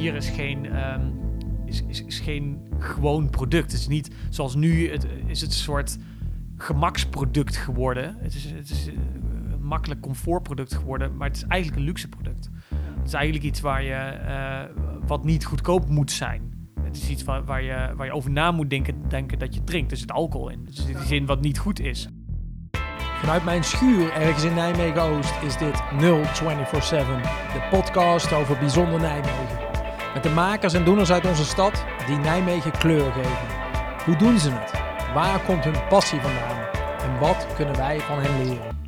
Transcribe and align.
bier 0.00 0.14
is 0.14 0.28
geen, 0.28 0.66
ehm, 0.72 1.00
is, 1.64 1.82
is, 2.06 2.20
geen 2.20 2.60
gewoon 2.78 3.30
product. 3.30 3.72
Het 3.72 3.80
is 3.80 3.88
niet 3.88 4.10
zoals 4.30 4.54
nu, 4.54 4.90
het, 4.90 5.06
is 5.26 5.40
het 5.40 5.50
een 5.50 5.56
soort 5.56 5.98
gemaksproduct 6.56 7.56
geworden. 7.56 8.16
Het 8.18 8.34
is, 8.34 8.44
het 8.44 8.70
is 8.70 8.86
een 8.86 9.62
makkelijk 9.62 10.00
comfortproduct 10.00 10.74
geworden, 10.74 11.16
maar 11.16 11.28
het 11.28 11.36
is 11.36 11.44
eigenlijk 11.44 11.80
een 11.80 11.86
luxe 11.86 12.08
product. 12.08 12.50
Het 12.68 13.06
is 13.06 13.12
eigenlijk 13.12 13.44
iets 13.44 13.60
waar 13.60 13.82
je, 13.82 13.94
eh, 13.94 14.60
wat 15.06 15.24
niet 15.24 15.44
goedkoop 15.44 15.88
moet 15.88 16.10
zijn. 16.10 16.70
Het 16.82 16.96
is 16.96 17.08
iets 17.08 17.24
waar, 17.24 17.44
waar, 17.44 17.62
je, 17.62 17.92
waar 17.96 18.06
je 18.06 18.12
over 18.12 18.30
na 18.30 18.50
moet 18.50 18.70
denken, 18.70 19.08
denken 19.08 19.38
dat 19.38 19.54
je 19.54 19.64
drinkt. 19.64 19.90
Er 19.90 19.96
zit 19.96 20.12
alcohol 20.12 20.48
in. 20.48 20.64
Dus 20.64 20.86
in 20.86 20.96
die 20.96 21.06
zin 21.06 21.26
wat 21.26 21.40
niet 21.40 21.58
goed 21.58 21.80
is. 21.80 22.08
Vanuit 23.20 23.44
mijn 23.44 23.64
schuur 23.64 24.12
ergens 24.12 24.44
in 24.44 24.54
Nijmegen-Oost 24.54 25.42
is 25.42 25.56
dit 25.56 25.82
0247, 25.98 27.52
de 27.52 27.66
podcast 27.70 28.32
over 28.32 28.58
bijzonder 28.58 29.00
Nijmegen. 29.00 29.59
Met 30.14 30.22
de 30.22 30.30
makers 30.30 30.74
en 30.74 30.84
doeners 30.84 31.12
uit 31.12 31.26
onze 31.26 31.44
stad 31.44 31.84
die 32.06 32.16
Nijmegen 32.16 32.70
kleur 32.70 33.12
geven. 33.12 33.48
Hoe 34.04 34.16
doen 34.16 34.38
ze 34.38 34.50
het? 34.50 34.72
Waar 35.14 35.40
komt 35.40 35.64
hun 35.64 35.88
passie 35.88 36.20
vandaan? 36.20 36.58
En 37.02 37.18
wat 37.18 37.46
kunnen 37.56 37.76
wij 37.76 38.00
van 38.00 38.18
hen 38.18 38.44
leren? 38.44 38.78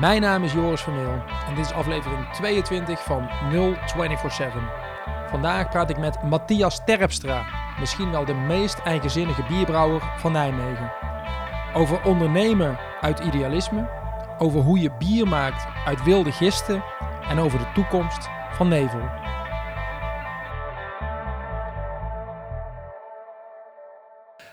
Mijn 0.00 0.20
naam 0.20 0.44
is 0.44 0.52
Joris 0.52 0.80
Vermeel 0.80 1.22
en 1.48 1.54
dit 1.54 1.64
is 1.64 1.72
aflevering 1.72 2.32
22 2.32 3.02
van 3.02 3.28
0247. 3.50 4.62
Vandaag 5.30 5.68
praat 5.68 5.90
ik 5.90 5.98
met 5.98 6.22
Matthias 6.22 6.84
Terpstra, 6.84 7.44
misschien 7.80 8.10
wel 8.10 8.24
de 8.24 8.34
meest 8.34 8.78
eigenzinnige 8.78 9.42
bierbrouwer 9.48 10.02
van 10.16 10.32
Nijmegen. 10.32 10.92
Over 11.74 12.02
ondernemen 12.04 12.78
uit 13.00 13.20
idealisme, 13.20 13.88
over 14.38 14.60
hoe 14.60 14.80
je 14.80 14.90
bier 14.98 15.28
maakt 15.28 15.66
uit 15.86 16.04
wilde 16.04 16.32
gisten 16.32 16.82
en 17.28 17.38
over 17.38 17.58
de 17.58 17.72
toekomst 17.74 18.28
van 18.50 18.68
Nevel. 18.68 19.25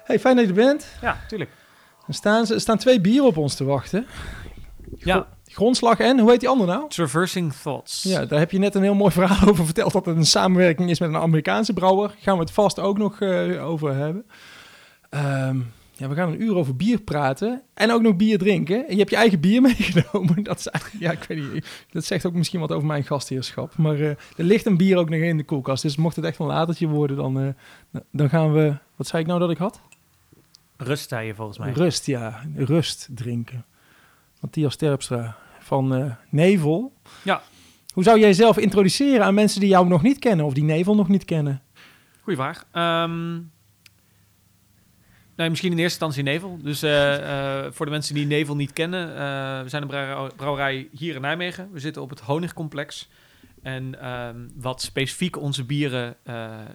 Hey, 0.04 0.20
fijn 0.20 0.36
dat 0.36 0.46
je 0.46 0.52
er 0.52 0.58
bent. 0.58 0.88
Ja, 1.02 1.20
tuurlijk. 1.28 1.52
Er 2.08 2.14
staan, 2.14 2.48
er 2.48 2.62
staan 2.62 2.78
twee 2.78 3.02
bieren 3.02 3.26
op 3.26 3.38
ons 3.38 3.56
te 3.56 3.64
wachten. 3.64 4.06
Ja. 4.98 5.28
Grondslag 5.46 6.00
en, 6.00 6.20
hoe 6.20 6.32
heet 6.32 6.40
die 6.40 6.50
andere 6.50 6.72
nou? 6.72 6.90
Traversing 6.90 7.54
Thoughts. 7.54 8.04
Ja, 8.04 8.26
daar 8.26 8.40
heb 8.40 8.52
je 8.52 8.58
net 8.58 8.76
een 8.76 8.82
heel 8.82 8.96
mooi 8.96 9.12
verhaal 9.12 9.48
over 9.52 9.66
verteld 9.66 9.94
dat 9.94 10.06
het 10.06 10.16
een 10.16 10.26
samenwerking 10.26 10.90
is 10.90 11.00
met 11.00 11.10
een 11.10 11.16
Amerikaanse 11.16 11.74
brouwer. 11.74 12.16
Gaan 12.20 12.36
we 12.36 12.42
het 12.42 12.52
vast 12.52 12.80
ook 12.80 12.98
nog 12.98 13.20
uh, 13.20 13.68
over 13.68 13.96
hebben. 13.96 14.26
Um, 15.10 15.72
ja, 15.96 16.10
we 16.10 16.16
gaan 16.16 16.32
een 16.32 16.42
uur 16.42 16.56
over 16.56 16.76
bier 16.76 17.02
praten 17.02 17.62
en 17.74 17.92
ook 17.92 18.02
nog 18.02 18.16
bier 18.16 18.38
drinken. 18.38 18.88
En 18.88 18.92
je 18.92 18.98
hebt 18.98 19.10
je 19.10 19.16
eigen 19.16 19.40
bier 19.40 19.62
meegenomen. 19.72 20.44
Dat 20.44 20.58
is 20.58 20.68
ja, 21.00 21.12
ik 21.12 21.24
weet 21.24 21.54
niet. 21.54 21.86
Dat 21.92 22.06
zegt 22.06 22.26
ook 22.26 22.34
misschien 22.34 22.60
wat 22.60 22.72
over 22.72 22.88
mijn 22.88 23.04
gastheerschap. 23.04 23.78
Maar 23.78 24.00
uh, 24.00 24.10
er 24.10 24.18
ligt 24.36 24.66
een 24.66 24.78
bier 24.78 24.98
ook 24.98 25.10
nog 25.10 25.20
in 25.20 25.38
de 25.38 25.44
koelkast. 25.44 25.82
Dus 25.82 25.96
mocht 25.96 26.16
het 26.16 26.26
echt 26.26 26.40
een 26.40 26.46
latertje 26.46 26.88
worden, 26.88 27.18
dan, 27.18 27.40
uh, 27.40 27.48
dan 28.12 28.30
gaan 28.30 28.54
we. 28.54 28.74
Wat 28.96 29.08
zei 29.08 29.22
ik 29.22 29.28
nou 29.28 29.40
dat 29.40 29.50
ik 29.50 29.58
had? 29.58 29.82
Rust, 30.84 31.10
zei 31.10 31.28
je 31.28 31.36
volgens 31.36 31.58
mij. 31.58 31.72
Rust, 31.72 32.06
ja. 32.06 32.42
Rust 32.56 33.08
drinken. 33.12 33.66
Matthias 34.40 34.76
Terpstra 34.76 35.38
van 35.60 35.98
uh, 35.98 36.16
Nevel. 36.30 36.94
Ja. 37.24 37.42
Hoe 37.94 38.04
zou 38.04 38.20
jij 38.20 38.28
jezelf 38.28 38.58
introduceren 38.58 39.26
aan 39.26 39.34
mensen 39.34 39.60
die 39.60 39.70
jou 39.70 39.88
nog 39.88 40.02
niet 40.02 40.20
kennen 40.20 40.46
of 40.46 40.54
die 40.54 40.64
Nevel 40.64 40.96
nog 40.96 41.08
niet 41.08 41.26
kennen? 41.26 41.62
Goeie 42.22 42.40
vraag. 42.40 42.66
Um, 43.06 43.52
Nee, 45.36 45.50
misschien 45.50 45.72
in 45.72 45.78
eerste 45.78 46.06
instantie 46.06 46.24
Nevel. 46.24 46.58
Dus 46.62 46.84
uh, 46.84 47.20
uh, 47.20 47.72
voor 47.72 47.86
de 47.86 47.92
mensen 47.92 48.16
die 48.16 48.26
Nevel 48.26 48.56
niet 48.56 48.74
kennen, 48.74 49.08
we 49.64 49.70
zijn 49.70 49.82
een 49.90 50.32
brouwerij 50.36 50.88
hier 50.92 51.16
in 51.16 51.22
Nijmegen. 51.22 51.70
We 51.72 51.80
zitten 51.80 52.02
op 52.02 52.10
het 52.10 52.20
Honigcomplex. 52.20 53.10
En 53.62 54.12
um, 54.14 54.52
wat 54.56 54.82
specifiek 54.82 55.38
onze 55.38 55.64
bieren 55.64 56.16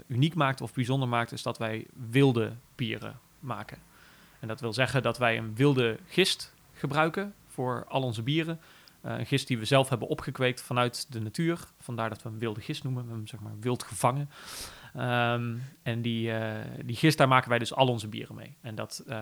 uniek 0.06 0.34
maakt 0.34 0.60
of 0.60 0.72
bijzonder 0.72 1.08
maakt, 1.08 1.32
is 1.32 1.42
dat 1.42 1.58
wij 1.58 1.86
wilde 2.10 2.52
bieren 2.74 3.18
maken. 3.40 3.78
En 4.40 4.48
dat 4.48 4.60
wil 4.60 4.72
zeggen 4.72 5.02
dat 5.02 5.18
wij 5.18 5.38
een 5.38 5.54
wilde 5.54 5.98
gist 6.06 6.54
gebruiken 6.72 7.34
voor 7.46 7.84
al 7.88 8.02
onze 8.02 8.22
bieren. 8.22 8.60
een 9.02 9.26
gist 9.26 9.46
die 9.46 9.58
we 9.58 9.64
zelf 9.64 9.88
hebben 9.88 10.08
opgekweekt 10.08 10.60
vanuit 10.60 11.12
de 11.12 11.20
natuur. 11.20 11.64
Vandaar 11.80 12.08
dat 12.08 12.22
we 12.22 12.28
hem 12.28 12.38
wilde 12.38 12.60
gist 12.60 12.82
noemen. 12.82 13.02
We 13.02 13.08
hebben 13.08 13.26
hem 13.28 13.38
zeg 13.38 13.48
maar 13.48 13.60
wild 13.60 13.82
gevangen. 13.82 14.30
Um, 14.96 15.62
en 15.82 16.02
die, 16.02 16.30
uh, 16.30 16.54
die 16.84 16.96
gist, 16.96 17.18
daar 17.18 17.28
maken 17.28 17.48
wij 17.48 17.58
dus 17.58 17.74
al 17.74 17.88
onze 17.88 18.08
bieren 18.08 18.34
mee. 18.34 18.56
En 18.60 18.74
dat 18.74 19.02
uh, 19.06 19.14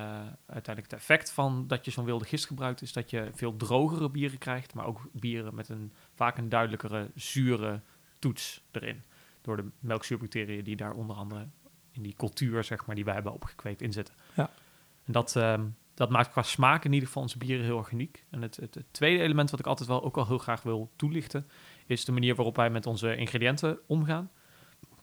uiteindelijk 0.46 0.92
het 0.92 1.00
effect 1.00 1.30
van 1.30 1.64
dat 1.66 1.84
je 1.84 1.90
zo'n 1.90 2.04
wilde 2.04 2.24
gist 2.24 2.46
gebruikt, 2.46 2.82
is 2.82 2.92
dat 2.92 3.10
je 3.10 3.30
veel 3.34 3.56
drogere 3.56 4.10
bieren 4.10 4.38
krijgt, 4.38 4.74
maar 4.74 4.86
ook 4.86 5.08
bieren 5.12 5.54
met 5.54 5.68
een 5.68 5.92
vaak 6.14 6.38
een 6.38 6.48
duidelijkere 6.48 7.10
zure 7.14 7.80
toets 8.18 8.62
erin. 8.70 9.02
Door 9.40 9.56
de 9.56 9.68
melkzuurbacteriën 9.78 10.64
die 10.64 10.76
daar 10.76 10.92
onder 10.92 11.16
andere 11.16 11.46
in 11.92 12.02
die 12.02 12.14
cultuur, 12.16 12.64
zeg 12.64 12.86
maar, 12.86 12.94
die 12.94 13.04
wij 13.04 13.14
hebben 13.14 13.32
opgekweekt 13.32 13.82
in 13.82 13.92
zitten. 13.92 14.14
Ja. 14.34 14.50
En 15.06 15.12
dat, 15.12 15.34
um, 15.34 15.76
dat 15.94 16.10
maakt 16.10 16.30
qua 16.30 16.42
smaak 16.42 16.84
in 16.84 16.92
ieder 16.92 17.06
geval 17.06 17.22
onze 17.22 17.38
bieren 17.38 17.64
heel 17.64 17.78
erg 17.78 17.90
uniek. 17.90 18.24
En 18.30 18.42
het, 18.42 18.56
het, 18.56 18.74
het, 18.74 18.86
tweede 18.90 19.22
element 19.22 19.50
wat 19.50 19.60
ik 19.60 19.66
altijd 19.66 19.88
wel 19.88 20.04
ook 20.04 20.14
wel 20.14 20.26
heel 20.26 20.38
graag 20.38 20.62
wil 20.62 20.90
toelichten, 20.96 21.48
is 21.86 22.04
de 22.04 22.12
manier 22.12 22.34
waarop 22.34 22.56
wij 22.56 22.70
met 22.70 22.86
onze 22.86 23.16
ingrediënten 23.16 23.78
omgaan. 23.86 24.30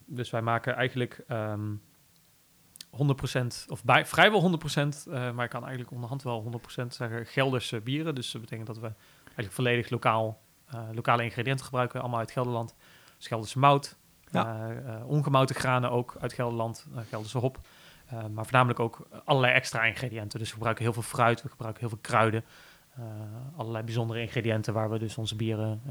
Dus 0.06 0.30
wij 0.30 0.42
maken 0.42 0.76
eigenlijk 0.76 1.24
um, 1.28 1.82
100% 2.94 3.68
of 3.68 3.84
bij, 3.84 4.06
vrijwel 4.06 4.60
100%, 4.60 4.66
uh, 5.08 5.32
maar 5.32 5.44
ik 5.44 5.50
kan 5.50 5.62
eigenlijk 5.62 5.92
onderhand 5.92 6.24
wel 6.24 6.62
100% 6.84 6.88
zeggen 6.88 7.26
Gelderse 7.26 7.82
bieren. 7.82 8.16
Dus 8.16 8.32
dat 8.32 8.42
betekent 8.42 8.68
dat 8.68 8.80
we 8.80 8.92
eigenlijk 9.24 9.52
volledig 9.52 9.90
lokaal, 9.90 10.42
uh, 10.74 10.82
lokale 10.92 11.24
ingrediënten 11.24 11.66
gebruiken, 11.66 12.02
allemaal 12.02 12.20
uit 12.20 12.32
Gelderland. 12.32 12.76
Dus 13.18 13.28
Gelderse 13.28 13.60
mout, 13.60 13.98
ja. 14.32 14.72
uh, 14.72 15.08
ongemouten 15.10 15.56
granen 15.56 15.92
ook 15.92 16.16
uit 16.20 16.34
Gelderland, 16.34 16.88
Gelderse 17.10 17.38
hop. 17.38 17.60
Maar 18.12 18.44
voornamelijk 18.44 18.80
ook 18.80 19.08
allerlei 19.26 19.54
extra 19.54 19.84
ingrediënten. 19.84 20.40
Dus 20.40 20.48
we 20.48 20.54
gebruiken 20.54 20.84
heel 20.84 20.94
veel 20.94 21.02
fruit, 21.02 21.42
we 21.42 21.50
gebruiken 21.50 21.80
heel 21.80 21.90
veel 21.90 22.00
kruiden. 22.02 22.44
allerlei 23.56 23.84
bijzondere 23.84 24.22
ingrediënten 24.22 24.74
waar 24.74 24.90
we 24.90 25.00
dus 25.00 25.18
onze 25.18 25.36
bieren 25.36 25.82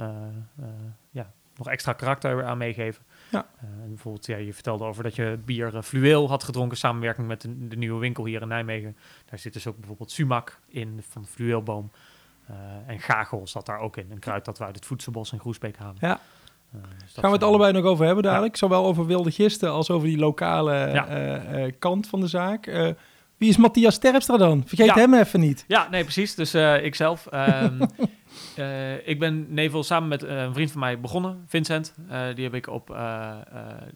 ja, 1.10 1.32
nog 1.56 1.68
extra 1.68 1.92
karakter 1.92 2.44
aan 2.44 2.58
meegeven. 2.58 3.04
Ja. 3.30 3.46
Uh, 3.64 3.88
bijvoorbeeld, 3.88 4.26
ja, 4.26 4.36
je 4.36 4.54
vertelde 4.54 4.84
over 4.84 5.02
dat 5.02 5.14
je 5.14 5.38
bier 5.44 5.82
fluweel 5.82 6.28
had 6.28 6.44
gedronken, 6.44 6.76
samenwerking 6.76 7.26
met 7.26 7.40
de, 7.40 7.68
de, 7.68 7.76
nieuwe 7.76 8.00
winkel 8.00 8.24
hier 8.24 8.42
in 8.42 8.48
Nijmegen. 8.48 8.96
Daar 9.24 9.38
zit 9.38 9.52
dus 9.52 9.66
ook 9.66 9.78
bijvoorbeeld 9.78 10.10
sumac 10.10 10.58
in 10.68 11.02
van 11.08 11.22
de 11.22 11.28
fluweelboom. 11.28 11.90
En 12.86 13.00
gagel 13.00 13.46
zat 13.46 13.66
daar 13.66 13.78
ook 13.78 13.96
in, 13.96 14.10
een 14.10 14.18
kruid 14.18 14.44
dat 14.44 14.58
we 14.58 14.64
uit 14.64 14.74
het 14.74 14.86
voedselbos 14.86 15.32
in 15.32 15.38
Groesbeek 15.38 15.76
halen. 15.76 15.96
Ja. 16.00 16.20
Dus 16.72 17.12
Gaan 17.12 17.30
we 17.30 17.36
het 17.36 17.46
allebei 17.46 17.72
nog 17.72 17.84
over 17.84 18.04
hebben 18.06 18.24
dadelijk? 18.24 18.52
Ja. 18.52 18.58
Zowel 18.58 18.86
over 18.86 19.06
wilde 19.06 19.30
gisten 19.30 19.70
als 19.70 19.90
over 19.90 20.08
die 20.08 20.18
lokale 20.18 20.72
ja. 20.74 21.70
kant 21.78 22.06
van 22.06 22.20
de 22.20 22.26
zaak. 22.26 22.64
wie 23.36 23.48
is 23.48 23.56
Matthias 23.56 23.98
Terpstra 23.98 24.36
dan? 24.36 24.62
Vergeet 24.66 24.86
ja. 24.86 24.94
hem 24.94 25.14
even 25.14 25.40
niet. 25.40 25.64
Ja, 25.68 25.88
nee, 25.90 26.02
precies. 26.02 26.34
Dus 26.34 26.54
ikzelf. 26.82 27.28
Um, 27.32 27.78
Uh, 28.58 29.06
ik 29.12 29.18
ben 29.18 29.54
Nevel 29.54 29.82
samen 29.82 30.08
met 30.08 30.24
uh, 30.24 30.42
een 30.42 30.54
vriend 30.54 30.70
van 30.70 30.80
mij 30.80 31.00
begonnen, 31.00 31.44
Vincent. 31.46 31.94
Uh, 32.10 32.34
die 32.34 32.44
heb 32.44 32.54
ik 32.54 32.66
op 32.66 32.96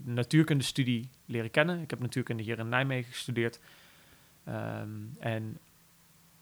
natuurkundestudie 0.04 1.10
leren 1.26 1.50
kennen. 1.50 1.80
Ik 1.80 1.90
heb 1.90 2.00
natuurkunde 2.00 2.42
hier 2.42 2.58
in 2.58 2.68
Nijmegen 2.68 3.12
gestudeerd. 3.12 3.60
Um, 4.48 5.16
en 5.18 5.58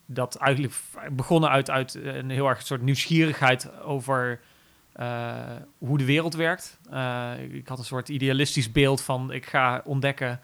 dat 0.05 0.35
eigenlijk 0.35 0.73
begonnen 1.11 1.49
uit, 1.49 1.69
uit 1.69 1.95
een 1.95 2.29
heel 2.29 2.47
erg 2.47 2.61
soort 2.61 2.81
nieuwsgierigheid 2.81 3.81
over 3.81 4.39
hoe 5.77 5.97
de 5.97 6.05
wereld 6.05 6.33
werkt. 6.33 6.79
ik 7.51 7.67
had 7.67 7.77
een 7.77 7.85
soort 7.85 8.09
idealistisch 8.09 8.71
beeld 8.71 9.01
van 9.01 9.31
ik 9.31 9.45
ga 9.45 9.81
ontdekken 9.85 10.39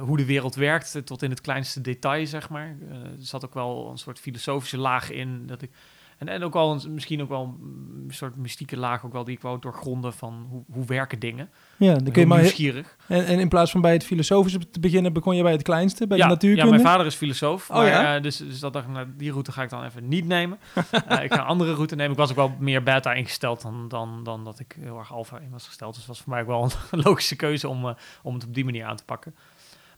hoe 0.00 0.16
de 0.16 0.24
wereld 0.24 0.54
werkt 0.54 1.06
tot 1.06 1.22
in 1.22 1.30
het 1.30 1.40
kleinste 1.40 1.80
detail, 1.80 2.26
zeg 2.26 2.48
maar. 2.48 2.76
er 2.90 3.16
zat 3.18 3.44
ook 3.44 3.54
wel 3.54 3.90
een 3.90 3.98
soort 3.98 4.18
filosofische 4.18 4.78
laag 4.78 5.10
in 5.10 5.46
dat 5.46 5.62
ik 5.62 5.70
en, 6.18 6.28
en 6.28 6.42
ook 6.42 6.52
wel 6.52 6.70
een, 6.70 6.94
misschien 6.94 7.22
ook 7.22 7.28
wel 7.28 7.58
een 7.62 8.14
soort 8.14 8.36
mystieke 8.36 8.76
laag 8.76 9.04
ook 9.04 9.12
wel 9.12 9.24
die 9.24 9.36
ik 9.36 9.42
wou 9.42 9.58
doorgronden 9.60 10.12
van 10.12 10.46
hoe, 10.50 10.62
hoe 10.72 10.84
werken 10.84 11.18
dingen. 11.18 11.50
Ja, 11.76 11.94
dan 11.94 12.12
kun 12.12 12.22
je 12.22 12.26
maar 12.28 12.40
nieuwsgierig. 12.40 12.96
En, 13.06 13.26
en 13.26 13.38
in 13.38 13.48
plaats 13.48 13.70
van 13.70 13.80
bij 13.80 13.92
het 13.92 14.04
filosofische 14.04 14.70
te 14.70 14.80
beginnen, 14.80 15.12
begon 15.12 15.36
je 15.36 15.42
bij 15.42 15.52
het 15.52 15.62
kleinste, 15.62 16.06
bij 16.06 16.18
ja, 16.18 16.24
de 16.24 16.30
natuurkunde. 16.30 16.64
Ja, 16.64 16.70
mijn 16.70 16.88
vader 16.88 17.06
is 17.06 17.14
filosoof. 17.14 17.70
Oh, 17.70 17.76
maar, 17.76 17.86
ja? 17.86 18.16
uh, 18.16 18.22
dus, 18.22 18.36
dus 18.36 18.60
dat 18.60 18.72
dacht 18.72 18.86
ik, 18.86 18.92
nou, 18.92 19.06
die 19.16 19.30
route 19.30 19.52
ga 19.52 19.62
ik 19.62 19.70
dan 19.70 19.84
even 19.84 20.08
niet 20.08 20.26
nemen. 20.26 20.58
uh, 20.76 21.22
ik 21.24 21.32
ga 21.32 21.40
een 21.40 21.46
andere 21.46 21.74
route 21.74 21.94
nemen. 21.94 22.12
Ik 22.12 22.18
was 22.18 22.30
ook 22.30 22.36
wel 22.36 22.54
meer 22.58 22.82
beta 22.82 23.12
ingesteld 23.12 23.62
dan, 23.62 23.88
dan, 23.88 24.24
dan 24.24 24.44
dat 24.44 24.58
ik 24.58 24.76
heel 24.80 24.98
erg 24.98 25.12
alpha 25.12 25.38
in 25.38 25.50
was 25.50 25.66
gesteld. 25.66 25.94
Dus 25.94 26.06
was 26.06 26.20
voor 26.20 26.32
mij 26.32 26.40
ook 26.40 26.46
wel 26.46 26.70
een 26.90 27.02
logische 27.08 27.36
keuze 27.36 27.68
om, 27.68 27.84
uh, 27.84 27.92
om 28.22 28.34
het 28.34 28.44
op 28.44 28.54
die 28.54 28.64
manier 28.64 28.84
aan 28.84 28.96
te 28.96 29.04
pakken. 29.04 29.34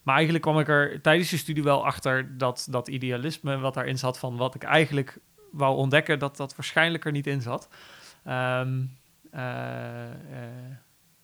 Maar 0.03 0.15
eigenlijk 0.15 0.45
kwam 0.45 0.59
ik 0.59 0.69
er 0.69 1.01
tijdens 1.01 1.31
de 1.31 1.37
studie 1.37 1.63
wel 1.63 1.85
achter 1.85 2.39
dat 2.39 2.67
dat 2.71 2.89
idealisme 2.89 3.59
wat 3.59 3.75
daarin 3.75 3.99
zat 3.99 4.19
van 4.19 4.37
wat 4.37 4.55
ik 4.55 4.63
eigenlijk 4.63 5.19
wou 5.51 5.77
ontdekken 5.77 6.19
dat 6.19 6.37
dat 6.37 6.57
waarschijnlijk 6.57 7.05
er 7.05 7.13
niet 7.13 7.27
in 7.27 7.43
zat. 7.43 7.69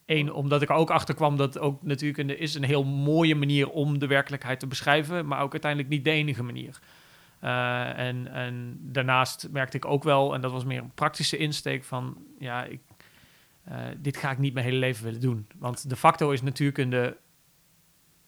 Eén, 0.07 0.33
omdat 0.33 0.63
ik 0.63 0.69
er 0.69 0.75
ook 0.75 0.91
achter 0.91 1.15
kwam 1.15 1.37
dat 1.37 1.59
ook 1.59 1.83
natuurlijk 1.83 2.39
is 2.39 2.55
een 2.55 2.65
heel 2.65 2.85
mooie 2.85 3.35
manier 3.35 3.71
om 3.71 3.99
de 3.99 4.07
werkelijkheid 4.07 4.61
te 4.61 4.67
beschrijven, 4.67 5.27
maar 5.27 5.41
ook 5.41 5.53
uiteindelijk 5.53 5.93
niet 5.93 6.05
de 6.05 6.11
enige 6.11 6.43
manier. 6.43 6.79
Uh, 7.43 7.99
en, 7.99 8.33
en 8.33 8.79
daarnaast 8.81 9.49
merkte 9.51 9.77
ik 9.77 9.85
ook 9.85 10.03
wel, 10.03 10.35
en 10.35 10.41
dat 10.41 10.53
was 10.53 10.65
meer 10.65 10.83
een 10.83 10.95
praktische 10.95 11.37
insteek 11.37 11.85
van, 11.85 12.17
ja, 12.39 12.65
ik, 12.65 12.81
eh, 13.65 13.79
dit 13.97 14.17
ga 14.17 14.31
ik 14.31 14.39
niet 14.39 14.55
mijn 14.55 14.67
hele 14.67 14.79
leven 14.79 15.05
willen 15.05 15.21
doen. 15.21 15.47
Want 15.59 15.89
de 15.89 15.97
facto 15.97 16.31
is 16.31 16.43
natuurkunde 16.43 17.17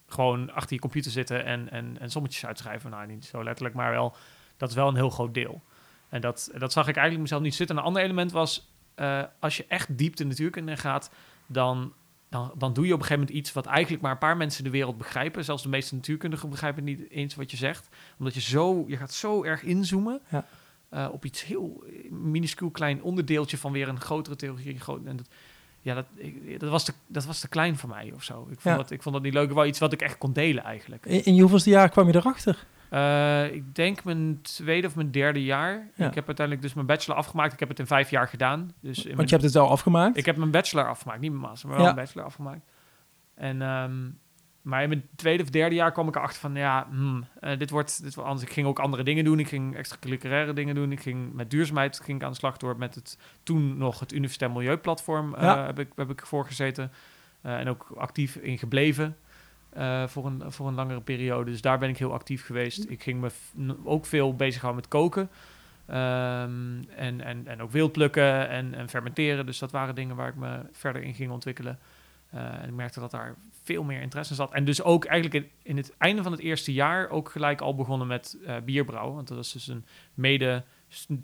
gewoon 0.06 0.52
achter 0.52 0.74
je 0.74 0.80
computer 0.80 1.10
zitten 1.10 1.44
en, 1.44 1.70
en, 1.70 1.96
en 2.00 2.10
sommetjes 2.10 2.46
uitschrijven. 2.46 2.90
Nou, 2.90 3.06
niet 3.06 3.24
zo 3.24 3.44
letterlijk, 3.44 3.74
maar 3.74 3.90
wel, 3.90 4.16
dat 4.56 4.68
is 4.68 4.74
wel 4.74 4.88
een 4.88 4.94
heel 4.94 5.10
groot 5.10 5.34
deel. 5.34 5.62
En 6.08 6.20
dat, 6.20 6.50
dat 6.58 6.72
zag 6.72 6.88
ik 6.88 6.94
eigenlijk 6.94 7.22
mezelf 7.22 7.42
niet 7.42 7.54
zitten. 7.54 7.76
Een 7.76 7.82
ander 7.82 8.02
element 8.02 8.32
was, 8.32 8.70
eh, 8.94 9.22
als 9.40 9.56
je 9.56 9.64
echt 9.68 9.98
diep 9.98 10.16
de 10.16 10.24
natuurkunde 10.24 10.76
gaat, 10.76 11.10
dan, 11.46 11.92
dan, 12.28 12.52
dan 12.58 12.72
doe 12.72 12.86
je 12.86 12.92
op 12.92 12.98
een 12.98 13.04
gegeven 13.06 13.22
moment 13.26 13.38
iets 13.46 13.52
wat 13.52 13.66
eigenlijk 13.66 14.02
maar 14.02 14.12
een 14.12 14.18
paar 14.18 14.36
mensen 14.36 14.64
de 14.64 14.70
wereld 14.70 14.98
begrijpen. 14.98 15.44
Zelfs 15.44 15.62
de 15.62 15.68
meeste 15.68 15.94
natuurkundigen 15.94 16.50
begrijpen 16.50 16.84
niet 16.84 17.10
eens 17.10 17.34
wat 17.34 17.50
je 17.50 17.56
zegt. 17.56 17.88
Omdat 18.18 18.34
je 18.34 18.40
zo, 18.40 18.84
je 18.86 18.96
gaat 18.96 19.12
zo 19.12 19.44
erg 19.44 19.62
inzoomen. 19.62 20.20
Ja. 20.28 20.44
eh, 20.88 21.08
op 21.12 21.24
iets 21.24 21.44
heel 21.44 21.84
minuscuul 22.10 22.70
klein 22.70 23.02
onderdeeltje 23.02 23.58
van 23.58 23.72
weer 23.72 23.88
een 23.88 24.00
grotere 24.00 24.36
theorie. 24.36 24.68
een 24.74 24.80
groot- 24.80 25.04
En 25.04 25.16
dat, 25.16 25.28
ja, 25.80 25.94
dat, 25.94 26.06
ik, 26.14 26.60
dat, 26.60 26.70
was 26.70 26.84
te, 26.84 26.92
dat 27.06 27.24
was 27.24 27.40
te 27.40 27.48
klein 27.48 27.76
voor 27.76 27.88
mij 27.88 28.12
of 28.14 28.22
zo. 28.22 28.40
Ik 28.50 28.60
vond, 28.60 28.74
Ja. 28.74 28.76
dat, 28.76 28.90
ik 28.90 29.02
vond 29.02 29.14
dat 29.14 29.24
niet 29.24 29.32
leuk. 29.34 29.52
Wel 29.52 29.66
iets 29.66 29.78
wat 29.78 29.92
ik 29.92 30.02
echt 30.02 30.18
kon 30.18 30.32
delen 30.32 30.64
eigenlijk. 30.64 31.06
In, 31.06 31.24
in 31.24 31.34
je 31.34 31.40
hoeveelste 31.40 31.70
jaar 31.70 31.88
kwam 31.88 32.06
je 32.06 32.14
erachter? 32.16 32.66
Eh, 32.90 33.52
ik 33.54 33.74
denk 33.74 34.04
mijn 34.04 34.42
tweede 34.42 34.86
of 34.86 34.94
mijn 34.94 35.10
derde 35.10 35.44
jaar. 35.44 35.88
Ja. 35.94 36.06
Ik 36.06 36.14
heb 36.14 36.26
uiteindelijk 36.26 36.66
dus 36.66 36.74
mijn 36.74 36.86
bachelor 36.86 37.18
afgemaakt. 37.18 37.52
Ik 37.52 37.58
heb 37.58 37.68
het 37.68 37.78
in 37.78 37.86
vijf 37.86 38.10
jaar 38.10 38.28
gedaan. 38.28 38.72
Dus 38.80 38.96
Want 39.04 39.14
mijn- 39.16 39.26
je 39.28 39.32
hebt 39.32 39.42
het 39.46 39.54
wel 39.54 39.68
afgemaakt. 39.70 40.16
ik 40.16 40.26
heb 40.26 40.36
mijn 40.36 40.50
bachelor 40.50 40.88
afgemaakt, 40.88 41.20
niet 41.20 41.30
mijn 41.30 41.42
master, 41.42 41.68
maar 41.68 41.76
wel 41.78 41.86
Ja. 41.86 41.92
mijn 41.92 42.04
bachelor 42.04 42.26
afgemaakt. 42.26 42.60
En, 43.34 43.62
ehm, 43.62 43.94
maar 44.62 44.82
in 44.82 44.88
mijn 44.88 45.08
tweede 45.16 45.42
of 45.42 45.48
derde 45.50 45.74
jaar 45.74 45.92
kwam 45.92 46.08
ik 46.08 46.16
erachter 46.16 46.40
van, 46.40 46.54
ja, 46.54 46.86
hmm, 46.90 47.24
eh, 47.40 47.58
dit, 47.58 47.70
wordt, 47.70 48.02
dit 48.02 48.14
wordt 48.14 48.28
anders. 48.30 48.46
Ik 48.48 48.52
ging 48.54 48.66
ook 48.66 48.78
andere 48.78 49.02
dingen 49.02 49.24
doen. 49.24 49.38
Ik 49.38 49.48
ging 49.48 49.76
extracurriculaire 49.76 50.52
dingen 50.52 50.74
doen. 50.74 50.92
Ik 50.92 51.00
ging 51.00 51.32
met 51.32 51.50
duurzaamheid 51.50 52.00
ging 52.00 52.18
ik 52.18 52.24
aan 52.24 52.30
de 52.30 52.36
slag 52.36 52.56
door 52.56 52.76
met 52.78 52.94
het 52.94 53.18
toen 53.42 53.78
nog 53.78 54.00
het 54.00 54.12
Universitair 54.12 54.50
Milieuplatform. 54.52 55.34
eh, 55.34 55.42
Ja. 55.42 55.66
heb, 55.66 55.78
ik, 55.78 55.88
heb 55.96 56.10
ik 56.10 56.26
voorgezeten. 56.26 56.92
En 57.42 57.68
ook 57.68 57.86
actief 57.96 58.36
in 58.36 58.58
gebleven. 58.58 59.16
Eh, 59.78 60.06
voor, 60.06 60.26
een, 60.26 60.42
voor 60.52 60.68
een 60.68 60.74
langere 60.74 61.00
periode. 61.00 61.50
Dus 61.50 61.60
daar 61.60 61.78
ben 61.78 61.88
ik 61.88 61.98
heel 61.98 62.12
actief 62.12 62.46
geweest. 62.46 62.90
Ik 62.90 63.02
ging 63.02 63.20
me 63.20 63.30
ook 63.84 64.06
veel 64.06 64.34
bezighouden 64.34 64.80
met 64.80 64.90
koken. 64.90 65.30
Ehm, 65.86 66.82
en, 66.96 67.20
en, 67.20 67.46
en 67.46 67.62
ook 67.62 67.70
wild 67.70 67.92
plukken 67.92 68.48
en, 68.48 68.74
en 68.74 68.88
fermenteren. 68.88 69.46
Dus 69.46 69.58
dat 69.58 69.70
waren 69.70 69.94
dingen 69.94 70.16
waar 70.16 70.28
ik 70.28 70.36
me 70.36 70.60
verder 70.72 71.02
in 71.02 71.14
ging 71.14 71.30
ontwikkelen. 71.30 71.78
Eh, 72.30 72.62
en 72.62 72.68
ik 72.68 72.74
merkte 72.74 73.00
dat 73.00 73.10
daar 73.10 73.34
veel 73.62 73.82
meer 73.82 74.00
interesse 74.00 74.32
in 74.32 74.38
zat. 74.38 74.52
En 74.52 74.64
dus 74.64 74.82
ook 74.82 75.04
eigenlijk 75.04 75.44
in, 75.44 75.50
in 75.62 75.76
het 75.76 75.94
einde 75.98 76.22
van 76.22 76.32
het 76.32 76.40
eerste 76.40 76.72
jaar 76.72 77.08
ook 77.08 77.30
gelijk 77.30 77.60
al 77.60 77.74
begonnen 77.74 78.06
met 78.06 78.38
eh 78.46 78.56
bierbrouwen. 78.64 79.14
Want 79.14 79.28
dat 79.28 79.36
was 79.36 79.52
dus 79.52 79.68
een 79.68 79.84
mede 80.14 80.64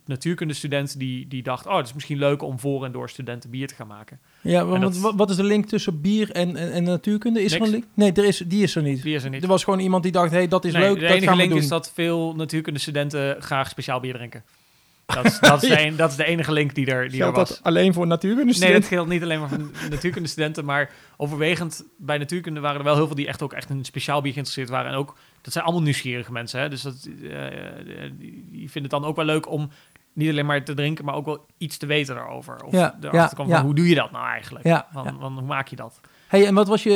natuurkundestudent 0.04 0.98
die, 0.98 1.28
die 1.28 1.42
dacht... 1.42 1.66
oh, 1.66 1.76
het 1.76 1.86
is 1.86 1.92
misschien 1.94 2.18
leuk 2.18 2.42
om 2.42 2.58
voor 2.58 2.84
en 2.84 2.92
door 2.92 3.08
studenten 3.10 3.50
bier 3.50 3.66
te 3.68 3.74
gaan 3.74 3.86
maken. 3.86 4.18
Ja, 4.40 4.64
want 4.64 4.82
dat- 4.82 4.96
wat, 4.98 5.14
wat 5.14 5.30
is 5.30 5.36
de 5.36 5.44
link 5.44 5.66
tussen 5.66 6.00
bier 6.00 6.30
en, 6.30 6.56
en, 6.56 6.72
en 6.72 6.82
natuurkunde? 6.84 7.42
Is 7.42 7.52
er 7.52 7.60
een 7.62 7.68
link? 7.68 7.84
Nee, 7.94 8.12
er 8.12 8.24
is, 8.24 8.38
die 8.46 8.62
is 8.62 8.76
er 8.76 8.82
niet. 8.82 9.02
Die 9.02 9.14
is 9.14 9.24
er 9.24 9.30
niet. 9.30 9.42
Er 9.42 9.48
was 9.48 9.64
gewoon 9.64 9.78
iemand 9.80 10.02
die 10.02 10.12
dacht, 10.12 10.30
hey, 10.30 10.48
dat 10.48 10.64
is 10.64 10.72
Nee, 10.72 10.82
leuk, 10.82 10.94
de 10.94 11.00
dat 11.00 11.10
enige 11.10 11.24
gaan 11.24 11.32
we 11.34 11.38
link 11.40 11.52
doen. 11.52 11.60
is 11.62 11.68
dat 11.68 11.90
veel 11.94 12.34
natuurkundestudenten 12.34 13.42
graag 13.42 13.68
speciaal 13.68 14.00
bier 14.00 14.14
drinken. 14.14 14.42
Dat 15.06 15.24
is, 15.24 15.38
dat 15.40 15.62
is, 15.62 15.68
de, 15.74 15.80
een- 15.86 15.96
dat 15.96 16.10
is 16.10 16.16
de 16.16 16.24
enige 16.24 16.52
link 16.52 16.74
die 16.74 16.86
er, 16.86 17.02
die 17.02 17.10
er 17.10 17.22
Geldt 17.32 17.36
was. 17.36 17.48
dat 17.48 17.60
alleen 17.62 17.92
voor 17.92 18.06
natuurkunde 18.06 18.58
Nee, 18.58 18.72
dat 18.72 18.84
geldt 18.84 19.10
niet 19.10 19.22
alleen 19.22 19.40
maar 19.40 19.48
voor 19.48 19.58
natuurkundestudenten, 19.90 20.64
maar 20.64 20.90
overwegend 21.16 21.84
bij 21.98 22.18
natuurkunde 22.18 22.60
waren 22.60 22.78
er 22.78 22.84
wel 22.84 22.94
heel 22.94 23.06
veel 23.06 23.14
die 23.16 23.26
echt 23.26 23.42
ook 23.42 23.52
echt 23.52 23.70
een 23.70 23.84
speciaal 23.84 24.20
bier 24.20 24.32
geïnteresseerd 24.32 24.68
waren. 24.70 24.90
En 24.92 24.96
ook, 24.98 25.16
dat 25.42 25.52
zijn 25.52 25.64
allemaal 25.64 25.82
nieuwsgierige 25.82 26.32
mensen, 26.32 26.60
hè? 26.60 26.68
dus 26.68 26.82
dat, 26.82 27.08
eh, 27.22 28.10
die, 28.18 28.70
vinden 28.70 28.82
het 28.82 28.90
dan 28.90 29.04
ook 29.04 29.16
wel 29.16 29.24
leuk 29.24 29.50
om 29.50 29.70
niet 30.12 30.30
alleen 30.30 30.46
maar 30.46 30.64
te 30.64 30.74
drinken, 30.74 31.04
maar 31.04 31.14
ook 31.14 31.24
wel 31.24 31.46
iets 31.58 31.76
te 31.76 31.86
weten 31.86 32.14
daarover. 32.14 32.62
Of 32.64 32.72
Ja, 32.72 32.96
erachter 33.00 33.38
ja, 33.38 33.44
ja. 33.46 33.56
van, 33.56 33.64
hoe 33.64 33.74
doe 33.74 33.88
je 33.88 33.94
dat 33.94 34.10
nou 34.10 34.26
eigenlijk? 34.26 34.64
Ja, 34.66 34.86
Van, 34.92 35.16
van, 35.20 35.32
hoe 35.32 35.42
maak 35.46 35.68
je 35.68 35.76
dat? 35.76 36.00
Hey, 36.26 36.46
en 36.46 36.54
wat 36.54 36.68
was 36.68 36.82
je... 36.82 36.90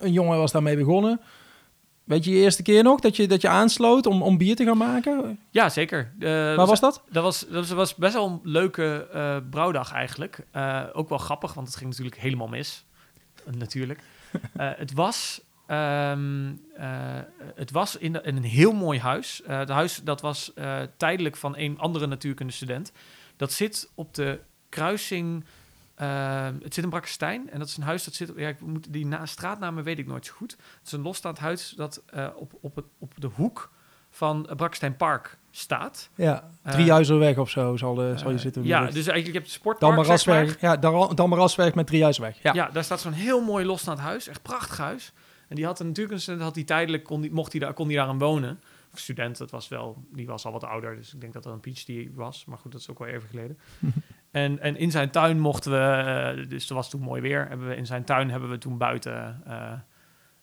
eh, 0.00 0.04
een 0.06 0.12
jongen 0.12 0.38
was 0.38 0.52
daarmee 0.52 0.76
begonnen. 0.76 1.20
Weet 2.04 2.24
je 2.24 2.30
je 2.30 2.36
eerste 2.42 2.62
keer 2.62 2.82
nog 2.82 3.00
dat 3.00 3.16
je, 3.16 3.26
dat 3.28 3.40
je 3.40 3.48
aansloot 3.48 4.06
om, 4.06 4.22
om 4.22 4.38
bier 4.38 4.56
te 4.56 4.64
gaan 4.64 4.76
maken? 4.76 5.38
Ja, 5.50 5.68
zeker. 5.68 6.12
Eh, 6.18 6.28
Waar 6.30 6.66
was 6.66 6.80
dat? 6.80 7.02
Dat 7.10 7.22
was, 7.22 7.46
dat 7.48 7.68
was- 7.68 7.94
best 7.94 8.14
wel 8.14 8.26
een 8.26 8.40
leuke 8.42 9.08
eh, 9.12 9.36
brouwdag 9.50 9.92
eigenlijk. 9.92 10.46
Eh, 10.50 10.82
ook 10.92 11.08
wel 11.08 11.18
grappig, 11.18 11.54
want 11.54 11.66
het 11.66 11.76
ging 11.76 11.90
natuurlijk 11.90 12.20
helemaal 12.20 12.48
mis. 12.48 12.84
Natuurlijk. 13.58 14.00
Het 14.56 14.92
was, 14.92 15.40
ehm, 15.66 16.52
eh, 16.76 16.86
het 17.54 17.70
was 17.70 17.96
in, 17.96 18.12
de- 18.12 18.22
in 18.24 18.36
een 18.36 18.42
heel 18.42 18.72
mooi 18.72 18.98
huis. 18.98 19.42
Het 19.46 19.68
huis 19.68 20.00
dat 20.04 20.20
was 20.20 20.52
tijdelijk 20.96 21.36
van 21.36 21.56
een 21.56 21.78
andere 21.78 22.06
natuurkundestudent. 22.06 22.92
Dat 23.36 23.52
zit 23.52 23.90
op 23.94 24.14
de 24.14 24.40
kruising... 24.68 25.44
eh, 25.94 26.44
het 26.62 26.74
zit 26.74 26.84
in 26.84 26.90
Brakkestein 26.90 27.50
en 27.50 27.58
dat 27.58 27.68
is 27.68 27.76
een 27.76 27.82
huis 27.82 28.04
dat 28.04 28.14
zit... 28.14 28.32
Ja, 28.36 28.48
ik 28.48 28.60
moet, 28.60 28.92
die 28.92 29.06
na, 29.06 29.26
straatnamen 29.26 29.84
weet 29.84 29.98
ik 29.98 30.06
nooit 30.06 30.26
zo 30.26 30.32
goed. 30.36 30.50
Het 30.50 30.86
is 30.86 30.92
een 30.92 31.02
losstaand 31.02 31.38
huis 31.38 31.72
dat 31.76 32.02
eh, 32.06 32.28
op, 32.34 32.52
op, 32.60 32.76
het, 32.76 32.84
op 32.98 33.12
de 33.20 33.30
hoek 33.34 33.70
van 34.10 34.48
Brakkestein 34.56 34.96
Park 34.96 35.38
staat. 35.50 36.10
Ja, 36.14 36.50
Eh, 36.62 36.72
Driehuizenweg 36.72 37.38
of 37.38 37.50
zo 37.50 37.76
zal, 37.76 37.94
de, 37.94 38.12
zal 38.16 38.28
je 38.28 38.36
Eh, 38.36 38.40
zitten. 38.42 38.64
Ja, 38.64 38.80
dus 38.80 38.94
eigenlijk 38.94 39.26
je 39.26 39.32
hebt 39.32 39.44
het 39.46 39.54
sportpark, 39.54 40.26
maar. 40.26 40.56
Ja, 40.60 40.76
Dalmarasweg 41.14 41.74
met 41.74 41.86
Driehuizenweg. 41.86 42.42
Ja. 42.42 42.52
Ja. 42.54 42.68
daar 42.70 42.84
staat 42.84 43.00
zo'n 43.00 43.12
heel 43.12 43.40
mooi 43.44 43.64
losstaand 43.64 43.98
huis. 43.98 44.28
Echt 44.28 44.42
prachtig 44.42 44.76
huis. 44.78 45.12
En 45.48 45.56
die 45.56 45.64
had 45.64 45.80
een 45.80 45.86
natuurlijk 45.86 46.14
een 46.14 46.20
student, 46.20 46.42
had 46.42 46.54
hij 46.54 46.64
tijdelijk, 46.64 47.04
kon 47.04 47.20
die, 47.20 47.32
mocht 47.32 47.52
hij 47.52 47.60
daar, 47.60 47.72
kon 47.72 47.86
hij 47.86 47.96
daar 47.96 48.06
aan 48.06 48.18
wonen. 48.18 48.60
Of 48.92 48.98
student, 48.98 49.38
dat 49.38 49.50
was 49.50 49.68
wel, 49.68 50.04
die 50.12 50.26
was 50.26 50.44
al 50.44 50.52
wat 50.52 50.64
ouder. 50.64 50.96
Dus 50.96 51.14
ik 51.14 51.20
denk 51.20 51.32
dat 51.32 51.42
dat 51.42 51.52
een 51.52 51.72
PhD 51.72 52.14
was. 52.14 52.44
Maar 52.44 52.58
goed, 52.58 52.72
dat 52.72 52.80
is 52.80 52.90
ook 52.90 52.98
wel 52.98 53.08
even 53.08 53.28
geleden. 53.28 53.58
en, 54.32 54.60
en 54.60 54.76
in 54.76 54.90
zijn 54.90 55.10
tuin 55.10 55.38
mochten 55.40 55.70
we, 55.72 55.78
eh, 55.78 56.48
dus 56.48 56.68
er 56.68 56.74
was 56.74 56.90
toen 56.90 57.00
mooi 57.00 57.20
weer. 57.20 57.46
Hebben 57.48 57.68
we, 57.68 57.76
in 57.76 57.86
zijn 57.86 58.04
tuin 58.04 58.30
hebben 58.30 58.50
we 58.50 58.58
toen 58.58 58.78
buiten 58.78 59.42
eh, 59.46 59.72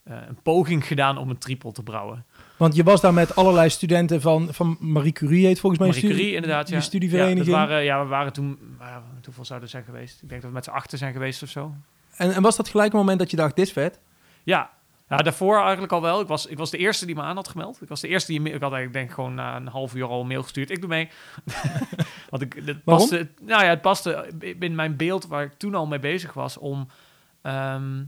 eh, 0.04 0.18
een 0.28 0.42
poging 0.44 0.86
gedaan 0.88 1.18
om 1.18 1.30
een 1.30 1.38
triple 1.38 1.72
te 1.72 1.84
brouwen. 1.84 2.26
Want 2.58 2.76
je 2.76 2.84
was 2.84 3.02
daar 3.02 3.14
met 3.14 3.36
allerlei 3.36 3.70
studenten 3.70 4.22
van, 4.22 4.54
van 4.54 4.78
Marie 4.80 5.12
Curie, 5.12 5.46
heet 5.46 5.60
volgens 5.60 5.82
mij. 5.82 5.90
Marie 5.90 6.04
studie- 6.04 6.20
Curie, 6.24 6.36
inderdaad, 6.36 6.68
ja. 6.70 6.76
Die 6.76 6.84
studievereniging. 6.84 7.46
Ja, 7.46 7.52
dat 7.60 7.68
waren, 7.68 7.84
ja, 7.84 8.02
we 8.04 8.08
waren 8.10 8.34
toen, 8.34 8.60
hoeveel 9.26 9.46
zouden 9.46 9.70
zijn 9.70 9.84
geweest? 9.84 10.22
Ik 10.22 10.30
denk 10.30 10.42
dat 10.42 10.50
we 10.50 10.56
met 10.56 10.66
z'n 10.66 10.70
achter 10.72 10.98
zijn 10.98 11.14
geweest 11.14 11.44
of 11.44 11.50
zo. 11.50 11.74
en, 12.16 12.34
en 12.34 12.42
was 12.42 12.56
dat 12.56 12.70
gelijk 12.70 12.92
een 12.94 13.00
moment 13.00 13.20
dat 13.20 13.32
je 13.32 13.38
dacht, 13.38 13.56
dit 13.56 13.66
is 13.66 13.72
vet? 13.72 14.00
Ja, 14.44 14.70
ja 15.10 15.18
daarvoor 15.18 15.60
eigenlijk 15.62 15.92
al 15.92 16.02
wel. 16.02 16.22
Ik 16.22 16.28
was, 16.28 16.46
ik 16.46 16.58
was 16.58 16.70
de 16.72 16.78
eerste 16.78 17.06
die 17.06 17.16
me 17.16 17.22
aan 17.22 17.36
had 17.36 17.48
gemeld. 17.48 17.82
Ik 17.82 17.88
was 17.88 18.02
de 18.02 18.08
eerste 18.08 18.32
die... 18.32 18.42
me- 18.42 18.48
Ik 18.50 18.62
had 18.62 18.72
eigenlijk 18.72 18.94
denk 18.94 19.08
ik 19.08 19.14
gewoon 19.14 19.34
na 19.34 19.56
een 19.56 19.68
half 19.68 19.96
uur 19.96 20.06
al 20.06 20.22
een 20.22 20.28
mail 20.28 20.44
gestuurd. 20.44 20.70
Ik 20.70 20.80
doe 20.80 20.90
mee. 20.90 21.10
Want 22.30 22.42
ik, 22.44 22.54
het 22.66 22.84
paste, 22.84 23.30
nou 23.42 23.64
ja, 23.64 23.70
het 23.70 23.82
paste 23.82 24.32
in 24.60 24.76
mijn 24.76 24.96
beeld 24.98 25.28
waar 25.28 25.44
ik 25.44 25.54
toen 25.54 25.76
al 25.76 25.88
mee 25.88 26.00
bezig 26.00 26.34
was... 26.34 26.58
om 26.58 26.88
ehm, 27.42 28.04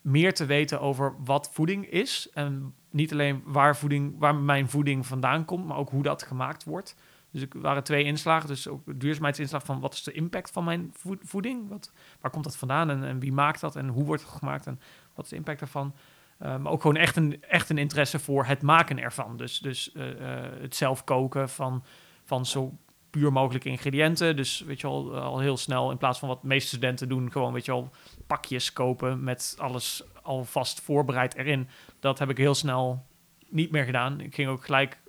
meer 0.00 0.34
te 0.34 0.44
weten 0.46 0.80
over 0.80 1.14
wat 1.24 1.50
voeding 1.52 1.86
is. 1.90 2.28
En 2.34 2.74
niet 2.90 3.12
alleen 3.12 3.42
waar, 3.44 3.76
voeding, 3.76 4.14
waar 4.18 4.34
mijn 4.34 4.68
voeding 4.68 5.06
vandaan 5.06 5.44
komt... 5.44 5.66
maar 5.66 5.76
ook 5.76 5.90
hoe 5.90 6.02
dat 6.02 6.22
gemaakt 6.22 6.64
wordt. 6.64 6.96
Dus 7.30 7.42
er 7.42 7.48
waren 7.52 7.84
twee 7.84 8.04
inslagen. 8.04 8.48
Dus 8.48 8.68
ook 8.68 9.00
duurzaamheidsinslag 9.00 9.64
van 9.64 9.80
wat 9.80 9.92
is 9.94 10.02
de 10.02 10.12
impact 10.12 10.50
van 10.50 10.64
mijn 10.64 10.90
voed- 10.92 11.22
voeding? 11.24 11.68
Wat, 11.68 11.92
waar 12.20 12.30
komt 12.30 12.44
dat 12.44 12.56
vandaan 12.56 12.90
en, 12.90 13.04
en 13.04 13.18
wie 13.18 13.32
maakt 13.32 13.60
dat 13.60 13.76
en 13.76 13.88
hoe 13.88 14.04
wordt 14.04 14.22
het 14.22 14.30
gemaakt 14.32 14.66
en 14.66 14.80
wat 15.14 15.24
is 15.24 15.30
de 15.30 15.36
impact 15.36 15.58
daarvan? 15.58 15.94
Uh, 16.42 16.56
maar 16.56 16.72
ook 16.72 16.80
gewoon 16.80 16.96
echt 16.96 17.16
een, 17.16 17.42
echt 17.42 17.70
een 17.70 17.78
interesse 17.78 18.18
voor 18.18 18.44
het 18.44 18.62
maken 18.62 18.98
ervan. 18.98 19.36
Dus, 19.36 19.58
dus 19.58 19.90
uh, 19.94 20.06
uh, 20.06 20.14
het 20.60 20.76
zelf 20.76 21.04
koken 21.04 21.48
van, 21.48 21.84
van 22.24 22.46
zo 22.46 22.78
puur 23.10 23.32
mogelijke 23.32 23.68
ingrediënten. 23.68 24.36
Dus 24.36 24.60
weet 24.60 24.80
je 24.80 24.86
al, 24.86 25.16
al 25.18 25.38
heel 25.38 25.56
snel 25.56 25.90
in 25.90 25.98
plaats 25.98 26.18
van 26.18 26.28
wat 26.28 26.40
de 26.40 26.46
meeste 26.46 26.68
studenten 26.68 27.08
doen, 27.08 27.32
gewoon 27.32 27.52
weet 27.52 27.64
je 27.64 27.72
al 27.72 27.90
pakjes 28.26 28.72
kopen 28.72 29.24
met 29.24 29.54
alles 29.58 30.04
alvast 30.22 30.80
voorbereid 30.80 31.34
erin. 31.34 31.68
Dat 32.00 32.18
heb 32.18 32.30
ik 32.30 32.36
heel 32.36 32.54
snel 32.54 33.06
niet 33.48 33.70
meer 33.70 33.84
gedaan. 33.84 34.20
Ik 34.20 34.34
ging 34.34 34.48
ook 34.48 34.64
gelijk 34.64 35.00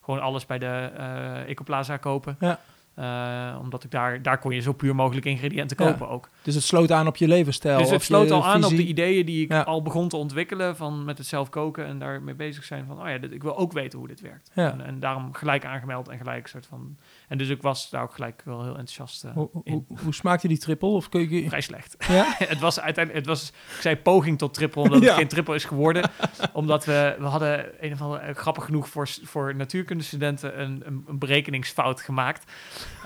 gewoon 0.00 0.20
alles 0.20 0.46
bij 0.46 0.58
de 0.58 0.92
uh, 0.98 1.48
Ecoplaza 1.48 1.96
kopen. 1.96 2.36
Ja. 2.40 2.60
Uh, 2.98 3.58
omdat 3.60 3.84
ik 3.84 3.90
daar, 3.90 4.22
daar 4.22 4.38
kon 4.38 4.52
je 4.52 4.60
zo 4.60 4.72
puur 4.72 4.94
mogelijk 4.94 5.26
ingrediënten 5.26 5.76
kopen 5.76 6.06
ja. 6.06 6.12
ook. 6.12 6.28
Dus 6.42 6.54
het 6.54 6.64
sloot 6.64 6.92
aan 6.92 7.06
op 7.06 7.16
je 7.16 7.28
levensstijl. 7.28 7.78
Dus 7.78 7.90
het 7.90 8.02
sloot 8.02 8.30
al 8.30 8.46
aan 8.46 8.64
op 8.64 8.70
de 8.70 8.86
ideeën 8.86 9.26
die 9.26 9.42
ik 9.44 9.50
Ja. 9.50 9.62
al 9.62 9.82
begon 9.82 10.08
te 10.08 10.16
ontwikkelen 10.16 10.76
van 10.76 11.04
met 11.04 11.18
het 11.18 11.26
zelf 11.26 11.48
koken 11.48 11.86
en 11.86 11.98
daarmee 11.98 12.34
bezig 12.34 12.64
zijn 12.64 12.84
van, 12.86 13.00
oh 13.00 13.08
ja, 13.08 13.18
dit, 13.18 13.32
ik 13.32 13.42
wil 13.42 13.56
ook 13.56 13.72
weten 13.72 13.98
hoe 13.98 14.08
dit 14.08 14.20
werkt. 14.20 14.50
Ja. 14.54 14.72
En, 14.72 14.84
en 14.84 15.00
daarom 15.00 15.34
gelijk 15.34 15.64
aangemeld 15.64 16.08
en 16.08 16.18
gelijk 16.18 16.46
soort 16.46 16.66
van. 16.66 16.96
En 17.28 17.38
dus 17.38 17.48
ik 17.48 17.62
was 17.62 17.90
daar 17.90 18.02
ook 18.02 18.14
gelijk 18.14 18.42
wel 18.44 18.62
heel 18.62 18.78
enthousiast 18.78 19.24
uh, 19.24 19.32
hoe, 19.32 19.48
hoe, 19.52 19.62
in. 19.64 19.86
hoe 20.02 20.14
smaakte 20.14 20.48
die 20.48 20.58
triple? 20.58 20.88
Of 20.88 21.08
kun 21.08 21.30
je... 21.30 21.48
Vrij 21.48 21.60
slecht. 21.60 21.96
Ja? 22.08 22.34
het 22.54 22.60
was 22.60 22.80
uiteindelijk, 22.80 23.26
het 23.26 23.36
was, 23.36 23.48
ik 23.48 23.80
zei 23.80 23.96
poging 23.96 24.38
tot 24.38 24.54
triple, 24.54 24.82
omdat 24.82 25.00
het 25.02 25.10
geen 25.10 25.28
triple 25.28 25.54
is 25.54 25.64
geworden. 25.64 26.10
omdat 26.52 26.84
we, 26.84 27.16
we 27.18 27.26
hadden 27.26 27.66
een 27.80 27.92
of 27.92 28.00
andere, 28.02 28.22
eh, 28.22 28.34
grappig 28.34 28.64
genoeg 28.64 28.88
voor, 28.88 29.08
voor 29.22 29.56
natuurkundestudenten 29.56 30.60
een, 30.60 30.82
een, 30.86 31.04
een 31.06 31.18
berekeningsfout 31.18 32.00
gemaakt. 32.00 32.52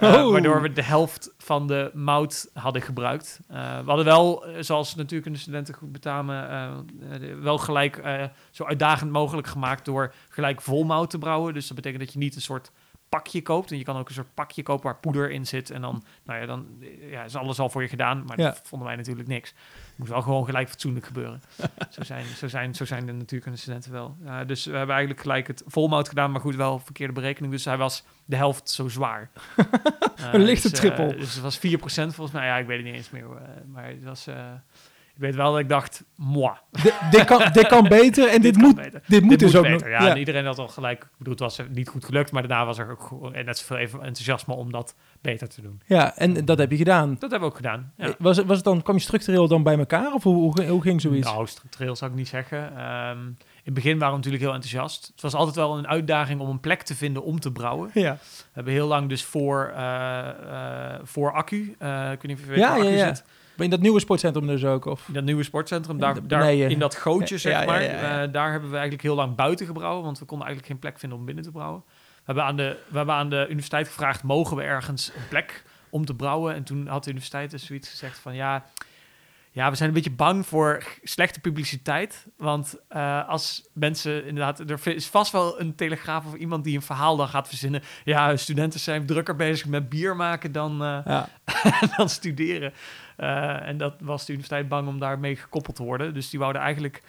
Uh, 0.01 0.15
Oh. 0.15 0.33
Waardoor 0.33 0.63
we 0.63 0.73
de 0.73 0.83
helft 0.83 1.35
van 1.39 1.67
de 1.67 1.91
mout 1.95 2.51
hadden 2.53 2.83
gebruikt. 2.83 3.41
Uh, 3.51 3.57
we 3.79 3.87
hadden 3.87 4.05
wel, 4.05 4.49
uh, 4.49 4.57
zoals 4.61 4.95
natuurkundestudenten 4.95 5.75
goed 5.75 5.93
betamen, 5.93 6.87
wel 7.43 7.59
gelijk 7.59 8.03
zo 8.51 8.65
uitdagend 8.65 9.11
mogelijk 9.11 9.47
gemaakt 9.47 9.85
door 9.85 10.15
gelijk 10.29 10.61
vol 10.61 10.85
mout 10.85 11.11
te 11.11 11.19
brouwen. 11.19 11.55
Dus 11.55 11.67
dat 11.67 11.77
betekent 11.77 12.03
dat 12.03 12.13
je 12.13 12.19
niet 12.19 12.35
een 12.35 12.41
soort 12.41 12.71
pakje 13.09 13.43
koopt. 13.43 13.71
En 13.71 13.79
je 13.79 13.85
kan 13.85 13.97
ook 13.97 14.09
een 14.09 14.15
soort 14.15 14.35
pakje 14.35 14.63
kopen 14.63 14.85
waar 14.85 14.97
poeder 15.01 15.31
in 15.31 15.47
zit. 15.47 15.71
En 15.71 15.81
dan, 15.81 16.05
nou 16.25 16.41
ja, 16.41 16.47
dan 16.47 16.67
ja, 17.11 17.25
is 17.25 17.37
alles 17.37 17.59
al 17.59 17.69
voor 17.71 17.83
je 17.83 17.89
gedaan. 17.89 18.25
Maar 18.27 18.41
Ja. 18.41 18.45
dat 18.49 18.61
vonden 18.65 18.89
wij 18.89 18.97
natuurlijk 18.97 19.29
niks. 19.29 19.55
Het 19.95 20.03
moest 20.03 20.11
wel 20.13 20.23
gewoon 20.23 20.45
gelijk 20.45 20.69
fatsoenlijk 20.69 21.07
gebeuren. 21.07 21.43
zo, 21.91 22.03
zijn, 22.05 22.25
zo, 22.37 22.49
zijn, 22.49 22.75
zo 22.75 22.85
zijn 22.85 23.07
de 23.07 23.13
natuurkunde 23.13 23.59
studenten 23.59 23.93
wel. 23.93 24.17
Dus 24.47 24.65
we 24.65 24.77
hebben 24.77 24.95
eigenlijk 24.95 25.21
gelijk 25.21 25.47
het 25.47 25.63
volmout 25.67 26.09
gedaan, 26.09 26.31
maar 26.31 26.41
goed, 26.41 26.55
wel 26.57 26.79
verkeerde 26.79 27.13
berekening. 27.13 27.53
Dus 27.53 27.65
hij 27.65 27.77
was 27.77 28.05
de 28.25 28.37
helft 28.37 28.71
zo 28.71 28.89
zwaar. 28.89 29.31
Eh, 30.15 30.33
Een 30.33 30.41
lichte 30.45 30.71
dus, 30.71 30.81
eh, 30.81 30.85
trippel. 30.87 31.17
dus 31.19 31.35
het 31.35 31.43
was 31.43 31.59
4% 31.59 32.15
volgens 32.15 32.31
mij. 32.33 32.47
Ja, 32.47 32.57
ik 32.57 32.67
weet 32.67 32.77
het 32.77 32.87
niet 32.87 32.95
eens 32.95 33.11
meer. 33.11 33.25
eh, 33.25 33.49
maar 33.73 33.87
het 33.87 34.05
was... 34.05 34.27
eh, 35.15 35.21
ik 35.21 35.21
weet 35.21 35.35
wel 35.35 35.51
dat 35.51 35.61
ik 35.61 35.69
dacht, 35.69 36.05
moi. 36.17 36.53
Dit, 37.11 37.25
kan, 37.25 37.43
dit 37.53 37.67
kan 37.67 37.89
beter 37.89 38.29
en 38.29 38.41
dit, 38.43 38.57
moet, 38.57 38.75
beter. 38.75 39.03
dit 39.07 39.21
moet 39.21 39.31
Dit 39.31 39.39
dus 39.39 39.53
moet 39.53 39.57
ook 39.65 39.71
beter. 39.71 39.91
nog. 39.91 40.01
Ja, 40.01 40.11
en 40.11 40.19
iedereen 40.19 40.47
had 40.47 40.59
al 40.59 40.69
gelijk. 40.69 41.03
Ik 41.03 41.09
bedoel, 41.19 41.33
het 41.33 41.43
was 41.43 41.61
niet 41.71 41.89
goed 41.89 42.05
gelukt, 42.05 42.33
maar 42.33 42.49
daarna 42.49 42.67
was 42.67 42.79
er 42.79 42.91
ook 42.91 43.31
en 43.33 43.45
net 43.45 43.59
zoveel 43.59 43.77
even 43.77 43.99
enthousiasme 44.03 44.55
om 44.55 44.73
dat 44.73 44.95
beter 45.21 45.49
te 45.49 45.63
doen. 45.63 45.81
ja, 45.87 46.17
en 46.17 46.45
dat 46.45 46.59
heb 46.59 46.71
je 46.71 46.77
gedaan. 46.77 47.11
Dat 47.19 47.21
hebben 47.31 47.41
we 47.41 47.47
ook 47.47 47.57
gedaan. 47.57 47.93
Ja. 47.97 48.15
Was, 48.19 48.37
het, 48.37 48.47
was 48.47 48.57
het 48.57 48.65
dan, 48.65 48.83
kwam 48.83 48.95
je 48.97 49.01
structureel 49.03 49.49
dan 49.49 49.63
bij 49.63 49.79
elkaar 49.79 50.13
of 50.13 50.23
hoe, 50.23 50.35
hoe, 50.37 50.67
hoe 50.67 50.83
ging 50.83 51.01
zoiets? 51.01 51.27
Nou, 51.33 51.47
structureel 51.47 51.97
zou 51.97 52.11
ik 52.11 52.17
niet 52.17 52.29
zeggen. 52.29 52.77
Ehm, 52.77 53.19
in 53.65 53.71
het 53.73 53.75
begin 53.75 53.93
waren 53.99 54.11
we 54.11 54.17
natuurlijk 54.17 54.43
heel 54.45 54.53
enthousiast. 54.55 55.07
Het 55.13 55.23
was 55.23 55.35
altijd 55.35 55.57
wel 55.57 55.79
een 55.79 55.89
uitdaging 55.89 56.41
om 56.41 56.49
een 56.49 56.61
plek 56.61 56.83
te 56.83 56.95
vinden 56.95 57.23
om 57.25 57.41
te 57.41 57.53
brouwen. 57.53 57.91
Ja, 57.95 58.13
We 58.21 58.51
hebben 58.53 58.73
heel 58.73 58.87
lang 58.87 59.09
dus 59.09 59.25
voor, 59.25 59.73
eh, 59.77 60.29
eh, 60.29 61.01
voor 61.03 61.33
accu, 61.33 61.75
eh 61.79 62.03
ik 62.13 62.23
weet 62.23 62.27
niet 62.27 62.37
of 62.39 62.41
je 62.45 62.51
weet 62.51 62.59
Ja, 62.59 62.69
waar 62.69 62.79
ja, 62.79 62.85
accu 62.85 62.97
ja. 62.97 63.07
zit. 63.15 63.25
In 63.57 63.71
dat 63.71 63.81
nieuwe 63.81 64.01
sportcentrum 64.01 64.47
dus 64.47 64.65
ook? 64.65 64.85
Of? 64.85 65.09
In 65.09 65.15
dat 65.15 65.25
nieuwe 65.25 65.43
sportcentrum, 65.43 65.95
In 65.95 66.01
daar, 66.01 66.23
beneden. 66.23 66.71
in 66.71 66.79
dat 66.79 66.95
gootje, 66.95 67.39
zeg 67.39 67.53
Ja, 67.61 67.65
maar. 67.65 67.83
ja, 67.83 67.91
ja. 67.91 68.23
eh, 68.23 68.33
daar 68.33 68.51
hebben 68.51 68.69
we 68.69 68.75
eigenlijk 68.75 69.03
heel 69.03 69.15
lang 69.15 69.35
buiten 69.37 69.67
gebrouwen, 69.67 70.05
want 70.05 70.19
we 70.19 70.25
konden 70.25 70.47
eigenlijk 70.47 70.75
geen 70.75 70.83
plek 70.83 70.99
vinden 71.01 71.19
om 71.19 71.25
binnen 71.25 71.45
te 71.45 71.51
brouwen. 71.51 71.83
We 71.87 72.23
hebben 72.25 72.45
aan 72.45 72.57
de, 72.57 72.77
we 72.89 72.97
hebben 72.97 73.15
aan 73.15 73.31
de 73.31 73.45
universiteit 73.47 73.87
gevraagd, 73.89 74.23
mogen 74.23 74.57
we 74.57 74.63
ergens 74.63 75.09
een 75.17 75.29
plek 75.29 75.65
om 75.91 76.05
te 76.05 76.15
brouwen? 76.15 76.55
En 76.55 76.63
toen 76.65 76.87
had 76.87 77.03
de 77.05 77.11
universiteit 77.11 77.51
dus 77.51 77.67
zoiets 77.67 77.89
gezegd 77.89 78.19
van, 78.19 78.35
ja, 78.35 78.65
ja 79.51 79.71
we 79.71 79.77
zijn 79.77 79.89
een 79.89 79.95
beetje 79.95 80.11
bang 80.11 80.47
voor 80.47 80.83
slechte 81.03 81.41
publiciteit. 81.41 82.27
Want 82.37 82.77
eh, 82.89 83.29
als 83.29 83.69
mensen 83.73 84.27
inderdaad, 84.27 84.59
er 84.71 84.81
is 84.95 85.07
vast 85.07 85.33
wel 85.33 85.61
een 85.61 85.75
telegraaf 85.75 86.27
of 86.27 86.35
iemand 86.35 86.65
die 86.65 86.77
een 86.77 86.83
verhaal 86.83 87.17
dan 87.17 87.29
gaat 87.29 87.49
verzinnen. 87.49 87.83
Ja, 88.05 88.37
studenten 88.37 88.81
zijn 88.81 89.07
drukker 89.07 89.37
bezig 89.37 89.67
met 89.67 89.89
bier 89.89 90.17
maken 90.17 90.53
dan... 90.53 90.83
eh, 90.83 90.99
Ja. 91.05 91.29
dan 91.97 92.09
studeren. 92.09 92.73
Eh, 93.17 93.69
en 93.69 93.77
dat 93.77 93.95
was 94.01 94.25
de 94.25 94.33
universiteit 94.33 94.69
bang 94.69 94.89
om 94.89 94.99
daarmee 94.99 95.37
gekoppeld 95.37 95.77
te 95.77 95.83
worden. 95.83 96.15
Dus 96.15 96.31
die 96.31 96.39
wouden 96.39 96.63
eigenlijk... 96.63 97.03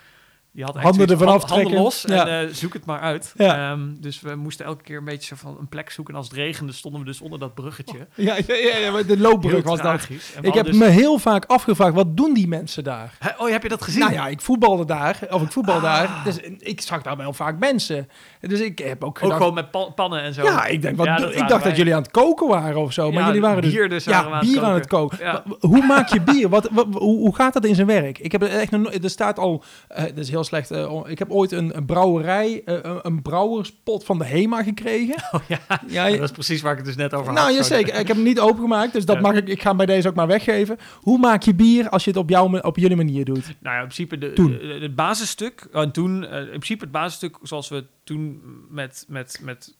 Die 0.55 0.63
had 0.63 0.75
echt 0.75 0.83
Handen 0.83 1.07
ervan 1.07 1.27
handen 1.27 1.43
aftrekken. 1.49 1.75
los 1.81 2.03
Ja. 2.07 2.27
en 2.27 2.47
eh, 2.47 2.53
zoek 2.53 2.73
het 2.73 2.85
maar 2.85 2.99
uit. 2.99 3.33
Ja. 3.37 3.71
Ehm, 3.71 3.79
dus 3.99 4.21
we 4.21 4.35
moesten 4.35 4.65
elke 4.65 4.83
keer 4.83 4.97
een 4.97 5.03
beetje 5.05 5.35
van 5.35 5.57
een 5.59 5.67
plek 5.67 5.89
zoeken. 5.89 6.13
En 6.13 6.19
als 6.19 6.29
het 6.29 6.37
regende 6.37 6.71
stonden 6.73 6.99
we 7.01 7.05
dus 7.07 7.21
onder 7.21 7.39
dat 7.39 7.53
bruggetje. 7.53 8.07
Ja, 8.15 8.35
ja, 8.47 8.55
ja, 8.55 8.77
ja, 8.77 9.03
de 9.03 9.17
loopbrug 9.19 9.63
was 9.63 9.81
we 9.81 10.15
Ik 10.41 10.53
heb 10.53 10.65
dus- 10.65 10.75
me 10.77 10.85
heel 10.85 11.19
vaak 11.19 11.45
afgevraagd, 11.45 11.93
wat 11.93 12.17
doen 12.17 12.33
die 12.33 12.47
mensen 12.47 12.83
daar? 12.83 13.17
Oh, 13.37 13.49
heb 13.49 13.63
je 13.63 13.69
dat 13.69 13.81
gezien? 13.81 13.99
Nou 13.99 14.13
ja, 14.13 14.27
ik 14.27 14.41
voetbalde 14.41 14.85
daar, 14.85 15.19
of 15.29 15.41
ik 15.41 15.51
voetbal 15.51 15.75
Ah. 15.75 15.81
daar. 15.83 16.21
Dus 16.23 16.37
ik 16.59 16.81
zag 16.81 17.01
daar 17.01 17.17
wel 17.17 17.33
vaak 17.33 17.59
mensen. 17.59 18.09
Dus 18.39 18.59
ik 18.59 18.79
heb 18.79 19.03
ook 19.03 19.19
Ook 19.23 19.33
gewoon 19.33 19.53
met 19.53 19.71
pa- 19.71 19.89
pannen 19.89 20.21
en 20.21 20.33
zo. 20.33 20.43
ja, 20.43 20.65
ik, 20.65 20.81
denk, 20.81 20.97
wat, 20.97 21.07
ik 21.07 21.37
dacht 21.37 21.49
wij. 21.49 21.59
dat 21.61 21.77
jullie 21.77 21.95
aan 21.95 22.01
het 22.01 22.11
koken 22.11 22.47
waren 22.47 22.81
of 22.81 22.93
zo. 22.93 23.11
Maar 23.11 23.25
jullie 23.25 23.41
waren 23.41 23.61
dus... 23.61 23.71
bier 23.71 23.89
dus 23.89 24.03
ja, 24.03 24.39
bier 24.39 24.63
aan 24.63 24.73
het 24.73 24.87
koken. 24.87 25.43
Hoe 25.59 25.85
maak 25.85 26.09
je 26.09 26.21
bier? 26.21 26.49
Wat, 26.49 26.69
hoe, 26.93 27.35
gaat 27.35 27.53
dat 27.53 27.65
in 27.65 27.75
zijn 27.75 27.87
werk? 27.87 28.17
Ik 28.19 28.31
heb 28.31 28.43
echt 28.43 28.71
nog. 28.71 28.93
Er 28.93 29.09
staat 29.09 29.39
al... 29.39 29.63
eh 29.87 30.03
dat 30.03 30.17
is 30.17 30.29
heel 30.29 30.43
slecht. 30.45 30.71
eh, 30.71 31.01
ik 31.05 31.19
heb 31.19 31.31
ooit 31.31 31.51
een, 31.51 31.77
een 31.77 31.85
brouwerij, 31.85 32.61
eh, 32.65 32.95
een, 33.01 33.21
brouwerspot 33.21 34.05
van 34.05 34.17
de 34.17 34.25
HEMA 34.25 34.63
gekregen. 34.63 35.15
Oh, 35.31 35.41
ja. 35.47 35.59
Ja, 35.87 36.09
dat 36.17 36.21
is 36.21 36.31
precies 36.31 36.61
waar 36.61 36.71
ik 36.71 36.77
het 36.77 36.85
dus 36.87 36.95
net 36.95 37.13
over 37.13 37.25
had. 37.27 37.35
nou, 37.35 37.51
ja, 37.53 37.63
zeker. 37.63 37.99
Ik 37.99 38.07
heb 38.07 38.15
hem 38.15 38.25
niet 38.25 38.39
opengemaakt, 38.39 38.93
dus 38.93 39.05
dat 39.05 39.15
Ja. 39.15 39.21
mag 39.21 39.35
ik. 39.35 39.47
Ik 39.47 39.61
ga 39.61 39.67
hem 39.67 39.77
bij 39.77 39.85
deze 39.85 40.07
ook 40.07 40.15
maar 40.15 40.27
weggeven. 40.27 40.77
Hoe 40.95 41.17
maak 41.19 41.43
je 41.43 41.53
bier 41.55 41.89
als 41.89 42.03
je 42.03 42.09
het 42.09 42.19
op, 42.19 42.29
jouw, 42.29 42.59
op 42.59 42.77
jullie 42.77 42.95
manier 42.97 43.25
doet? 43.25 43.43
Nou 43.45 43.75
ja, 43.75 43.81
in 43.81 43.87
principe 43.87 44.17
de, 44.17 44.33
Toen. 44.33 44.51
de- 44.51 44.77
het 44.81 44.95
basisstuk. 44.95 45.67
En 45.73 45.91
toen, 45.91 46.25
eh, 46.25 46.39
in 46.39 46.47
principe 46.47 46.83
het 46.83 46.91
basisstuk 46.91 47.37
zoals 47.41 47.69
we 47.69 47.85
toen 48.03 48.41
met, 48.69 49.05
met, 49.07 49.39
met, 49.43 49.75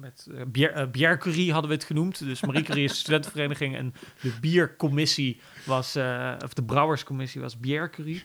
met 0.00 0.28
bier, 0.48 0.88
Biercurie 0.90 1.52
hadden 1.52 1.70
we 1.70 1.76
het 1.76 1.84
genoemd. 1.84 2.24
Dus 2.24 2.40
Marie 2.42 2.62
Curie 2.62 2.84
is 2.84 2.90
de 2.92 2.98
studentenvereniging 3.04 3.76
en 3.76 3.94
de 4.20 4.32
biercommissie 4.40 5.40
was, 5.66 5.96
of 6.44 6.54
de 6.54 6.62
brouwerscommissie 6.66 7.40
was 7.40 7.58
Biercurie. 7.60 8.22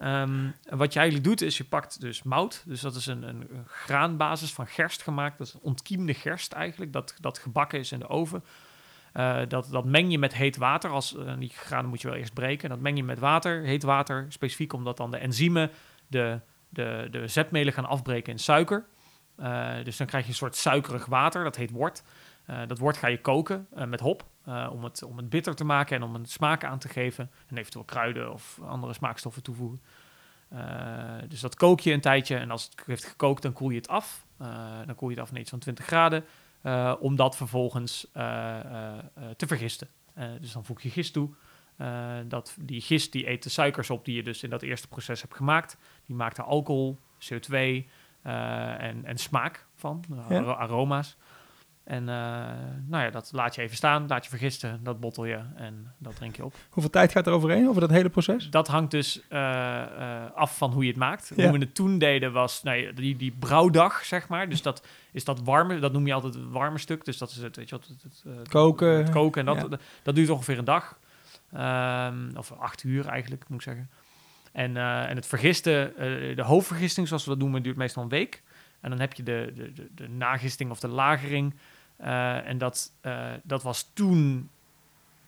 Ehm, 0.00 0.50
wat 0.68 0.92
je 0.92 0.98
eigenlijk 0.98 1.28
doet 1.28 1.42
is 1.42 1.56
je 1.56 1.64
pakt 1.64 2.00
dus 2.00 2.22
mout. 2.22 2.62
Dus 2.66 2.80
dat 2.80 2.94
is 2.94 3.06
een, 3.06 3.22
een, 3.22 3.48
graanbasis 3.66 4.52
van 4.52 4.66
gerst 4.66 5.02
gemaakt. 5.02 5.38
Dat 5.38 5.46
is 5.46 5.60
ontkiemde 5.60 6.14
gerst 6.14 6.52
eigenlijk, 6.52 6.92
dat, 6.92 7.14
dat 7.20 7.38
gebakken 7.38 7.78
is 7.78 7.92
in 7.92 7.98
de 7.98 8.08
oven. 8.08 8.44
Eh, 9.12 9.40
dat, 9.48 9.68
dat 9.70 9.84
meng 9.84 10.10
je 10.10 10.18
met 10.18 10.34
heet 10.34 10.56
water. 10.56 10.90
Als, 10.90 11.16
eh, 11.16 11.32
die 11.38 11.50
granen 11.50 11.90
moet 11.90 12.00
je 12.00 12.08
wel 12.08 12.16
eerst 12.16 12.34
breken. 12.34 12.68
Dat 12.68 12.80
meng 12.80 12.96
je 12.96 13.04
met 13.04 13.18
water, 13.18 13.62
heet 13.62 13.82
water. 13.82 14.26
Specifiek 14.28 14.72
omdat 14.72 14.96
dan 14.96 15.10
de 15.10 15.16
enzymen 15.16 15.70
de, 16.06 16.40
de, 16.68 17.08
de 17.10 17.28
zetmelen 17.28 17.72
gaan 17.72 17.86
afbreken 17.86 18.32
in 18.32 18.38
suiker. 18.38 18.84
Eh, 19.36 19.84
dus 19.84 19.96
dan 19.96 20.06
krijg 20.06 20.24
je 20.24 20.30
een 20.30 20.36
soort 20.36 20.56
suikerig 20.56 21.06
water. 21.06 21.44
Dat 21.44 21.56
heet 21.56 21.70
wort. 21.70 22.02
Eh, 22.50 22.60
dat 22.66 22.78
wort 22.78 22.96
ga 22.96 23.06
je 23.06 23.20
koken 23.20 23.66
eh, 23.74 23.84
met 23.86 24.00
hop. 24.00 24.24
eh, 24.44 24.68
om, 24.72 24.84
het, 24.84 25.02
om 25.02 25.16
het 25.16 25.28
bitter 25.28 25.54
te 25.54 25.64
maken 25.64 25.96
en 25.96 26.02
om 26.02 26.14
een 26.14 26.26
smaak 26.26 26.64
aan 26.64 26.78
te 26.78 26.88
geven. 26.88 27.30
En 27.48 27.56
eventueel 27.56 27.84
kruiden 27.84 28.32
of 28.32 28.60
andere 28.62 28.92
smaakstoffen 28.92 29.42
toevoegen. 29.42 29.80
Dus 31.28 31.40
dat 31.40 31.54
kook 31.54 31.80
je 31.80 31.92
een 31.92 32.00
tijdje. 32.00 32.36
En 32.36 32.50
als 32.50 32.64
het 32.64 32.82
heeft 32.86 33.04
gekookt, 33.04 33.42
dan 33.42 33.52
koel 33.52 33.70
je 33.70 33.76
het 33.76 33.88
af. 33.88 34.26
Dan 34.86 34.94
koel 34.94 35.08
je 35.08 35.14
het 35.14 35.24
af 35.24 35.30
naar 35.30 35.40
iets 35.40 35.50
van 35.50 35.58
20 35.58 35.84
graden. 35.84 36.24
om 37.00 37.16
dat 37.16 37.36
vervolgens 37.36 38.08
te 39.36 39.46
vergisten. 39.46 39.88
Dus 40.40 40.52
dan 40.52 40.64
voeg 40.64 40.80
je 40.80 40.90
gist 40.90 41.12
toe. 41.12 41.30
Dat, 42.28 42.56
die 42.60 42.80
gist 42.80 43.12
die 43.12 43.28
eet 43.28 43.42
de 43.42 43.48
suikers 43.48 43.90
op 43.90 44.04
die 44.04 44.16
je 44.16 44.22
dus 44.22 44.42
in 44.42 44.50
dat 44.50 44.62
eerste 44.62 44.88
proces 44.88 45.20
hebt 45.20 45.34
gemaakt. 45.34 45.76
Die 46.06 46.16
maakt 46.16 46.38
er 46.38 46.44
alcohol, 46.44 46.98
CO2 47.18 47.54
eh, 48.22 48.82
en, 48.82 49.04
en 49.04 49.16
smaak 49.16 49.66
van, 49.74 50.04
Ja. 50.28 50.42
aroma's. 50.42 51.16
En 51.90 52.08
eh, 52.08 52.14
nou 52.86 53.04
ja, 53.04 53.10
dat 53.10 53.30
laat 53.32 53.54
je 53.54 53.62
even 53.62 53.76
staan, 53.76 54.06
laat 54.06 54.24
je 54.24 54.30
vergisten, 54.30 54.80
dat 54.82 55.00
bottel 55.00 55.24
je 55.24 55.40
en 55.56 55.92
dat 55.98 56.16
drink 56.16 56.36
je 56.36 56.44
op. 56.44 56.54
Hoeveel 56.70 56.90
tijd 56.90 57.12
gaat 57.12 57.26
er 57.26 57.32
overheen 57.32 57.68
over 57.68 57.80
dat 57.80 57.90
hele 57.90 58.08
proces? 58.08 58.50
Dat 58.50 58.68
hangt 58.68 58.90
dus 58.90 59.20
eh, 59.28 59.82
eh, 59.82 60.30
af 60.34 60.56
van 60.56 60.72
hoe 60.72 60.82
je 60.82 60.88
het 60.88 60.98
maakt. 60.98 61.32
Ja. 61.36 61.42
Hoe 61.42 61.58
we 61.58 61.64
het 61.64 61.74
toen 61.74 61.98
deden 61.98 62.32
was 62.32 62.62
nou 62.62 62.92
die, 62.92 63.16
die 63.16 63.34
brouwdag, 63.38 64.04
zeg 64.04 64.28
maar. 64.28 64.48
Dus 64.48 64.62
dat 64.62 64.86
is 65.12 65.24
dat 65.24 65.40
warme, 65.42 65.78
dat 65.78 65.92
noem 65.92 66.06
je 66.06 66.12
altijd 66.12 66.34
het 66.34 66.50
warme 66.50 66.78
stuk. 66.78 67.04
Dus 67.04 67.18
dat 67.18 67.30
is 67.30 67.36
het, 67.36 67.56
weet 67.56 67.68
je 67.68 67.76
wat, 67.76 67.86
het, 67.86 68.22
het, 68.24 68.48
Koken. 68.48 68.96
het 68.96 69.10
koken 69.10 69.40
en 69.40 69.46
dat, 69.46 69.62
Ja. 69.62 69.68
dat, 69.68 69.80
dat 70.02 70.14
duurt 70.14 70.30
ongeveer 70.30 70.58
een 70.58 70.64
dag. 70.64 70.98
Ehm, 71.52 72.30
of 72.36 72.52
acht 72.52 72.82
uur 72.82 73.06
eigenlijk, 73.06 73.48
moet 73.48 73.58
ik 73.58 73.64
zeggen. 73.64 73.90
En, 74.52 74.76
en 74.76 75.16
het 75.16 75.26
vergisten, 75.26 75.92
de 76.36 76.42
hoofdvergisting 76.42 77.08
zoals 77.08 77.24
we 77.24 77.30
dat 77.30 77.38
noemen, 77.38 77.62
duurt 77.62 77.76
meestal 77.76 78.02
een 78.02 78.08
week. 78.08 78.42
En 78.80 78.90
dan 78.90 79.00
heb 79.00 79.12
je 79.12 79.22
de, 79.22 79.52
de, 79.54 79.72
de, 79.72 79.88
de 79.94 80.08
nagisting 80.08 80.70
of 80.70 80.80
de 80.80 80.88
lagering. 80.88 81.54
Eh, 82.02 82.46
en 82.46 82.58
dat, 82.58 82.92
eh, 83.00 83.26
dat 83.42 83.62
was 83.62 83.90
toen 83.94 84.50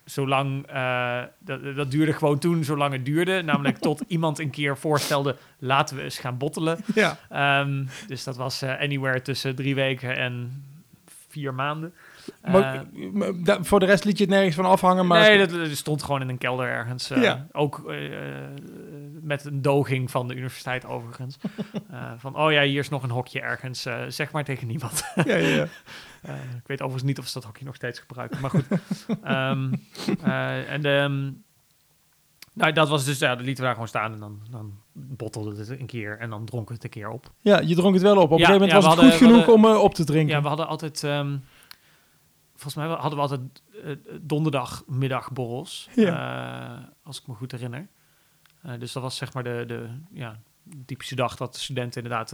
zolang, 0.05 0.67
eh, 0.67 1.23
dat, 1.39 1.77
dat 1.77 1.91
duurde 1.91 2.13
gewoon 2.13 2.39
toen 2.39 2.65
zolang 2.65 2.93
het 2.93 3.05
duurde. 3.05 3.43
Namelijk 3.43 3.79
tot 3.89 4.03
iemand 4.07 4.39
een 4.39 4.51
keer 4.51 4.79
voorstelde, 4.79 5.37
laten 5.59 5.97
we 5.97 6.03
eens 6.03 6.19
gaan 6.19 6.39
bottelen. 6.39 6.79
Ja. 6.95 7.19
Ehm, 7.29 7.85
dus 8.07 8.25
dat 8.25 8.37
was 8.37 8.63
anywhere 8.63 9.23
tussen 9.23 9.55
drie 9.55 9.75
weken 9.75 10.17
en 10.17 10.65
vier 11.29 11.55
maanden. 11.55 11.95
Maar, 12.51 12.85
Eh, 13.45 13.57
voor 13.61 13.81
de 13.81 13.87
rest 13.87 14.05
liet 14.05 14.19
je 14.19 14.25
het 14.25 14.33
nergens 14.33 14.55
van 14.55 14.65
afhangen, 14.65 15.07
maar... 15.07 15.21
nee, 15.21 15.47
dat, 15.47 15.77
stond 15.77 16.03
gewoon 16.03 16.21
in 16.21 16.29
een 16.29 16.39
kelder 16.39 16.67
ergens. 16.67 17.11
eh, 17.11 17.23
Ja. 17.23 17.47
Ook 17.53 17.91
eh, 17.91 17.99
met 19.21 19.45
een 19.45 19.63
doging 19.63 20.11
van 20.11 20.29
de 20.29 20.35
universiteit 20.35 20.87
overigens. 20.87 21.37
Van, 22.19 22.37
oh 22.37 22.53
ja, 22.53 22.63
hier 22.63 22.79
is 22.81 22.89
nog 22.89 23.03
een 23.03 23.11
hokje 23.11 23.41
ergens. 23.41 23.87
zeg 24.09 24.33
maar 24.33 24.45
tegen 24.45 24.67
niemand. 24.67 25.05
Ja, 25.25 25.37
ja, 25.37 25.49
ja. 25.49 25.63
Ik 26.63 26.67
weet 26.67 26.81
overigens 26.81 27.03
niet 27.03 27.19
of 27.19 27.27
ze 27.27 27.33
dat 27.33 27.45
hokje 27.45 27.65
nog 27.65 27.75
steeds 27.75 27.99
gebruiken. 27.99 28.41
Maar 28.41 28.51
goed. 28.51 28.65
Ehm, 29.23 29.73
eh, 30.25 30.73
en 30.73 30.85
ehm, 30.85 31.31
nou, 32.55 32.73
dat 32.73 32.89
was 32.89 33.05
dus, 33.05 33.19
ja, 33.19 33.29
dat 33.29 33.39
lieten 33.45 33.57
we 33.57 33.63
daar 33.63 33.73
gewoon 33.73 33.89
staan. 33.89 34.13
En 34.13 34.19
dan, 34.19 34.39
dan 34.51 34.73
bottelde 34.93 35.57
het 35.59 35.69
een 35.69 35.87
keer. 35.87 36.19
En 36.19 36.31
dan 36.31 36.45
dronken 36.45 36.69
we 36.69 36.75
het 36.75 36.85
een 36.85 36.91
keer 37.01 37.09
op. 37.11 37.31
ja, 37.41 37.61
je 37.61 37.75
dronk 37.75 37.95
het 37.95 38.03
wel 38.03 38.17
op. 38.17 38.23
Op 38.23 38.31
een 38.33 38.39
Ja, 38.39 38.45
gegeven 38.47 38.67
moment 38.69 38.85
ja, 38.85 38.89
was 38.91 39.01
het 39.01 39.11
goed 39.11 39.19
genoeg 39.29 39.45
hadden- 39.47 39.55
om 39.77 39.83
op 39.85 39.95
te 39.95 40.05
drinken. 40.05 40.35
Ja, 40.37 40.43
we 40.43 40.49
hadden 40.49 40.67
altijd... 40.67 41.05
ehm, 41.05 41.37
volgens 42.63 42.75
mij 42.75 42.87
hadden 42.87 43.15
we 43.15 43.21
altijd 43.21 43.63
eh, 43.85 43.97
donderdagmiddagborrels. 44.21 45.89
eh, 46.15 46.85
als 47.03 47.21
ik 47.21 47.27
me 47.27 47.35
goed 47.35 47.53
herinner. 47.53 47.89
Eh, 48.63 48.79
dus 48.79 48.93
dat 48.93 49.03
was 49.03 49.17
zeg 49.17 49.33
maar 49.33 49.43
de, 49.45 49.65
de 49.67 49.89
ja, 50.13 50.41
typische 50.87 51.15
dag 51.15 51.37
dat 51.37 51.53
de 51.55 51.61
studenten 51.61 52.03
inderdaad 52.03 52.33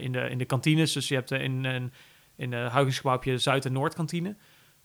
in, 0.00 0.12
de, 0.12 0.28
in 0.30 0.38
de 0.38 0.44
kantines... 0.44 0.92
Dus 0.92 1.08
je 1.08 1.14
hebt 1.14 1.30
in, 1.30 1.64
in, 1.64 1.92
in 2.36 2.52
heb 2.52 3.24
je 3.24 3.38
Zuid- 3.38 3.64
en 3.64 3.72
Noordkantine. 3.72 4.36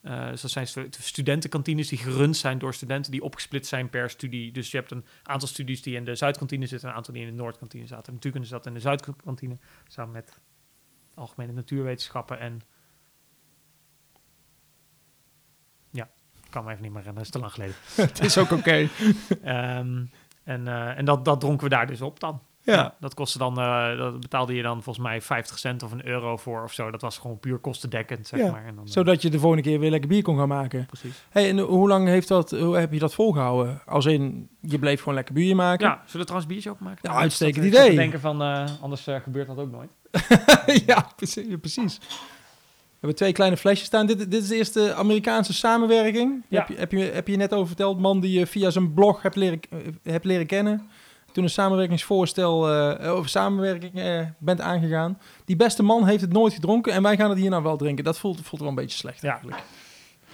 Dus 0.02 0.42
dat 0.42 0.52
zijn 0.52 0.68
stu- 0.68 0.88
studentenkantines 0.90 1.88
die 1.88 1.98
gerund 1.98 2.38
zijn 2.38 2.60
door 2.60 2.74
studenten 2.74 3.12
die 3.12 3.24
opgesplitst 3.24 3.70
zijn 3.70 3.90
per 3.90 4.10
studie. 4.10 4.52
Dus 4.52 4.72
je 4.72 4.78
hebt 4.78 4.92
een 4.92 5.06
aantal 5.24 5.48
studies 5.48 5.82
die 5.82 5.96
in 5.96 6.06
de 6.06 6.16
Zuidkantine 6.16 6.66
zitten, 6.66 6.90
een 6.90 6.96
aantal 6.96 7.14
die 7.14 7.24
in 7.26 7.30
de 7.30 7.42
Noordkantine 7.42 7.88
zaten. 7.88 8.14
Natuurlijk 8.14 8.44
is 8.44 8.50
dat 8.50 8.66
in 8.66 8.74
de 8.74 8.80
Zuidkantine 8.80 9.58
samen 9.88 10.14
met 10.14 10.40
algemene 11.14 11.52
natuurwetenschappen 11.54 12.40
en 12.40 12.62
kan 16.54 16.64
me 16.64 16.72
even 16.72 16.84
niet 16.84 16.92
meer 16.94 17.02
herinneren, 17.02 17.16
dat 17.16 17.24
is 17.24 17.30
te 17.30 17.40
lang 17.40 17.52
geleden. 17.52 17.76
het 18.12 18.20
is 18.26 18.38
ook 18.38 18.52
oké. 18.52 18.88
Ehm, 19.44 20.04
en 20.44 20.68
eh, 20.68 20.98
en 20.98 21.06
dat, 21.06 21.26
dat 21.26 21.40
dronken 21.40 21.64
we 21.64 21.70
daar 21.76 21.88
dus 21.88 22.02
op 22.02 22.20
dan. 22.20 22.42
Ja. 22.66 22.96
Dat 23.00 23.14
kostte 23.14 23.38
dan, 23.38 23.60
eh, 23.60 23.98
dat 23.98 24.20
betaalde 24.20 24.54
je 24.54 24.62
dan 24.62 24.84
volgens 24.84 25.06
mij 25.06 25.22
50 25.22 25.60
cent 25.60 25.84
of 25.84 25.92
een 25.92 26.08
euro 26.08 26.38
voor 26.38 26.64
of 26.64 26.74
zo. 26.74 26.92
Dat 26.92 27.02
was 27.02 27.18
gewoon 27.18 27.40
puur 27.40 27.58
kostendekkend, 27.58 28.28
zeg 28.28 28.40
Ja, 28.40 28.52
maar. 28.52 28.66
En 28.66 28.76
dan, 28.76 28.86
eh, 28.86 28.92
Zodat 28.92 29.22
je 29.22 29.30
de 29.30 29.40
volgende 29.40 29.64
keer 29.64 29.80
weer 29.80 29.90
lekker 29.90 30.10
bier 30.10 30.22
kon 30.22 30.38
gaan 30.38 30.48
maken. 30.48 30.86
precies. 30.86 31.24
Hey, 31.30 31.50
en 31.50 31.60
hoe 31.60 31.88
lang 31.88 32.08
heeft 32.08 32.28
dat, 32.28 32.52
hoe 32.52 32.78
heb 32.78 32.94
je 32.94 33.00
dat 33.00 33.14
volgehouden? 33.14 33.82
Als 33.86 34.06
in, 34.06 34.50
je 34.62 34.80
bleef 34.80 35.00
gewoon 35.00 35.14
lekker 35.14 35.34
bier 35.34 35.56
maken? 35.56 35.88
Ja, 35.88 35.94
zullen 35.96 36.12
we 36.20 36.24
trouwens 36.24 36.48
biertje 36.48 36.70
openmaken? 36.70 37.00
Ja, 37.02 37.10
Nou, 37.10 37.22
uitstekend 37.22 37.64
dat- 37.72 37.74
ik 37.74 37.84
idee. 37.86 37.96
denken 37.96 38.20
van, 38.20 38.42
eh, 38.42 38.66
anders 38.82 39.08
eh, 39.08 39.16
gebeurt 39.16 39.48
dat 39.48 39.58
ook 39.58 39.72
nooit. 39.72 39.92
ja, 40.86 41.08
precies. 41.16 41.48
ja, 41.48 41.58
precies. 41.58 42.00
We 43.04 43.10
hebben 43.10 43.28
twee 43.28 43.34
kleine 43.34 43.58
flesjes 43.58 43.88
staan. 43.88 44.06
Dit, 44.06 44.32
dit 44.32 44.42
is 44.42 44.48
de 44.48 44.56
eerste 44.56 44.94
Amerikaanse 44.94 45.54
samenwerking. 45.54 46.44
Ja. 46.50 46.60
Heb, 46.60 46.68
je, 46.68 46.76
heb, 46.76 46.92
je, 46.92 47.00
heb 47.00 47.28
je 47.28 47.38
net 47.38 47.54
over 47.54 47.68
verteld, 47.68 48.00
man 48.00 48.20
die 48.20 48.40
je 48.40 48.48
via 48.48 48.70
zijn 48.70 48.94
blog 48.94 49.22
hebt 49.22 49.36
leren, 49.36 49.60
eh, 49.70 49.80
hebt 50.04 50.26
leren 50.26 50.46
kennen. 50.46 50.90
Toen 51.32 51.44
een 51.44 51.50
samenwerkingsvoorstel 51.50 52.70
eh 52.72 53.12
over 53.12 53.30
samenwerking 53.30 54.00
eh, 54.00 54.20
bent 54.40 54.62
aangegaan. 54.62 55.20
Die 55.46 55.56
beste 55.56 55.84
man 55.84 56.08
heeft 56.08 56.22
het 56.22 56.34
nooit 56.34 56.54
gedronken 56.54 56.94
en 56.94 57.04
wij 57.04 57.16
gaan 57.16 57.30
het 57.30 57.40
hier 57.40 57.50
nou 57.50 57.64
wel 57.64 57.78
drinken. 57.78 58.04
Dat 58.04 58.18
voelt, 58.20 58.40
voelt 58.44 58.62
wel 58.62 58.70
een 58.70 58.76
beetje 58.76 58.98
slecht 58.98 59.22
Ja. 59.22 59.30
eigenlijk. 59.30 59.62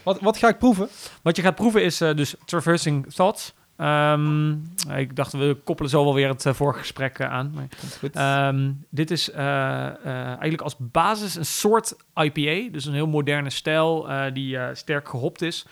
Wat, 0.04 0.20
wat 0.22 0.38
ga 0.38 0.48
ik 0.48 0.58
proeven? 0.58 0.90
Wat 1.22 1.36
je 1.36 1.42
gaat 1.42 1.56
proeven 1.56 1.84
is 1.84 2.02
eh, 2.02 2.16
dus 2.16 2.36
Traversing 2.46 3.14
Thoughts. 3.14 3.54
Ehm, 3.80 4.52
ik 4.98 5.16
dacht, 5.16 5.32
we 5.32 5.58
koppelen 5.64 5.92
zo 5.92 6.04
wel 6.04 6.14
weer 6.14 6.28
het 6.28 6.46
eh, 6.46 6.54
vorige 6.54 6.80
gesprek 6.80 7.20
eh, 7.20 7.32
aan. 7.32 7.52
Maar, 7.56 7.68
Goed. 8.00 8.16
ehm, 8.16 8.72
dit 8.90 9.12
is 9.12 9.32
eh, 9.32 10.06
eigenlijk 10.06 10.62
als 10.62 10.76
basis 10.78 11.36
een 11.36 11.46
soort 11.46 11.96
IPA. 12.16 12.72
Dus 12.72 12.86
een 12.86 12.94
heel 12.94 13.08
moderne 13.08 13.50
stijl 13.50 14.08
die 14.34 14.58
sterk 14.74 15.10
gehopt 15.10 15.42
is. 15.42 15.66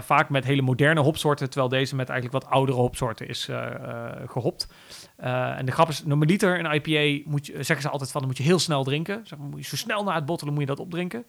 Vaak 0.00 0.28
met 0.28 0.44
hele 0.44 0.62
moderne 0.62 1.00
hopsoorten, 1.00 1.50
terwijl 1.50 1.70
deze 1.70 1.96
met 1.96 2.08
eigenlijk 2.08 2.44
wat 2.44 2.52
oudere 2.52 2.78
hopsoorten 2.78 3.28
is 3.28 3.48
eh, 3.48 3.66
eh, 3.66 4.12
gehopt. 4.26 4.68
Eh, 5.16 5.58
en 5.58 5.66
de 5.66 5.72
grap 5.72 5.88
is, 5.88 6.04
normaliter 6.04 6.58
een 6.58 6.74
IPA 6.74 7.30
moet 7.30 7.46
je, 7.46 7.52
zeggen 7.52 7.80
ze 7.80 7.88
altijd 7.88 8.10
van, 8.10 8.20
dan 8.20 8.30
moet 8.30 8.38
je 8.38 8.44
heel 8.44 8.58
snel 8.58 8.84
drinken. 8.84 9.20
Zeg 9.24 9.38
maar, 9.38 9.48
moet 9.48 9.60
je 9.60 9.66
zo 9.66 9.76
snel 9.76 10.04
na 10.04 10.14
het 10.14 10.26
bottelen 10.26 10.52
moet 10.52 10.62
je 10.62 10.68
dat 10.68 10.80
opdrinken. 10.80 11.24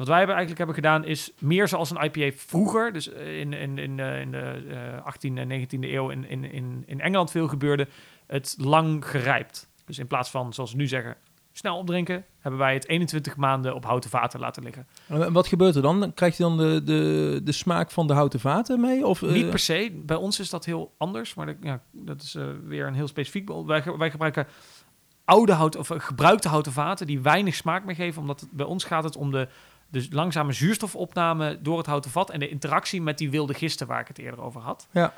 Wat 0.00 0.08
wij 0.08 0.18
hebben 0.18 0.36
eigenlijk 0.36 0.66
hebben 0.66 0.84
gedaan 0.84 1.04
is 1.04 1.32
meer 1.38 1.68
zoals 1.68 1.90
een 1.90 2.04
IPA 2.04 2.36
vroeger, 2.36 2.92
dus 2.92 3.12
eh, 3.12 3.38
in, 3.40 3.52
in, 3.52 3.78
in, 3.78 3.96
de- 3.96 4.18
in 4.20 4.30
de 4.30 4.62
eh 5.04 5.12
18e 5.14 5.34
en 5.34 5.66
19e 5.66 5.78
eeuw 5.80 6.10
in, 6.10 6.28
in, 6.28 6.52
in, 6.52 6.82
in 6.86 7.00
Engeland 7.00 7.30
veel 7.30 7.48
gebeurde, 7.48 7.88
het 8.26 8.54
lang 8.58 9.06
gerijpt. 9.06 9.68
Dus 9.86 9.98
in 9.98 10.06
plaats 10.06 10.30
van, 10.30 10.52
zoals 10.52 10.70
we 10.72 10.76
nu 10.76 10.86
zeggen, 10.86 11.16
snel 11.52 11.76
opdrinken, 11.78 12.24
hebben 12.38 12.60
wij 12.60 12.74
het 12.74 12.88
21 12.88 13.36
maanden 13.36 13.74
op 13.74 13.84
houten 13.84 14.10
vaten 14.10 14.40
laten 14.40 14.62
liggen. 14.62 14.86
En 15.06 15.32
wat 15.32 15.46
gebeurt 15.46 15.74
er 15.74 15.82
dan? 15.82 16.14
Krijg 16.14 16.36
je 16.36 16.42
dan 16.42 16.56
de, 16.56 16.82
de, 16.84 17.40
de 17.44 17.52
smaak 17.52 17.90
van 17.90 18.06
de 18.06 18.12
houten 18.12 18.40
vaten 18.40 18.80
mee? 18.80 19.06
Of, 19.06 19.22
eh, 19.22 19.32
Niet 19.32 19.50
per 19.50 19.58
se. 19.58 20.02
Bij 20.06 20.16
ons 20.16 20.40
is 20.40 20.50
dat 20.50 20.64
heel 20.64 20.92
anders, 20.96 21.34
maar 21.34 21.46
dat, 21.46 21.56
ja, 21.60 21.80
dat 21.90 22.22
is 22.22 22.34
eh, 22.34 22.44
weer 22.64 22.86
een 22.86 22.94
heel 22.94 23.08
specifiek. 23.08 23.48
Wij, 23.66 23.82
wij 23.98 24.10
gebruiken 24.10 24.46
oude 25.24 25.52
houten 25.52 25.80
of 25.80 25.90
eh, 25.90 26.00
gebruikte 26.00 26.48
houten 26.48 26.72
vaten 26.72 27.06
die 27.06 27.20
weinig 27.20 27.54
smaak 27.54 27.84
meer 27.84 27.94
geven, 27.94 28.20
omdat 28.20 28.40
het, 28.40 28.50
bij 28.52 28.66
ons 28.66 28.84
gaat 28.84 29.04
het 29.04 29.16
om 29.16 29.30
de, 29.30 29.48
de 29.90 30.06
langzame 30.10 30.52
zuurstofopname 30.52 31.58
door 31.62 31.78
het 31.78 31.86
houten 31.86 32.10
vat 32.10 32.30
en 32.30 32.40
de 32.40 32.48
interactie 32.48 33.02
met 33.02 33.18
die 33.18 33.30
wilde 33.30 33.54
gisten 33.54 33.86
waar 33.86 34.00
ik 34.00 34.08
het 34.08 34.18
eerder 34.18 34.40
over 34.40 34.60
had. 34.60 34.88
Ja. 34.90 35.14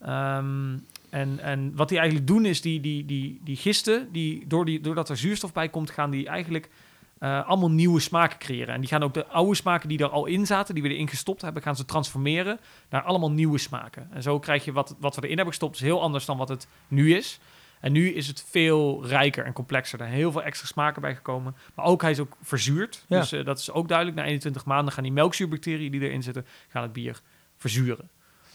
Ehm, 0.00 0.78
en, 1.10 1.38
en 1.40 1.76
wat 1.76 1.88
die 1.88 1.98
eigenlijk 1.98 2.28
doen 2.28 2.44
is 2.44 2.60
die, 2.60 2.80
die, 2.80 3.04
die, 3.04 3.40
die 3.44 3.56
gisten, 3.56 4.12
die, 4.12 4.46
door 4.46 4.64
die, 4.64 4.80
doordat 4.80 5.08
er 5.08 5.16
zuurstof 5.16 5.52
bij 5.52 5.68
komt, 5.68 5.90
gaan 5.90 6.10
die 6.10 6.26
eigenlijk 6.26 6.70
eh, 7.18 7.48
allemaal 7.48 7.70
nieuwe 7.70 8.00
smaken 8.00 8.38
creëren. 8.38 8.74
En 8.74 8.80
die 8.80 8.88
gaan 8.88 9.02
ook 9.02 9.14
de 9.14 9.26
oude 9.26 9.54
smaken 9.54 9.88
die 9.88 9.98
er 9.98 10.08
al 10.08 10.26
in 10.26 10.46
zaten, 10.46 10.74
die 10.74 10.82
we 10.82 10.88
erin 10.88 11.08
gestopt 11.08 11.42
hebben, 11.42 11.62
gaan 11.62 11.76
ze 11.76 11.84
transformeren 11.84 12.58
naar 12.88 13.02
allemaal 13.02 13.30
nieuwe 13.30 13.58
smaken. 13.58 14.08
En 14.12 14.22
zo 14.22 14.38
krijg 14.38 14.64
je 14.64 14.72
wat, 14.72 14.96
wat 14.98 15.14
we 15.14 15.22
erin 15.22 15.36
hebben 15.36 15.54
gestopt, 15.54 15.74
is 15.74 15.82
heel 15.82 16.02
anders 16.02 16.24
dan 16.24 16.36
wat 16.36 16.48
het 16.48 16.68
nu 16.88 17.14
is. 17.14 17.40
En 17.80 17.92
nu 17.92 18.08
is 18.08 18.26
het 18.26 18.44
veel 18.48 19.06
rijker 19.06 19.44
en 19.44 19.52
complexer. 19.52 19.98
Er 20.00 20.04
zijn 20.06 20.18
heel 20.18 20.32
veel 20.32 20.42
extra 20.42 20.66
smaken 20.66 21.02
bij 21.02 21.14
gekomen. 21.14 21.56
Maar 21.74 21.84
ook 21.84 22.02
hij 22.02 22.10
is 22.10 22.20
ook 22.20 22.36
verzuurd. 22.42 23.04
Ja. 23.08 23.20
Dus 23.20 23.32
eh, 23.32 23.44
dat 23.44 23.58
is 23.58 23.70
ook 23.70 23.88
duidelijk. 23.88 24.16
Na 24.16 24.24
21 24.24 24.64
maanden 24.64 24.92
gaan 24.94 25.02
die 25.02 25.12
melkzuurbacteriën 25.12 25.90
die 25.90 26.00
erin 26.00 26.22
zitten, 26.22 26.46
gaan 26.68 26.82
het 26.82 26.92
bier 26.92 27.20
verzuren. 27.56 28.10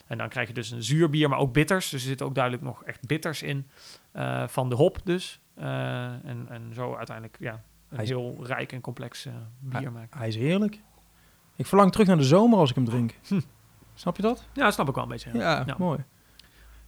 En 0.07 0.17
dan 0.17 0.29
krijg 0.29 0.47
je 0.47 0.53
dus 0.53 0.71
een 0.71 0.83
zuur 0.83 1.09
bier, 1.09 1.29
maar 1.29 1.39
ook 1.39 1.53
bitters. 1.53 1.89
Dus 1.89 2.01
er 2.01 2.07
zitten 2.07 2.25
ook 2.25 2.35
duidelijk 2.35 2.63
nog 2.63 2.83
echt 2.83 3.07
bitters 3.07 3.41
in. 3.41 3.67
eh, 4.11 4.47
van 4.47 4.69
de 4.69 4.75
hop 4.75 4.97
dus. 5.03 5.39
Eh, 5.55 6.03
en, 6.05 6.45
en 6.49 6.71
zo 6.73 6.95
uiteindelijk 6.95 7.37
ja, 7.39 7.51
een 7.53 7.59
Hij 7.95 8.03
is- 8.03 8.09
heel 8.09 8.37
rijk 8.45 8.71
en 8.71 8.81
complex 8.81 9.27
bier 9.59 9.91
maken. 9.91 10.17
Hij 10.19 10.27
is 10.27 10.35
heerlijk. 10.35 10.79
Ik 11.55 11.65
verlang 11.65 11.91
terug 11.91 12.07
naar 12.07 12.17
de 12.17 12.23
zomer 12.23 12.59
als 12.59 12.69
ik 12.69 12.75
hem 12.75 12.85
drink. 12.85 13.13
Hm. 13.27 13.39
Snap 13.93 14.15
je 14.15 14.21
dat? 14.21 14.47
Ja, 14.53 14.63
dat 14.63 14.73
snap 14.73 14.87
ik 14.89 14.93
wel 14.95 15.03
een 15.03 15.09
beetje. 15.09 15.31
Ja. 15.37 15.65
mooi. 15.77 16.03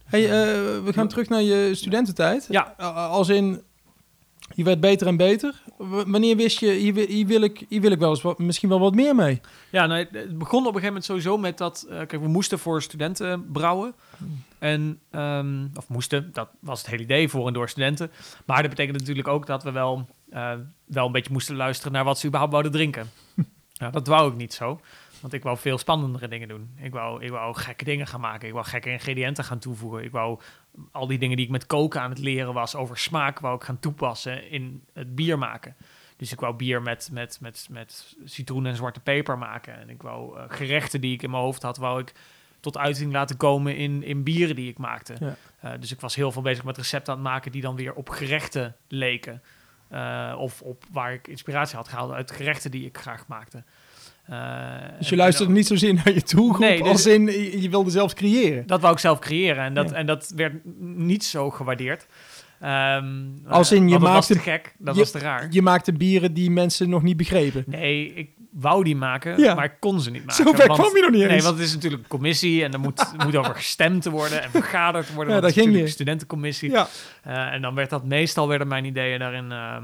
Hey, 0.04 0.24
eh, 0.24 0.30
we 0.84 0.92
gaan 0.92 1.08
terug 1.08 1.28
naar 1.28 1.42
je 1.42 1.74
studententijd. 1.74 2.46
Ja. 2.50 2.62
Als 3.10 3.28
in, 3.28 3.62
je 4.54 4.64
werd 4.64 4.80
beter 4.80 5.06
en 5.06 5.16
beter. 5.16 5.62
Wanneer 6.06 6.36
wist 6.36 6.58
je, 6.58 6.70
hier, 6.70 7.08
hier, 7.08 7.26
wil 7.26 7.40
ik, 7.42 7.64
hier 7.68 7.80
wil 7.80 7.90
ik 7.90 7.98
wel 7.98 8.10
eens 8.10 8.22
wat, 8.22 8.38
misschien 8.38 8.68
wel 8.68 8.80
wat 8.80 8.94
meer 8.94 9.14
mee? 9.14 9.40
Ja, 9.70 9.86
nou, 9.86 10.06
het- 10.10 10.38
begon 10.38 10.58
op 10.60 10.74
een 10.74 10.80
gegeven 10.80 10.86
moment 10.86 11.04
sowieso 11.04 11.38
met 11.38 11.58
dat... 11.58 11.86
eh, 11.90 11.96
kijk, 11.96 12.22
we 12.22 12.28
moesten 12.28 12.58
voor 12.58 12.82
studenten 12.82 13.50
brouwen. 13.52 13.94
En, 14.58 15.00
ehm, 15.10 15.66
of 15.74 15.88
moesten, 15.88 16.30
dat 16.32 16.48
was 16.60 16.78
het 16.80 16.90
hele 16.90 17.02
idee 17.02 17.28
voor 17.28 17.46
en 17.46 17.52
door 17.52 17.68
studenten. 17.68 18.10
Maar 18.46 18.60
dat 18.60 18.70
betekent 18.70 18.98
natuurlijk 18.98 19.28
ook 19.28 19.46
dat 19.46 19.62
we 19.62 19.70
wel, 19.72 20.08
eh, 20.30 20.52
wel 20.84 21.06
een 21.06 21.12
beetje 21.12 21.32
moesten 21.32 21.56
luisteren 21.56 21.92
naar 21.92 22.04
wat 22.04 22.18
ze 22.18 22.24
überhaupt 22.26 22.52
wouden 22.52 22.72
drinken. 22.72 23.10
nou, 23.80 23.92
dat 23.92 24.06
wou 24.06 24.30
ik 24.30 24.36
niet 24.36 24.54
zo. 24.54 24.80
Want 25.24 25.36
ik 25.36 25.42
wou 25.42 25.58
veel 25.58 25.78
spannendere 25.78 26.28
dingen 26.28 26.48
doen. 26.48 26.70
Ik 26.76 26.92
wou, 26.92 27.24
ik 27.24 27.30
wou 27.30 27.54
gekke 27.54 27.84
dingen 27.84 28.06
gaan 28.06 28.20
maken. 28.20 28.48
Ik 28.48 28.54
wou 28.54 28.66
gekke 28.66 28.90
ingrediënten 28.90 29.44
gaan 29.44 29.58
toevoegen. 29.58 30.04
Ik 30.04 30.10
wou 30.10 30.40
al 30.92 31.06
die 31.06 31.18
dingen 31.18 31.36
die 31.36 31.44
ik 31.44 31.50
met 31.50 31.66
koken 31.66 32.00
aan 32.00 32.10
het 32.10 32.18
leren 32.18 32.54
was 32.54 32.74
over 32.74 32.98
smaak, 32.98 33.40
wou 33.40 33.56
ik 33.56 33.64
gaan 33.64 33.78
toepassen 33.78 34.50
in 34.50 34.84
het 34.92 35.14
bier 35.14 35.38
maken. 35.38 35.76
Dus 36.16 36.32
ik 36.32 36.40
wou 36.40 36.54
bier 36.54 36.82
met, 36.82 37.08
met, 37.12 37.38
met, 37.40 37.66
met 37.70 38.16
citroen 38.24 38.66
en 38.66 38.76
zwarte 38.76 39.00
peper 39.00 39.38
maken. 39.38 39.80
En 39.80 39.90
ik 39.90 40.02
wou 40.02 40.38
eh, 40.38 40.44
gerechten 40.48 41.00
die 41.00 41.14
ik 41.14 41.22
in 41.22 41.30
mijn 41.30 41.42
hoofd 41.42 41.62
had, 41.62 41.76
wou 41.76 42.00
ik 42.00 42.12
tot 42.60 42.78
uiting 42.78 43.12
laten 43.12 43.36
komen 43.36 43.76
in, 43.76 44.02
in 44.02 44.22
bieren 44.22 44.56
die 44.56 44.70
ik 44.70 44.78
maakte. 44.78 45.14
Ja. 45.20 45.36
Eh, 45.60 45.80
dus 45.80 45.92
ik 45.92 46.00
was 46.00 46.14
heel 46.14 46.32
veel 46.32 46.42
bezig 46.42 46.64
met 46.64 46.76
recepten 46.76 47.12
aan 47.12 47.18
het 47.18 47.28
maken 47.28 47.52
die 47.52 47.62
dan 47.62 47.76
weer 47.76 47.94
op 47.94 48.08
gerechten 48.08 48.76
leken. 48.88 49.42
Eh, 49.88 50.34
of 50.38 50.62
op 50.62 50.84
waar 50.92 51.12
ik 51.12 51.28
inspiratie 51.28 51.76
had 51.76 51.88
gehaald 51.88 52.12
uit 52.12 52.30
gerechten 52.30 52.70
die 52.70 52.86
ik 52.86 52.98
graag 52.98 53.26
maakte. 53.26 53.64
Eh, 54.28 54.38
Dus 54.98 55.08
je 55.08 55.16
luisterde 55.16 55.50
en- 55.50 55.56
niet 55.56 55.66
zozeer 55.66 55.94
naar 55.94 56.12
je 56.14 56.22
doelgroep, 56.34 56.58
Nee, 56.60 56.78
dus- 56.82 56.88
als 56.88 57.06
in, 57.06 57.26
je, 57.26 57.60
je 57.62 57.68
wilde 57.68 57.90
zelfs 57.90 58.14
creëren. 58.14 58.66
Dat 58.66 58.80
wou 58.80 58.92
ik 58.92 58.98
zelf 58.98 59.18
creëren 59.18 59.64
en 59.64 59.74
dat, 59.74 59.90
Ja. 59.90 59.96
en 59.96 60.06
dat 60.06 60.32
werd 60.36 60.54
niet 60.96 61.24
zo 61.24 61.50
gewaardeerd. 61.50 62.06
Ehm, 62.60 63.04
Als 63.48 63.70
eh, 63.70 63.76
in, 63.78 63.84
je 63.84 63.90
dat 63.92 64.00
was 64.02 64.10
maakte- 64.12 64.32
te 64.32 64.38
gek, 64.38 64.74
dat 64.78 64.94
je- 64.94 65.00
was 65.00 65.10
te 65.10 65.18
raar. 65.18 65.46
Je 65.50 65.62
maakte 65.62 65.92
bieren 65.92 66.34
die 66.34 66.50
mensen 66.50 66.88
nog 66.88 67.02
niet 67.02 67.16
begrepen. 67.16 67.64
Nee, 67.66 68.14
ik 68.14 68.30
wou 68.50 68.84
die 68.84 68.96
maken, 68.96 69.38
Ja. 69.38 69.54
maar 69.54 69.64
ik 69.64 69.76
kon 69.80 70.00
ze 70.00 70.10
niet 70.10 70.24
maken. 70.24 70.44
Zo 70.44 70.52
ver 70.52 70.64
kwam 70.68 70.96
je 70.96 71.00
nog 71.02 71.10
niet 71.10 71.20
eens. 71.20 71.30
Nee, 71.30 71.42
want 71.42 71.56
het 71.58 71.66
is 71.66 71.74
natuurlijk 71.74 72.02
een 72.02 72.08
commissie 72.08 72.64
en 72.64 72.72
er 72.72 72.80
moet, 72.80 73.12
moet 73.24 73.36
over 73.36 73.54
gestemd 73.54 74.04
worden 74.04 74.42
en 74.42 74.50
vergaderd 74.50 75.14
worden. 75.14 75.34
Ja, 75.40 75.46
is 75.46 75.52
ging 75.52 75.74
een 75.76 75.88
studentencommissie. 75.88 76.70
Ja. 76.70 76.88
Eh, 77.22 77.52
en 77.52 77.62
dan 77.62 77.74
werd 77.74 77.90
dat 77.90 78.04
meestal 78.04 78.48
werden 78.48 78.68
mijn 78.68 78.84
ideeën 78.84 79.18
daarin 79.18 79.52
eh, 79.52 79.76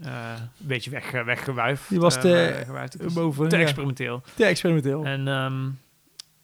een 0.00 0.50
beetje 0.56 0.90
weg, 0.90 1.10
weggewuifd. 1.10 1.88
Die 1.88 2.00
was 2.00 2.16
eh, 2.16 2.22
te- 2.22 3.06
boven, 3.14 3.48
te 3.48 3.56
ja. 3.56 3.62
experimenteel. 3.62 4.22
Te 4.34 4.44
experimenteel. 4.44 5.04
En, 5.04 5.28
ehm, 5.28 5.68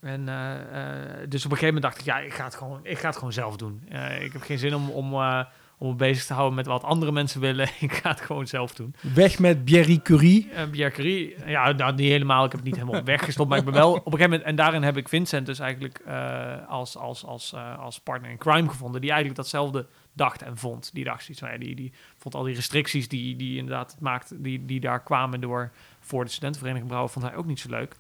en 0.01 0.29
eh, 0.29 0.53
eh, 0.53 1.29
dus 1.29 1.45
op 1.45 1.51
een 1.51 1.57
gegeven 1.59 1.75
moment 1.75 1.83
dacht 1.83 1.99
ik, 1.99 2.05
ja, 2.05 2.19
ik 2.19 2.33
ga 2.33 2.45
het 2.45 2.55
gewoon, 2.55 2.81
ik 2.83 2.99
ga 2.99 3.07
het 3.07 3.17
gewoon 3.17 3.33
zelf 3.33 3.57
doen. 3.57 3.83
Eh, 3.89 4.23
ik 4.23 4.33
heb 4.33 4.43
geen 4.43 4.59
zin 4.59 4.75
om, 4.75 4.91
om, 4.91 5.13
eh, 5.13 5.45
om 5.79 5.89
me 5.89 5.95
bezig 5.95 6.25
te 6.25 6.33
houden 6.33 6.55
met 6.57 6.67
wat 6.67 6.85
andere 6.85 7.13
mensen 7.13 7.41
willen. 7.41 7.69
ik 7.81 7.93
ga 7.93 8.11
het 8.11 8.21
gewoon 8.21 8.47
zelf 8.47 8.75
doen. 8.75 8.95
Weg 9.15 9.39
met 9.39 9.65
Pierre 9.65 10.03
Curie. 10.03 10.51
Uh, 10.53 10.71
Pierre 10.71 10.95
Curie, 10.95 11.35
ja, 11.47 11.73
nou, 11.73 11.95
niet 11.95 12.09
helemaal. 12.09 12.45
Ik 12.45 12.51
heb 12.51 12.61
het 12.61 12.69
niet 12.69 12.79
helemaal 12.79 13.05
weggestopt, 13.15 13.49
maar 13.49 13.59
ik 13.59 13.65
ben 13.65 13.75
wel 13.75 13.91
op 13.93 13.97
een 13.97 14.03
gegeven 14.13 14.31
moment... 14.31 14.49
En 14.49 14.57
daarin 14.57 14.83
heb 14.83 14.97
ik 14.97 15.09
Vincent 15.09 15.47
dus 15.47 15.59
eigenlijk 15.59 15.99
eh, 16.07 16.69
als, 16.69 16.97
als, 16.97 17.25
als, 17.25 17.53
eh, 17.53 17.79
als 17.79 18.01
partner 18.01 18.31
in 18.31 18.39
crime 18.39 18.69
gevonden... 18.69 19.01
die 19.01 19.11
eigenlijk 19.11 19.41
datzelfde 19.41 19.87
dacht 20.13 20.43
en 20.43 20.57
vond. 20.57 20.91
Die 20.93 21.05
dacht 21.05 21.31
van, 21.33 21.51
ja, 21.51 21.59
die, 21.59 21.75
die 21.75 21.93
vond 22.17 22.35
al 22.35 22.43
die 22.43 22.55
restricties 22.55 23.09
die, 23.09 23.37
die 23.37 23.59
inderdaad 23.59 23.91
het 23.91 24.01
maakte... 24.01 24.41
Die, 24.41 24.65
die 24.65 24.81
daar 24.81 25.03
kwamen 25.03 25.41
door 25.41 25.71
voor 26.01 26.25
de 26.25 26.31
studentenvereniging 26.31 26.89
brouwen... 26.89 27.13
vond 27.13 27.25
hij 27.25 27.37
ook 27.37 27.47
niet 27.47 27.61
zo 27.61 27.71
leuk. 27.71 27.97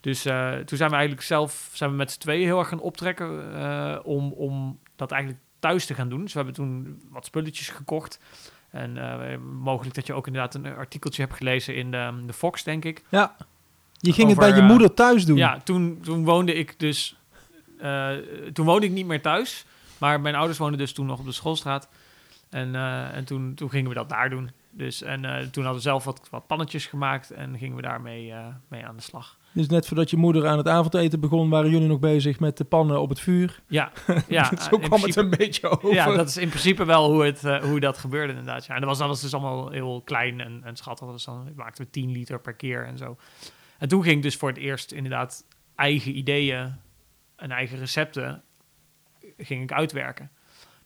Dus 0.00 0.24
eh, 0.24 0.56
toen 0.56 0.78
zijn 0.78 0.90
we 0.90 0.96
eigenlijk 0.96 1.26
zelf... 1.26 1.70
zijn 1.72 1.90
we 1.90 1.96
met 1.96 2.10
z'n 2.10 2.18
tweeën 2.18 2.46
heel 2.46 2.58
erg 2.58 2.68
gaan 2.68 2.80
optrekken... 2.80 3.54
eh, 3.54 3.98
om, 4.02 4.32
om 4.32 4.78
dat 4.96 5.10
eigenlijk 5.10 5.42
thuis 5.58 5.86
te 5.86 5.94
gaan 5.94 6.08
doen. 6.08 6.20
Dus 6.20 6.32
we 6.32 6.38
hebben 6.38 6.56
toen 6.56 7.02
wat 7.10 7.26
spulletjes 7.26 7.68
gekocht... 7.68 8.20
En 8.70 8.96
eh, 8.96 9.38
mogelijk 9.38 9.94
dat 9.94 10.06
je 10.06 10.12
ook 10.12 10.26
inderdaad 10.26 10.54
een 10.54 10.66
artikeltje 10.66 11.22
hebt 11.22 11.34
gelezen 11.34 11.76
in 11.76 11.90
de, 11.90 12.22
de 12.26 12.32
Fox, 12.32 12.64
denk 12.64 12.84
ik. 12.84 13.02
Ja. 13.08 13.36
Je 14.00 14.12
ging 14.12 14.28
het 14.28 14.38
bij 14.38 14.54
je 14.54 14.62
moeder 14.62 14.94
thuis 14.94 15.24
doen. 15.24 15.36
Ja, 15.36 15.60
toen, 15.60 16.00
toen 16.02 16.24
woonde 16.24 16.54
ik 16.54 16.78
dus... 16.78 17.16
toen 18.52 18.64
woonde 18.64 18.86
ik 18.86 18.92
niet 18.92 19.06
meer 19.06 19.22
thuis. 19.22 19.66
Maar 19.98 20.20
mijn 20.20 20.34
ouders 20.34 20.58
woonden 20.58 20.78
dus 20.78 20.92
toen 20.92 21.06
nog 21.06 21.18
op 21.18 21.24
de 21.24 21.32
schoolstraat. 21.32 21.88
En, 22.50 22.74
eh, 22.74 23.16
en 23.16 23.24
toen, 23.24 23.54
toen 23.54 23.70
gingen 23.70 23.88
we 23.88 23.94
dat 23.94 24.08
daar 24.08 24.30
doen. 24.30 24.50
Dus, 24.70 25.02
en 25.02 25.24
eh, 25.24 25.36
toen 25.36 25.64
hadden 25.64 25.82
we 25.82 25.88
zelf 25.88 26.04
wat, 26.04 26.28
wat 26.30 26.46
pannetjes 26.46 26.86
gemaakt 26.86 27.30
en 27.30 27.58
gingen 27.58 27.76
we 27.76 27.82
daarmee 27.82 28.32
eh, 28.32 28.46
mee 28.68 28.86
aan 28.86 28.96
de 28.96 29.02
slag. 29.02 29.38
Dus 29.52 29.68
net 29.68 29.86
voordat 29.86 30.10
je 30.10 30.16
moeder 30.16 30.46
aan 30.46 30.58
het 30.58 30.68
avondeten 30.68 31.20
begon, 31.20 31.50
waren 31.50 31.70
jullie 31.70 31.88
nog 31.88 31.98
bezig 31.98 32.40
met 32.40 32.56
de 32.56 32.64
pannen 32.64 33.00
op 33.00 33.08
het 33.08 33.20
vuur. 33.20 33.62
Ja, 33.66 33.92
ja 34.28 34.56
Zo 34.56 34.76
in 34.76 34.80
kwam 34.80 35.02
het 35.02 35.16
een 35.16 35.30
beetje 35.30 35.68
over. 35.68 35.94
Ja, 35.94 36.16
dat 36.16 36.28
is 36.28 36.36
in 36.36 36.48
principe 36.48 36.84
wel 36.84 37.10
hoe, 37.12 37.24
het, 37.24 37.42
hoe 37.42 37.80
dat 37.80 37.98
gebeurde 37.98 38.32
inderdaad. 38.32 38.66
Ja. 38.66 38.74
En 38.74 38.80
dat 38.80 38.88
was, 38.88 38.98
dat 38.98 39.08
was 39.08 39.20
dus 39.20 39.34
allemaal 39.34 39.70
heel 39.70 40.02
klein 40.04 40.40
en, 40.40 40.60
en 40.64 40.76
schattig. 40.76 41.10
Dus 41.10 41.24
dan 41.24 41.52
maakten 41.56 41.84
we 41.84 41.90
10 41.90 42.10
liter 42.10 42.40
per 42.40 42.54
keer 42.54 42.86
en 42.86 42.98
zo. 42.98 43.16
En 43.78 43.88
toen 43.88 44.02
ging 44.02 44.16
ik 44.16 44.22
dus 44.22 44.36
voor 44.36 44.48
het 44.48 44.58
eerst 44.58 44.92
inderdaad 44.92 45.44
eigen 45.74 46.16
ideeën 46.16 46.74
en 47.36 47.50
eigen 47.50 47.78
recepten 47.78 48.42
ging 49.38 49.62
ik 49.62 49.72
uitwerken. 49.72 50.30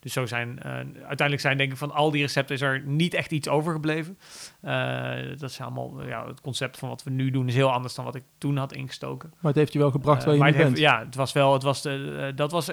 Dus 0.01 0.13
zo 0.13 0.27
zijn, 0.27 0.59
eh, 0.63 0.71
uiteindelijk 0.75 1.41
zijn 1.41 1.57
denk 1.57 1.71
ik 1.73 1.77
van 1.77 1.91
al 1.93 2.11
die 2.11 2.21
recepten 2.23 2.55
is 2.55 2.61
er 2.61 2.81
niet 2.85 3.15
echt 3.15 3.31
iets 3.33 3.49
overgebleven. 3.49 4.19
Eh, 4.61 5.29
dat 5.39 5.51
is 5.51 5.61
allemaal, 5.61 6.07
ja, 6.07 6.27
het 6.27 6.41
concept 6.41 6.79
van 6.79 6.89
wat 6.89 7.03
we 7.03 7.11
nu 7.11 7.31
doen 7.31 7.49
is 7.49 7.55
heel 7.55 7.73
anders 7.73 7.95
dan 7.95 8.05
wat 8.05 8.15
ik 8.15 8.23
toen 8.39 8.57
had 8.57 8.73
ingestoken. 8.73 9.29
Maar 9.31 9.51
het 9.51 9.55
heeft 9.61 9.73
je 9.73 9.79
wel 9.79 9.91
gebracht 9.91 10.21
Eh, 10.21 10.27
waar 10.27 10.37
je 10.37 10.43
nu 10.43 10.51
bent. 10.53 10.69
heeft- 10.69 10.81
ja, 10.81 10.99
het 11.05 11.15
was 11.15 11.33
wel, 11.33 11.53
het 11.53 11.63
was 11.63 11.83
de, 11.83 12.33
dat 12.35 12.51
was, 12.53 12.65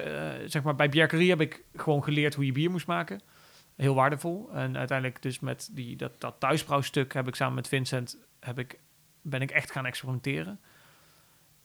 zeg 0.46 0.62
maar, 0.62 0.74
bij 0.74 0.88
Bjerkerie 0.88 1.30
heb 1.30 1.40
ik 1.40 1.64
gewoon 1.74 2.04
geleerd 2.04 2.34
hoe 2.34 2.46
je 2.46 2.52
bier 2.52 2.70
moest 2.70 2.86
maken. 2.86 3.20
Heel 3.76 3.94
waardevol. 3.94 4.50
En 4.52 4.76
uiteindelijk 4.76 5.22
dus 5.22 5.40
met 5.40 5.70
die, 5.72 5.96
dat, 5.96 6.20
dat 6.20 6.34
thuisbrouwstuk 6.38 7.12
heb 7.14 7.28
ik 7.28 7.34
samen 7.34 7.54
met 7.54 7.68
Vincent, 7.68 8.18
heb 8.40 8.58
ik, 8.58 8.78
ben 9.22 9.40
ik 9.42 9.50
echt 9.50 9.70
gaan 9.70 9.86
experimenteren. 9.86 10.60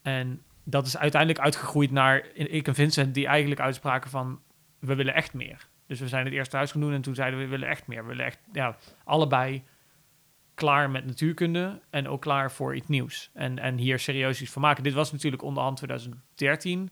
En 0.02 0.42
dat 0.66 0.86
is 0.86 0.98
uiteindelijk 0.98 1.42
uitgegroeid 1.42 1.92
naar 1.92 2.28
ik 2.34 2.68
en 2.68 2.76
Vincent 2.76 3.14
die 3.14 3.28
eigenlijk 3.28 3.62
uitspraken 3.62 4.10
van, 4.10 4.40
we 4.80 4.96
willen 4.96 5.14
echt 5.14 5.34
meer. 5.34 5.68
Dus 5.88 6.00
we 6.00 6.08
zijn 6.08 6.26
het 6.26 6.34
eerst 6.34 6.52
thuis 6.52 6.72
gaan 6.72 6.82
doen 6.82 6.94
en 6.94 7.02
toen 7.02 7.16
zeiden 7.16 7.40
we, 7.40 7.46
we 7.46 7.52
willen 7.52 7.68
echt 7.68 7.88
meer. 7.88 8.02
We 8.02 8.08
willen 8.08 8.26
echt, 8.26 8.40
ja, 8.52 8.78
allebei 9.04 9.64
klaar 10.54 10.90
met 10.90 11.06
natuurkunde 11.06 11.82
en 11.90 12.08
ook 12.08 12.22
klaar 12.22 12.52
voor 12.52 12.76
iets 12.76 12.88
nieuws. 12.88 13.30
En, 13.34 13.60
en 13.60 13.78
hier 13.78 14.00
serieus 14.00 14.42
iets 14.42 14.52
van 14.52 14.62
maken. 14.62 14.84
Dit 14.84 14.94
was 14.94 15.12
natuurlijk 15.12 15.44
onderhand 15.44 15.78
2013. 15.78 16.90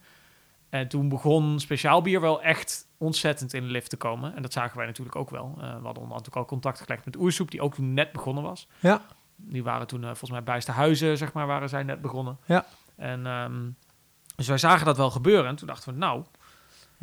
En 0.69 0.87
toen 0.87 1.09
begon 1.09 1.59
speciaal 1.59 2.01
bier 2.01 2.21
wel 2.21 2.41
echt 2.41 2.87
ontzettend 2.97 3.53
in 3.53 3.63
de 3.63 3.71
lift 3.71 3.89
te 3.89 3.97
komen. 3.97 4.35
En 4.35 4.41
dat 4.41 4.53
zagen 4.53 4.77
wij 4.77 4.85
natuurlijk 4.85 5.15
ook 5.15 5.29
wel. 5.29 5.53
Eh, 5.57 5.61
we 5.61 5.83
hadden 5.83 6.03
onderhand 6.03 6.27
ook 6.27 6.35
al 6.35 6.45
contact 6.45 6.79
gelegd 6.79 7.05
met 7.05 7.17
Oersoep, 7.17 7.51
die 7.51 7.61
ook 7.61 7.75
toen 7.75 7.93
net 7.93 8.11
begonnen 8.11 8.43
was. 8.43 8.67
Ja. 8.79 9.01
Die 9.35 9.63
waren 9.63 9.87
toen 9.87 10.01
eh, 10.01 10.07
volgens 10.07 10.31
mij 10.31 10.43
bij 10.43 10.61
huizen, 10.65 11.17
zeg 11.17 11.33
maar, 11.33 11.47
waren 11.47 11.69
zij 11.69 11.83
net 11.83 12.01
begonnen. 12.01 12.37
Ja. 12.45 12.65
En 12.95 13.25
ehm, 13.25 13.69
dus 14.35 14.47
wij 14.47 14.57
zagen 14.57 14.85
dat 14.85 14.97
wel 14.97 15.11
gebeuren. 15.11 15.45
En 15.45 15.55
toen 15.55 15.67
dachten 15.67 15.93
we, 15.93 15.99
nou, 15.99 16.23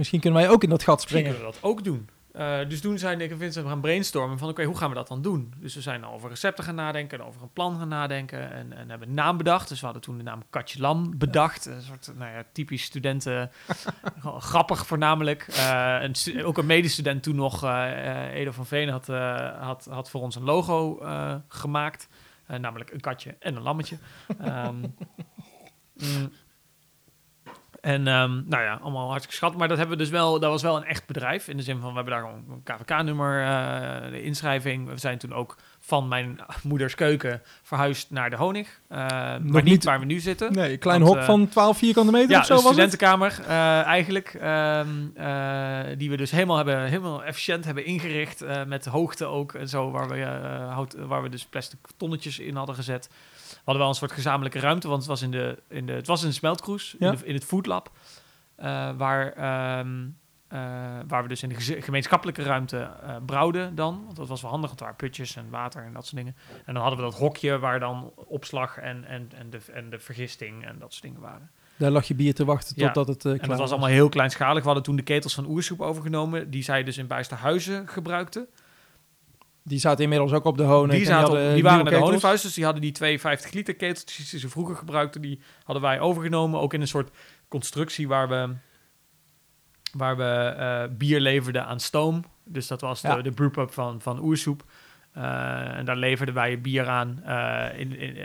Misschien 0.00 0.20
kunnen 0.20 0.40
wij 0.40 0.50
ook 0.50 0.62
in 0.62 0.68
dat 0.68 0.82
gat 0.82 0.94
Misschien 0.94 1.18
springen. 1.18 1.38
kunnen 1.38 1.54
we 1.54 1.60
dat 1.60 1.70
ook 1.70 1.84
doen. 1.84 2.08
Eh, 2.32 2.68
dus 2.68 2.80
toen 2.80 2.98
zijn 2.98 3.20
ik 3.20 3.30
en 3.30 3.38
Vincent 3.38 3.66
gaan 3.66 3.80
brainstormen 3.80 4.38
van 4.38 4.48
oké, 4.48 4.64
hoe 4.64 4.76
gaan 4.76 4.88
we 4.88 4.94
dat 4.94 5.08
dan 5.08 5.22
doen? 5.22 5.52
Dus 5.56 5.74
we 5.74 5.80
zijn 5.80 6.06
over 6.06 6.28
recepten 6.28 6.64
gaan 6.64 6.74
nadenken 6.74 7.18
en 7.18 7.24
over 7.24 7.42
een 7.42 7.52
plan 7.52 7.78
gaan 7.78 7.88
nadenken 7.88 8.52
en, 8.52 8.72
en 8.72 8.90
hebben 8.90 9.08
een 9.08 9.14
naam 9.14 9.36
bedacht. 9.36 9.68
Dus 9.68 9.78
we 9.78 9.84
hadden 9.84 10.02
toen 10.02 10.16
de 10.16 10.22
naam 10.22 10.42
Katje 10.50 10.80
Lam 10.80 11.18
bedacht. 11.18 11.66
Een 11.66 11.82
soort 11.82 12.10
nou 12.16 12.32
ja, 12.32 12.44
typisch 12.52 12.82
studenten, 12.82 13.50
grappig 14.52 14.86
voornamelijk. 14.86 15.46
Eh, 15.48 15.96
een 16.00 16.44
ook 16.44 16.58
een 16.58 16.66
medestudent 16.66 17.22
toen 17.22 17.36
nog, 17.36 17.64
eh 17.64 18.34
Edo 18.34 18.50
van 18.50 18.66
Veen, 18.66 18.88
had, 18.88 19.06
had, 19.60 19.86
had 19.90 20.10
voor 20.10 20.20
ons 20.20 20.34
een 20.34 20.44
logo 20.44 21.02
gemaakt. 21.48 22.08
Namelijk 22.46 22.90
een 22.90 23.00
katje 23.00 23.36
en 23.38 23.56
een 23.56 23.62
lammetje. 23.62 23.96
Ehm, 24.40 24.76
mm. 26.00 26.32
En 27.80 28.06
ehm, 28.06 28.30
nou 28.48 28.62
ja, 28.62 28.78
allemaal 28.82 29.06
hartstikke 29.08 29.36
schat. 29.36 29.56
Maar 29.56 29.68
dat 29.68 29.78
hebben 29.78 29.96
we 29.96 30.02
dus 30.02 30.12
wel, 30.12 30.40
dat 30.40 30.50
was 30.50 30.62
wel 30.62 30.76
een 30.76 30.84
echt 30.84 31.06
bedrijf. 31.06 31.48
In 31.48 31.56
de 31.56 31.62
zin 31.62 31.80
van, 31.80 31.88
we 31.88 31.94
hebben 31.94 32.12
daar 32.12 32.22
gewoon 32.22 32.44
een 32.50 32.62
KVK-nummer, 32.62 33.42
eh, 33.42 34.10
de 34.10 34.22
inschrijving. 34.22 34.88
We 34.88 34.96
zijn 34.98 35.18
toen 35.18 35.32
ook 35.32 35.56
van 35.78 36.08
mijn 36.08 36.38
moeders 36.62 36.94
keuken 36.94 37.42
verhuisd 37.62 38.10
naar 38.10 38.30
de 38.30 38.36
Honig. 38.36 38.80
Eh, 38.88 38.98
maar 38.98 39.38
niet, 39.40 39.64
niet- 39.64 39.84
waar 39.84 39.98
we 39.98 40.04
nu 40.04 40.18
zitten. 40.18 40.52
Nee, 40.52 40.72
een 40.72 40.78
klein 40.78 41.00
Want, 41.00 41.12
hok 41.12 41.20
eh, 41.20 41.26
van 41.26 41.48
12 41.48 41.78
vierkante 41.78 42.12
meter 42.12 42.30
Ja, 42.30 42.38
of 42.38 42.46
zo 42.46 42.54
was 42.54 42.62
het? 42.62 42.72
studentenkamer 42.72 43.40
eigenlijk. 43.84 44.34
ehm, 44.34 44.88
eh, 45.14 45.80
die 45.98 46.10
we 46.10 46.16
dus 46.16 46.30
helemaal 46.30 46.56
hebben, 46.56 46.84
helemaal 46.84 47.24
efficiënt 47.24 47.64
hebben 47.64 47.84
ingericht. 47.84 48.44
met 48.66 48.84
hoogte 48.86 49.24
ook 49.26 49.52
en 49.54 49.68
zo. 49.68 49.90
Waar 49.90 50.08
we, 50.08 50.22
hout, 50.70 50.94
waar 50.98 51.22
we 51.22 51.28
dus 51.28 51.44
plastic 51.44 51.78
tonnetjes 51.96 52.38
in 52.38 52.56
hadden 52.56 52.74
gezet. 52.74 53.10
We 53.70 53.76
hadden 53.76 53.88
wel 53.88 53.88
een 53.88 54.08
soort 54.08 54.20
gezamenlijke 54.24 54.58
ruimte. 54.58 54.88
Want 54.88 55.00
het 55.00 55.08
was 55.10 55.22
in 55.22 55.30
de, 55.30 55.62
in 55.68 55.86
de, 55.86 55.92
het 55.92 56.06
was 56.06 56.22
een 56.22 56.32
smeltkroes. 56.32 56.96
Ja. 56.98 57.10
In, 57.10 57.16
de, 57.18 57.26
in 57.26 57.34
het 57.34 57.44
foodlab. 57.44 57.90
eh, 58.56 58.90
waar, 58.96 59.32
ehm, 59.32 60.08
eh, 60.48 60.58
waar 61.08 61.22
we 61.22 61.28
dus 61.28 61.42
in 61.42 61.48
de 61.48 61.82
gemeenschappelijke 61.82 62.42
ruimte 62.42 62.76
eh 63.02 63.16
brouwden 63.26 63.74
dan. 63.74 64.02
Want 64.04 64.16
dat 64.16 64.28
was 64.28 64.40
wel 64.42 64.50
handig. 64.50 64.68
Want 64.68 64.80
er 64.80 64.86
waren 64.86 65.02
putjes 65.02 65.36
en 65.36 65.50
water 65.50 65.84
en 65.84 65.92
dat 65.92 66.04
soort 66.06 66.16
dingen. 66.16 66.36
En 66.64 66.74
dan 66.74 66.82
hadden 66.82 67.04
we 67.04 67.10
dat 67.10 67.18
hokje 67.20 67.58
waar 67.58 67.80
dan 67.80 68.12
opslag 68.14 68.76
en, 68.78 69.04
en, 69.04 69.30
en, 69.34 69.50
de, 69.50 69.58
en 69.72 69.90
de 69.90 69.98
vergisting 69.98 70.64
en 70.66 70.78
dat 70.78 70.92
soort 70.92 71.04
dingen 71.04 71.20
waren. 71.20 71.50
Daar 71.76 71.90
lag 71.90 72.04
je 72.04 72.14
bier 72.14 72.34
te 72.34 72.44
wachten 72.44 72.74
Ja. 72.76 72.90
totdat 72.90 73.14
het 73.14 73.24
En 73.24 73.36
klaar 73.36 73.48
dat 73.48 73.58
was 73.58 73.70
allemaal 73.70 73.88
heel 73.88 74.08
kleinschalig. 74.08 74.58
We 74.60 74.64
hadden 74.66 74.82
toen 74.84 74.96
de 74.96 75.02
ketels 75.02 75.34
van 75.34 75.46
Oersoep 75.46 75.80
overgenomen, 75.80 76.50
die 76.50 76.62
zij 76.62 76.82
dus 76.84 76.98
in 76.98 77.06
Bijsterhuizen 77.06 77.88
gebruikten. 77.88 78.48
Die 79.64 79.78
zaten 79.78 80.02
inmiddels 80.02 80.32
ook 80.32 80.44
op 80.44 80.56
de 80.56 80.62
honing. 80.62 80.90
Die, 80.90 81.00
en 81.00 81.06
zaten 81.06 81.30
op- 81.48 81.54
die 81.54 81.62
waren 81.62 81.62
naar 81.62 81.78
de 81.78 81.82
ketels. 81.84 82.04
honingvuist, 82.04 82.42
dus 82.42 82.54
die 82.54 82.64
hadden 82.64 82.82
die 82.82 82.92
52 82.92 83.52
liter 83.52 83.74
keteltjes 83.74 84.30
die 84.30 84.40
ze 84.40 84.48
vroeger 84.48 84.76
gebruikten, 84.76 85.20
die 85.20 85.40
hadden 85.64 85.82
wij 85.82 86.00
overgenomen. 86.00 86.60
Ook 86.60 86.74
in 86.74 86.80
een 86.80 86.88
soort 86.88 87.10
constructie 87.48 88.08
waar 88.08 88.28
we, 88.28 88.54
waar 89.96 90.16
we 90.16 90.24
eh, 90.24 90.96
bier 90.96 91.20
leverden 91.20 91.66
aan 91.66 91.80
stoom. 91.80 92.24
Dus 92.44 92.66
dat 92.66 92.80
was 92.80 93.00
Ja. 93.00 93.14
de, 93.16 93.22
de 93.22 93.30
brewpub 93.32 93.72
van, 93.72 94.00
van 94.00 94.22
Oersoep. 94.22 94.64
Eh, 95.12 95.76
en 95.76 95.84
daar 95.84 95.96
leverden 95.96 96.34
wij 96.34 96.60
bier 96.60 96.88
aan 96.88 97.22
eh, 97.24 97.78
in, 97.80 97.98
in, 97.98 98.16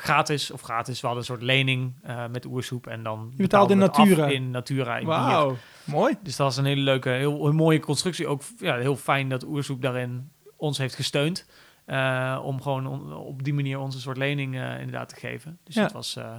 gratis. 0.00 0.50
Of 0.50 0.60
gratis, 0.60 1.00
we 1.00 1.06
hadden 1.06 1.24
een 1.24 1.30
soort 1.30 1.42
lening 1.42 1.94
met 2.30 2.44
Oersoep. 2.46 2.86
En 2.86 3.02
dan 3.02 3.32
Je 3.36 3.42
betaalde 3.42 3.72
in 3.72 3.78
natura. 3.78 4.26
in 4.26 4.50
natura, 4.50 4.96
in. 4.98 5.06
Wauw, 5.06 5.56
mooi. 5.84 6.14
Dus 6.22 6.36
dat 6.36 6.46
was 6.46 6.56
een 6.56 6.64
hele 6.64 6.80
leuke, 6.80 7.08
heel, 7.08 7.52
mooie 7.52 7.80
constructie. 7.80 8.26
Ook 8.26 8.42
ja, 8.58 8.76
heel 8.76 8.96
fijn 8.96 9.28
dat 9.28 9.44
Oersoep 9.44 9.82
daarin 9.82 10.30
ons 10.56 10.78
heeft 10.78 10.94
gesteund. 10.94 11.46
eh, 11.86 12.40
om 12.44 12.62
gewoon 12.62 12.86
on- 12.86 13.12
op 13.14 13.42
die 13.44 13.54
manier 13.54 13.78
onze 13.78 14.00
soort 14.00 14.16
lening 14.16 14.54
eh, 14.56 14.78
inderdaad 14.78 15.08
te 15.08 15.16
geven. 15.16 15.58
Dus 15.64 15.74
Ja. 15.74 15.82
dat 15.82 15.92
was, 15.92 16.16
eh, 16.16 16.34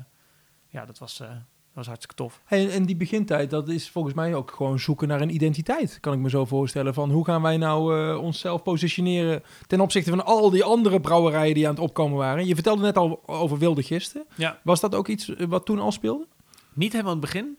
ja, 0.68 0.86
dat 0.86 0.98
was, 0.98 1.18
dat 1.18 1.28
was 1.74 1.86
hartstikke 1.86 2.16
tof. 2.16 2.42
Hey, 2.46 2.70
en 2.70 2.86
die 2.86 2.96
begintijd, 2.96 3.50
dat 3.50 3.70
is 3.70 3.90
volgens 3.90 4.14
mij 4.14 4.36
ook 4.36 4.52
gewoon 4.52 4.80
zoeken 4.80 5.08
naar 5.08 5.22
een 5.22 5.34
identiteit. 5.34 5.98
Kan 6.00 6.14
ik 6.14 6.20
me 6.20 6.30
zo 6.30 6.46
voorstellen. 6.46 6.94
Van 6.94 7.12
hoe 7.12 7.26
gaan 7.26 7.42
wij 7.42 7.58
nou 7.58 8.16
onszelf 8.18 8.64
positioneren 8.64 9.44
ten 9.68 9.82
opzichte 9.82 10.10
van 10.10 10.26
al 10.26 10.50
die 10.50 10.64
andere 10.64 11.00
brouwerijen 11.00 11.54
die 11.54 11.68
aan 11.68 11.74
het 11.74 11.84
opkomen 11.84 12.18
waren. 12.18 12.46
Je 12.46 12.54
vertelde 12.56 12.82
net 12.82 12.98
al 12.98 13.22
over 13.26 13.58
wilde 13.58 13.84
gisten. 13.84 14.26
Ja. 14.36 14.60
Was 14.64 14.80
dat 14.80 14.96
ook 14.96 15.08
iets 15.08 15.32
wat 15.48 15.66
toen 15.66 15.80
al 15.80 15.92
speelde? 15.92 16.28
Niet 16.74 16.92
helemaal 16.92 17.14
in 17.14 17.20
het 17.22 17.32
begin, 17.32 17.58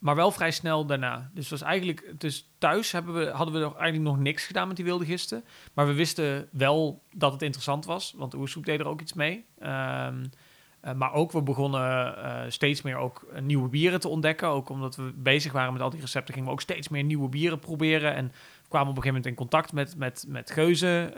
maar 0.00 0.14
wel 0.14 0.30
vrij 0.30 0.50
snel 0.50 0.86
daarna. 0.86 1.30
Dus 1.34 1.48
was 1.48 1.62
eigenlijk, 1.62 2.14
dus 2.18 2.50
thuis 2.58 2.92
hebben 2.92 3.14
we, 3.14 3.30
hadden 3.30 3.54
we 3.54 3.60
eigenlijk 3.60 4.02
nog 4.02 4.18
niks 4.18 4.46
gedaan 4.46 4.66
met 4.66 4.76
die 4.76 4.84
wilde 4.84 5.04
gisten. 5.04 5.44
Maar 5.74 5.86
we 5.86 5.92
wisten 5.92 6.48
wel 6.52 7.02
dat 7.12 7.32
het 7.32 7.42
interessant 7.42 7.84
was, 7.84 8.14
want 8.16 8.34
Oersoep 8.34 8.64
deed 8.64 8.80
er 8.80 8.88
ook 8.88 9.00
iets 9.00 9.12
mee. 9.12 9.44
Ehm, 9.58 10.24
eh, 10.80 10.94
maar 10.94 11.12
ook, 11.12 11.32
we 11.32 11.42
begonnen 11.42 12.16
eh, 12.16 12.40
steeds 12.48 12.82
meer 12.82 12.96
ook 12.96 13.26
eh, 13.32 13.42
nieuwe 13.42 13.68
bieren 13.68 14.00
te 14.00 14.08
ontdekken. 14.08 14.48
Ook 14.48 14.68
omdat 14.68 14.96
we 14.96 15.12
bezig 15.16 15.52
waren 15.52 15.72
met 15.72 15.82
al 15.82 15.90
die 15.90 16.00
recepten, 16.00 16.34
gingen 16.34 16.48
we 16.48 16.54
ook 16.54 16.60
steeds 16.60 16.88
meer 16.88 17.04
nieuwe 17.04 17.28
bieren 17.28 17.58
proberen. 17.58 18.14
En 18.14 18.32
kwamen 18.68 18.90
op 18.90 18.96
een 18.96 19.02
gegeven 19.02 19.22
moment 19.22 19.26
in 19.26 19.34
contact 19.34 19.72
met, 19.72 19.96
met, 19.96 20.24
met 20.28 20.50
geuzen. 20.50 21.12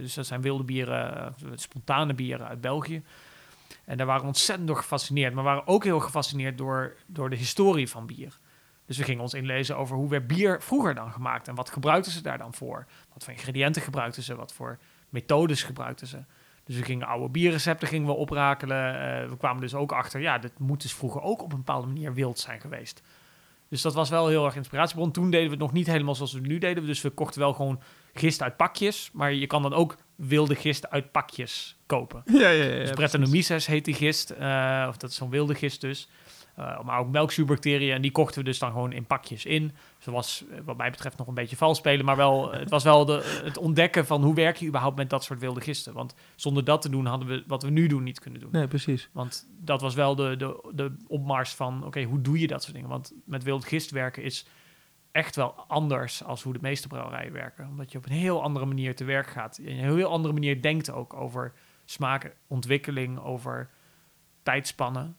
Dus 0.00 0.14
dat 0.14 0.26
zijn 0.26 0.40
wilde 0.40 0.64
bieren, 0.64 1.34
spontane 1.54 2.14
bieren 2.14 2.48
uit 2.48 2.60
België. 2.60 3.02
En 3.84 3.96
daar 3.96 4.06
waren 4.06 4.22
we 4.22 4.28
ontzettend 4.28 4.68
door 4.68 4.76
gefascineerd. 4.76 5.34
Maar 5.34 5.44
we 5.44 5.50
waren 5.50 5.66
ook 5.66 5.84
heel 5.84 6.00
gefascineerd 6.00 6.58
door, 6.58 6.96
door 7.06 7.30
de 7.30 7.36
historie 7.36 7.88
van 7.88 8.06
bier. 8.06 8.38
Dus 8.86 8.96
we 8.96 9.04
gingen 9.04 9.22
ons 9.22 9.34
inlezen 9.34 9.76
over 9.76 9.96
hoe 9.96 10.08
werd 10.08 10.26
bier 10.26 10.62
vroeger 10.62 10.94
dan 10.94 11.12
gemaakt. 11.12 11.48
En 11.48 11.54
wat 11.54 11.70
gebruikten 11.70 12.12
ze 12.12 12.22
daar 12.22 12.38
dan 12.38 12.54
voor? 12.54 12.86
Wat 13.12 13.24
voor 13.24 13.32
ingrediënten 13.32 13.82
gebruikten 13.82 14.22
ze? 14.22 14.34
Wat 14.34 14.52
voor 14.52 14.78
methodes 15.08 15.62
gebruikten 15.62 16.06
ze? 16.06 16.24
Dus 16.64 16.76
we 16.76 16.82
gingen 16.82 17.06
oude 17.06 17.28
bierrecepten 17.28 17.88
gingen 17.88 18.06
we 18.06 18.12
oprakelen. 18.12 19.00
Eh, 19.00 19.28
we 19.28 19.36
kwamen 19.36 19.60
dus 19.60 19.74
ook 19.74 19.92
achter, 19.92 20.20
ja, 20.20 20.38
dit 20.38 20.58
moet 20.58 20.82
dus 20.82 20.94
vroeger 20.94 21.22
ook 21.22 21.42
op 21.42 21.52
een 21.52 21.58
bepaalde 21.58 21.86
manier 21.86 22.14
wild 22.14 22.38
zijn 22.38 22.60
geweest. 22.60 23.02
Dus 23.68 23.82
dat 23.82 23.94
was 23.94 24.08
wel 24.08 24.28
heel 24.28 24.44
erg 24.44 24.56
inspiratiebron. 24.56 25.10
Toen 25.10 25.30
deden 25.30 25.46
we 25.46 25.52
het 25.52 25.62
nog 25.62 25.72
niet 25.72 25.86
helemaal 25.86 26.14
zoals 26.14 26.32
we 26.32 26.40
nu 26.40 26.58
deden. 26.58 26.86
Dus 26.86 27.00
we 27.00 27.10
kochten 27.10 27.40
wel 27.40 27.52
gewoon 27.52 27.80
gist 28.12 28.42
uit 28.42 28.56
pakjes. 28.56 29.10
Maar 29.12 29.32
je 29.32 29.46
kan 29.46 29.62
dan 29.62 29.74
ook 29.74 29.96
wilde 30.18 30.54
gist 30.54 30.90
uit 30.90 31.12
pakjes 31.12 31.76
kopen. 31.86 32.22
Ja, 32.26 32.48
ja, 32.48 32.64
ja. 32.64 32.78
Dus 32.78 32.90
Brettanomyces 32.90 33.66
heet 33.66 33.84
die 33.84 33.94
gist. 33.94 34.30
eh, 34.30 34.86
of 34.88 34.96
dat 34.96 35.10
is 35.10 35.16
zo'n 35.16 35.30
wilde 35.30 35.54
gist 35.54 35.80
dus. 35.80 36.08
Eh, 36.54 36.80
maar 36.82 36.98
ook 36.98 37.08
melkzuurbacteriën. 37.08 37.92
En 37.94 38.02
die 38.02 38.10
kochten 38.10 38.38
we 38.38 38.44
dus 38.44 38.58
dan 38.58 38.72
gewoon 38.72 38.92
in 38.92 39.06
pakjes 39.06 39.44
in. 39.44 39.66
Dus 39.96 40.04
dat 40.04 40.14
was 40.14 40.44
eh, 40.50 40.58
wat 40.64 40.76
mij 40.76 40.90
betreft 40.90 41.18
nog 41.18 41.26
een 41.26 41.34
beetje 41.34 41.56
vals 41.56 41.78
spelen. 41.78 42.04
Maar 42.04 42.16
wel, 42.16 42.52
het 42.52 42.70
was 42.70 42.84
wel 42.84 43.04
de, 43.04 43.40
het 43.44 43.58
ontdekken 43.58 44.06
van 44.06 44.22
hoe 44.22 44.34
werk 44.34 44.56
je 44.56 44.66
überhaupt 44.66 44.96
met 44.96 45.10
dat 45.10 45.24
soort 45.24 45.40
wilde 45.40 45.60
gisten. 45.60 45.92
Want 45.92 46.14
zonder 46.36 46.64
dat 46.64 46.82
te 46.82 46.88
doen 46.88 47.06
hadden 47.06 47.28
we 47.28 47.44
wat 47.46 47.62
we 47.62 47.70
nu 47.70 47.86
doen 47.86 48.02
niet 48.02 48.20
kunnen 48.20 48.40
doen. 48.40 48.50
Nee, 48.52 48.68
precies. 48.68 49.08
Want 49.12 49.46
dat 49.60 49.80
was 49.80 49.94
wel 49.94 50.14
de, 50.14 50.36
de, 50.36 50.70
de 50.74 50.96
opmars 51.06 51.50
van, 51.50 51.84
oké, 51.84 52.02
hoe 52.02 52.20
doe 52.20 52.38
je 52.38 52.46
dat 52.46 52.62
soort 52.62 52.74
dingen? 52.74 52.90
Want 52.90 53.12
met 53.24 53.42
wild 53.42 53.64
gist 53.64 53.90
werken 53.90 54.22
is 54.22 54.46
echt 55.18 55.36
wel 55.36 55.54
anders 55.68 56.24
als 56.24 56.42
hoe 56.42 56.52
de 56.52 56.58
meeste 56.62 56.88
brouwerijen 56.88 57.32
werken. 57.32 57.66
Omdat 57.68 57.92
je 57.92 57.98
op 57.98 58.06
een 58.06 58.12
heel 58.12 58.42
andere 58.42 58.66
manier 58.66 58.96
te 58.96 59.04
werk 59.04 59.26
gaat. 59.26 59.58
En 59.58 59.66
een 59.68 59.76
heel 59.94 60.10
andere 60.10 60.34
manier 60.34 60.62
denkt 60.62 60.90
ook 60.90 61.14
over 61.14 61.52
smaken, 61.84 62.32
ontwikkeling, 62.46 63.18
over 63.18 63.68
tijdspannen. 64.42 65.16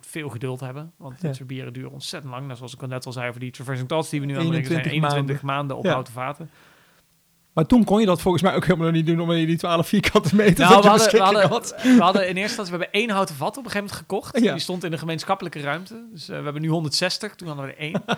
Veel 0.00 0.28
geduld 0.28 0.60
hebben, 0.60 0.92
want 0.96 1.20
Ja. 1.20 1.26
dit 1.26 1.36
soort 1.36 1.48
bieren 1.48 1.72
duren 1.72 1.90
ontzettend 1.90 2.32
lang. 2.32 2.44
Nou, 2.44 2.56
zoals 2.56 2.74
ik 2.74 2.82
al 2.82 2.88
net 2.88 3.06
al 3.06 3.12
zei 3.12 3.28
over 3.28 3.40
die 3.40 3.50
Traversing 3.50 3.88
Thoughts 3.88 4.10
die 4.10 4.20
we 4.20 4.26
nu 4.26 4.32
aan 4.32 4.38
het 4.38 4.66
zijn. 4.66 4.78
21 4.78 4.92
21 4.92 5.42
maanden, 5.42 5.76
op 5.76 5.84
Ja. 5.84 5.90
houten 5.92 6.12
vaten. 6.12 6.50
Maar 7.56 7.66
toen 7.66 7.84
kon 7.84 8.00
je 8.00 8.06
dat 8.06 8.20
volgens 8.20 8.42
mij 8.42 8.54
ook 8.54 8.66
helemaal 8.66 8.90
niet 8.90 9.06
doen, 9.06 9.20
omdat 9.20 9.38
je 9.38 9.46
die 9.46 9.56
12 9.56 9.88
vierkante 9.88 10.36
meter 10.36 10.64
Nou, 10.68 10.82
we 10.82 10.88
hadden, 10.88 11.10
we, 11.10 11.18
hadden, 11.18 11.48
had. 11.48 11.74
we 11.82 11.96
hadden 11.98 12.22
in 12.22 12.36
eerste 12.36 12.42
instantie 12.42 12.72
we 12.74 12.82
hebben 12.82 13.00
één 13.00 13.10
houten 13.10 13.34
vat 13.34 13.56
op 13.56 13.64
een 13.64 13.70
gegeven 13.70 13.86
moment 13.86 13.98
gekocht. 13.98 14.40
Ja. 14.40 14.52
Die 14.52 14.60
stond 14.60 14.84
in 14.84 14.90
de 14.90 14.98
gemeenschappelijke 14.98 15.60
ruimte. 15.60 16.04
Dus 16.12 16.28
eh, 16.28 16.38
we 16.38 16.44
hebben 16.44 16.62
nu 16.62 16.68
160, 16.68 17.34
toen 17.34 17.48
hadden 17.48 17.66
we 17.66 17.72
er 17.72 17.78
één. 17.78 18.02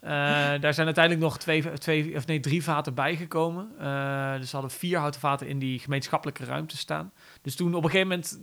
Eh, 0.00 0.12
daar 0.60 0.74
zijn 0.74 0.86
uiteindelijk 0.86 1.24
nog 1.24 1.38
twee, 1.38 1.72
twee, 1.78 2.16
of 2.16 2.26
nee, 2.26 2.40
drie 2.40 2.62
vaten 2.62 2.94
bijgekomen. 2.94 3.68
Eh, 3.78 4.34
dus 4.36 4.50
we 4.50 4.56
hadden 4.56 4.70
vier 4.70 4.98
houten 4.98 5.20
vaten 5.20 5.48
in 5.48 5.58
die 5.58 5.78
gemeenschappelijke 5.78 6.44
ruimte 6.44 6.76
staan. 6.76 7.12
Dus 7.42 7.56
toen 7.56 7.74
op 7.74 7.84
een 7.84 7.90
gegeven 7.90 8.08
moment 8.08 8.40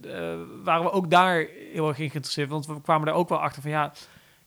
waren 0.63 0.83
we 0.83 0.91
ook 0.91 1.09
daar 1.09 1.47
heel 1.73 1.87
erg 1.87 1.99
in 1.99 2.09
geïnteresseerd. 2.09 2.49
Want 2.49 2.65
we 2.65 2.81
kwamen 2.81 3.07
er 3.07 3.13
ook 3.13 3.29
wel 3.29 3.41
achter 3.41 3.61
van 3.61 3.71
ja, 3.71 3.93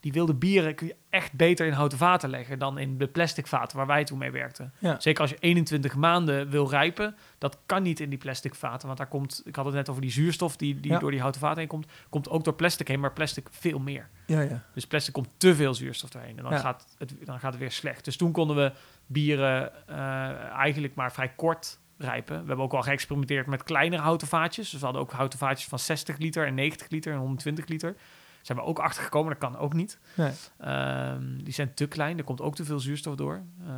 die 0.07 0.15
wilde 0.15 0.35
bieren 0.35 0.75
kun 0.75 0.87
je 0.87 0.97
echt 1.11 1.33
beter 1.33 1.67
in 1.67 1.73
houten 1.73 1.99
vaten 1.99 2.31
leggen 2.31 2.59
dan 2.59 2.79
in 2.79 2.99
de 2.99 3.07
plastic 3.07 3.47
vaten 3.47 3.77
waar 3.77 3.87
wij 3.87 4.05
toen 4.05 4.19
mee 4.19 4.31
werkten. 4.31 4.73
Ja. 4.79 5.01
Zeker 5.01 5.21
als 5.21 5.31
je 5.31 5.37
21 5.41 5.95
maanden 5.97 6.51
wil 6.51 6.69
rijpen, 6.71 7.17
dat 7.39 7.59
kan 7.67 7.83
niet 7.83 8.01
in 8.01 8.09
die 8.09 8.19
plastic 8.19 8.55
vaten. 8.55 8.87
Want 8.87 8.99
daar 8.99 9.09
komt, 9.09 9.43
ik 9.45 9.57
had 9.57 9.65
het 9.65 9.75
net 9.75 9.89
over 9.89 10.03
die 10.03 10.11
zuurstof 10.11 10.57
die, 10.57 10.81
die 10.81 10.91
Ja. 10.93 10.99
door 10.99 11.11
die 11.11 11.21
houten 11.21 11.41
vaten 11.41 11.59
heen 11.59 11.69
komt, 11.69 11.87
komt 12.09 12.29
ook 12.29 12.45
door 12.45 12.55
plastic 12.55 12.89
heen, 12.89 13.01
maar 13.01 13.13
plastic 13.13 13.47
veel 13.51 13.79
meer. 13.79 14.09
Ja, 14.27 14.41
ja. 14.41 14.63
Dus 14.75 14.87
plastic 14.87 15.13
komt 15.13 15.29
te 15.37 15.55
veel 15.55 15.75
zuurstof 15.75 16.11
doorheen 16.11 16.37
en 16.37 16.43
dan, 16.43 16.53
Ja. 16.53 16.59
gaat, 16.59 16.95
het, 16.99 17.15
dan 17.25 17.39
gaat 17.41 17.51
het 17.53 17.61
weer 17.61 17.71
slecht. 17.73 18.05
Dus 18.05 18.17
toen 18.17 18.33
konden 18.33 18.57
we 18.57 18.73
bieren 19.07 19.73
eh, 19.89 19.97
eigenlijk 20.53 20.95
maar 20.95 21.13
vrij 21.13 21.29
kort 21.37 21.79
rijpen. 21.99 22.41
We 22.41 22.47
hebben 22.47 22.65
ook 22.65 22.73
al 22.75 22.83
geëxperimenteerd 22.83 23.47
met 23.47 23.63
kleinere 23.63 24.03
houten 24.03 24.27
vaatjes. 24.29 24.71
Dus 24.71 24.79
we 24.81 24.85
hadden 24.85 25.03
ook 25.03 25.13
houten 25.13 25.39
vaatjes 25.39 25.69
van 25.69 25.79
60 25.79 26.19
liter 26.19 26.47
en 26.47 26.55
90 26.55 26.89
liter 26.89 27.13
en 27.13 27.19
120 27.19 27.67
liter. 27.67 27.97
Zijn 28.47 28.59
we 28.59 28.65
ook 28.65 28.79
achtergekomen, 28.79 29.31
dat 29.31 29.51
kan 29.51 29.59
ook 29.59 29.73
niet. 29.73 29.99
Nee. 30.15 30.33
Ehm, 30.59 31.37
die 31.37 31.53
zijn 31.53 31.75
te 31.75 31.87
klein, 31.87 32.19
er 32.19 32.25
komt 32.25 32.41
ook 32.41 32.55
te 32.55 32.65
veel 32.65 32.81
zuurstof 32.81 33.15
door. 33.15 33.43
Eh, 33.67 33.73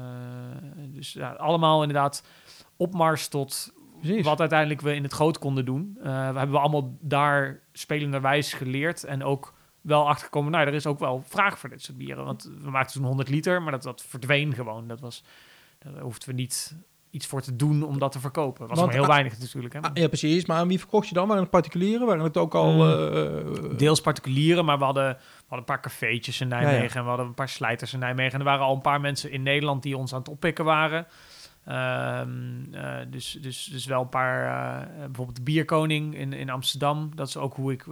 dus 0.89 1.13
ja, 1.13 1.31
allemaal 1.31 1.81
inderdaad 1.83 2.25
opmars 2.77 3.29
tot 3.29 3.73
Precies. 4.01 4.25
wat 4.25 4.41
uiteindelijk 4.41 4.81
we 4.81 4.95
in 4.95 5.03
het 5.03 5.13
groot 5.13 5.39
konden 5.39 5.65
doen. 5.65 5.97
Eh, 5.99 6.05
we 6.05 6.11
hebben 6.11 6.51
we 6.51 6.59
allemaal 6.59 6.97
daar 7.01 7.61
spelenderwijs 7.73 8.53
geleerd 8.53 9.05
en 9.05 9.25
ook 9.25 9.55
wel 9.81 10.09
achtergekomen, 10.09 10.53
nou, 10.53 10.67
er 10.67 10.75
is 10.75 10.87
ook 10.87 10.99
wel 10.99 11.23
vraag 11.27 11.59
voor 11.59 11.69
dit 11.69 11.83
soort 11.83 11.99
bieren. 11.99 12.25
Want 12.25 12.51
we 12.61 12.71
maakten 12.71 12.97
toen 12.97 13.09
100 13.09 13.29
liter, 13.29 13.63
maar 13.63 13.73
dat, 13.73 13.83
dat 13.83 14.03
verdween 14.03 14.55
gewoon. 14.55 14.89
Dat 14.89 15.01
was, 15.01 15.25
daar 15.79 16.01
hoefden 16.03 16.29
we 16.29 16.35
niet 16.35 16.77
iets 17.11 17.27
voor 17.27 17.41
te 17.41 17.57
doen 17.57 17.83
om 17.83 17.99
dat 17.99 18.13
te 18.13 18.21
verkopen. 18.21 18.67
was 18.69 18.79
Want, 18.79 18.91
maar 18.91 19.01
heel 19.01 19.09
weinig 19.09 19.39
natuurlijk. 19.39 19.75
Hè. 19.75 19.81
Ah, 19.81 19.91
ja, 19.95 20.09
precies. 20.09 20.47
Maar 20.47 20.57
aan 20.57 20.69
wie 20.69 20.79
verkocht 20.79 21.09
je 21.09 21.15
dan? 21.15 21.27
Waren 21.27 21.43
het 21.43 21.51
particulieren? 21.51 22.07
Waren 22.07 22.25
het 22.25 22.37
ook 22.37 22.55
al... 22.55 22.73
Mm. 22.73 22.81
eh, 22.81 23.79
Deels 23.79 24.01
particulieren, 24.01 24.65
maar 24.65 24.79
we 24.79 24.85
hadden, 24.85 25.09
we 25.09 25.19
hadden 25.41 25.59
een 25.59 25.65
paar 25.65 25.81
cafeetjes 25.81 26.41
in 26.41 26.49
Nijmegen 26.49 26.77
Ja, 26.77 26.83
ja. 26.83 26.95
en 26.95 27.03
we 27.03 27.09
hadden 27.09 27.27
een 27.27 27.35
paar 27.35 27.49
slijters 27.49 27.93
in 27.93 27.99
Nijmegen. 27.99 28.33
En 28.33 28.39
er 28.39 28.45
waren 28.45 28.67
al 28.67 28.75
een 28.75 28.81
paar 28.81 29.01
mensen 29.01 29.31
in 29.31 29.43
Nederland 29.43 29.83
die 29.83 29.97
ons 29.97 30.13
aan 30.13 30.19
het 30.19 30.29
oppikken 30.29 30.65
waren. 30.65 31.07
Ehm, 31.65 32.29
eh, 32.73 32.97
dus, 33.11 33.39
dus, 33.41 33.65
dus 33.65 33.87
wel 33.87 34.01
een 34.01 34.09
paar, 34.09 34.47
eh, 34.47 34.87
bijvoorbeeld 35.05 35.37
de 35.37 35.43
Bierkoning 35.43 36.15
in, 36.15 36.33
in 36.33 36.51
Amsterdam. 36.51 37.11
Dat 37.15 37.29
is 37.29 37.37
ook 37.37 37.55
hoe 37.55 37.73
ik 37.73 37.85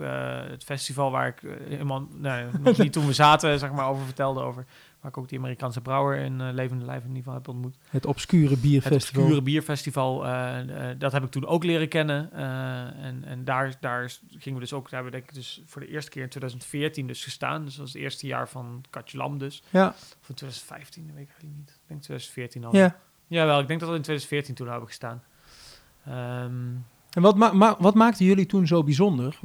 het 0.51 0.65
festival 0.65 1.11
waar 1.11 1.27
ik 1.27 1.43
helemaal, 1.69 2.07
nee, 2.13 2.45
nog 2.61 2.77
niet 2.83 2.93
toen 2.93 3.07
we 3.07 3.13
zaten, 3.13 3.59
zeg 3.59 3.73
maar, 3.73 3.89
over 3.89 4.05
vertelde. 4.05 4.41
Over, 4.41 4.65
waar 5.07 5.15
ik 5.15 5.21
ook 5.23 5.29
die 5.29 5.39
Amerikaanse 5.39 5.81
brouwer 5.81 6.19
in 6.19 6.41
eh, 6.41 6.53
levende 6.53 6.85
lijf 6.85 7.01
in 7.03 7.07
ieder 7.09 7.23
geval 7.23 7.35
heb 7.35 7.49
ontmoet. 7.49 7.77
het 7.89 8.07
obscure 8.07 8.51
Het 8.51 8.61
bierfestival. 8.61 9.23
Obscure 9.23 9.43
Bierfestival, 9.43 10.27
eh, 10.27 10.91
eh, 10.91 10.99
dat 10.99 11.13
heb 11.13 11.23
ik 11.25 11.31
toen 11.31 11.47
ook 11.47 11.65
leren 11.65 11.89
kennen. 11.89 12.33
En 12.33 13.25
en 13.25 13.45
daar, 13.45 13.77
daar 13.81 14.13
gingen 14.29 14.59
we 14.59 14.65
dus 14.65 14.73
ook, 14.73 14.91
daar 14.91 15.03
hebben 15.03 15.13
we 15.13 15.19
denk 15.19 15.29
ik 15.31 15.35
dus 15.37 15.63
voor 15.67 15.81
de 15.81 15.89
eerste 15.89 16.11
keer 16.11 16.23
in 16.23 16.29
2014 16.29 17.07
dus 17.07 17.25
gestaan. 17.25 17.65
Dus 17.65 17.71
dat 17.75 17.85
was 17.85 17.93
het 17.93 18.03
eerste 18.03 18.27
jaar 18.27 18.49
van 18.49 18.85
Katje 18.91 19.17
Lam 19.19 19.39
dus. 19.39 19.63
Ja, 19.71 19.89
Of 19.89 20.29
in 20.29 20.35
2015, 20.35 21.07
dat 21.07 21.15
weet 21.15 21.25
ik 21.25 21.31
eigenlijk 21.31 21.59
niet. 21.59 21.69
Ik 21.71 21.89
denk 21.89 22.03
2014 22.03 22.65
al. 22.65 22.77
ja. 22.77 22.97
Jawel, 23.29 23.61
ik 23.61 23.69
denk 23.69 23.81
dat 23.81 23.89
we 23.89 23.95
in 23.97 24.03
2014 24.03 24.55
toen 24.55 24.69
hebben 24.69 24.87
gestaan. 24.89 25.23
Ehm, 26.07 26.75
En 27.11 27.23
wat, 27.23 27.37
ma 27.37 27.53
ma- 27.53 27.77
wat 27.79 27.95
maakte 27.95 28.25
jullie 28.25 28.47
toen 28.47 28.67
zo 28.67 28.85
bijzonder? 28.85 29.39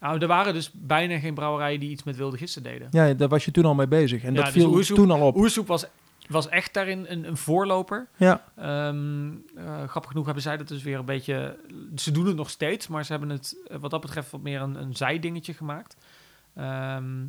Nou, 0.00 0.18
er 0.18 0.26
waren 0.26 0.54
dus 0.54 0.70
bijna 0.74 1.18
geen 1.18 1.34
brouwerijen 1.34 1.80
die 1.80 1.90
iets 1.90 2.02
met 2.04 2.16
wilde 2.16 2.36
gisten 2.36 2.62
deden. 2.62 2.88
Ja, 2.90 3.14
daar 3.14 3.28
was 3.28 3.44
je 3.44 3.50
toen 3.50 3.64
al 3.64 3.74
mee 3.74 3.88
bezig. 3.88 4.22
En 4.22 4.30
Ja, 4.34 4.36
dat 4.42 4.44
dus 4.44 4.62
viel 4.62 4.72
Oersoep- 4.72 4.96
toen 4.96 5.10
al 5.10 5.20
op. 5.20 5.36
Oersoep 5.36 5.66
was, 5.66 5.84
was 6.28 6.48
echt 6.48 6.74
daarin 6.74 7.04
een, 7.08 7.28
een 7.28 7.36
voorloper. 7.36 8.08
Ja, 8.16 8.44
Ehm, 8.56 9.28
eh, 9.56 9.84
grappig 9.88 10.10
genoeg 10.10 10.24
hebben 10.24 10.42
zij 10.42 10.56
dat 10.56 10.68
dus 10.68 10.82
weer 10.82 10.98
een 10.98 11.04
beetje... 11.04 11.56
Ze 11.96 12.10
doen 12.10 12.26
het 12.26 12.36
nog 12.36 12.50
steeds, 12.50 12.88
maar 12.88 13.04
ze 13.04 13.10
hebben 13.12 13.30
het 13.30 13.56
eh, 13.68 13.76
wat 13.80 13.90
dat 13.90 14.00
betreft 14.00 14.30
wat 14.30 14.40
meer 14.42 14.60
een, 14.60 14.74
een 14.74 14.96
zijdingetje 14.96 15.54
gemaakt. 15.54 15.96
Ehm, 16.54 17.20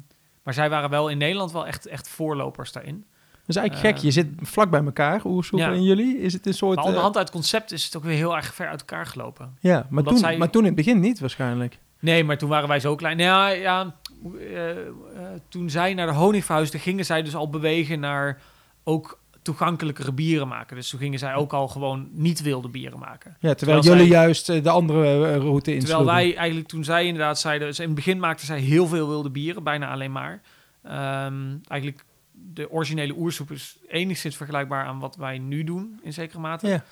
maar 0.43 0.53
zij 0.53 0.69
waren 0.69 0.89
wel 0.89 1.09
in 1.09 1.17
Nederland 1.17 1.51
wel 1.51 1.67
echt, 1.67 1.85
echt 1.85 2.09
voorlopers 2.09 2.71
daarin. 2.71 3.05
dat 3.31 3.47
is 3.47 3.55
eigenlijk 3.55 3.87
gek. 3.95 4.03
Je 4.05 4.11
zit 4.11 4.27
vlak 4.41 4.69
bij 4.69 4.83
elkaar, 4.83 5.25
Oersoep 5.25 5.59
Ja. 5.59 5.71
en 5.71 5.83
jullie. 5.83 6.19
Is 6.19 6.33
het 6.33 6.45
een 6.45 6.53
soort... 6.53 6.75
Maar 6.75 6.93
eh, 6.93 6.99
hand 7.01 7.17
uit 7.17 7.31
concept 7.31 7.71
is 7.71 7.85
het 7.85 7.97
ook 7.97 8.03
weer 8.03 8.15
heel 8.15 8.35
erg 8.35 8.53
ver 8.53 8.67
uit 8.67 8.79
elkaar 8.79 9.05
gelopen. 9.05 9.57
ja, 9.59 9.73
maar 9.75 9.85
omdat 9.89 10.07
toen, 10.07 10.17
zij- 10.17 10.37
maar 10.37 10.49
toen 10.49 10.61
in 10.61 10.67
het 10.67 10.75
begin 10.75 10.99
niet 10.99 11.19
waarschijnlijk. 11.19 11.79
Nee, 11.99 12.23
maar 12.23 12.37
toen 12.37 12.49
waren 12.49 12.67
wij 12.67 12.79
zo 12.79 12.95
klein. 12.95 13.17
Nou 13.17 13.29
ja, 13.29 13.47
ja 13.49 13.95
eh, 14.39 14.87
eh, 14.87 14.87
toen 15.49 15.69
zij 15.69 15.93
naar 15.93 16.07
de 16.07 16.13
honing 16.13 16.45
verhuisden, 16.45 16.79
gingen 16.79 17.05
zij 17.05 17.21
dus 17.23 17.35
al 17.35 17.49
bewegen 17.49 17.99
naar 17.99 18.41
ook 18.83 19.19
toegankelijkere 19.41 20.11
bieren 20.11 20.47
maken. 20.47 20.75
Dus 20.75 20.89
toen 20.89 20.99
gingen 20.99 21.19
zij 21.19 21.33
ook 21.35 21.53
al 21.53 21.67
gewoon 21.67 22.09
niet 22.11 22.41
wilde 22.41 22.67
bieren 22.69 22.99
maken. 22.99 23.37
Ja, 23.39 23.53
terwijl, 23.53 23.81
Terwijl 23.81 24.01
jullie 24.03 24.13
zij- 24.13 24.23
juist 24.23 24.49
eh, 24.49 24.63
de 24.63 24.69
andere 24.69 25.37
route 25.37 25.73
insloegen. 25.73 26.05
Terwijl 26.05 26.05
wij 26.05 26.35
eigenlijk 26.35 26.67
toen 26.67 26.83
zij 26.83 27.05
inderdaad 27.05 27.39
zeiden... 27.39 27.67
Dus 27.67 27.79
in 27.79 27.85
het 27.85 27.95
begin 27.95 28.19
maakten 28.19 28.45
zij 28.45 28.59
heel 28.59 28.87
veel 28.87 29.07
wilde 29.07 29.29
bieren, 29.29 29.63
bijna 29.63 29.91
alleen 29.91 30.11
maar. 30.11 30.41
Ehm, 30.83 31.55
eigenlijk 31.67 32.05
de 32.31 32.71
originele 32.71 33.13
oersoep 33.17 33.51
is 33.51 33.77
enigszins 33.87 34.35
vergelijkbaar 34.37 34.85
aan 34.85 34.99
wat 34.99 35.15
wij 35.15 35.37
nu 35.37 35.63
doen, 35.63 35.99
in 36.03 36.13
zekere 36.13 36.39
mate. 36.39 36.67
Ja. 36.67 36.83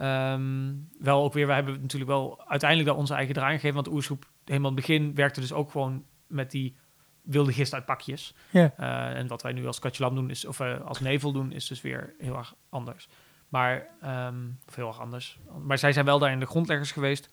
Ehm, 0.00 0.72
wel 0.98 1.22
ook 1.22 1.32
weer, 1.32 1.46
we 1.46 1.52
hebben 1.52 1.80
natuurlijk 1.80 2.10
wel 2.10 2.44
uiteindelijk 2.48 2.88
daar 2.90 2.98
onze 2.98 3.14
eigen 3.14 3.34
draai 3.34 3.54
gegeven. 3.54 3.74
Want 3.74 3.88
oersoep 3.88 4.24
helemaal 4.44 4.70
in 4.70 4.76
het 4.76 4.86
begin 4.86 5.14
werkte 5.14 5.40
dus 5.40 5.52
ook 5.52 5.70
gewoon 5.70 6.04
met 6.26 6.50
die 6.50 6.76
wilde 7.22 7.52
gist 7.52 7.74
uit 7.74 7.84
pakjes. 7.84 8.34
Ja. 8.50 8.72
Eh, 8.76 9.18
en 9.18 9.26
wat 9.26 9.42
wij 9.42 9.52
nu 9.52 9.66
als 9.66 9.78
katjelam 9.78 10.14
doen, 10.14 10.30
is, 10.30 10.44
of 10.44 10.60
eh, 10.60 10.80
als 10.80 11.00
nevel 11.00 11.32
doen, 11.32 11.52
is 11.52 11.66
dus 11.66 11.80
weer 11.80 12.14
heel 12.18 12.36
erg 12.36 12.54
anders. 12.68 13.08
Maar, 13.48 13.86
ehm, 14.00 14.34
of 14.68 14.74
heel 14.74 14.86
erg 14.86 15.00
anders. 15.00 15.38
Maar 15.62 15.78
zij 15.78 15.92
zijn 15.92 16.04
wel 16.04 16.18
daar 16.18 16.32
in 16.32 16.40
de 16.40 16.46
grondleggers 16.46 16.92
geweest. 16.92 17.30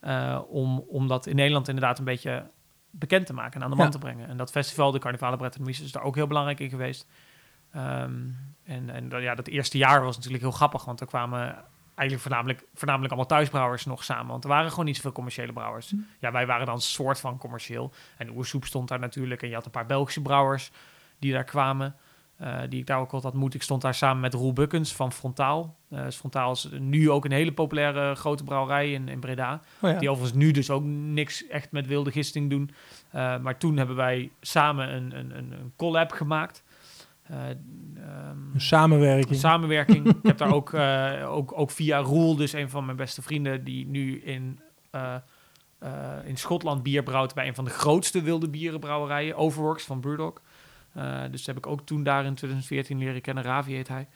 eh, 0.00 0.40
om, 0.48 0.78
om 0.78 1.08
dat 1.08 1.26
in 1.26 1.36
Nederland 1.36 1.68
inderdaad 1.68 1.98
een 1.98 2.04
beetje 2.04 2.50
bekend 2.90 3.26
te 3.26 3.32
maken 3.32 3.54
en 3.54 3.62
aan 3.64 3.70
de 3.70 3.76
man 3.76 3.84
Ja. 3.84 3.90
te 3.90 3.98
brengen. 3.98 4.28
En 4.28 4.36
dat 4.36 4.50
festival, 4.50 4.90
de 4.90 4.98
Carnivale 4.98 5.36
Bret 5.36 5.52
en 5.54 5.58
de 5.60 5.66
Mies, 5.66 5.80
is 5.80 5.92
daar 5.92 6.02
ook 6.02 6.14
heel 6.14 6.26
belangrijk 6.26 6.60
in 6.60 6.68
geweest. 6.70 7.06
Ehm, 7.70 8.14
en 8.64 8.90
en 8.90 9.20
ja, 9.20 9.34
dat 9.34 9.46
eerste 9.46 9.78
jaar 9.78 10.02
was 10.02 10.16
natuurlijk 10.16 10.42
heel 10.42 10.52
grappig, 10.52 10.84
want 10.84 11.00
er 11.00 11.06
kwamen 11.06 11.64
eigenlijk 11.96 12.28
voornamelijk, 12.28 12.64
voornamelijk 12.74 13.12
allemaal 13.12 13.30
thuisbrouwers 13.30 13.84
nog 13.84 14.04
samen. 14.04 14.26
Want 14.26 14.44
er 14.44 14.50
waren 14.50 14.70
gewoon 14.70 14.84
niet 14.84 14.96
zoveel 14.96 15.12
commerciële 15.12 15.52
brouwers. 15.52 15.90
Hm. 15.90 15.96
Ja, 16.20 16.32
wij 16.32 16.46
waren 16.46 16.66
dan 16.66 16.74
een 16.74 16.80
soort 16.80 17.20
van 17.20 17.38
commercieel. 17.38 17.92
En 18.16 18.30
Oersoep 18.36 18.64
stond 18.64 18.88
daar 18.88 18.98
natuurlijk. 18.98 19.42
En 19.42 19.48
je 19.48 19.54
had 19.54 19.64
een 19.64 19.70
paar 19.70 19.86
Belgische 19.86 20.22
brouwers 20.22 20.70
die 21.18 21.32
daar 21.32 21.44
kwamen. 21.44 21.96
eh, 22.36 22.58
die 22.68 22.80
ik 22.80 22.86
daar 22.86 22.98
ook 22.98 23.12
altijd 23.12 23.32
had 23.32 23.42
moet. 23.42 23.54
Ik 23.54 23.62
stond 23.62 23.82
daar 23.82 23.94
samen 23.94 24.20
met 24.20 24.34
Roel 24.34 24.52
Bukkens 24.52 24.92
van 24.94 25.12
Frontaal. 25.12 25.76
Eh, 25.90 26.04
dus 26.04 26.16
Frontaal 26.16 26.52
is 26.52 26.68
nu 26.78 27.10
ook 27.10 27.24
een 27.24 27.32
hele 27.32 27.52
populaire 27.52 28.14
grote 28.14 28.44
brouwerij 28.44 28.92
in, 28.92 29.08
in 29.08 29.20
Breda. 29.20 29.60
Oh, 29.80 29.90
ja. 29.90 29.98
Die 29.98 30.10
overigens 30.10 30.38
nu 30.38 30.50
dus 30.50 30.70
ook 30.70 30.82
niks 30.84 31.46
echt 31.46 31.72
met 31.72 31.86
wilde 31.86 32.10
gisting 32.10 32.50
doen. 32.50 32.70
Eh, 33.10 33.38
maar 33.38 33.58
toen 33.58 33.76
hebben 33.76 33.96
wij 33.96 34.30
samen 34.40 34.94
een, 34.94 35.18
een, 35.18 35.36
een 35.36 35.72
collab 35.76 36.12
gemaakt. 36.12 36.62
Een 37.28 38.60
samenwerking. 38.60 39.36
samenwerking. 39.36 40.08
ik 40.08 40.16
heb 40.22 40.38
daar 40.38 40.52
ook, 40.52 40.72
eh, 40.72 41.32
ook, 41.32 41.58
ook 41.58 41.70
via 41.70 41.98
Roel, 41.98 42.36
dus 42.36 42.52
een 42.52 42.70
van 42.70 42.84
mijn 42.84 42.96
beste 42.96 43.22
vrienden, 43.22 43.64
die 43.64 43.86
nu 43.86 44.20
in, 44.20 44.60
eh, 44.90 45.14
in 46.24 46.36
Schotland 46.36 46.82
bier 46.82 47.02
brouwt 47.02 47.34
bij 47.34 47.46
een 47.46 47.54
van 47.54 47.64
de 47.64 47.70
grootste 47.70 48.22
wilde 48.22 48.48
bierenbrouwerijen, 48.48 49.36
Overworks 49.36 49.84
van 49.84 50.00
Brewdog. 50.00 50.40
Eh, 50.92 51.22
dus 51.30 51.46
heb 51.46 51.56
ik 51.56 51.66
ook 51.66 51.86
toen 51.86 52.02
daar 52.02 52.24
in 52.24 52.34
2014 52.34 52.98
leren 52.98 53.20
kennen. 53.20 53.44
Ravi 53.44 53.74
heet 53.74 53.88
hij. 53.88 54.08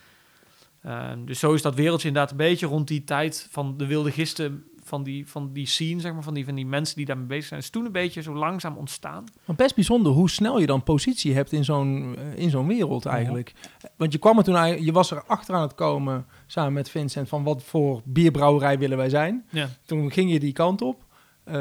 Ehm, 0.83 1.25
dus 1.25 1.39
zo 1.39 1.53
is 1.53 1.63
dat 1.63 1.75
wereldje 1.75 2.09
inderdaad 2.09 2.31
een 2.31 2.37
beetje 2.37 2.67
rond 2.67 2.89
die 2.89 3.05
tijd 3.05 3.49
van 3.51 3.77
de 3.77 3.87
wilde 3.87 4.11
gisten, 4.11 4.65
van 4.91 5.03
die, 5.03 5.29
van 5.29 5.53
die 5.53 5.67
scene, 5.67 6.01
zeg 6.01 6.13
maar, 6.13 6.23
van 6.23 6.35
die, 6.35 6.45
van 6.45 6.55
die 6.55 6.67
mensen 6.67 6.97
die 6.97 7.07
daarmee 7.07 7.27
bezig 7.27 7.45
zijn. 7.47 7.61
is 7.61 7.71
toen 7.71 7.85
een 7.85 7.93
beetje 7.93 8.23
zo 8.23 8.35
langzaam 8.35 8.77
ontstaan. 8.77 9.25
Maar 9.45 9.57
best 9.57 9.75
bijzonder 9.75 10.13
hoe 10.13 10.31
snel 10.31 10.61
je 10.61 10.67
dan 10.67 10.83
positie 10.83 11.35
hebt 11.35 11.53
in 11.53 11.65
zo'n 11.65 12.17
eh, 12.19 12.43
in 12.43 12.51
zo'n 12.51 12.67
wereld 12.67 13.07
eigenlijk. 13.07 13.53
Want 13.97 14.13
je 14.13 14.19
kwam 14.19 14.39
er 14.39 14.45
toen 14.45 14.85
je 14.85 14.93
was 14.93 15.11
er 15.11 15.23
achter 15.27 15.55
aan 15.55 15.63
het 15.63 15.75
komen 15.75 16.27
samen 16.47 16.73
met 16.73 16.91
Vincent 16.91 17.29
van 17.29 17.43
wat 17.43 17.63
voor 17.63 18.01
bierbrouwerij 18.05 18.79
willen 18.79 18.97
wij 18.97 19.09
zijn. 19.09 19.45
Ja. 19.51 19.69
Toen 19.87 20.13
ging 20.13 20.31
je 20.33 20.41
die 20.41 20.53
kant 20.53 20.83
op. 20.83 21.09
Eh, 21.45 21.55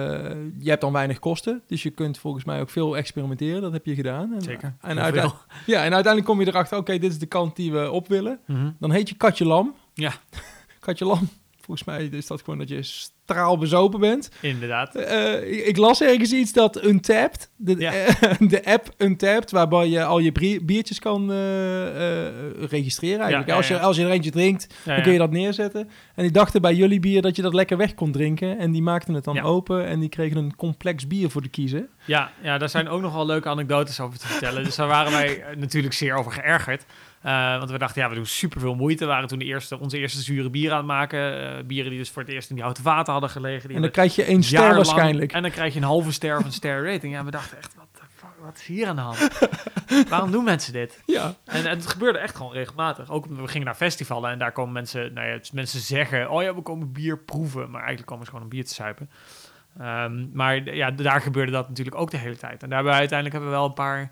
je 0.60 0.70
hebt 0.70 0.82
dan 0.82 0.94
weinig 0.94 1.20
kosten, 1.20 1.62
dus 1.68 1.84
je 1.84 1.90
kunt 1.90 2.18
volgens 2.18 2.44
mij 2.44 2.62
ook 2.62 2.70
veel 2.70 2.98
experimenteren. 2.98 3.62
Dat 3.62 3.72
heb 3.72 3.86
je 3.86 3.96
gedaan. 3.96 4.34
En, 4.34 4.42
Zeker. 4.42 4.76
En, 4.82 4.96
Heel 4.96 5.04
uite- 5.04 5.20
veel. 5.20 5.34
ja, 5.66 5.78
en 5.84 5.94
uiteindelijk 5.94 6.26
kom 6.26 6.40
je 6.42 6.48
erachter, 6.48 6.78
oké, 6.78 6.98
dit 6.98 7.12
is 7.12 7.20
de 7.20 7.26
kant 7.26 7.56
die 7.56 7.72
we 7.72 7.92
op 7.92 8.08
willen. 8.08 8.40
Mhm. 8.48 8.72
Dan 8.80 8.92
heet 8.92 9.10
je 9.10 9.16
Katje 9.16 9.46
Lam. 9.46 9.74
Ja. 9.94 10.12
Katje 10.80 11.06
Lam. 11.06 11.30
Volgens 11.70 11.88
mij 11.88 12.20
is 12.20 12.28
dat 12.28 12.42
gewoon 12.42 12.60
dat 12.60 12.70
je 12.70 12.84
straalbezopen 12.84 14.00
bent. 14.00 14.30
Inderdaad. 14.42 14.96
Eh, 14.96 15.52
ik, 15.52 15.66
ik 15.66 15.78
las 15.78 16.02
ergens 16.02 16.32
iets 16.32 16.54
dat 16.54 16.84
Untapped, 16.84 17.50
de, 17.56 17.76
Ja. 17.78 17.94
eh, 17.94 18.34
de 18.50 18.66
app 18.66 18.94
Untapped, 18.98 19.52
waarbij 19.52 19.88
je 19.90 20.04
al 20.04 20.20
je 20.20 20.62
biertjes 20.64 21.00
kan 21.00 21.32
eh, 21.32 21.38
registreren 22.70 23.20
eigenlijk. 23.20 23.50
Ja, 23.50 23.56
als, 23.56 23.68
je, 23.68 23.80
als 23.80 23.98
je 23.98 24.04
er 24.04 24.10
eentje 24.10 24.32
drinkt, 24.32 24.68
dan 24.86 25.02
kun 25.02 25.12
je 25.12 25.18
dat 25.18 25.32
neerzetten. 25.32 25.90
En 26.16 26.24
die 26.24 26.32
dachten 26.32 26.62
bij 26.62 26.74
jullie 26.74 27.00
bier 27.00 27.22
dat 27.22 27.36
je 27.36 27.42
dat 27.42 27.54
lekker 27.54 27.78
weg 27.78 27.94
kon 27.94 28.12
drinken. 28.12 28.58
En 28.58 28.72
die 28.72 28.82
maakten 28.82 29.14
het 29.14 29.24
dan 29.24 29.40
open 29.40 29.86
en 29.86 30.00
die 30.00 30.10
kregen 30.10 30.38
een 30.38 30.56
complex 30.56 31.08
bier 31.08 31.30
voor 31.30 31.42
de 31.42 31.50
kiezen. 31.50 31.90
Ja, 32.06 32.32
ja, 32.42 32.58
daar 32.58 32.70
zijn 32.70 32.90
ook 32.90 33.02
nogal 33.02 33.26
leuke 33.26 33.50
anekdotes 33.50 34.00
over 34.00 34.20
te 34.20 34.28
vertellen. 34.28 34.64
Dus 34.64 34.76
daar 34.76 34.88
waren 34.88 35.12
wij 35.12 35.44
natuurlijk 35.58 35.94
zeer 35.94 36.14
over 36.16 36.32
geërgerd. 36.32 36.86
Eh, 37.22 37.58
want 37.58 37.72
we 37.72 37.78
dachten, 37.78 38.02
ja, 38.02 38.10
we 38.10 38.16
doen 38.16 38.26
superveel 38.26 38.76
moeite. 38.76 39.04
We 39.04 39.12
waren 39.12 39.28
toen 39.28 39.40
de 39.40 39.46
eerste, 39.46 39.80
onze 39.80 39.98
eerste 39.98 40.22
zure 40.22 40.50
bieren 40.50 40.72
aan 40.72 40.78
het 40.78 40.88
maken. 40.88 41.58
Eh, 41.58 41.64
bieren 41.66 41.90
die 41.90 42.00
dus 42.00 42.10
voor 42.10 42.22
het 42.22 42.32
eerst 42.32 42.50
in 42.50 42.56
die 42.56 42.64
houten 42.64 42.84
vaten 42.84 43.12
hadden 43.12 43.30
gelegen. 43.30 43.68
Die 43.68 43.76
En 43.76 43.82
dan 43.82 43.92
krijg 43.92 44.16
je 44.16 44.24
één 44.24 44.44
ster 44.44 44.76
waarschijnlijk. 44.76 45.32
En 45.32 45.42
dan 45.42 45.52
krijg 45.52 45.74
je 45.74 45.80
een 45.80 45.86
halve 45.86 46.12
ster 46.12 46.38
of 46.38 46.46
een 46.46 46.52
ster 46.52 46.92
rating. 46.92 47.14
Ja, 47.14 47.24
we 47.24 47.32
dachten 47.32 47.58
echt, 47.58 47.76
wat, 47.76 48.02
fuck, 48.16 48.30
wat 48.40 48.56
is 48.56 48.66
hier 48.66 48.88
aan 48.88 48.96
de 48.96 49.02
hand? 49.02 49.30
Waarom 50.10 50.32
doen 50.32 50.44
mensen 50.44 50.74
dit? 50.74 51.02
Ja. 51.06 51.34
En, 51.46 51.66
en 51.66 51.78
het 51.78 51.88
gebeurde 51.88 52.20
echt 52.20 52.36
gewoon 52.36 52.54
regelmatig. 52.54 53.10
Ook 53.10 53.26
we 53.26 53.48
gingen 53.48 53.66
naar 53.66 53.76
festivalen 53.76 54.32
en 54.32 54.40
daar 54.40 54.52
komen 54.52 54.74
mensen, 54.74 55.14
nou 55.14 55.28
ja, 55.28 55.40
mensen 55.54 55.80
zeggen, 55.80 56.32
oh 56.32 56.42
ja, 56.44 56.56
we 56.56 56.62
komen 56.62 56.92
bier 56.92 57.18
proeven, 57.18 57.70
maar 57.70 57.80
eigenlijk 57.80 58.08
komen 58.08 58.26
ze 58.26 58.32
gewoon 58.32 58.46
een 58.46 58.52
bier 58.52 58.66
te 58.66 58.74
suipen. 58.74 59.10
Ehm, 59.80 60.26
maar 60.34 60.76
ja, 60.76 60.92
daar 60.92 61.22
gebeurde 61.22 61.52
dat 61.52 61.68
natuurlijk 61.68 61.98
ook 61.98 62.12
de 62.12 62.18
hele 62.18 62.38
tijd. 62.38 62.64
En 62.64 62.70
daarbij 62.70 62.94
uiteindelijk 62.94 63.32
hebben 63.32 63.52
we 63.52 63.58
wel 63.58 63.68
een 63.68 63.74
paar, 63.74 64.12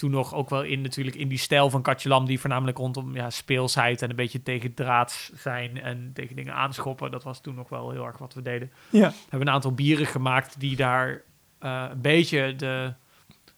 toen 0.00 0.10
nog 0.10 0.34
ook 0.34 0.50
wel 0.50 0.62
in 0.62 0.80
natuurlijk 0.80 1.16
in 1.16 1.28
die 1.28 1.38
stijl 1.38 1.70
van 1.70 1.82
Katje 1.82 2.08
Lam, 2.08 2.26
die 2.26 2.40
voornamelijk 2.40 2.78
rondom 2.78 3.14
ja, 3.14 3.30
speelsheid 3.30 4.02
en 4.02 4.10
een 4.10 4.16
beetje 4.16 4.42
tegen 4.42 4.74
draads 4.74 5.30
zijn 5.34 5.80
en 5.80 6.10
tegen 6.14 6.36
dingen 6.36 6.54
aanschoppen. 6.54 7.10
Dat 7.10 7.22
was 7.22 7.40
toen 7.40 7.54
nog 7.54 7.68
wel 7.68 7.90
heel 7.90 8.06
erg 8.06 8.18
wat 8.18 8.34
we 8.34 8.42
deden 8.42 8.72
Ja. 8.90 9.08
we 9.08 9.14
hebben 9.28 9.48
een 9.48 9.54
aantal 9.54 9.72
bieren 9.72 10.06
gemaakt 10.06 10.60
die 10.60 10.76
daar 10.76 11.22
eh, 11.58 11.86
een 11.90 12.00
beetje 12.00 12.56
de, 12.56 12.94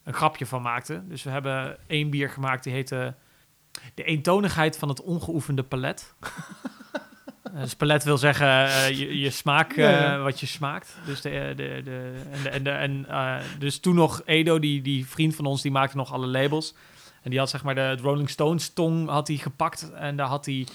een 0.05 0.15
grapje 0.15 0.47
van 0.47 0.63
maakten. 0.63 1.09
Dus 1.09 1.23
we 1.23 1.31
hebben 1.31 1.79
één 1.87 2.11
bier 2.11 2.31
gemaakt 2.31 2.65
die 2.65 2.73
heette 2.73 3.15
De 3.95 4.05
eentonigheid 4.05 4.79
van 4.79 4.89
het 4.89 5.03
ongeoefende 5.03 5.63
palet. 5.63 6.15
Dus 7.61 7.75
palet 7.75 8.05
wil 8.05 8.19
zeggen 8.19 8.67
eh, 8.67 8.89
je, 8.89 9.19
je 9.19 9.31
smaak, 9.31 9.75
ja. 9.75 10.15
eh, 10.15 10.23
wat 10.23 10.41
je 10.41 10.47
smaakt. 10.47 10.97
Dus, 11.07 11.21
de, 11.21 11.53
de, 11.57 11.81
de, 11.85 12.23
en 12.51 12.63
de, 12.63 12.71
en 12.71 13.07
dus 13.59 13.79
toen 13.79 13.95
nog 13.95 14.23
Edo, 14.25 14.59
die, 14.59 14.83
die 14.83 15.07
vriend 15.07 15.35
van 15.35 15.45
ons, 15.45 15.63
die 15.63 15.71
maakte 15.71 15.97
nog 15.97 16.13
alle 16.13 16.27
labels. 16.27 16.75
En 17.23 17.31
die 17.31 17.39
had 17.39 17.51
zeg 17.51 17.63
maar 17.63 17.75
de 17.75 17.81
het 17.81 18.01
Rolling 18.01 18.31
Stones 18.31 18.73
tong 18.73 19.09
had 19.09 19.29
hij 19.29 19.37
gepakt. 19.37 19.93
En 19.93 20.17
daar 20.17 20.27
had 20.27 20.47
hij 20.47 20.67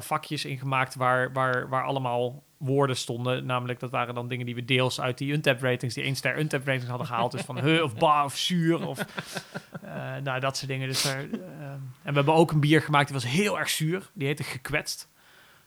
vakjes 0.00 0.44
in 0.44 0.58
gemaakt 0.58 0.94
waar, 0.94 1.32
waar, 1.32 1.68
waar 1.68 1.84
allemaal 1.84 2.42
woorden 2.56 2.96
stonden. 2.96 3.46
Namelijk, 3.46 3.80
dat 3.80 3.90
waren 3.90 4.14
dan 4.14 4.28
dingen 4.28 4.46
die 4.46 4.54
we 4.54 4.64
deels 4.64 5.00
uit 5.00 5.18
die 5.18 5.32
Untap 5.32 5.62
ratings, 5.62 5.94
die 5.94 6.04
één 6.04 6.16
ster 6.16 6.38
Untap 6.38 6.66
ratings 6.66 6.88
hadden 6.88 7.06
gehaald. 7.06 7.32
Dus 7.32 7.40
van 7.40 7.58
he 7.58 7.82
of 7.82 7.94
ba 7.94 8.24
of 8.24 8.36
zuur 8.36 8.86
of 8.86 9.04
nou, 10.22 10.40
dat 10.40 10.56
soort 10.56 10.70
dingen. 10.70 10.88
Dus 10.88 11.02
daar, 11.02 11.18
en 11.18 11.80
we 12.02 12.12
hebben 12.12 12.34
ook 12.34 12.50
een 12.50 12.60
bier 12.60 12.82
gemaakt 12.82 13.06
die 13.06 13.14
was 13.14 13.26
heel 13.26 13.58
erg 13.58 13.68
zuur. 13.68 14.10
Die 14.12 14.26
heette 14.26 14.42
Gekwetst. 14.42 15.08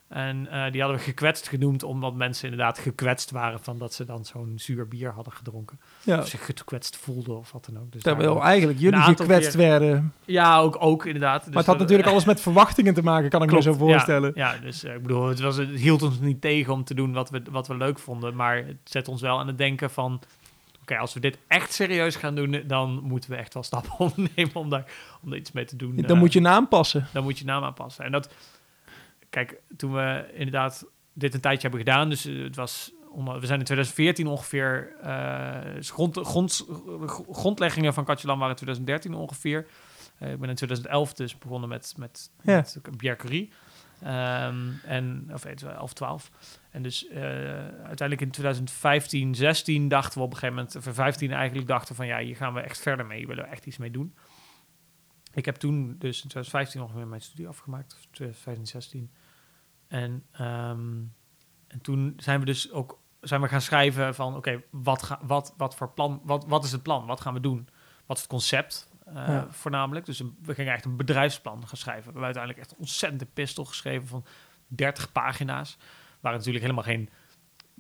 En 0.10 0.48
eh, 0.52 0.72
die 0.72 0.82
hadden 0.82 1.00
we 1.00 1.04
gekwetst 1.06 1.48
genoemd, 1.48 1.84
omdat 1.84 2.14
mensen 2.16 2.50
inderdaad 2.50 2.80
gekwetst 2.80 3.32
waren 3.32 3.60
van 3.60 3.78
dat 3.78 3.94
ze 3.94 4.06
dan 4.06 4.26
zo'n 4.26 4.54
zuur 4.56 4.88
bier 4.88 5.12
hadden 5.12 5.34
gedronken. 5.34 5.80
ja. 6.04 6.18
Of 6.20 6.28
zich 6.28 6.46
gekwetst 6.46 6.98
voelden 6.98 7.38
of 7.38 7.52
wat 7.52 7.66
dan 7.72 7.82
ook. 7.84 7.92
Dus 7.92 8.02
Terwijl 8.02 8.42
eigenlijk 8.44 8.80
jullie 8.80 9.00
gekwetst 9.02 9.50
keer- 9.56 9.58
werden. 9.70 10.14
ja, 10.26 10.60
ook, 10.60 10.78
ook 10.80 11.06
inderdaad. 11.06 11.38
Dus 11.44 11.48
maar 11.50 11.58
het 11.58 11.66
had 11.72 11.80
natuurlijk 11.80 12.10
alles 12.10 12.26
met 12.26 12.42
verwachtingen 12.42 12.94
te 12.94 13.04
maken, 13.04 13.30
kan 13.30 13.44
ik 13.44 13.52
me 13.52 13.62
zo 13.62 13.74
voorstellen. 13.74 14.32
Ja, 14.36 14.54
ja 14.54 14.60
dus 14.60 14.84
eh, 14.84 14.94
ik 14.96 15.02
bedoel, 15.02 15.28
het, 15.28 15.40
was, 15.40 15.58
het 15.58 15.70
hield 15.70 16.02
ons 16.02 16.20
niet 16.20 16.42
tegen 16.42 16.74
om 16.74 16.84
te 16.84 16.94
doen 16.94 17.14
wat 17.14 17.30
we, 17.30 17.42
wat 17.52 17.68
we 17.68 17.78
leuk 17.78 18.00
vonden. 18.00 18.36
Maar 18.36 18.56
het 18.58 18.78
zet 18.84 19.08
ons 19.08 19.22
wel 19.22 19.40
aan 19.40 19.48
het 19.48 19.58
denken 19.58 19.90
van... 19.90 20.22
Oké, 20.82 20.98
als 20.98 21.14
we 21.14 21.20
dit 21.20 21.38
echt 21.48 21.74
serieus 21.74 22.16
gaan 22.16 22.36
doen, 22.36 22.64
dan 22.68 23.00
moeten 23.04 23.30
we 23.30 23.36
echt 23.36 23.54
wel 23.54 23.64
stappen 23.64 23.92
ondernemen 24.06 24.56
om 24.56 24.70
daar, 24.70 24.86
om 25.24 25.30
daar 25.30 25.40
iets 25.40 25.52
mee 25.52 25.66
te 25.66 25.76
doen. 25.76 25.96
Dan 25.96 26.06
Eh, 26.06 26.18
moet 26.18 26.34
je 26.34 26.40
naam 26.42 26.68
passen. 26.68 27.08
dan 27.14 27.24
moet 27.24 27.40
je 27.40 27.46
naam 27.46 27.64
aanpassen. 27.64 28.06
En 28.06 28.12
dat, 28.12 28.34
kijk, 29.30 29.62
toen 29.78 29.94
we 29.94 30.30
inderdaad 30.34 30.86
dit 31.14 31.34
een 31.34 31.42
tijdje 31.42 31.62
hebben 31.62 31.80
gedaan, 31.80 32.10
dus 32.10 32.26
eh, 32.26 32.44
het 32.44 32.56
was, 32.56 32.92
we 33.16 33.46
zijn 33.46 33.60
in 33.60 33.66
2014 33.66 34.28
ongeveer, 34.28 34.96
eh, 35.02 35.74
dus 35.74 35.92
grond, 35.92 36.18
grond, 36.18 36.66
grondleggingen 37.32 37.94
van 37.94 38.06
Katjelan 38.06 38.38
waren 38.40 38.56
in 38.56 38.64
2013 38.64 39.14
ongeveer. 39.14 39.68
Eh, 40.18 40.32
ik 40.32 40.40
ben 40.40 40.50
in 40.50 40.56
2011 40.56 41.14
dus 41.14 41.38
begonnen 41.38 41.70
met, 41.70 41.94
met, 41.98 42.32
Ja. 42.42 42.56
met 42.56 42.98
Pierre 42.98 43.18
Curie. 43.18 43.52
Ehm, 44.02 44.68
en, 44.86 45.30
of 45.34 45.44
weet 45.44 45.60
je 45.60 45.66
wel, 45.66 45.76
11, 45.76 45.94
12. 45.94 46.32
En 46.72 46.82
dus 46.82 47.08
eh, 47.08 47.22
uiteindelijk 47.68 48.22
in 48.22 48.32
2015, 48.32 49.36
16 49.36 49.88
dachten 49.88 50.18
we 50.18 50.26
op 50.26 50.32
een 50.32 50.38
gegeven 50.38 50.56
moment, 50.56 50.76
of 50.76 50.94
15 50.96 51.32
eigenlijk 51.32 51.68
dachten 51.68 51.96
van 51.96 52.08
ja, 52.08 52.20
hier 52.20 52.36
gaan 52.36 52.54
we 52.54 52.60
echt 52.60 52.80
verder 52.80 53.06
mee, 53.06 53.18
hier 53.18 53.28
willen 53.28 53.44
we 53.44 53.50
echt 53.50 53.66
iets 53.66 53.78
mee 53.78 53.92
doen. 53.92 54.16
Ik 55.34 55.46
heb 55.46 55.56
toen 55.56 55.96
dus 55.98 56.22
in 56.24 56.30
2015 56.30 56.82
ongeveer 56.82 57.08
mijn 57.08 57.22
studie 57.22 57.48
afgemaakt, 57.48 57.94
of 57.94 58.00
2015, 58.12 58.68
16. 58.68 59.12
En, 59.90 60.26
ehm, 60.32 60.98
en 61.68 61.82
toen 61.82 62.14
zijn 62.18 62.40
we 62.40 62.46
dus 62.46 62.72
ook 62.72 63.00
zijn 63.22 63.42
we 63.42 63.48
gaan 63.48 63.62
schrijven 63.62 64.16
van 64.16 64.36
oké, 64.36 64.62
wat, 64.70 65.04
ga, 65.04 65.20
wat, 65.22 65.54
wat 65.58 65.76
voor 65.76 65.90
plan, 65.90 66.22
wat, 66.24 66.46
wat 66.48 66.64
is 66.64 66.72
het 66.72 66.84
plan? 66.84 67.06
Wat 67.06 67.22
gaan 67.22 67.34
we 67.34 67.40
doen? 67.40 67.68
Wat 68.06 68.16
is 68.18 68.24
het 68.24 68.32
concept? 68.32 68.90
eh, 69.06 69.14
Ja. 69.28 69.48
Voornamelijk. 69.50 70.06
Dus 70.06 70.22
we 70.42 70.54
gingen 70.54 70.74
echt 70.74 70.86
een 70.86 70.96
bedrijfsplan 70.98 71.68
gaan 71.68 71.78
schrijven. 71.78 72.04
We 72.04 72.06
hebben 72.06 72.24
uiteindelijk 72.24 72.64
echt 72.64 72.72
een 72.72 72.78
ontzettende 72.80 73.26
pistol 73.26 73.66
geschreven 73.66 74.08
van 74.08 74.26
30 74.68 75.12
pagina's. 75.12 75.78
Waar 76.20 76.34
natuurlijk 76.34 76.64
helemaal 76.64 76.84
geen 76.84 77.10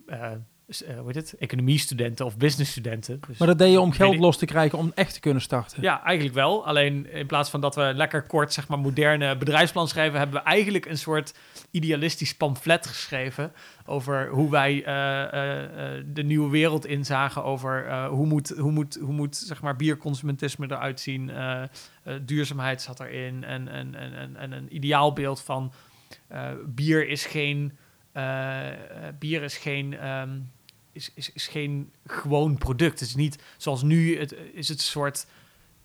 eh, 0.07 0.31
eh, 0.69 0.97
hoe 0.97 1.05
heet 1.05 1.15
het? 1.15 1.35
economiestudenten 1.39 2.25
of 2.25 2.37
businessstudenten. 2.37 3.19
Dus 3.27 3.37
Maar 3.37 3.47
dat 3.47 3.57
deed 3.57 3.71
je 3.71 3.79
om 3.79 3.91
geld 3.91 4.19
los 4.19 4.37
te 4.37 4.45
krijgen 4.45 4.77
om 4.77 4.91
echt 4.95 5.13
te 5.13 5.19
kunnen 5.19 5.41
starten. 5.41 5.81
ja, 5.81 6.03
eigenlijk 6.03 6.35
wel. 6.35 6.65
Alleen 6.65 7.11
in 7.11 7.25
plaats 7.25 7.49
van 7.49 7.61
dat 7.61 7.75
we 7.75 7.91
lekker 7.95 8.23
kort, 8.23 8.53
zeg 8.53 8.67
maar, 8.67 8.79
moderne 8.79 9.37
bedrijfsplan 9.37 9.87
schrijven, 9.87 10.19
hebben 10.19 10.43
we 10.43 10.49
eigenlijk 10.49 10.85
een 10.85 10.97
soort 10.97 11.33
idealistisch 11.71 12.35
pamflet 12.35 12.87
geschreven 12.87 13.51
over 13.85 14.29
hoe 14.29 14.51
wij 14.51 14.83
eh, 14.83 15.23
eh, 15.23 16.03
de 16.05 16.23
nieuwe 16.23 16.49
wereld 16.49 16.85
inzagen, 16.85 17.43
over 17.43 18.05
hoe 18.05 18.25
moet, 18.25 18.49
hoe 18.49 18.71
moet, 18.71 18.97
hoe 19.01 19.13
moet 19.13 19.35
zeg 19.35 19.61
maar, 19.61 19.75
bierconsumentisme 19.75 20.65
eruit 20.65 20.99
zien. 20.99 21.31
Duurzaamheid 22.21 22.81
zat 22.81 22.99
erin 22.99 23.43
en, 23.43 23.67
en, 23.67 23.95
en, 23.95 24.13
en, 24.13 24.35
en 24.35 24.51
een 24.51 24.75
ideaalbeeld 24.75 25.41
van 25.41 25.73
bier 26.65 27.07
is 27.07 27.25
geen, 27.25 27.77
bier 29.19 29.43
is 29.43 29.57
geen, 29.57 29.97
ehm, 29.97 30.29
is, 30.91 31.11
is, 31.13 31.31
is 31.31 31.47
geen 31.47 31.91
gewoon 32.05 32.57
product. 32.57 32.99
Het 32.99 33.09
is 33.09 33.15
niet 33.15 33.43
zoals 33.57 33.81
nu, 33.83 34.19
het, 34.19 34.35
is 34.53 34.67
het 34.67 34.77
een 34.77 34.83
soort 34.83 35.27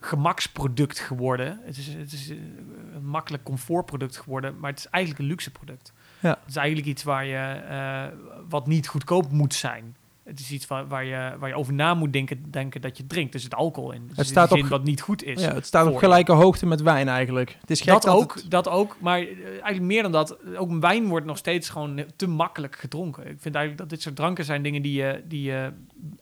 gemaksproduct 0.01 0.99
geworden. 0.99 1.61
Het 1.63 1.77
is, 1.77 1.87
het 1.87 2.13
is 2.13 2.29
een 2.29 3.05
makkelijk 3.07 3.43
comfortproduct 3.43 4.17
geworden, 4.17 4.59
maar 4.59 4.71
het 4.71 4.79
is 4.79 4.87
eigenlijk 4.87 5.25
een 5.25 5.29
luxe 5.29 5.51
product. 5.51 5.93
Ja. 6.21 6.31
Het 6.41 6.49
is 6.49 6.57
eigenlijk 6.57 6.89
iets 6.89 7.03
waar 7.03 7.25
je, 7.25 7.37
eh, 7.37 8.19
wat 8.49 8.67
niet 8.67 8.89
goedkoop 8.89 9.31
moet 9.31 9.55
zijn. 9.55 9.97
Het 10.25 10.41
is 10.41 10.51
iets 10.51 10.67
waar, 10.67 10.87
waar, 10.89 11.05
je, 11.05 11.37
waar 11.39 11.49
je 11.49 11.55
over 11.55 11.73
na 11.73 11.95
moet 11.95 12.13
denken, 12.13 12.51
denken 12.51 12.81
dat 12.81 12.97
je 12.97 13.07
drinkt. 13.07 13.35
Er 13.35 13.41
zit 13.41 13.55
alcohol 13.55 13.93
in. 13.93 14.07
Dus 14.09 14.17
Het 14.17 14.27
staat 14.27 14.55
in 14.55 14.63
op- 14.63 14.69
wat 14.69 14.85
niet 14.85 15.01
goed 15.01 15.23
is. 15.23 15.41
Ja, 15.41 15.55
het 15.55 15.67
staat 15.67 15.87
op 15.87 15.97
gelijke 15.97 16.33
hoogte 16.33 16.67
met 16.67 16.83
wijn 16.83 17.09
eigenlijk. 17.09 17.57
Het 17.61 17.71
is 17.71 17.81
gek 17.81 17.93
dat, 17.93 18.03
dat, 18.03 18.15
ook, 18.15 18.35
het- 18.35 18.51
dat 18.51 18.69
ook, 18.69 18.97
maar 19.01 19.19
eh, 19.19 19.29
eigenlijk 19.49 19.81
meer 19.81 20.03
dan 20.03 20.13
dat. 20.13 20.39
Ook 20.57 20.81
wijn 20.81 21.07
wordt 21.07 21.27
nog 21.27 21.37
steeds 21.39 21.69
gewoon 21.69 22.05
te 22.17 22.27
makkelijk 22.27 22.77
gedronken. 22.77 23.23
Ik 23.23 23.37
vind 23.41 23.55
eigenlijk 23.55 23.79
dat 23.79 23.89
dit 23.91 24.03
soort 24.03 24.17
dranken 24.17 24.45
zijn 24.45 24.63
dingen 24.63 24.83
die 24.83 24.93
je, 25.03 25.23
die 25.29 25.43
je 25.43 25.73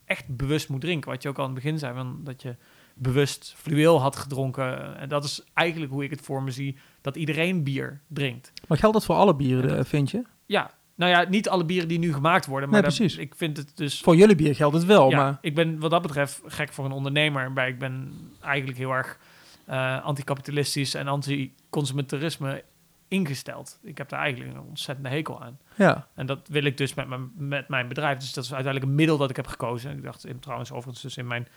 echt 0.05 0.37
bewust 0.37 0.69
moet 0.69 0.81
drinken. 0.81 1.11
Wat 1.11 1.23
je 1.23 1.29
ook 1.29 1.37
al 1.38 1.45
aan 1.45 1.51
het 1.55 1.62
begin 1.62 1.79
zei, 1.79 1.95
van 1.95 2.21
dat 2.25 2.43
je 2.43 2.57
bewust 2.95 3.55
fluweel 3.57 4.01
had 4.01 4.17
gedronken. 4.17 4.97
En 4.99 5.09
dat 5.09 5.25
is 5.25 5.45
eigenlijk 5.55 5.93
hoe 5.93 6.05
ik 6.05 6.11
het 6.11 6.21
voor 6.21 6.43
me 6.43 6.51
zie, 6.51 6.77
dat 7.01 7.17
iedereen 7.17 7.62
bier 7.65 8.01
drinkt. 8.09 8.53
Maar 8.69 8.79
geldt 8.79 8.95
dat 8.95 9.05
voor 9.05 9.15
alle 9.17 9.35
bieren, 9.35 9.69
dat- 9.69 9.79
eh, 9.79 9.85
vind 9.85 10.11
je? 10.11 10.23
Ja, 10.47 10.71
nou 11.03 11.15
ja, 11.15 11.29
niet 11.31 11.49
alle 11.49 11.65
bieren 11.65 11.88
die 11.88 11.99
nu 11.99 12.12
gemaakt 12.12 12.47
worden, 12.47 12.69
maar 12.71 12.81
Nee, 12.81 12.88
dat- 12.91 12.99
precies. 12.99 13.19
ik 13.19 13.35
vind 13.37 13.57
het 13.57 13.77
dus... 13.77 14.01
Voor 14.01 14.17
jullie 14.17 14.37
bier 14.37 14.55
geldt 14.55 14.75
het 14.75 14.85
wel, 14.85 15.11
ja, 15.11 15.17
maar... 15.17 15.38
ik 15.40 15.55
ben 15.55 15.79
wat 15.79 15.90
dat 15.90 16.03
betreft 16.03 16.40
gek 16.46 16.73
voor 16.73 16.85
een 16.85 16.92
ondernemer. 16.92 17.53
Maar 17.53 17.69
ik 17.69 17.79
ben 17.79 18.13
eigenlijk 18.40 18.79
heel 18.79 18.92
erg 18.92 19.19
eh 19.65 20.05
anticapitalistisch 20.05 20.94
en 20.94 21.09
anti-consumentarisme 21.09 22.63
ingesteld. 23.09 23.79
Ik 23.83 23.98
heb 23.98 24.09
daar 24.09 24.21
eigenlijk 24.21 24.55
een 24.55 24.61
ontzettende 24.61 25.09
hekel 25.11 25.42
aan. 25.42 25.59
Ja, 25.75 26.07
En 26.15 26.27
dat 26.27 26.48
wil 26.48 26.65
ik 26.65 26.77
dus 26.77 26.94
met 26.94 27.09
mijn, 27.09 27.31
met 27.37 27.69
mijn 27.69 27.88
bedrijf. 27.88 28.19
Dus 28.19 28.33
dat 28.33 28.44
is 28.44 28.53
uiteindelijk 28.55 28.92
een 28.92 28.96
middel 28.98 29.17
dat 29.17 29.31
ik 29.31 29.37
heb 29.37 29.46
gekozen. 29.46 29.90
En 29.90 29.96
ik 29.96 30.03
dacht 30.03 30.27
in, 30.27 30.38
trouwens 30.38 30.71
overigens 30.73 31.03
dus 31.03 31.17
in 31.17 31.27
mijn 31.27 31.48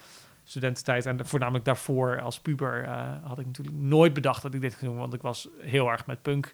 studententijd 0.43 1.05
en 1.05 1.25
voornamelijk 1.27 1.65
daarvoor 1.65 2.21
als 2.21 2.39
puber 2.39 2.83
eh, 2.83 3.11
had 3.23 3.39
ik 3.39 3.45
natuurlijk 3.45 3.77
nooit 3.77 4.13
bedacht 4.13 4.41
dat 4.41 4.53
ik 4.53 4.61
dit 4.61 4.75
ging 4.75 4.91
doen. 4.91 4.99
Want 4.99 5.13
ik 5.13 5.21
was 5.21 5.47
heel 5.59 5.87
erg 5.91 6.05
met 6.05 6.21
punk 6.21 6.53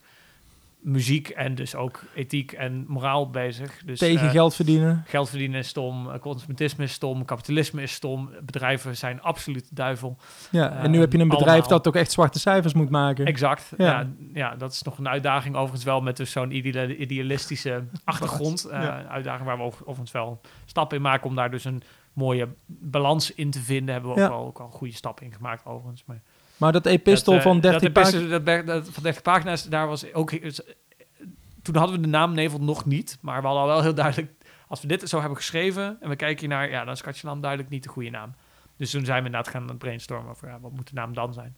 muziek 0.81 1.29
en 1.29 1.55
dus 1.55 1.75
ook 1.75 2.03
ethiek 2.15 2.51
en 2.51 2.85
moraal 2.87 3.29
bezig. 3.29 3.81
Dus, 3.85 3.99
Tegen 3.99 4.25
eh, 4.25 4.31
geld 4.31 4.55
verdienen. 4.55 5.03
Geld 5.07 5.29
verdienen 5.29 5.59
is 5.59 5.67
stom, 5.67 6.09
eh, 6.11 6.19
consumentisme 6.19 6.83
is 6.83 6.93
stom, 6.93 7.25
kapitalisme 7.25 7.81
is 7.81 7.91
stom. 7.91 8.29
Bedrijven 8.43 8.97
zijn 8.97 9.21
absoluut 9.21 9.69
de 9.69 9.75
duivel. 9.75 10.17
Ja, 10.51 10.71
eh, 10.71 10.83
en 10.83 10.91
nu 10.91 10.99
heb 10.99 11.11
je 11.11 11.19
een 11.19 11.27
bedrijf 11.27 11.49
allemaal. 11.49 11.69
dat 11.69 11.87
ook 11.87 11.95
echt 11.95 12.11
zwarte 12.11 12.39
cijfers 12.39 12.73
moet 12.73 12.89
maken. 12.89 13.25
Exact. 13.25 13.71
Ja. 13.77 13.85
Ja. 13.85 14.07
Ja, 14.33 14.55
dat 14.55 14.71
is 14.71 14.81
nog 14.81 14.97
een 14.97 15.07
uitdaging. 15.09 15.55
Overigens 15.55 15.83
wel 15.83 16.01
met 16.01 16.17
dus 16.17 16.31
zo'n 16.31 16.51
ideale- 16.55 16.95
idealistische 16.95 17.83
achtergrond. 18.03 18.65
Eh, 18.65 18.81
Ja. 18.81 18.99
Een 18.99 19.07
uitdaging 19.09 19.45
waar 19.47 19.57
we 19.57 19.63
over- 19.63 19.81
overigens 19.81 20.11
wel 20.11 20.41
stappen 20.65 20.97
in 20.97 21.03
maken 21.03 21.29
om 21.29 21.35
daar 21.35 21.51
dus 21.51 21.65
een 21.65 21.81
mooie 22.13 22.47
balans 22.65 23.33
in 23.33 23.51
te 23.51 23.59
vinden. 23.59 23.93
Hebben 23.93 24.13
we 24.13 24.19
Ja. 24.19 24.25
ook, 24.25 24.31
wel, 24.31 24.45
ook 24.45 24.59
al 24.59 24.69
goede 24.69 24.93
stappen 24.93 25.25
in 25.25 25.33
gemaakt 25.33 25.65
overigens. 25.65 26.03
Maar 26.05 26.21
Maar 26.61 26.71
dat 26.71 26.85
epistel 26.85 27.33
dat, 27.33 27.41
eh, 27.41 27.47
van 27.47 27.59
30 27.59 27.81
dat 27.81 27.93
pagina's... 27.93 28.29
dat 28.29 28.43
ber- 28.43 28.65
dat 28.65 28.89
van 28.89 29.03
30 29.03 29.21
pagina's, 29.21 29.63
daar 29.63 29.87
was 29.87 30.13
ook... 30.13 30.31
Toen 31.61 31.75
hadden 31.75 31.95
we 31.95 32.01
de 32.01 32.07
naam 32.07 32.33
Nevel 32.33 32.59
nog 32.59 32.85
niet, 32.85 33.17
maar 33.21 33.41
we 33.41 33.47
hadden 33.47 33.63
al 33.63 33.69
wel 33.69 33.81
heel 33.81 33.93
duidelijk... 33.93 34.31
Als 34.67 34.81
we 34.81 34.87
dit 34.87 35.09
zo 35.09 35.19
hebben 35.19 35.37
geschreven 35.37 35.97
en 36.01 36.09
we 36.09 36.15
kijken 36.15 36.39
hier 36.39 36.49
naar... 36.57 36.69
Ja, 36.69 36.83
dan 36.83 36.93
is 36.93 37.01
Katjeland 37.01 37.41
duidelijk 37.41 37.71
niet 37.71 37.83
de 37.83 37.89
goede 37.89 38.09
naam. 38.09 38.33
Dus 38.77 38.91
toen 38.91 39.05
zijn 39.05 39.19
we 39.19 39.25
inderdaad 39.25 39.53
gaan 39.53 39.77
brainstormen 39.77 40.31
over... 40.31 40.47
Ja, 40.47 40.59
wat 40.59 40.71
moet 40.71 40.87
de 40.87 40.93
naam 40.93 41.13
dan 41.13 41.33
zijn? 41.33 41.55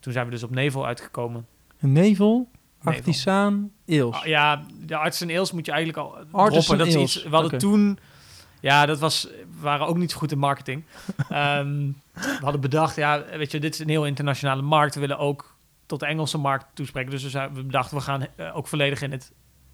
Toen 0.00 0.12
zijn 0.12 0.24
we 0.24 0.30
dus 0.30 0.42
op 0.42 0.50
Nevel 0.50 0.86
uitgekomen. 0.86 1.46
Een 1.80 1.92
nevel, 1.92 2.50
artisaan, 2.82 3.70
eels. 3.86 4.16
Ah, 4.16 4.24
ja, 4.24 4.64
de 4.86 4.96
arts 4.96 5.20
en 5.20 5.30
eels 5.30 5.52
moet 5.52 5.66
je 5.66 5.72
eigenlijk 5.72 6.00
al 6.32 6.48
Dat 6.50 6.56
is 6.56 6.68
eels, 6.68 7.16
iets, 7.16 7.22
we 7.22 7.36
hadden 7.36 7.58
toen... 7.58 7.98
Ja, 8.66 8.86
dat 8.86 8.98
was, 8.98 9.28
waren 9.60 9.86
ook 9.86 9.96
niet 9.96 10.10
zo 10.10 10.18
goed 10.18 10.32
in 10.32 10.38
marketing. 10.38 10.84
Ehm, 11.28 11.90
we 12.12 12.38
hadden 12.40 12.60
bedacht, 12.60 12.96
ja, 12.96 13.24
weet 13.36 13.50
je, 13.50 13.60
dit 13.60 13.74
is 13.74 13.80
een 13.80 13.88
heel 13.88 14.06
internationale 14.06 14.62
markt. 14.62 14.94
We 14.94 15.00
willen 15.00 15.18
ook 15.18 15.56
tot 15.86 16.00
de 16.00 16.06
Engelse 16.06 16.38
markt 16.38 16.66
toespreken. 16.74 17.10
Dus 17.10 17.32
we 17.32 17.48
bedachten, 17.50 17.96
we 17.96 18.02
gaan 18.02 18.26
eh, 18.36 18.56
ook 18.56 18.66
volledig 18.66 19.02
in 19.02 19.12
het 19.12 19.32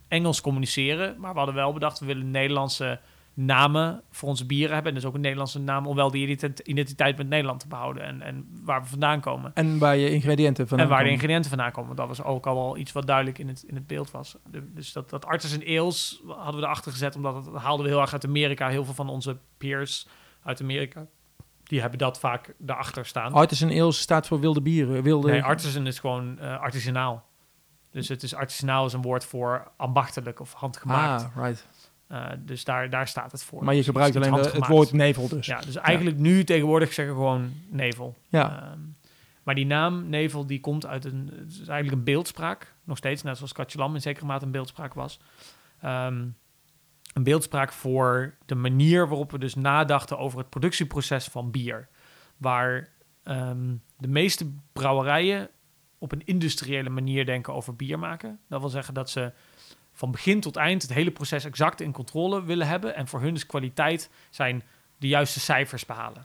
Engels 0.09 0.41
communiceren. 0.41 1.21
Maar 1.21 1.33
we 1.33 1.37
hadden 1.37 1.55
wel 1.55 1.73
bedacht, 1.73 1.99
we 1.99 2.07
willen 2.07 2.31
Nederlandse 2.31 3.01
namen 3.35 4.03
voor 4.11 4.29
onze 4.29 4.47
bieren 4.47 4.75
hebben. 4.75 4.93
En 4.93 4.99
dus 4.99 5.09
ook 5.09 5.15
een 5.15 5.21
Nederlandse 5.21 5.59
naam 5.59 5.87
om 5.87 5.97
wel 5.97 6.11
die 6.11 6.29
identi- 6.29 6.63
identiteit 6.65 7.17
met 7.17 7.29
Nederland 7.29 7.61
te 7.61 7.69
behouden. 7.69 8.03
En, 8.03 8.23
en 8.23 8.61
waar 8.65 8.83
we 8.83 8.89
vandaan 8.89 9.21
komen. 9.21 9.51
En 9.55 9.79
waar 9.79 9.97
je 9.97 10.11
ingrediënten 10.11 10.69
van 10.69 10.79
En 10.79 10.89
waar 10.89 11.05
de 11.05 11.11
ingrediënten 11.11 11.51
vandaan 11.51 11.73
komen. 11.73 11.97
Dat 11.97 12.09
was 12.09 12.23
ook 12.23 12.47
al 12.47 12.55
wel 12.55 12.77
iets 12.77 12.93
wat 12.93 13.07
duidelijk 13.07 13.39
in 13.39 13.49
het, 13.49 13.63
in 13.63 13.75
het 13.75 13.87
beeld 13.87 14.11
was. 14.11 14.37
Dus 14.75 14.93
dat, 14.93 15.11
dat 15.11 15.25
artis 15.27 15.53
en 15.53 15.63
eels 15.63 16.23
hadden 16.27 16.61
we 16.61 16.67
erachter 16.67 16.93
gezet, 16.93 17.17
omdat 17.17 17.35
het, 17.35 17.45
dat 17.45 17.63
haalden 17.63 17.87
we 17.87 17.93
heel 17.93 18.01
erg 18.01 18.13
uit 18.13 18.27
Amerika. 18.27 18.69
Heel 18.69 18.85
veel 18.85 18.95
van 18.95 19.09
onze 19.09 19.37
peers 19.59 20.07
uit 20.43 20.61
Amerika, 20.61 21.07
die 21.63 21.81
hebben 21.81 21.99
dat 21.99 22.19
vaak 22.19 22.55
daarachter 22.59 23.07
staan. 23.07 23.33
Artis 23.33 23.61
en 23.61 23.71
eels 23.71 24.01
staat 24.01 24.27
voor 24.27 24.41
wilde 24.41 24.63
bieren. 24.63 25.03
Wilde... 25.03 25.31
Nee, 25.31 25.43
artisan 25.43 25.87
is 25.87 25.99
gewoon 25.99 26.39
eh, 26.39 26.61
artisanaal. 26.61 27.31
Dus 27.91 28.09
het 28.09 28.23
is 28.23 28.35
artisanaal 28.35 28.87
is 28.87 28.93
een 28.93 29.03
woord 29.03 29.25
voor 29.25 29.71
ambachtelijk 29.77 30.41
of 30.41 30.53
handgemaakt. 30.53 31.23
Ah, 31.23 31.45
right. 31.45 31.69
Eh, 32.13 32.27
dus 32.39 32.65
daar, 32.65 32.91
daar 32.91 33.09
staat 33.09 33.33
het 33.33 33.43
voor. 33.43 33.65
Maar 33.65 33.73
je 33.73 33.79
Dus 33.79 33.87
gebruikt 33.89 34.17
alleen 34.17 34.33
de- 34.43 34.51
het 34.51 34.67
woord 34.67 34.93
nevel 34.93 35.29
dus. 35.29 35.47
Ja, 35.47 35.61
dus 35.61 35.77
eigenlijk 35.77 36.19
nu 36.19 36.45
tegenwoordig 36.45 36.93
zeggen 36.93 37.15
gewoon 37.15 37.53
nevel. 37.69 38.17
Ja. 38.29 38.63
Ehm, 38.63 38.79
maar 39.43 39.55
die 39.55 39.67
naam 39.67 40.09
Nevel 40.09 40.47
die 40.47 40.61
komt 40.61 40.87
uit 40.87 41.05
een, 41.05 41.31
het 41.39 41.51
is 41.53 41.57
eigenlijk 41.69 41.93
een 41.99 42.05
beeldspraak. 42.05 42.75
Nog 42.85 42.97
steeds, 42.97 43.23
net 43.23 43.37
zoals 43.37 43.53
Katjelam 43.53 43.95
in 43.95 44.01
zekere 44.01 44.27
mate 44.27 44.45
een 44.45 44.51
beeldspraak 44.51 44.95
was. 44.95 45.21
Ehm, 45.81 46.25
een 47.13 47.23
beeldspraak 47.23 47.73
voor 47.73 48.35
de 48.47 48.55
manier 48.55 49.09
waarop 49.09 49.31
we 49.31 49.39
dus 49.39 49.55
nadachten 49.55 50.19
over 50.19 50.39
het 50.39 50.49
productieproces 50.51 51.25
van 51.27 51.51
bier. 51.51 51.89
Waar 52.37 52.89
ehm, 53.23 53.75
de 53.99 54.09
meeste 54.09 54.53
brouwerijen 54.73 55.49
op 55.99 56.13
een 56.13 56.23
industriële 56.25 56.91
manier 56.91 57.27
denken 57.27 57.55
over 57.55 57.77
bier 57.77 57.99
maken. 57.99 58.39
Dat 58.49 58.61
wil 58.61 58.69
zeggen 58.71 58.95
dat 58.95 59.11
ze 59.11 59.33
van 60.03 60.11
begin 60.11 60.41
tot 60.41 60.57
eind 60.57 60.83
het 60.83 60.93
hele 60.93 61.11
proces 61.11 61.45
exact 61.45 61.81
in 61.81 61.93
controle 61.93 62.45
willen 62.45 62.67
hebben. 62.67 62.95
En 62.95 63.09
voor 63.09 63.21
hun 63.21 63.35
is 63.35 63.47
kwaliteit 63.47 64.11
zijn 64.31 64.63
de 64.99 65.09
juiste 65.09 65.41
cijfers 65.41 65.87
behalen. 65.87 66.25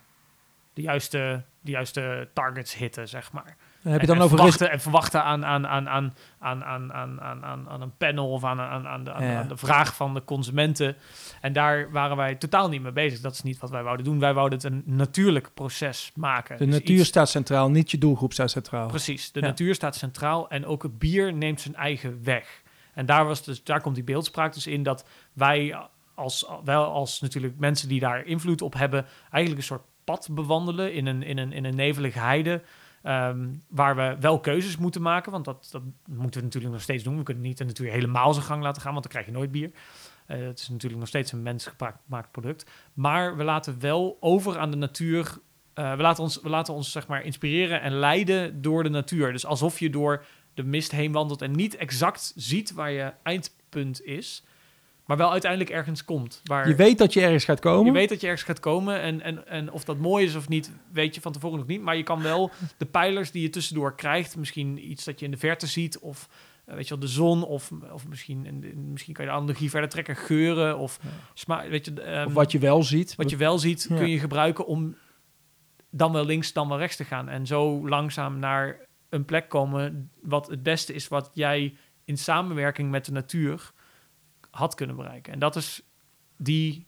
De 0.74 0.82
juiste, 0.82 1.44
de 1.62 1.72
juiste 1.72 2.28
targets 2.34 2.76
hitten, 2.76 3.08
zeg 3.08 3.32
maar. 3.32 3.56
Dan 3.82 3.92
heb 3.92 4.02
je 4.02 4.08
En- 4.08 4.14
dan 4.14 4.16
en 4.18 4.22
over 4.24 4.38
ris- 4.46 4.56
verwachten, 4.56 4.72
en 4.72 4.82
verwachten 4.82 5.24
aan, 5.24 5.46
aan, 5.46 5.68
aan, 5.68 5.90
aan, 5.90 6.14
aan, 6.40 6.64
aan, 6.64 6.94
aan, 6.94 7.22
aan, 7.22 7.44
aan, 7.44 7.70
aan 7.70 7.82
een 7.82 7.98
panel 7.98 8.30
of 8.32 8.44
aan, 8.44 8.60
aan, 8.60 8.88
aan, 8.88 9.04
de, 9.04 9.14
aan, 9.14 9.24
Ja. 9.24 9.40
aan 9.40 9.48
de 9.48 9.58
vraag 9.58 9.96
van 9.96 10.14
de 10.14 10.24
consumenten. 10.24 10.96
En 11.42 11.54
daar 11.54 11.92
waren 11.92 12.18
wij 12.18 12.36
totaal 12.36 12.70
niet 12.70 12.82
mee 12.82 12.92
bezig. 12.92 13.20
Dat 13.20 13.34
is 13.34 13.44
niet 13.44 13.60
wat 13.60 13.70
wij 13.70 13.84
wouden 13.84 14.06
doen. 14.06 14.20
Wij 14.20 14.34
wouden 14.34 14.58
het 14.60 14.68
een 14.68 14.84
natuurlijk 14.86 15.50
proces 15.54 16.12
maken. 16.16 16.58
De 16.58 16.66
Dus 16.66 16.74
natuur 16.74 16.98
iets- 17.00 17.08
staat 17.08 17.30
centraal, 17.30 17.70
niet 17.70 17.92
je 17.92 17.98
doelgroep 17.98 18.34
staat 18.34 18.52
centraal. 18.52 18.88
Precies, 18.88 19.32
de 19.32 19.40
Ja. 19.40 19.46
natuur 19.46 19.76
staat 19.76 19.96
centraal 19.96 20.50
en 20.50 20.66
ook 20.66 20.84
het 20.84 21.00
bier 21.00 21.34
neemt 21.34 21.62
zijn 21.62 21.76
eigen 21.76 22.24
weg. 22.24 22.62
En 22.98 23.06
daar, 23.06 23.26
was 23.26 23.44
dus, 23.44 23.64
daar 23.64 23.82
komt 23.82 23.96
die 23.96 24.04
beeldspraak 24.04 24.54
dus 24.54 24.68
in 24.68 24.84
dat 24.84 25.06
wij 25.34 25.76
als, 26.16 26.48
wel 26.64 26.86
als 26.86 27.22
natuurlijk 27.22 27.58
mensen 27.58 27.88
die 27.88 28.00
daar 28.00 28.26
invloed 28.26 28.62
op 28.62 28.74
hebben, 28.74 29.06
eigenlijk 29.32 29.58
een 29.58 29.68
soort 29.68 29.86
pad 30.04 30.28
bewandelen 30.32 30.94
in 30.94 31.06
een, 31.06 31.24
in 31.24 31.38
een, 31.38 31.52
in 31.52 31.66
een 31.66 31.76
nevelige 31.76 32.20
heide. 32.20 32.62
ehm, 33.04 33.48
waar 33.70 33.96
we 33.96 34.18
wel 34.20 34.40
keuzes 34.40 34.78
moeten 34.78 35.02
maken, 35.02 35.32
want 35.32 35.46
dat, 35.46 35.68
dat 35.72 35.82
moeten 36.06 36.40
we 36.40 36.46
natuurlijk 36.46 36.74
nog 36.74 36.84
steeds 36.84 37.04
doen. 37.04 37.18
We 37.18 37.24
kunnen 37.24 37.44
niet 37.44 37.58
de 37.58 37.66
natuur 37.66 37.92
helemaal 37.92 38.34
zijn 38.34 38.46
gang 38.46 38.64
laten 38.64 38.82
gaan, 38.82 38.92
want 38.92 39.04
dan 39.04 39.12
krijg 39.12 39.26
je 39.26 39.32
nooit 39.32 39.52
bier. 39.52 39.72
Eh, 40.26 40.40
het 40.40 40.60
is 40.60 40.70
natuurlijk 40.70 41.00
nog 41.00 41.10
steeds 41.10 41.32
een 41.32 41.42
mensgemaakt 41.42 42.32
product. 42.32 42.72
Maar 42.94 43.38
we 43.38 43.44
laten 43.44 43.80
wel 43.80 44.18
over 44.20 44.58
aan 44.58 44.72
de 44.72 44.78
natuur. 44.78 45.38
eh, 45.74 45.96
we, 45.96 46.02
laten 46.02 46.24
ons, 46.24 46.42
we 46.42 46.50
laten 46.50 46.74
ons 46.74 46.92
zeg 46.92 47.08
maar 47.08 47.24
inspireren 47.24 47.82
en 47.82 47.94
leiden 47.94 48.62
door 48.62 48.84
de 48.84 48.90
natuur. 48.90 49.32
Dus 49.32 49.46
alsof 49.46 49.80
je 49.80 49.90
door 49.90 50.26
de 50.58 50.64
mist 50.64 50.92
heen 50.92 51.12
wandelt 51.12 51.42
en 51.42 51.52
niet 51.52 51.76
exact 51.76 52.34
ziet 52.36 52.72
waar 52.74 52.92
je 52.92 53.14
eindpunt 53.24 54.02
is, 54.06 54.44
maar 55.06 55.18
wel 55.18 55.32
uiteindelijk 55.32 55.72
ergens 55.72 56.06
komt. 56.06 56.42
Waar 56.44 56.68
Je 56.68 56.76
weet 56.76 56.98
dat 56.98 57.14
je 57.14 57.22
ergens 57.22 57.44
gaat 57.46 57.60
komen. 57.60 57.86
je 57.86 57.92
weet 57.92 58.10
dat 58.10 58.22
je 58.22 58.28
ergens 58.28 58.46
gaat 58.46 58.60
komen 58.60 59.02
en, 59.02 59.22
en, 59.22 59.48
en 59.48 59.72
of 59.72 59.84
dat 59.84 59.98
mooi 59.98 60.26
is 60.26 60.36
of 60.36 60.50
niet, 60.50 60.72
weet 60.92 61.16
je 61.16 61.22
van 61.22 61.32
tevoren 61.32 61.58
nog 61.58 61.68
niet. 61.68 61.82
Maar 61.82 61.98
je 61.98 62.04
kan 62.04 62.22
wel 62.22 62.52
de 62.78 62.86
pijlers 62.86 63.32
die 63.32 63.42
je 63.42 63.50
tussendoor 63.50 63.96
krijgt, 63.96 64.38
misschien 64.38 64.92
iets 64.92 65.04
dat 65.04 65.20
je 65.20 65.26
in 65.26 65.32
de 65.32 65.38
verte 65.38 65.68
ziet 65.68 66.00
of 66.00 66.28
eh, 66.66 66.76
weet 66.76 66.84
je 66.88 66.90
wel, 66.90 67.00
de 67.04 67.12
zon 67.12 67.44
of, 67.44 67.72
of 67.92 68.08
misschien, 68.08 68.60
de- 68.62 68.76
misschien 68.76 69.14
kan 69.14 69.26
je 69.26 69.32
de 69.32 69.38
analogie 69.38 69.70
verder 69.70 69.90
trekken, 69.90 70.16
geuren 70.16 70.78
of 70.78 71.00
Ja. 71.04 71.10
sma 71.34 71.68
weet 71.70 71.86
je, 71.86 72.02
ehm, 72.02 72.28
of 72.28 72.34
wat 72.34 72.52
je 72.52 72.60
wel 72.60 72.84
ziet. 72.84 73.16
wat 73.16 73.30
je 73.30 73.38
wel 73.38 73.58
ziet, 73.60 73.86
Ja. 73.90 73.96
kun 73.96 74.10
je 74.10 74.20
gebruiken 74.20 74.66
om 74.66 74.96
dan 75.90 76.12
wel 76.12 76.26
links, 76.26 76.54
dan 76.54 76.68
wel 76.70 76.78
rechts 76.78 76.96
te 76.96 77.04
gaan. 77.04 77.30
En 77.30 77.46
zo 77.48 77.88
langzaam 77.90 78.40
naar 78.40 78.86
een 79.10 79.26
plek 79.26 79.50
komen 79.50 80.12
wat 80.22 80.48
het 80.48 80.64
beste 80.64 80.94
is 80.94 81.08
wat 81.08 81.32
jij 81.34 81.78
in 82.04 82.18
samenwerking 82.18 82.92
met 82.92 83.06
de 83.06 83.12
natuur 83.12 83.72
had 84.52 84.76
kunnen 84.76 84.96
bereiken. 84.96 85.34
En 85.34 85.40
dat 85.40 85.56
is 85.56 85.82
die, 86.38 86.88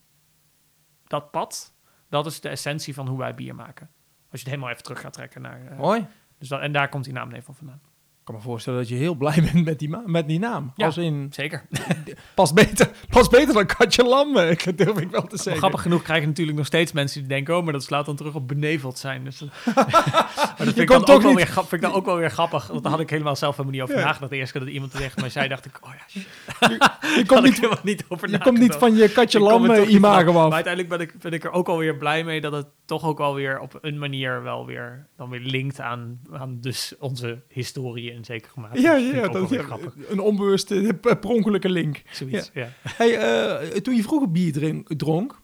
dat 1.04 1.32
pad, 1.32 1.74
dat 2.10 2.26
is 2.26 2.42
de 2.42 2.50
essentie 2.50 2.94
van 2.94 3.08
hoe 3.08 3.18
wij 3.18 3.36
bier 3.36 3.56
maken. 3.56 3.90
Als 4.32 4.40
je 4.42 4.46
het 4.46 4.48
helemaal 4.48 4.70
even 4.70 4.84
terug 4.84 5.00
gaat 5.02 5.14
trekken 5.14 5.42
naar... 5.42 5.66
eh, 5.66 5.78
Mooi. 5.78 6.08
dus 6.38 6.48
dat, 6.48 6.62
en 6.62 6.72
daar 6.72 6.90
komt 6.90 7.04
die 7.04 7.14
naam 7.14 7.42
van 7.42 7.56
vandaan. 7.56 7.82
Kan 8.30 8.38
me 8.38 8.44
voorstellen 8.44 8.80
dat 8.80 8.90
je 8.90 8.96
heel 8.96 9.16
blij 9.16 9.36
bent 9.54 9.66
met 9.66 9.80
die, 9.80 9.90
met 10.06 10.28
die 10.28 10.40
naam. 10.40 10.72
Ja. 10.76 10.86
Als 10.86 10.98
in, 10.98 11.28
Zeker. 11.32 11.66
pas 12.36 12.54
beter, 12.54 12.92
pas 13.10 13.28
beter 13.28 13.54
dan 13.54 13.66
Katje 13.66 14.04
Lam, 14.04 14.38
ik 14.38 14.78
durf 14.78 14.98
ik 15.00 15.10
wel 15.10 15.22
te 15.22 15.28
Maar 15.30 15.38
zeggen. 15.38 15.58
grappig 15.58 15.82
genoeg 15.82 16.02
krijg 16.02 16.22
je 16.22 16.28
natuurlijk 16.28 16.58
nog 16.58 16.66
steeds 16.66 16.92
mensen 16.92 17.20
die 17.20 17.30
denken... 17.30 17.58
oh, 17.58 17.64
maar 17.64 17.74
dat 17.74 17.84
slaat 17.84 18.06
dan 18.06 18.16
terug 18.16 18.36
op 18.36 18.48
beneveld 18.48 18.98
zijn. 18.98 19.24
Dus 19.24 19.38
dat, 19.38 19.50
maar 19.66 20.54
dat 20.58 20.58
vind 20.58 20.78
ik, 20.78 20.88
dan 20.88 21.00
ook 21.08 21.08
wel 21.08 21.18
niet- 21.34 21.36
weer, 21.36 21.48
vind 21.48 21.72
ik 21.72 21.82
dan 21.82 21.92
ook 21.92 22.06
wel 22.06 22.18
weer 22.18 22.32
grappig. 22.32 22.68
Want 22.68 22.84
daar 22.84 22.92
had 22.92 23.02
ik 23.02 23.10
helemaal 23.10 23.36
zelf 23.36 23.52
helemaal 23.58 23.74
niet 23.74 23.84
over 23.84 23.98
Ja. 23.98 24.04
nagedacht. 24.06 24.32
De 24.32 24.38
eerste 24.38 24.54
keer 24.58 24.66
dat 24.66 24.74
iemand 24.74 24.92
tegen 24.92 25.22
mij 25.22 25.30
zei, 25.30 25.48
dacht 25.48 25.66
ik... 25.66 25.80
oh 25.82 25.90
ja, 25.98 26.04
shit, 26.10 26.28
je 27.16 27.24
komt 27.26 27.44
niet, 27.44 27.84
niet 27.84 28.06
over 28.08 28.30
je 28.30 28.38
komt 28.38 28.60
niet 28.60 28.76
van 28.76 28.96
je 28.96 29.10
Katje 29.12 29.40
Lam 29.40 29.72
imago 29.72 30.32
Maar 30.34 30.44
af. 30.46 30.54
uiteindelijk 30.54 30.98
ben 30.98 31.08
ik, 31.08 31.20
ben 31.22 31.32
ik 31.34 31.44
er 31.44 31.52
ook 31.52 31.68
alweer 31.68 31.96
blij 31.98 32.24
mee... 32.24 32.42
dat 32.42 32.52
het 32.52 32.68
toch 32.86 33.04
ook 33.06 33.18
wel 33.18 33.36
weer 33.36 33.60
op 33.60 33.78
een 33.82 34.00
manier 34.00 34.44
wel 34.44 34.66
weer... 34.66 35.08
dan 35.18 35.30
weer 35.30 35.40
linkt 35.42 35.80
aan, 35.80 36.20
aan 36.32 36.58
dus 36.62 36.94
onze 37.00 37.42
historie 37.48 38.12
in 38.20 38.26
zekere 38.26 38.62
mate. 38.62 38.82
Ja, 38.82 38.96
ja, 38.96 39.28
dat, 39.28 39.50
ja, 39.50 39.64
grappig. 39.64 39.94
een 40.10 40.20
onbewuste, 40.20 40.76
eh, 41.02 41.16
per 41.20 41.30
ongelukke 41.30 41.70
link. 41.70 42.02
Zoiets, 42.12 42.50
ja. 42.54 42.68
Hey, 42.82 43.18
eh, 43.18 43.78
toen 43.82 43.96
je 43.96 44.04
vroeger 44.04 44.32
bier 44.32 44.52
drink- 44.54 44.94
dronk, 44.98 45.40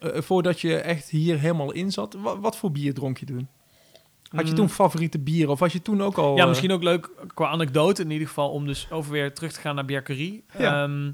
eh, 0.00 0.20
voordat 0.20 0.60
je 0.60 0.76
echt 0.76 1.08
hier 1.08 1.38
helemaal 1.38 1.72
in 1.72 1.90
zat, 1.92 2.14
wa- 2.18 2.38
wat 2.38 2.56
voor 2.56 2.70
bier 2.72 2.94
dronk 2.94 3.18
je 3.18 3.26
toen? 3.26 3.48
Had 4.30 4.44
je 4.44 4.50
Mm. 4.50 4.56
toen 4.56 4.68
favoriete 4.68 5.18
bier 5.18 5.48
of 5.48 5.58
was 5.58 5.72
je 5.72 5.82
toen 5.82 6.02
ook 6.02 6.16
al... 6.16 6.36
Ja, 6.36 6.46
misschien 6.46 6.72
ook 6.72 6.82
leuk 6.82 7.10
qua 7.34 7.46
anekdote 7.48 8.02
in 8.02 8.10
ieder 8.10 8.26
geval 8.28 8.50
om 8.50 8.66
dus 8.66 8.86
over 8.90 9.12
weer 9.12 9.34
terug 9.34 9.52
te 9.52 9.60
gaan 9.60 9.74
naar 9.74 9.84
Bierkerie. 9.84 10.44
Ja. 10.58 10.82
Ehm, 10.82 11.12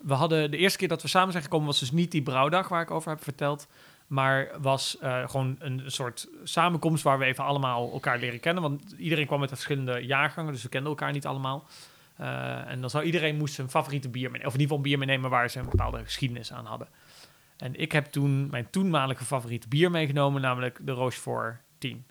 we 0.00 0.14
hadden 0.14 0.50
de 0.50 0.56
eerste 0.56 0.78
keer 0.78 0.88
dat 0.88 1.02
we 1.02 1.08
samen 1.08 1.30
zijn 1.32 1.44
gekomen 1.44 1.66
was 1.66 1.78
dus 1.80 1.90
niet 1.92 2.10
die 2.10 2.22
brouwdag 2.22 2.68
waar 2.68 2.82
ik 2.82 2.90
over 2.90 3.10
heb 3.10 3.22
verteld, 3.22 3.66
maar 4.10 4.50
was 4.60 4.98
eh, 4.98 5.28
gewoon 5.28 5.56
een 5.58 5.82
soort 5.86 6.28
samenkomst 6.44 7.02
waar 7.02 7.18
we 7.18 7.24
even 7.24 7.44
allemaal 7.44 7.92
elkaar 7.92 8.18
leren 8.18 8.40
kennen, 8.40 8.62
want 8.62 8.94
iedereen 8.98 9.26
kwam 9.26 9.40
met 9.40 9.48
verschillende 9.48 10.06
jaargangen, 10.06 10.52
dus 10.52 10.62
we 10.62 10.68
kenden 10.68 10.90
elkaar 10.90 11.12
niet 11.12 11.26
allemaal. 11.26 11.68
Eh, 12.16 12.70
en 12.70 12.80
dan 12.80 12.90
zou 12.90 13.04
iedereen 13.04 13.36
moest 13.36 13.54
zijn 13.54 13.70
favoriete 13.70 14.08
bier 14.08 14.30
meenemen, 14.30 14.46
of 14.46 14.54
in 14.54 14.60
ieder 14.60 14.76
geval 14.76 14.76
een 14.76 14.98
bier 14.98 14.98
meenemen 14.98 15.30
waar 15.30 15.50
ze 15.50 15.58
een 15.58 15.68
bepaalde 15.68 16.04
geschiedenis 16.04 16.52
aan 16.52 16.66
hadden. 16.66 16.88
En 17.56 17.80
ik 17.80 17.92
heb 17.92 18.06
toen 18.06 18.50
mijn 18.50 18.70
toenmalige 18.70 19.24
favoriete 19.24 19.68
bier 19.68 19.90
meegenomen, 19.90 20.40
namelijk 20.40 20.78
de 20.82 20.92
Rochefort 20.92 21.60
10. 21.78 22.06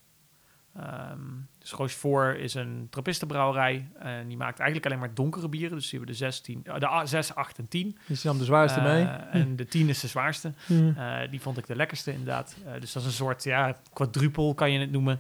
Ehm, 0.76 1.18
dus 1.58 1.59
Dus 1.59 1.59
Rochefort 1.72 2.38
is 2.38 2.54
een 2.54 2.88
trappistenbrouwerij. 2.90 3.88
En 4.00 4.28
die 4.28 4.38
maakt 4.38 4.60
eigenlijk 4.60 4.86
alleen 4.90 5.00
maar 5.00 5.14
donkere 5.14 5.50
bieren. 5.50 5.76
Dus 5.78 5.90
die 5.90 5.98
hebben 6.00 6.18
de 6.18 6.24
16, 6.24 6.62
eh, 6.66 6.80
de 6.80 6.88
a- 6.90 7.06
6, 7.06 7.36
8 7.36 7.58
en 7.58 7.68
10. 7.68 7.98
Dus 8.08 8.22
je 8.22 8.28
nam 8.28 8.38
de 8.38 8.44
zwaarste 8.46 8.80
Eh, 8.80 8.86
mee. 8.86 9.04
En 9.32 9.56
de 9.56 9.66
10 9.66 9.90
is 9.90 10.00
de 10.00 10.08
zwaarste. 10.08 10.54
Eh, 10.98 11.18
die 11.30 11.42
vond 11.42 11.58
ik 11.58 11.68
de 11.68 11.76
lekkerste 11.76 12.12
inderdaad. 12.12 12.56
Eh, 12.66 12.72
dus 12.80 12.92
dat 12.92 13.02
is 13.02 13.08
een 13.08 13.14
soort 13.16 13.44
ja, 13.44 13.76
quadrupel 13.94 14.54
kan 14.54 14.72
je 14.72 14.80
het 14.80 14.92
noemen. 14.92 15.20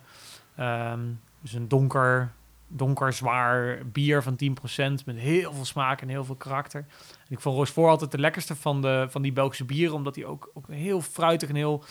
Ehm, 0.56 1.00
dus 1.42 1.54
een 1.54 1.68
donker, 1.68 2.32
donker 2.68 3.14
zwaar 3.14 3.80
bier 3.86 4.24
van 4.24 4.36
10% 4.36 5.06
met 5.06 5.16
heel 5.18 5.54
veel 5.54 5.66
smaak 5.66 6.02
en 6.02 6.08
heel 6.10 6.24
veel 6.26 6.36
karakter. 6.36 6.86
En 7.10 7.26
ik 7.36 7.40
vond 7.40 7.56
Rochefort 7.56 7.90
altijd 7.90 8.12
de 8.12 8.18
lekkerste 8.20 8.56
van, 8.56 8.82
de, 8.82 9.08
van 9.10 9.22
die 9.22 9.34
Belgische 9.34 9.66
bieren, 9.66 9.96
omdat 9.96 10.16
hij 10.16 10.26
ook, 10.26 10.50
ook 10.54 10.68
een 10.68 10.74
heel 10.76 11.02
fruitig 11.02 11.50
en 11.50 11.56
heel 11.56 11.84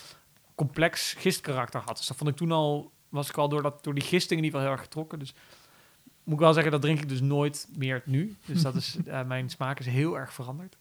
complex 0.55 1.15
gistkarakter 1.19 1.81
had. 1.85 1.97
Dus 1.97 2.07
dat 2.07 2.17
vond 2.17 2.31
ik 2.31 2.37
toen 2.37 2.53
al, 2.53 2.93
was 3.09 3.29
ik 3.29 3.37
al 3.37 3.49
door, 3.49 3.63
dat, 3.63 3.85
door 3.85 3.95
die 3.95 4.03
gisting 4.03 4.39
in 4.39 4.45
ieder 4.45 4.61
geval 4.61 4.61
heel 4.61 4.71
erg 4.79 4.89
getrokken. 4.89 5.19
Dus 5.19 5.35
moet 6.25 6.35
ik 6.35 6.41
wel 6.41 6.53
zeggen, 6.53 6.73
dat 6.73 6.83
drink 6.83 6.99
ik 7.01 7.09
dus 7.09 7.21
nooit 7.21 7.69
meer 7.77 8.03
nu. 8.05 8.37
Dus 8.45 8.63
dat 8.63 8.75
is, 8.75 8.97
eh, 9.07 9.25
mijn 9.25 9.51
smaak 9.51 9.79
is 9.79 9.87
heel 9.87 10.19
erg 10.19 10.33
veranderd. 10.33 10.77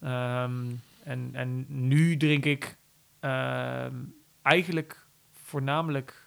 Ehm, 0.00 0.64
en, 1.02 1.30
en 1.32 1.64
nu 1.68 2.16
drink 2.16 2.44
ik 2.44 2.76
ehm, 3.20 3.94
eigenlijk 4.42 5.06
voornamelijk 5.32 6.22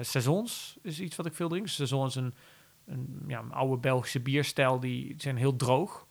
saisons 0.00 0.76
is 0.82 1.00
iets 1.00 1.16
wat 1.16 1.26
ik 1.26 1.34
veel 1.34 1.48
drink. 1.48 1.68
Saison 1.68 2.06
is 2.06 2.14
een, 2.14 2.34
een, 2.84 3.24
ja, 3.26 3.38
een 3.38 3.52
oude 3.52 3.76
Belgische 3.76 4.20
bierstijl, 4.20 4.80
die 4.80 5.14
zijn 5.18 5.36
heel 5.36 5.56
droog. 5.56 6.06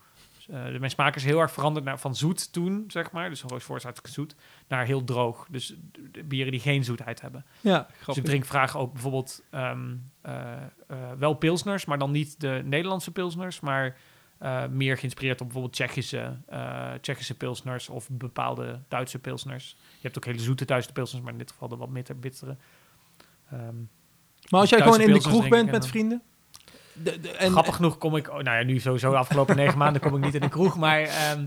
Dus, 0.48 0.56
eh, 0.56 0.66
de- 0.72 0.80
mijn 0.80 0.92
smaak 0.92 1.16
is 1.16 1.24
heel 1.24 1.40
erg 1.40 1.52
veranderd 1.52 1.86
naar, 1.86 2.00
van 2.00 2.16
zoet 2.16 2.54
toen, 2.54 2.84
zeg 2.88 3.12
maar. 3.12 3.30
Dus 3.30 3.42
Rochefort 3.42 3.78
is 3.78 3.84
hartstikke 3.84 4.12
zoet, 4.22 4.36
naar 4.68 4.86
heel 4.86 5.04
droog. 5.04 5.48
Dus 5.50 5.76
de, 6.12 6.24
bieren 6.24 6.52
die 6.52 6.62
geen 6.62 6.84
zoetheid 6.84 7.22
hebben. 7.22 7.46
ja, 7.62 7.78
Dus 7.80 7.88
ik 7.96 8.02
grappig. 8.02 8.24
drink 8.24 8.48
graag 8.48 8.78
ook 8.78 8.92
bijvoorbeeld 8.94 9.44
ehm, 9.50 9.96
eh, 10.22 10.52
eh, 10.88 10.98
wel 11.18 11.34
pilsners, 11.34 11.86
maar 11.86 11.98
dan 11.98 12.12
niet 12.12 12.40
de 12.40 12.62
Nederlandse 12.66 13.12
pilsners, 13.12 13.60
maar 13.60 13.98
meer 14.70 14.98
geïnspireerd 14.98 15.40
op 15.42 15.46
bijvoorbeeld 15.46 15.74
Tsjechische, 15.74 16.38
Tsjechische 17.02 17.38
pilsners 17.38 17.90
of 17.90 18.10
bepaalde 18.10 18.80
Duitse 18.88 19.20
pilsners. 19.20 19.78
Je 19.92 20.00
hebt 20.02 20.18
ook 20.18 20.26
hele 20.26 20.40
zoete 20.40 20.66
Duitse 20.66 20.92
pilsners, 20.92 21.24
maar 21.24 21.32
in 21.34 21.38
dit 21.40 21.52
geval 21.52 21.68
de 21.68 21.76
wat 21.76 21.90
minder 21.90 22.20
bittere. 22.20 22.58
Ehm, 23.52 23.76
Maar 24.50 24.60
als 24.62 24.70
jij 24.70 24.82
gewoon 24.82 25.02
in 25.02 25.14
de 25.14 25.20
kroeg 25.20 25.48
bent 25.48 25.66
en 25.66 25.72
met 25.72 25.88
vrienden... 25.88 26.22
De, 26.94 27.20
de- 27.20 27.32
en, 27.32 27.52
Grappig 27.52 27.76
genoeg 27.76 27.98
kom 27.98 28.16
ik, 28.16 28.28
oh, 28.30 28.34
nou 28.40 28.58
ja, 28.58 28.64
nu 28.64 28.80
sowieso 28.80 29.10
de 29.12 29.18
afgelopen 29.18 29.56
negen 29.56 29.78
maanden 29.78 30.02
kom 30.02 30.16
ik 30.16 30.24
niet 30.24 30.34
in 30.36 30.42
de 30.42 30.50
kroeg, 30.50 30.78
maar 30.78 31.02
ehm, 31.02 31.46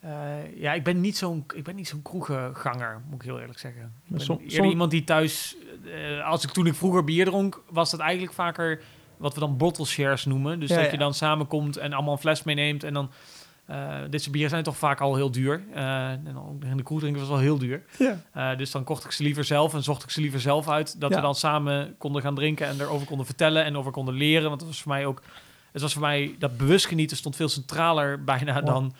eh, 0.00 0.60
ja, 0.60 0.72
ik 0.72 0.84
ben 0.84 1.00
niet 1.00 1.16
zo'n, 1.16 1.44
ik 1.54 1.64
ben 1.64 1.74
niet 1.76 1.88
zo'n 1.88 2.02
kroegenganger, 2.02 3.00
moet 3.06 3.14
ik 3.22 3.26
heel 3.28 3.40
eerlijk 3.40 3.58
zeggen. 3.58 3.92
Ik 4.14 4.20
som- 4.20 4.40
som- 4.46 4.64
iemand 4.64 4.90
die 4.90 5.04
thuis, 5.04 5.56
eh, 5.84 6.26
als 6.26 6.44
ik 6.44 6.50
toen 6.50 6.66
ik 6.66 6.74
vroeger 6.74 7.04
bier 7.04 7.24
dronk, 7.24 7.60
was 7.70 7.90
dat 7.90 8.00
eigenlijk 8.00 8.32
vaker 8.32 8.80
wat 9.16 9.34
we 9.34 9.40
dan 9.40 9.56
bottle 9.56 9.84
shares 9.86 10.24
noemen. 10.24 10.60
Dus 10.60 10.68
Ja, 10.68 10.74
dat 10.76 10.84
ja. 10.84 10.90
je 10.90 10.98
dan 10.98 11.14
samenkomt 11.14 11.76
en 11.76 11.92
allemaal 11.92 12.12
een 12.12 12.18
fles 12.18 12.42
meeneemt 12.42 12.84
en 12.84 12.92
dan. 12.94 13.10
Eh 13.68 13.96
dit 14.10 14.20
soort 14.20 14.32
bieren 14.32 14.50
zijn 14.50 14.62
toch 14.62 14.76
vaak 14.76 15.00
al 15.00 15.14
heel 15.14 15.30
duur. 15.30 15.62
Eh, 15.74 16.08
en 16.10 16.72
de 16.76 16.82
kroeg 16.82 17.00
drinken 17.00 17.20
was 17.20 17.28
wel 17.30 17.38
heel 17.38 17.58
duur. 17.58 17.82
Ja. 17.98 18.20
Eh, 18.32 18.58
dus 18.58 18.70
dan 18.70 18.84
kocht 18.84 19.04
ik 19.04 19.10
ze 19.10 19.22
liever 19.22 19.44
zelf 19.44 19.74
en 19.74 19.82
zocht 19.82 20.02
ik 20.02 20.10
ze 20.10 20.20
liever 20.20 20.40
zelf 20.40 20.68
uit. 20.68 21.00
Dat 21.00 21.10
Ja. 21.10 21.16
we 21.16 21.22
dan 21.22 21.34
samen 21.34 21.94
konden 21.98 22.22
gaan 22.22 22.34
drinken 22.34 22.66
en 22.66 22.80
erover 22.80 23.06
konden 23.06 23.26
vertellen 23.26 23.64
en 23.64 23.76
over 23.76 23.92
konden 23.92 24.14
leren. 24.14 24.48
Want 24.48 24.60
dat 24.60 24.68
was 24.68 24.82
voor 24.82 24.92
mij 24.92 25.06
ook. 25.06 25.22
Het 25.72 25.82
was 25.82 25.92
voor 25.92 26.02
mij 26.02 26.34
dat 26.38 26.56
bewust 26.56 26.86
genieten 26.86 27.16
stond 27.16 27.36
veel 27.36 27.48
centraler 27.48 28.24
bijna 28.24 28.60
dan, 28.60 28.94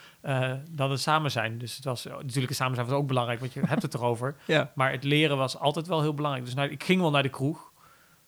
dan 0.70 0.90
het 0.90 1.00
samen 1.00 1.30
zijn. 1.30 1.58
Dus 1.58 1.76
het 1.76 1.84
was 1.84 2.04
natuurlijk 2.04 2.48
het 2.48 2.56
samen 2.56 2.74
zijn 2.74 2.86
was 2.86 2.96
ook 2.96 3.06
belangrijk, 3.06 3.40
want 3.40 3.52
je 3.52 3.60
hebt 3.66 3.82
het 3.82 3.94
erover. 3.94 4.36
ja. 4.46 4.72
Maar 4.74 4.90
het 4.92 5.04
leren 5.04 5.36
was 5.36 5.58
altijd 5.58 5.86
wel 5.86 6.00
heel 6.00 6.14
belangrijk. 6.14 6.44
Dus 6.46 6.54
nou, 6.54 6.70
ik 6.70 6.84
ging 6.84 7.00
wel 7.00 7.10
naar 7.10 7.22
de 7.22 7.28
kroeg. 7.28 7.72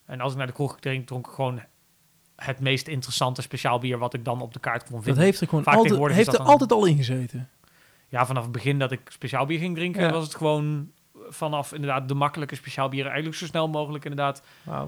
En 0.06 0.20
als 0.20 0.32
ik 0.32 0.38
naar 0.38 0.46
de 0.46 0.52
kroeg 0.52 0.78
drink, 0.80 1.06
dronk 1.06 1.26
ik 1.26 1.32
gewoon 1.32 1.60
het 2.44 2.60
meest 2.60 2.88
interessante 2.88 3.42
speciaal 3.42 3.78
bier 3.78 3.98
wat 3.98 4.14
ik 4.14 4.24
dan 4.24 4.40
op 4.40 4.52
de 4.52 4.58
kaart 4.60 4.82
kon 4.84 4.94
Dat 4.94 5.04
vinden. 5.04 5.22
heeft 5.22 5.40
er 5.40 5.48
gewoon 5.48 5.64
Vaak 5.64 5.74
altijd, 5.74 6.00
heeft 6.00 6.18
er 6.18 6.24
dat 6.24 6.36
dan- 6.36 6.46
altijd 6.46 6.72
al 6.72 6.84
in 6.84 6.96
gezeten. 6.96 7.48
Ja, 8.08 8.26
vanaf 8.26 8.42
het 8.42 8.52
begin 8.52 8.78
dat 8.78 8.92
ik 8.92 9.00
speciaal 9.08 9.46
bier 9.46 9.58
ging 9.58 9.74
drinken, 9.76 10.02
Ja. 10.02 10.12
was 10.12 10.24
het 10.24 10.34
gewoon 10.34 10.90
vanaf 11.28 11.72
inderdaad 11.72 12.08
de 12.08 12.14
makkelijke 12.14 12.54
speciaal 12.54 12.88
bieren. 12.88 13.10
Eigenlijk 13.10 13.40
zo 13.40 13.46
snel 13.46 13.68
mogelijk 13.68 14.04
inderdaad 14.04 14.42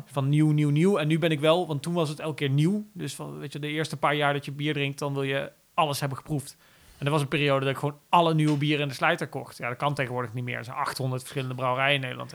van 0.05 0.29
nieuw, 0.29 0.51
nieuw, 0.51 0.71
nieuw. 0.71 0.97
En 0.99 1.07
nu 1.09 1.19
ben 1.19 1.31
ik 1.31 1.41
wel, 1.41 1.67
want 1.67 1.83
toen 1.83 1.95
was 1.95 2.09
het 2.09 2.21
elke 2.21 2.35
keer 2.35 2.49
nieuw. 2.51 2.85
Dus 2.93 3.15
van, 3.15 3.39
weet 3.39 3.53
je, 3.53 3.59
de 3.59 3.69
eerste 3.69 3.97
paar 3.97 4.15
jaar 4.15 4.33
dat 4.33 4.45
je 4.45 4.53
bier 4.53 4.73
drinkt, 4.73 4.99
dan 4.99 5.13
wil 5.13 5.23
je 5.23 5.53
alles 5.75 6.01
hebben 6.01 6.19
geproefd. 6.19 6.57
En 6.99 7.07
er 7.07 7.13
was 7.13 7.21
een 7.23 7.29
periode 7.29 7.61
dat 7.65 7.75
ik 7.75 7.79
gewoon 7.81 7.99
alle 8.09 8.35
nieuwe 8.35 8.57
bieren 8.57 8.83
in 8.83 8.89
de 8.89 8.95
slijter 8.95 9.29
kocht. 9.29 9.57
Ja, 9.57 9.69
dat 9.69 9.77
kan 9.79 9.95
tegenwoordig 9.95 10.33
niet 10.33 10.45
meer. 10.45 10.57
Er 10.57 10.65
zijn 10.65 10.77
800 10.77 11.21
verschillende 11.23 11.55
brouwerijen 11.55 11.95
in 11.95 12.01
Nederland. 12.01 12.31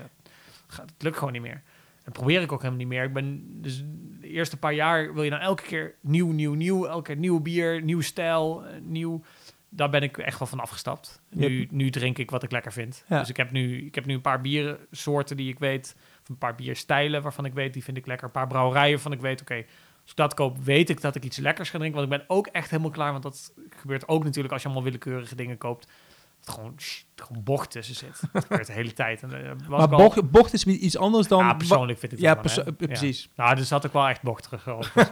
Het 0.75 0.93
lukt 0.97 1.17
gewoon 1.17 1.33
niet 1.33 1.41
meer. 1.41 1.61
En 2.07 2.13
probeer 2.13 2.41
ik 2.41 2.51
ook 2.51 2.61
helemaal 2.61 2.79
niet 2.79 2.87
meer. 2.87 3.03
Ik 3.03 3.13
ben 3.13 3.61
dus 3.61 3.83
de 4.19 4.27
eerste 4.27 4.57
paar 4.57 4.73
jaar 4.73 5.13
wil 5.13 5.23
je 5.23 5.29
dan 5.29 5.39
elke 5.39 5.63
keer 5.63 5.95
nieuw, 6.01 6.31
nieuw, 6.31 6.53
nieuw. 6.53 6.85
Elke 6.85 7.03
keer 7.03 7.15
nieuw 7.15 7.39
bier, 7.39 7.81
nieuw 7.83 8.01
stijl, 8.01 8.65
eh, 8.65 8.81
nieuw. 8.81 9.21
Daar 9.69 9.89
ben 9.89 10.01
ik 10.01 10.17
echt 10.17 10.39
wel 10.39 10.47
van 10.47 10.59
afgestapt. 10.59 11.21
Nu, 11.29 11.67
nu 11.71 11.89
drink 11.89 12.17
ik 12.17 12.31
wat 12.31 12.43
ik 12.43 12.51
lekker 12.51 12.71
vind. 12.71 13.03
Ja. 13.07 13.19
Dus 13.19 13.29
ik 13.29 13.37
heb, 13.37 13.51
nu, 13.51 13.85
ik 13.85 13.95
heb 13.95 14.05
nu 14.05 14.13
een 14.13 14.21
paar 14.21 14.41
biersoorten 14.41 15.37
die 15.37 15.51
ik 15.51 15.59
weet, 15.59 15.95
of 16.21 16.29
een 16.29 16.37
paar 16.37 16.55
bierstijlen 16.55 17.21
waarvan 17.21 17.45
ik 17.45 17.53
weet, 17.53 17.73
die 17.73 17.83
vind 17.83 17.97
ik 17.97 18.05
lekker. 18.05 18.25
Een 18.25 18.33
paar 18.33 18.47
brouwerijen 18.47 18.93
waarvan 18.93 19.11
ik 19.11 19.21
weet, 19.21 19.41
oké, 19.41 19.55
als 20.01 20.11
ik 20.11 20.15
dat 20.15 20.33
koop, 20.33 20.57
weet 20.57 20.89
ik 20.89 21.01
dat 21.01 21.15
ik 21.15 21.23
iets 21.23 21.37
lekkers 21.37 21.69
ga 21.69 21.77
drinken. 21.77 21.99
Want 21.99 22.11
ik 22.11 22.17
ben 22.17 22.37
ook 22.37 22.47
echt 22.47 22.69
helemaal 22.69 22.91
klaar, 22.91 23.11
want 23.11 23.23
dat 23.23 23.53
gebeurt 23.69 24.07
ook 24.07 24.23
natuurlijk 24.23 24.53
als 24.53 24.61
je 24.61 24.67
allemaal 24.67 24.85
willekeurige 24.85 25.35
dingen 25.35 25.57
koopt. 25.57 25.87
Er 26.47 26.53
gewoon, 26.53 26.73
sh- 26.77 27.01
gewoon 27.15 27.43
bocht 27.43 27.71
tussen 27.71 27.95
zit. 27.95 28.21
Dat 28.33 28.43
gebeurt 28.45 28.67
de 28.67 28.73
hele 28.73 28.93
tijd. 28.93 29.23
En, 29.23 29.29
Maar 29.69 29.79
al- 29.79 29.87
bocht, 29.87 30.31
bocht 30.31 30.53
is 30.53 30.65
iets 30.65 30.97
anders 30.97 31.27
dan... 31.27 31.39
ja, 31.45 31.53
persoonlijk 31.53 31.99
vind 31.99 32.11
ik 32.11 32.19
Ja, 32.19 32.41
wel, 32.41 32.65
eh, 32.65 32.73
precies. 32.77 33.29
Nou, 33.35 33.55
dus 33.55 33.69
had 33.69 33.83
ik 33.83 33.91
wel 33.91 34.07
echt 34.07 34.21
bochtig. 34.21 34.67
over. 34.67 35.07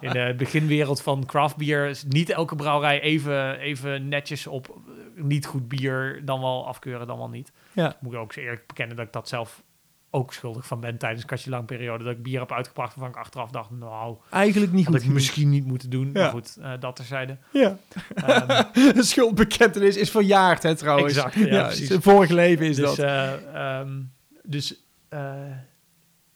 in 0.00 0.10
de 0.10 0.34
beginwereld 0.36 1.02
van 1.02 1.26
craft 1.26 1.56
beer 1.56 1.86
is 1.86 2.04
niet 2.04 2.30
elke 2.30 2.56
brouwerij 2.56 3.00
even, 3.00 3.58
even 3.58 4.08
netjes 4.08 4.46
op 4.46 4.68
eh, 4.68 5.22
niet 5.24 5.46
goed 5.46 5.68
bier 5.68 6.22
dan 6.24 6.40
wel 6.40 6.66
afkeuren, 6.66 7.06
dan 7.06 7.18
wel 7.18 7.28
niet. 7.28 7.52
Ja. 7.72 7.96
Moet 8.00 8.12
ik 8.12 8.18
ook 8.18 8.34
eerlijk 8.34 8.66
bekennen 8.66 8.96
dat 8.96 9.06
ik 9.06 9.12
dat 9.12 9.28
zelf 9.28 9.62
ook 10.10 10.32
schuldig 10.32 10.66
van 10.66 10.80
ben 10.80 10.98
tijdens 10.98 11.22
een 11.22 11.28
kastje 11.28 11.50
lang 11.50 11.66
periode. 11.66 12.04
Dat 12.04 12.12
ik 12.16 12.22
bier 12.22 12.40
heb 12.40 12.52
uitgebracht 12.52 12.94
waarvan 12.94 13.14
ik 13.14 13.20
achteraf 13.24 13.50
dacht, 13.50 13.70
nou, 13.70 14.16
Eigenlijk 14.30 14.72
niet 14.72 14.84
had 14.86 14.94
goed. 14.94 15.04
ik 15.04 15.10
misschien 15.10 15.48
niet 15.48 15.64
moeten 15.66 15.90
doen. 15.90 16.06
Ja. 16.06 16.12
Maar 16.12 16.30
goed, 16.30 16.56
eh, 16.60 16.72
dat 16.80 16.96
terzijde. 16.96 17.36
Ja. 17.52 17.76
De 18.94 19.02
schuldbekentenis 19.02 19.96
is 19.96 20.10
verjaard, 20.10 20.62
hè, 20.62 20.74
trouwens. 20.74 21.16
Exact, 21.16 21.34
ja, 21.34 21.62
precies. 21.66 21.96
vorig 22.00 22.30
leven 22.30 22.66
is 22.66 22.76
dus 22.76 22.84
dat. 22.84 22.98
eh, 22.98 23.78
ehm, 23.80 24.00
dus 24.42 24.74
eh, 25.08 25.32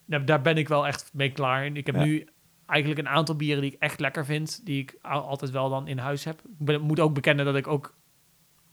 nou, 0.04 0.24
daar 0.24 0.42
ben 0.42 0.56
ik 0.56 0.68
wel 0.68 0.86
echt 0.86 1.10
mee 1.12 1.32
klaar. 1.32 1.64
En 1.64 1.76
ik 1.76 1.86
heb 1.86 1.94
Ja. 1.94 2.04
nu 2.04 2.26
eigenlijk 2.66 3.00
een 3.00 3.08
aantal 3.08 3.36
bieren 3.36 3.62
die 3.62 3.72
ik 3.72 3.80
echt 3.80 4.00
lekker 4.00 4.24
vind, 4.24 4.60
die 4.64 4.80
ik 4.82 4.98
al- 5.02 5.26
altijd 5.28 5.50
wel 5.50 5.68
dan 5.70 5.88
in 5.88 5.98
huis 5.98 6.24
heb. 6.24 6.38
Ik 6.40 6.64
ben, 6.66 6.80
moet 6.80 7.00
ook 7.00 7.14
bekennen 7.14 7.44
dat 7.44 7.56
ik 7.56 7.66
ook, 7.66 7.94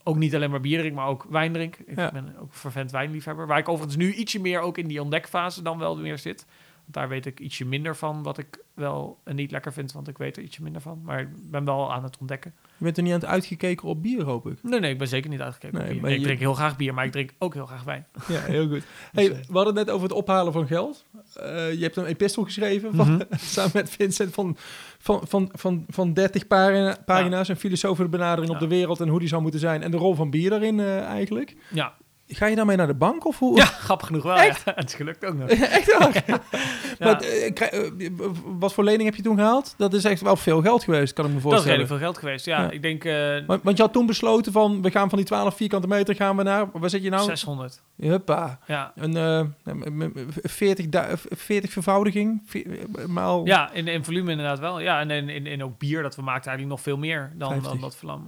ook 0.03 0.15
niet 0.17 0.35
alleen 0.35 0.49
maar 0.49 0.59
bier 0.61 0.79
drink, 0.79 0.95
maar 0.95 1.07
ook 1.07 1.25
wijn 1.29 1.53
drink. 1.53 1.75
Ik 1.85 1.95
Ja. 1.97 2.11
ben 2.11 2.35
ook 2.39 2.53
vervent 2.53 2.91
wijnliefhebber. 2.91 3.47
Waar 3.47 3.57
ik 3.57 3.69
overigens 3.69 3.97
nu 3.97 4.13
ietsje 4.13 4.41
meer 4.41 4.59
ook 4.59 4.77
in 4.77 4.87
die 4.87 5.01
ontdekfase 5.01 5.61
dan 5.61 5.77
wel 5.77 5.97
weer 5.99 6.17
zit. 6.17 6.45
Daar 6.91 7.09
weet 7.09 7.25
ik 7.25 7.39
ietsje 7.39 7.65
minder 7.65 7.95
van 7.95 8.23
wat 8.23 8.37
ik 8.37 8.63
wel 8.73 9.19
en 9.23 9.35
niet 9.35 9.51
lekker 9.51 9.73
vind, 9.73 9.91
want 9.91 10.07
ik 10.07 10.17
weet 10.17 10.37
er 10.37 10.43
ietsje 10.43 10.63
minder 10.63 10.81
van. 10.81 11.01
Maar 11.03 11.19
ik 11.19 11.27
ben 11.51 11.65
wel 11.65 11.93
aan 11.93 12.03
het 12.03 12.17
ontdekken. 12.19 12.53
Je 12.77 12.83
bent 12.83 12.97
er 12.97 13.03
niet 13.03 13.13
aan 13.13 13.19
het 13.19 13.29
uitgekeken 13.29 13.87
op 13.87 14.01
bier, 14.01 14.23
hoop 14.23 14.47
ik. 14.47 14.63
Nee, 14.63 14.79
nee, 14.79 14.91
ik 14.91 14.97
ben 14.97 15.07
zeker 15.07 15.29
niet 15.29 15.41
uitgekeken 15.41 15.77
Nee, 15.79 15.95
op 15.95 16.01
bier. 16.01 16.09
je- 16.09 16.15
ik 16.17 16.23
drink 16.23 16.39
heel 16.39 16.53
graag 16.53 16.77
bier, 16.77 16.93
maar 16.93 17.05
ik 17.05 17.11
drink 17.11 17.31
ook 17.39 17.53
heel 17.53 17.65
graag 17.65 17.83
wijn. 17.83 18.05
Ja, 18.27 18.39
heel 18.39 18.61
goed. 18.67 18.71
Dus, 18.71 18.83
Hey, 19.11 19.25
eh, 19.31 19.37
we 19.47 19.53
hadden 19.53 19.75
het 19.75 19.85
net 19.85 19.95
over 19.95 20.07
het 20.07 20.17
ophalen 20.17 20.53
van 20.53 20.67
geld. 20.67 21.05
Eh, 21.35 21.73
je 21.73 21.81
hebt 21.83 21.95
een 21.95 22.05
epistel 22.05 22.43
geschreven 22.43 22.93
van, 22.95 23.11
Mhm. 23.13 23.21
samen 23.37 23.71
met 23.73 23.89
Vincent 23.89 24.33
van, 24.33 24.55
van, 24.99 25.21
van, 25.27 25.49
van, 25.53 25.85
van 25.87 26.13
30 26.13 26.47
pagina, 26.47 26.97
pagina's. 27.05 27.47
Een 27.47 27.55
filosofische 27.55 28.09
benadering 28.09 28.49
op 28.53 28.59
Ja. 28.59 28.67
de 28.67 28.75
wereld 28.75 28.99
en 28.99 29.07
hoe 29.07 29.19
die 29.19 29.27
zou 29.27 29.41
moeten 29.41 29.59
zijn. 29.59 29.83
En 29.83 29.91
de 29.91 29.97
rol 29.97 30.15
van 30.15 30.29
bier 30.29 30.49
daarin 30.49 30.79
eh, 30.79 30.99
eigenlijk. 31.01 31.55
Ja, 31.69 31.93
Ga 32.31 32.45
je 32.45 32.55
daarmee 32.55 32.75
naar 32.77 32.87
de 32.87 32.93
bank 32.93 33.25
of 33.25 33.39
hoe? 33.39 33.57
Ja, 33.57 33.65
grappig 33.65 34.07
genoeg 34.07 34.23
wel. 34.23 34.35
Ja. 34.35 34.53
Het 34.75 34.89
is 34.89 34.93
gelukt 34.95 35.25
ook 35.25 35.33
nog. 35.33 35.49
echt? 35.79 35.97
Ja. 35.99 36.39
Maar, 36.99 37.21
eh, 37.21 37.47
eh, 37.83 37.91
wat 38.59 38.73
voor 38.73 38.83
lening 38.83 39.03
heb 39.03 39.15
je 39.15 39.21
toen 39.21 39.35
gehaald? 39.37 39.73
Dat 39.77 39.93
is 39.93 40.03
echt 40.03 40.21
wel 40.21 40.35
veel 40.35 40.61
geld 40.61 40.83
geweest, 40.83 41.13
kan 41.13 41.25
ik 41.25 41.31
me 41.31 41.35
dat 41.37 41.45
is 41.45 41.51
voorstellen. 41.51 41.77
redelijk 41.77 41.89
veel 42.01 42.11
geld 42.11 42.17
geweest. 42.17 42.45
Ja, 42.45 42.61
Ja. 42.61 42.69
ik 42.71 42.81
denk 42.81 43.03
eh, 43.03 43.45
Want, 43.47 43.63
want 43.63 43.77
je 43.77 43.83
had 43.83 43.93
toen 43.93 44.05
besloten 44.05 44.51
van, 44.51 44.81
we 44.81 44.91
gaan 44.91 45.09
van 45.09 45.17
die 45.17 45.27
12 45.27 45.55
vierkante 45.55 45.87
meter 45.87 46.15
gaan 46.15 46.37
we 46.37 46.43
naar, 46.43 46.69
waar 46.73 46.89
zit 46.89 47.03
je 47.03 47.09
nou? 47.09 47.23
600. 47.23 47.81
Huppa. 47.97 48.59
Ja, 48.67 48.91
Een 48.95 49.53
m- 49.63 50.11
40, 50.43 50.89
du- 50.89 51.17
40 51.29 51.71
vervoudiging, 51.71 52.41
maal... 53.07 53.45
ja 53.45 53.71
in, 53.73 53.87
in 53.87 54.03
volume 54.03 54.31
inderdaad 54.31 54.59
wel. 54.59 54.79
Ja, 54.79 54.99
en 54.99 55.09
in, 55.11 55.29
in, 55.29 55.45
in 55.47 55.63
ook 55.63 55.77
bier, 55.77 56.01
dat 56.01 56.15
we 56.15 56.21
maakten 56.21 56.49
eigenlijk 56.51 56.77
nog 56.77 56.81
veel 56.81 56.97
meer 56.97 57.31
dan, 57.35 57.49
50. 57.51 57.71
dan 57.71 57.81
dat 57.81 57.95
vlam 57.95 58.27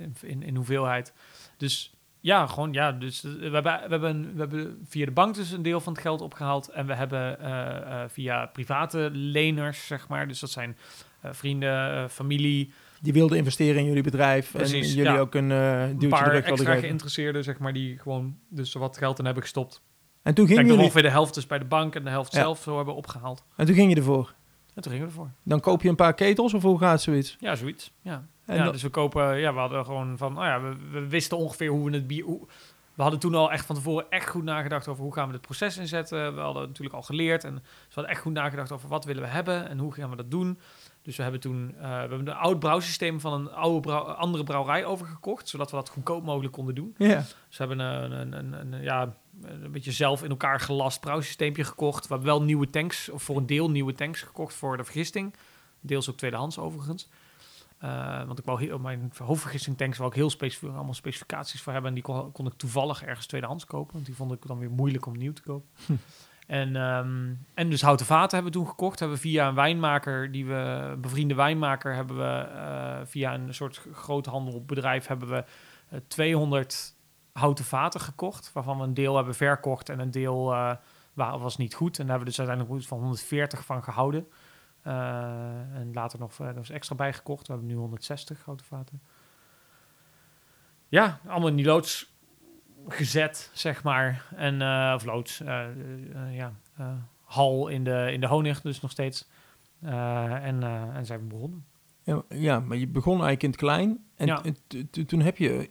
in, 0.00 0.16
in, 0.22 0.42
in 0.42 0.56
hoeveelheid. 0.56 1.12
Dus 1.56 1.94
ja, 2.26 2.46
gewoon 2.46 2.72
ja. 2.72 2.92
Dus 2.92 3.24
eh, 3.24 3.32
we 3.32 3.40
hebben, 3.50 3.62
we, 3.62 3.88
hebben, 3.88 4.32
we 4.34 4.38
hebben 4.38 4.78
via 4.88 5.04
de 5.04 5.10
bank 5.10 5.34
dus 5.34 5.50
een 5.50 5.62
deel 5.62 5.80
van 5.80 5.92
het 5.92 6.02
geld 6.02 6.20
opgehaald. 6.20 6.68
En 6.68 6.86
we 6.86 6.94
hebben 6.94 7.40
eh, 7.40 8.02
eh, 8.02 8.08
via 8.08 8.46
private 8.46 9.10
leners, 9.12 9.86
zeg 9.86 10.08
maar. 10.08 10.28
Dus 10.28 10.40
dat 10.40 10.50
zijn 10.50 10.76
vrienden, 11.22 12.10
familie, 12.10 12.72
Die 13.00 13.12
wilde 13.12 13.36
investeren 13.36 13.80
in 13.80 13.86
jullie 13.86 14.02
bedrijf. 14.02 14.54
en 14.54 14.68
jullie 14.68 15.02
ja. 15.02 15.18
ook 15.18 15.34
een 15.34 15.48
duwtje 15.48 16.08
paar 16.08 16.30
wilden 16.30 16.44
extra 16.44 16.74
geïnteresseerden, 16.74 17.44
zeg 17.44 17.58
maar, 17.58 17.72
die 17.72 17.98
gewoon 17.98 18.38
dus 18.48 18.72
wat 18.72 18.96
geld 18.96 19.18
in 19.18 19.24
hebben 19.24 19.42
gestopt. 19.42 19.82
En 20.22 20.34
toen 20.34 20.44
Ik 20.44 20.50
ging 20.50 20.56
denk 20.56 20.56
dat 20.56 20.56
we 20.58 20.66
jullie... 20.66 20.82
ongeveer 20.82 21.02
de 21.02 21.10
helft 21.10 21.34
dus 21.34 21.46
bij 21.46 21.58
de 21.58 21.64
bank 21.64 21.94
en 21.94 22.04
de 22.04 22.10
helft 22.10 22.32
Ja. 22.32 22.40
zelf 22.40 22.62
zo 22.62 22.76
hebben 22.76 22.94
opgehaald. 22.94 23.44
En 23.56 23.66
toen 23.66 23.74
ging 23.74 23.90
je 23.90 23.96
ervoor. 23.96 24.34
En 24.74 24.82
toen 24.82 24.92
gingen 24.92 25.06
we 25.08 25.12
ervoor. 25.12 25.30
Dan 25.42 25.60
koop 25.60 25.82
je 25.82 25.88
een 25.88 25.96
paar 25.96 26.14
ketels 26.14 26.54
of 26.54 26.62
hoe 26.62 26.78
gaat 26.78 27.02
zoiets? 27.02 27.36
Ja, 27.40 27.54
zoiets. 27.54 27.92
Ja. 28.02 28.26
En 28.46 28.56
ja, 28.56 28.70
dus 28.70 28.82
we 28.82 28.88
kopen, 28.88 29.38
ja, 29.38 29.52
we 29.52 29.58
hadden 29.58 29.84
gewoon 29.84 30.18
van, 30.18 30.38
oh 30.38 30.44
ja, 30.44 30.60
we, 30.60 30.76
we 30.90 31.06
wisten 31.06 31.36
ongeveer 31.36 31.70
hoe 31.70 31.90
we 31.90 31.96
het 31.96 32.06
bier. 32.06 32.24
Hoe, 32.24 32.46
we 32.94 33.02
hadden 33.02 33.20
toen 33.20 33.34
al 33.34 33.52
echt 33.52 33.66
van 33.66 33.74
tevoren 33.74 34.06
echt 34.10 34.28
goed 34.28 34.44
nagedacht 34.44 34.88
over 34.88 35.02
hoe 35.02 35.12
gaan 35.12 35.26
we 35.26 35.32
dit 35.32 35.40
proces 35.40 35.76
inzetten. 35.76 36.34
We 36.34 36.40
hadden 36.40 36.66
natuurlijk 36.66 36.96
al 36.96 37.02
geleerd 37.02 37.44
en 37.44 37.54
dus 37.54 37.62
we 37.62 37.94
hadden 37.94 38.12
echt 38.12 38.20
goed 38.20 38.32
nagedacht 38.32 38.72
over 38.72 38.88
wat 38.88 39.04
willen 39.04 39.22
we 39.22 39.28
hebben 39.28 39.68
en 39.68 39.78
hoe 39.78 39.92
gaan 39.92 40.10
we 40.10 40.16
dat 40.16 40.30
doen. 40.30 40.58
Dus 41.02 41.16
we 41.16 41.22
hebben 41.22 41.40
toen 41.40 41.74
uh, 41.76 41.82
we 41.82 41.86
hebben 41.86 42.18
een 42.18 42.34
oud 42.34 42.58
brouwsysteem 42.58 43.20
van 43.20 43.32
een 43.32 43.52
oude 43.52 43.80
brouw, 43.80 44.02
andere 44.02 44.44
brouwerij 44.44 44.84
overgekocht, 44.84 45.48
zodat 45.48 45.70
we 45.70 45.76
dat 45.76 45.88
goedkoop 45.88 46.24
mogelijk 46.24 46.52
konden 46.52 46.74
doen. 46.74 46.94
Ja. 46.98 47.16
Dus 47.16 47.58
we 47.58 47.64
hebben 47.66 47.78
een, 47.78 48.12
een, 48.12 48.32
een, 48.32 48.72
een, 48.72 48.82
ja, 48.82 49.16
een 49.42 49.72
beetje 49.72 49.92
zelf 49.92 50.22
in 50.22 50.30
elkaar 50.30 50.60
gelast 50.60 51.00
brouwsysteempje 51.00 51.64
gekocht. 51.64 52.02
We 52.06 52.14
hebben 52.14 52.32
wel 52.32 52.42
nieuwe 52.42 52.70
tanks, 52.70 53.08
of 53.08 53.22
voor 53.22 53.36
een 53.36 53.46
deel 53.46 53.70
nieuwe 53.70 53.92
tanks 53.94 54.22
gekocht 54.22 54.54
voor 54.54 54.76
de 54.76 54.84
vergisting. 54.84 55.34
Deels 55.80 56.10
ook 56.10 56.16
tweedehands 56.16 56.58
overigens. 56.58 57.08
Uh, 57.84 58.24
want 58.24 58.38
ik 58.38 58.44
wou 58.44 58.60
heel, 58.60 58.78
mijn 58.78 59.12
hoofdvergisting 59.16 59.76
tanks 59.76 59.98
wou 59.98 60.10
ik 60.10 60.16
heel 60.16 60.30
specifiek, 60.30 60.70
allemaal 60.70 60.94
specificaties 60.94 61.62
voor 61.62 61.72
hebben. 61.72 61.90
En 61.90 61.96
die 61.96 62.04
kon, 62.04 62.32
kon 62.32 62.46
ik 62.46 62.52
toevallig 62.56 63.04
ergens 63.04 63.26
tweedehands 63.26 63.64
kopen. 63.64 63.92
Want 63.92 64.06
die 64.06 64.14
vond 64.14 64.32
ik 64.32 64.46
dan 64.46 64.58
weer 64.58 64.70
moeilijk 64.70 65.06
om 65.06 65.16
nieuw 65.16 65.32
te 65.32 65.42
kopen. 65.42 65.68
Hm. 65.86 65.92
En, 66.46 66.76
um, 66.76 67.46
en 67.54 67.70
dus 67.70 67.82
houten 67.82 68.06
vaten 68.06 68.34
hebben 68.34 68.52
we 68.52 68.58
toen 68.58 68.68
gekocht. 68.68 68.98
Hebben 68.98 69.16
we 69.16 69.22
via 69.22 69.48
een 69.48 69.54
wijnmaker, 69.54 70.32
die 70.32 70.46
we, 70.46 70.54
een 70.54 71.00
bevriende 71.00 71.34
wijnmaker, 71.34 71.94
hebben 71.94 72.16
we 72.16 72.48
uh, 72.54 72.98
via 73.04 73.34
een 73.34 73.54
soort 73.54 73.82
groothandelbedrijf 73.92 75.06
hebben 75.06 75.28
we 75.28 75.44
uh, 75.92 76.00
200 76.08 76.94
houten 77.32 77.64
vaten 77.64 78.00
gekocht. 78.00 78.50
Waarvan 78.52 78.78
we 78.78 78.84
een 78.84 78.94
deel 78.94 79.16
hebben 79.16 79.34
verkocht 79.34 79.88
en 79.88 79.98
een 79.98 80.10
deel 80.10 80.52
uh, 80.52 80.74
was 81.14 81.56
niet 81.56 81.74
goed. 81.74 81.98
En 81.98 82.06
daar 82.06 82.16
hebben 82.16 82.32
we 82.32 82.36
dus 82.36 82.48
uiteindelijk 82.48 82.86
van 82.86 82.98
140 82.98 83.64
van 83.64 83.82
gehouden. 83.82 84.26
Uh, 84.86 85.74
en 85.74 85.90
later 85.92 86.18
nog 86.18 86.38
uh, 86.38 86.46
er 86.46 86.54
was 86.54 86.70
extra 86.70 86.94
bijgekocht. 86.94 87.46
We 87.46 87.52
hebben 87.52 87.70
nu 87.70 87.76
160 87.76 88.38
grote 88.38 88.64
vaten. 88.64 89.02
Ja, 90.88 91.20
allemaal 91.26 91.48
in 91.48 91.56
die 91.56 91.64
loods 91.66 92.14
gezet, 92.88 93.50
zeg 93.54 93.82
maar. 93.82 94.26
En, 94.36 94.60
uh, 94.60 94.92
of 94.94 95.04
loods, 95.04 95.38
ja, 96.30 96.52
hal 97.24 97.68
in 97.68 97.84
de, 97.84 98.08
in 98.12 98.20
de 98.20 98.26
honig 98.26 98.60
dus 98.60 98.80
nog 98.80 98.90
steeds. 98.90 99.28
en, 99.80 100.62
en 100.94 101.06
zijn 101.06 101.20
we 101.20 101.26
begonnen. 101.26 101.64
Ja, 102.02 102.22
ja, 102.28 102.60
maar 102.60 102.76
je 102.76 102.86
begon 102.86 103.12
eigenlijk 103.12 103.42
in 103.42 103.50
het 103.50 103.58
klein. 103.58 104.04
En 104.16 104.26
Ja. 104.26 104.42
toen 105.06 105.20
heb 105.20 105.36
je... 105.36 105.70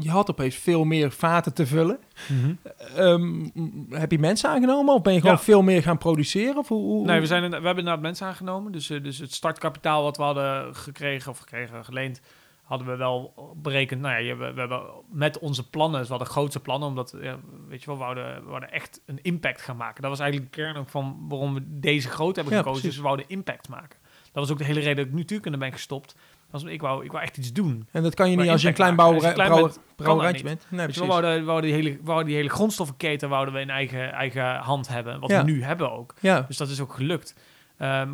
Je 0.00 0.10
had 0.10 0.30
opeens 0.30 0.54
veel 0.54 0.84
meer 0.84 1.10
vaten 1.10 1.54
te 1.54 1.66
vullen. 1.66 1.98
Mhm. 2.28 2.54
Um, 2.98 3.52
heb 3.90 4.10
je 4.10 4.18
mensen 4.18 4.50
aangenomen 4.50 4.94
of 4.94 5.02
ben 5.02 5.12
je 5.12 5.20
gewoon 5.20 5.36
Ja. 5.36 5.42
veel 5.42 5.62
meer 5.62 5.82
gaan 5.82 5.98
produceren? 5.98 6.56
Of 6.56 6.68
hoe, 6.68 6.82
hoe- 6.82 7.06
Nee, 7.06 7.20
we, 7.20 7.26
zijn, 7.26 7.42
we 7.42 7.54
hebben 7.54 7.68
inderdaad 7.76 8.00
mensen 8.00 8.26
aangenomen. 8.26 8.72
Dus, 8.72 8.90
eh, 8.90 9.02
dus 9.02 9.18
het 9.18 9.32
startkapitaal 9.34 10.02
wat 10.02 10.16
we 10.16 10.22
hadden 10.22 10.74
gekregen 10.76 11.30
of 11.30 11.38
gekregen, 11.38 11.84
geleend, 11.84 12.20
hadden 12.62 12.86
we 12.86 12.96
wel 12.96 13.32
berekend. 13.56 14.00
Nou 14.00 14.22
ja, 14.22 14.36
we, 14.36 14.52
we 14.52 14.60
hebben 14.60 14.82
met 15.10 15.38
onze 15.38 15.68
plannen, 15.70 15.98
dus 15.98 16.08
we 16.08 16.14
hadden 16.14 16.32
grootste 16.32 16.60
plannen, 16.60 16.88
omdat, 16.88 17.14
ja, 17.20 17.36
weet 17.68 17.80
je 17.80 17.86
wel, 17.86 17.94
we 17.96 18.02
wouden, 18.02 18.42
we 18.42 18.48
wouden 18.48 18.72
echt 18.72 19.00
een 19.06 19.18
impact 19.22 19.60
gaan 19.62 19.76
maken. 19.76 20.02
Dat 20.02 20.10
was 20.10 20.20
eigenlijk 20.20 20.52
de 20.54 20.60
kern 20.62 20.76
ook 20.76 20.88
van 20.88 21.16
waarom 21.28 21.54
we 21.54 21.60
deze 21.66 22.08
groot 22.08 22.36
hebben 22.36 22.54
Ja, 22.54 22.58
gekozen. 22.60 22.80
precies. 22.80 22.82
Dus 22.88 22.96
we 22.96 23.02
wouden 23.14 23.28
impact 23.36 23.68
maken. 23.68 23.98
Dat 24.32 24.44
was 24.44 24.50
ook 24.50 24.58
de 24.58 24.64
hele 24.64 24.80
reden 24.80 24.96
dat 24.96 25.06
ik 25.06 25.12
nu 25.12 25.18
natuurlijk 25.18 25.46
in 25.46 25.52
de 25.52 25.58
ben 25.58 25.72
gestopt. 25.72 26.16
Was, 26.50 26.62
ik, 26.64 26.80
wou, 26.80 27.04
ik 27.04 27.10
wou 27.12 27.22
echt 27.24 27.36
iets 27.36 27.52
doen. 27.52 27.88
En 27.90 28.02
dat 28.02 28.14
kan 28.14 28.30
je 28.30 28.36
niet 28.36 28.48
als 28.50 28.62
je 28.62 28.68
een 28.68 28.74
klein 28.74 28.90
impact 28.90 29.10
maken. 29.10 29.32
brouwer, 29.34 29.66
Als 29.66 29.74
je 29.74 29.80
klein 29.96 29.96
brouwer, 29.96 30.42
bent. 30.42 30.66
Nee, 30.70 30.86
we 30.86 31.06
wouden, 31.06 31.38
we 31.38 31.44
wouden 31.44 31.70
die, 31.70 31.78
hele, 31.82 31.96
we 31.96 32.02
wouden 32.04 32.26
die 32.26 32.36
hele 32.36 32.48
grondstoffenketen 32.48 33.28
wouden 33.28 33.54
we 33.54 33.60
in 33.60 33.70
eigen, 33.70 34.12
eigen 34.12 34.56
hand 34.56 34.88
hebben. 34.88 35.20
Wat 35.20 35.30
Ja. 35.30 35.44
we 35.44 35.50
nu 35.50 35.62
hebben 35.62 35.92
ook. 35.92 36.14
Ja, 36.20 36.40
Dus 36.40 36.56
dat 36.56 36.68
is 36.68 36.80
ook 36.80 36.92
gelukt. 36.94 37.34
Ehm, 37.76 38.10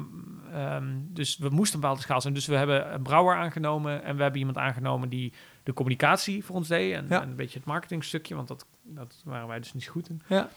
ehm, 0.53 0.85
dus 1.01 1.39
we 1.39 1.49
moesten 1.49 1.75
een 1.75 1.81
bepaalde 1.81 2.03
schaal 2.03 2.21
zijn. 2.21 2.35
Dus 2.35 2.47
we 2.47 2.55
hebben 2.57 2.95
een 2.95 3.03
brouwer 3.03 3.37
aangenomen 3.37 4.03
en 4.05 4.17
we 4.17 4.23
hebben 4.23 4.41
iemand 4.41 4.59
aangenomen 4.59 5.09
die 5.09 5.33
de 5.63 5.73
communicatie 5.73 6.45
voor 6.45 6.57
ons 6.57 6.69
deed 6.69 6.95
en, 6.95 7.07
Ja. 7.09 7.23
en 7.23 7.29
een 7.29 7.37
beetje 7.37 7.59
het 7.59 7.67
marketingstukje, 7.69 8.35
want 8.35 8.49
dat, 8.49 8.67
dat 8.83 9.23
waren 9.25 9.49
wij 9.49 9.59
dus 9.59 9.73
niet 9.73 9.83
zo 9.83 9.93
goed 9.93 10.09
in. 10.09 10.23
ja. 10.29 10.49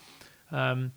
Ehm, 0.51 0.88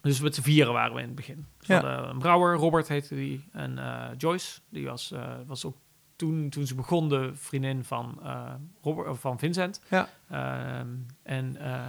dus 0.00 0.20
met 0.20 0.34
z'n 0.34 0.42
vieren 0.42 0.72
waren 0.72 0.94
we 0.94 1.00
in 1.00 1.06
het 1.06 1.16
begin. 1.16 1.46
Dus 1.58 1.66
we 1.66 1.74
Ja. 1.74 1.80
hadden 1.80 2.08
een 2.10 2.18
brouwer, 2.18 2.56
Robert 2.56 2.88
heette 2.88 3.14
die, 3.14 3.44
en 3.52 3.78
eh, 3.78 4.04
Joyce, 4.16 4.60
die 4.68 4.86
was, 4.86 5.12
eh, 5.12 5.22
was 5.46 5.64
ook 5.64 5.76
toen, 6.18 6.48
toen 6.48 6.66
ze 6.66 6.74
begon 6.74 7.08
de 7.08 7.30
vriendin 7.34 7.84
van, 7.84 8.18
eh, 8.22 8.54
Robert, 8.82 9.18
van 9.18 9.38
Vincent. 9.38 9.82
Ja. 9.90 10.08
Ehm, 10.30 10.88
en 11.22 11.56
eh, 11.56 11.86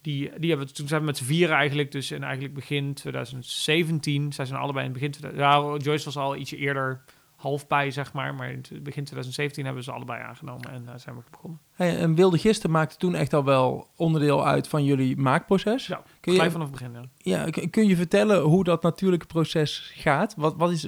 die, 0.00 0.30
die 0.38 0.50
hebben 0.50 0.74
toen 0.74 0.88
zijn 0.88 1.00
we 1.00 1.06
met 1.06 1.16
z'n 1.16 1.24
vieren 1.24 1.56
eigenlijk, 1.56 1.92
dus 1.92 2.10
in 2.10 2.22
eigenlijk 2.22 2.54
begin 2.54 2.94
2017, 2.94 4.32
zij 4.32 4.44
zijn 4.44 4.60
allebei 4.60 4.86
in 4.86 4.90
het 4.90 5.00
begin, 5.00 5.12
2000 5.12 5.82
ja, 5.82 5.84
Joyce 5.84 6.04
was 6.04 6.16
al 6.16 6.36
ietsje 6.36 6.56
eerder 6.56 7.04
half 7.36 7.66
bij, 7.66 7.90
zeg 7.90 8.12
maar, 8.12 8.34
maar 8.34 8.50
in 8.50 8.56
het 8.56 8.68
begin 8.68 9.04
2017 9.04 9.64
hebben 9.64 9.82
we 9.82 9.90
ze 9.90 9.96
allebei 9.96 10.22
aangenomen 10.22 10.70
en 10.70 10.88
eh, 10.88 10.94
zijn 10.96 11.16
we 11.16 11.22
begonnen. 11.30 11.60
Hey, 11.72 11.98
en 11.98 12.14
Wilde 12.14 12.38
Gisten 12.38 12.70
maakte 12.70 12.96
toen 12.96 13.14
echt 13.14 13.32
al 13.32 13.44
wel 13.44 13.88
onderdeel 13.96 14.46
uit 14.46 14.68
van 14.68 14.84
jullie 14.84 15.16
maakproces. 15.16 15.86
Ja, 15.86 16.02
kun, 16.20 16.32
je, 16.32 16.50
vanaf 16.50 16.70
het 16.70 16.78
begin, 16.78 17.10
ja. 17.16 17.50
kun 17.70 17.86
je 17.86 17.96
vertellen 17.96 18.42
hoe 18.42 18.64
dat 18.64 18.82
natuurlijke 18.82 19.26
proces 19.26 19.90
gaat? 19.94 20.34
Wat, 20.36 20.54
wat, 20.56 20.70
is, 20.70 20.86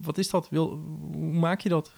wat 0.00 0.18
is 0.18 0.30
dat? 0.30 0.48
Wil, 0.48 0.68
hoe 1.12 1.32
maak 1.32 1.60
je 1.60 1.68
dat? 1.68 1.92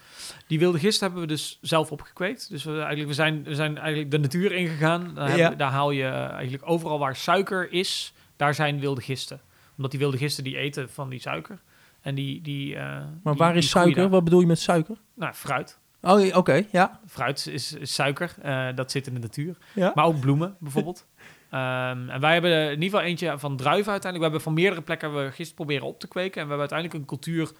Die 0.46 0.58
wilde 0.58 0.78
gist 0.78 1.00
hebben 1.00 1.20
we 1.20 1.26
dus 1.26 1.58
zelf 1.60 1.92
opgekweekt. 1.92 2.50
Dus 2.50 2.64
we, 2.64 2.78
eigenlijk, 2.78 3.08
we, 3.08 3.14
zijn, 3.14 3.42
we 3.44 3.54
zijn 3.54 3.78
eigenlijk 3.78 4.10
de 4.10 4.18
natuur 4.18 4.52
ingegaan. 4.52 5.14
Daar, 5.14 5.36
Ja. 5.36 5.50
daar 5.50 5.70
haal 5.70 5.90
je 5.90 6.04
eh, 6.04 6.30
eigenlijk 6.30 6.68
overal 6.68 6.98
waar 6.98 7.16
suiker 7.16 7.72
is, 7.72 8.14
daar 8.36 8.54
zijn 8.54 8.80
wilde 8.80 9.00
gisten. 9.00 9.40
Omdat 9.76 9.90
die 9.90 10.00
wilde 10.00 10.16
gisten 10.16 10.44
die 10.44 10.56
eten 10.56 10.90
van 10.90 11.08
die 11.08 11.20
suiker. 11.20 11.60
En 12.00 12.14
die, 12.14 12.40
die, 12.42 12.76
eh, 12.76 13.02
Maar 13.22 13.34
waar 13.36 13.52
die 13.52 13.62
is 13.62 13.70
suiker? 13.70 14.08
Wat 14.08 14.24
bedoel 14.24 14.40
je 14.40 14.46
met 14.46 14.58
suiker? 14.58 14.96
Nou, 15.14 15.32
fruit. 15.32 15.78
Oh, 16.02 16.36
oké, 16.36 16.64
ja. 16.70 17.00
Fruit 17.06 17.46
is, 17.46 17.72
is 17.72 17.94
suiker. 17.94 18.34
eh, 18.42 18.68
dat 18.74 18.90
zit 18.90 19.06
in 19.06 19.14
de 19.14 19.20
natuur. 19.20 19.56
ja. 19.74 19.92
Maar 19.94 20.04
ook 20.04 20.20
bloemen 20.20 20.56
bijvoorbeeld. 20.58 21.06
Ehm, 21.50 22.08
en 22.08 22.20
wij 22.20 22.32
hebben 22.32 22.64
in 22.64 22.70
ieder 22.82 22.84
geval 22.84 23.00
eentje 23.00 23.38
van 23.38 23.56
druiven 23.56 23.92
uiteindelijk. 23.92 24.16
We 24.16 24.22
hebben 24.22 24.40
van 24.40 24.52
meerdere 24.54 24.82
plekken 24.82 25.14
we 25.14 25.32
gist 25.32 25.54
proberen 25.54 25.86
op 25.86 26.00
te 26.00 26.08
kweken. 26.08 26.40
En 26.40 26.48
we 26.48 26.52
hebben 26.52 26.58
uiteindelijk 26.58 26.98
een 27.00 27.06
cultuur 27.06 27.50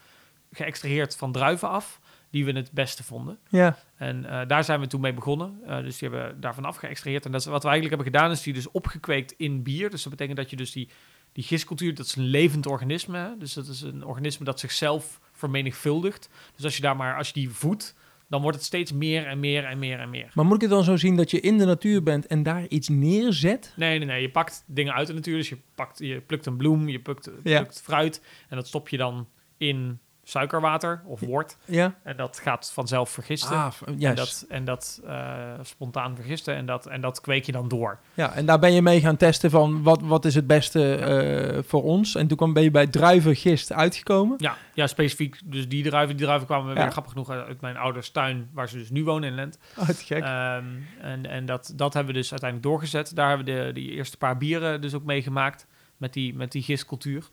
geëxtraheerd 0.51 1.15
van 1.15 1.31
druiven 1.31 1.69
af. 1.69 1.99
Die 2.29 2.45
we 2.45 2.51
het 2.51 2.71
beste 2.71 3.03
vonden. 3.03 3.37
ja. 3.49 3.77
En 3.97 4.25
eh, 4.25 4.47
daar 4.47 4.63
zijn 4.63 4.79
we 4.79 4.87
toen 4.87 5.01
mee 5.01 5.13
begonnen. 5.13 5.59
Dus 5.83 5.97
die 5.97 6.09
hebben 6.09 6.27
we 6.27 6.39
daarvan 6.39 6.65
afgeëxtraheerd. 6.65 7.25
En 7.25 7.31
dat 7.31 7.41
is 7.41 7.47
wat 7.47 7.63
we 7.63 7.69
eigenlijk 7.69 7.95
hebben 8.01 8.19
gedaan, 8.19 8.35
is 8.35 8.41
die 8.43 8.53
dus 8.53 8.71
opgekweekt 8.71 9.33
in 9.37 9.63
bier. 9.63 9.89
Dus 9.89 10.01
dat 10.03 10.11
betekent 10.11 10.37
dat 10.37 10.49
je 10.49 10.55
dus 10.55 10.71
die, 10.71 10.89
die 11.33 11.43
gistcultuur, 11.43 11.95
dat 11.95 12.05
is 12.05 12.15
een 12.15 12.23
levend 12.23 12.65
organisme. 12.65 13.17
Hè? 13.17 13.37
Dus 13.37 13.53
dat 13.53 13.67
is 13.67 13.81
een 13.81 14.05
organisme 14.05 14.45
dat 14.45 14.59
zichzelf 14.59 15.19
vermenigvuldigt. 15.31 16.29
Dus 16.55 16.63
als 16.65 16.75
je 16.75 16.81
daar 16.81 16.95
maar, 16.95 17.17
als 17.17 17.27
je 17.27 17.33
die 17.33 17.49
voedt, 17.49 17.95
dan 18.27 18.41
wordt 18.41 18.57
het 18.57 18.65
steeds 18.65 18.91
meer 18.93 19.27
en 19.27 19.39
meer 19.39 19.65
en 19.65 19.79
meer 19.79 19.99
en 19.99 20.09
meer. 20.09 20.31
Maar 20.33 20.45
moet 20.45 20.55
ik 20.55 20.61
het 20.61 20.69
dan 20.69 20.83
zo 20.83 20.95
zien 20.95 21.15
dat 21.15 21.31
je 21.31 21.39
in 21.39 21.57
de 21.57 21.65
natuur 21.65 22.03
bent 22.03 22.27
en 22.27 22.43
daar 22.43 22.67
iets 22.67 22.89
neerzet? 22.89 23.73
Nee, 23.75 23.97
nee, 23.97 24.07
nee. 24.07 24.21
Je 24.21 24.29
pakt 24.31 24.63
dingen 24.67 24.93
uit 24.93 25.07
de 25.07 25.13
natuur. 25.13 25.37
Dus 25.37 25.49
je, 25.49 25.57
pakt, 25.75 25.99
je 25.99 26.21
plukt 26.21 26.45
een 26.45 26.57
bloem, 26.57 26.89
je 26.89 26.99
plukt, 26.99 27.29
Ja. 27.43 27.59
plukt 27.59 27.81
fruit. 27.81 28.21
En 28.49 28.55
dat 28.55 28.67
stop 28.67 28.89
je 28.89 28.97
dan 28.97 29.27
in 29.57 29.99
suikerwater 30.31 31.01
of 31.05 31.19
wort. 31.19 31.57
Ja. 31.65 31.93
En 32.03 32.17
dat 32.17 32.39
gaat 32.43 32.71
vanzelf 32.73 33.09
vergisten. 33.09 33.55
Ah, 33.55 33.71
v- 33.71 33.81
En 33.81 33.99
juist. 33.99 34.17
dat, 34.17 34.45
en 34.49 34.65
dat 34.65 35.01
eh, 35.05 35.51
spontaan 35.61 36.15
vergisten. 36.15 36.55
En 36.55 36.65
dat, 36.65 36.85
en 36.85 37.01
dat 37.01 37.21
kweek 37.21 37.45
je 37.45 37.51
dan 37.51 37.67
door. 37.67 37.99
Ja, 38.13 38.33
en 38.33 38.45
daar 38.45 38.59
ben 38.59 38.73
je 38.73 38.81
mee 38.81 38.99
gaan 38.99 39.17
testen 39.17 39.49
van 39.49 39.83
wat, 39.83 40.01
wat 40.01 40.25
is 40.25 40.35
het 40.35 40.47
beste 40.47 40.95
eh, 40.95 41.63
voor 41.67 41.83
ons. 41.83 42.15
En 42.15 42.27
toen 42.27 42.37
kwam, 42.37 42.53
ben 42.53 42.63
je 42.63 42.71
bij 42.71 42.87
druivengist 42.87 43.71
uitgekomen. 43.73 44.35
Ja, 44.37 44.55
ja, 44.73 44.87
specifiek. 44.87 45.39
Dus 45.45 45.67
die 45.67 45.83
druiven, 45.83 46.15
die 46.17 46.25
druiven 46.25 46.47
kwamen 46.47 46.73
Ja. 46.75 46.81
weer 46.81 46.91
grappig 46.91 47.11
genoeg 47.11 47.29
uit, 47.29 47.61
mijn 47.61 47.77
ouders 47.77 48.09
tuin, 48.09 48.49
waar 48.53 48.69
ze 48.69 48.77
dus 48.77 48.89
nu 48.89 49.03
wonen 49.03 49.29
in 49.29 49.35
Lent. 49.35 49.57
Oh, 49.77 49.87
gek. 49.89 50.23
Ehm, 50.23 50.65
en 51.01 51.25
en 51.25 51.45
dat, 51.45 51.73
dat 51.75 51.93
hebben 51.93 52.13
we 52.13 52.19
dus 52.19 52.31
uiteindelijk 52.31 52.69
doorgezet. 52.69 53.15
Daar 53.15 53.27
hebben 53.29 53.45
we 53.55 53.63
de, 53.63 53.73
die 53.73 53.91
eerste 53.91 54.17
paar 54.17 54.37
bieren 54.37 54.81
dus 54.81 54.93
ook 54.93 55.03
meegemaakt 55.03 55.67
met 55.97 56.13
die, 56.13 56.35
met 56.35 56.51
die 56.51 56.61
gistcultuur. 56.63 57.23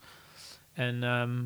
En 0.73 1.03
ehm, 1.03 1.29
eh, 1.31 1.43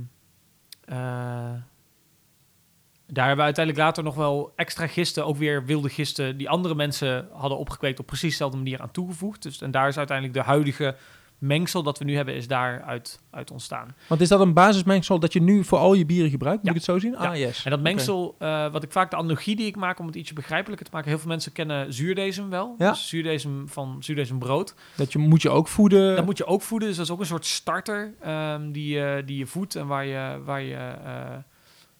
daar 3.07 3.27
hebben 3.27 3.37
we 3.37 3.53
uiteindelijk 3.53 3.85
later 3.85 4.03
nog 4.03 4.15
wel 4.15 4.53
extra 4.55 4.87
gisten, 4.87 5.25
ook 5.25 5.37
weer 5.37 5.65
wilde 5.65 5.89
gisten, 5.89 6.37
die 6.37 6.49
andere 6.49 6.75
mensen 6.75 7.27
hadden 7.31 7.57
opgekweekt 7.57 7.99
op 7.99 8.05
precies 8.05 8.29
dezelfde 8.29 8.57
manier 8.57 8.81
aan 8.81 8.91
toegevoegd. 8.91 9.41
Dus, 9.41 9.61
en 9.61 9.71
daar 9.71 9.87
is 9.87 9.97
uiteindelijk 9.97 10.37
de 10.37 10.43
huidige 10.43 10.95
mengsel 11.43 11.83
dat 11.83 11.97
we 11.99 12.05
nu 12.05 12.15
hebben, 12.15 12.35
is 12.35 12.47
daaruit 12.47 13.19
uit 13.29 13.51
ontstaan. 13.51 13.95
Want 14.07 14.21
is 14.21 14.27
dat 14.29 14.39
een 14.39 14.53
basismengsel 14.53 15.19
dat 15.19 15.33
je 15.33 15.41
nu 15.41 15.63
voor 15.63 15.77
al 15.77 15.93
je 15.93 16.05
bieren 16.05 16.29
gebruikt? 16.29 16.57
Moet 16.63 16.65
Ja. 16.65 16.69
ik 16.71 16.77
het 16.77 16.85
zo 16.85 16.99
zien? 16.99 17.11
Ja. 17.11 17.17
Ah, 17.29 17.35
yes. 17.37 17.63
En 17.65 17.71
dat 17.71 17.81
mengsel, 17.81 18.35
eh, 18.39 18.71
wat 18.71 18.83
ik 18.83 18.91
vaak 18.91 19.09
de 19.09 19.15
analogie 19.17 19.55
die 19.55 19.65
ik 19.65 19.75
maak 19.75 19.99
om 19.99 20.05
het 20.05 20.15
ietsje 20.15 20.33
begrijpelijker 20.33 20.85
te 20.85 20.91
maken. 20.93 21.09
Heel 21.09 21.19
veel 21.19 21.27
mensen 21.29 21.51
kennen 21.51 21.93
zuurdesem 21.93 22.49
wel. 22.49 22.75
Ja. 22.77 22.89
Dus 22.89 23.07
zuurdesem 23.07 23.69
van 23.69 23.97
zuurdesem 23.99 24.39
brood. 24.39 24.75
Dat 24.95 25.11
je, 25.11 25.19
moet 25.19 25.41
je 25.41 25.49
ook 25.49 25.67
voeden. 25.67 26.15
Dat 26.15 26.25
moet 26.25 26.37
je 26.37 26.45
ook 26.45 26.61
voeden. 26.61 26.87
Dus 26.87 26.97
dat 26.97 27.05
is 27.05 27.11
ook 27.11 27.19
een 27.19 27.25
soort 27.25 27.45
starter 27.45 28.13
ehm, 28.21 28.71
die, 28.71 28.93
je 28.95 29.21
die 29.25 29.37
je 29.37 29.45
voedt 29.45 29.75
en 29.75 29.87
waar 29.87 30.05
je, 30.05 30.41
waar 30.45 30.61
je 30.61 30.75
eh, 30.75 31.35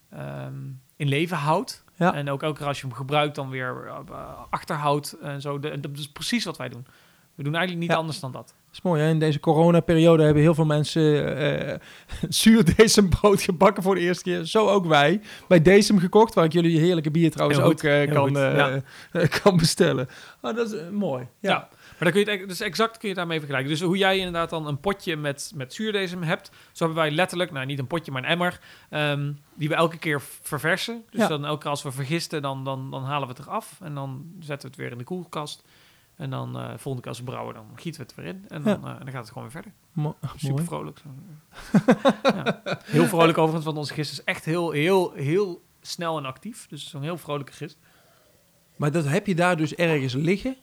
ehm, 0.10 0.54
in 0.96 1.08
leven 1.08 1.38
houdt. 1.38 1.84
Ja. 1.96 2.14
En 2.14 2.30
ook 2.30 2.44
elke 2.44 2.58
keer 2.58 2.68
als 2.68 2.82
je 2.82 2.88
hem 2.88 2.96
gebruikt 2.96 3.36
dan 3.36 3.50
weer 3.50 3.86
eh, 3.88 4.24
achterhoudt 4.50 5.18
en 5.22 5.42
zo. 5.42 5.60
De, 5.60 5.80
dat 5.80 5.98
is 5.98 6.10
precies 6.12 6.46
wat 6.46 6.58
wij 6.58 6.70
doen. 6.70 6.86
We 7.36 7.44
doen 7.44 7.56
eigenlijk 7.56 7.86
niet 7.86 7.92
Ja. 7.92 7.98
anders 8.02 8.20
dan 8.20 8.32
dat. 8.32 8.54
Dat 8.74 8.82
is 8.84 8.90
mooi, 8.90 9.02
hè? 9.04 9.10
In 9.10 9.20
deze 9.20 9.40
coronaperiode 9.40 10.24
hebben 10.24 10.42
heel 10.44 10.54
veel 10.56 10.66
mensen 10.66 11.38
eh 11.38 11.80
zuur 12.30 12.64
brood 13.10 13.42
gebakken 13.42 13.84
voor 13.84 13.96
de 13.96 14.02
eerste 14.02 14.24
keer. 14.24 14.44
Zo 14.44 14.68
ook 14.68 14.86
wij. 14.86 15.22
Bij 15.48 15.62
Decem 15.62 16.00
gekocht, 16.00 16.34
waar 16.34 16.46
ik 16.46 16.54
jullie 16.54 16.80
heerlijke 16.80 17.12
bier 17.12 17.32
trouwens 17.32 17.60
Heel 17.60 17.70
ook 17.70 17.84
eh, 17.84 18.12
kan, 18.14 18.38
eh, 18.38 18.56
ja. 18.56 18.82
eh, 19.12 19.30
kan 19.42 19.58
bestellen. 19.58 20.08
Oh, 20.42 20.56
dat 20.56 20.74
is 20.74 20.80
eh, 20.80 20.90
mooi. 20.90 21.28
Ja. 21.40 21.50
Ja. 21.50 21.58
Maar 21.70 22.12
dan 22.12 22.12
kun 22.12 22.34
je 22.34 22.40
het, 22.40 22.50
dus 22.50 22.60
exact 22.60 22.98
kun 22.98 23.10
je 23.10 23.16
daarmee 23.16 23.38
vergelijken. 23.38 23.72
Dus 23.72 23.82
hoe 23.82 23.98
jij 23.98 24.18
inderdaad 24.18 24.50
dan 24.50 24.68
een 24.68 24.80
potje 24.80 25.16
met, 25.16 25.52
met 25.56 25.74
zuurdesem 25.74 26.24
hebt, 26.24 26.52
zo 26.72 26.86
hebben 26.86 27.04
wij 27.04 27.12
letterlijk, 27.12 27.52
nou 27.52 27.66
niet 27.66 27.80
een 27.80 27.88
potje, 27.88 28.12
maar 28.12 28.24
een 28.24 28.30
emmer, 28.30 28.60
ehm, 28.90 29.32
die 29.56 29.70
we 29.70 29.76
elke 29.76 29.98
keer 29.98 30.22
verversen. 30.42 31.04
Dus 31.12 31.22
Ja. 31.22 31.28
dan 31.28 31.46
elke 31.46 31.62
keer 31.62 31.70
als 31.70 31.84
we 31.84 31.92
vergisten, 31.92 32.42
dan, 32.42 32.64
dan, 32.64 32.92
dan 32.92 33.04
halen 33.04 33.28
we 33.28 33.34
het 33.38 33.46
eraf 33.46 33.80
en 33.82 33.94
dan 33.94 34.26
zetten 34.40 34.62
we 34.62 34.68
het 34.68 34.76
weer 34.84 34.92
in 34.92 34.98
de 34.98 35.04
koelkast. 35.04 35.64
En 36.16 36.30
dan 36.30 36.58
eh 36.58 36.66
volgende 36.68 37.00
keer 37.02 37.08
als 37.10 37.18
we 37.20 37.24
brouwen, 37.26 37.54
dan 37.54 37.66
gieten 37.76 38.02
we 38.02 38.08
het 38.08 38.16
weer 38.16 38.26
in. 38.26 38.46
En 38.48 38.64
dan, 38.64 38.84
eh, 38.86 38.90
en 38.92 38.98
dan 39.00 39.08
gaat 39.12 39.22
het 39.22 39.28
gewoon 39.28 39.44
weer 39.44 39.52
verder. 39.52 39.72
Mo- 39.92 40.16
Super 40.36 40.64
vrolijk. 40.64 40.98
Zo. 41.04 41.10
ja. 42.24 42.62
Heel 42.86 43.06
vrolijk 43.06 43.38
overigens, 43.38 43.66
want 43.66 43.78
onze 43.78 43.94
gist 43.94 44.12
is 44.12 44.24
echt 44.24 44.46
heel, 44.46 44.72
heel, 44.72 45.12
heel 45.14 45.64
snel 45.82 46.18
en 46.18 46.26
actief. 46.26 46.68
Dus 46.68 46.90
zo'n 46.90 47.02
heel 47.02 47.18
vrolijke 47.18 47.52
gist. 47.52 47.78
Maar 48.76 48.92
dat 48.92 49.06
heb 49.06 49.28
je 49.28 49.36
daar 49.36 49.58
dus 49.58 49.76
ergens 49.76 50.14
liggen? 50.14 50.56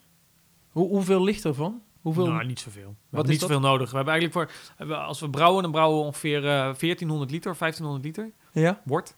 Hoe, 0.70 0.88
hoeveel 0.88 1.22
ligt 1.24 1.44
ervan? 1.44 1.82
Hoeveel? 2.00 2.26
Nou, 2.26 2.46
niet 2.46 2.60
zoveel. 2.60 2.88
We 3.08 3.16
Wat 3.16 3.24
is 3.24 3.30
niet 3.30 3.40
dat? 3.40 3.48
zoveel 3.50 3.68
nodig. 3.68 3.90
We 3.90 3.96
hebben 3.96 4.14
eigenlijk 4.14 4.50
voor, 4.78 4.94
als 4.96 5.20
we 5.20 5.30
brouwen, 5.30 5.62
dan 5.62 5.70
brouwen 5.72 5.98
we 5.98 6.04
ongeveer 6.04 6.36
eh 6.44 6.50
1400 6.50 7.30
liter, 7.30 7.56
1500 7.58 8.04
liter 8.04 8.32
ja? 8.52 8.80
wort. 8.84 9.14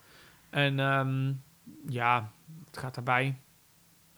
En 0.51 0.81
ehm, 0.81 1.33
ja, 1.93 2.31
het 2.67 2.77
gaat 2.79 2.95
daarbij 2.95 3.25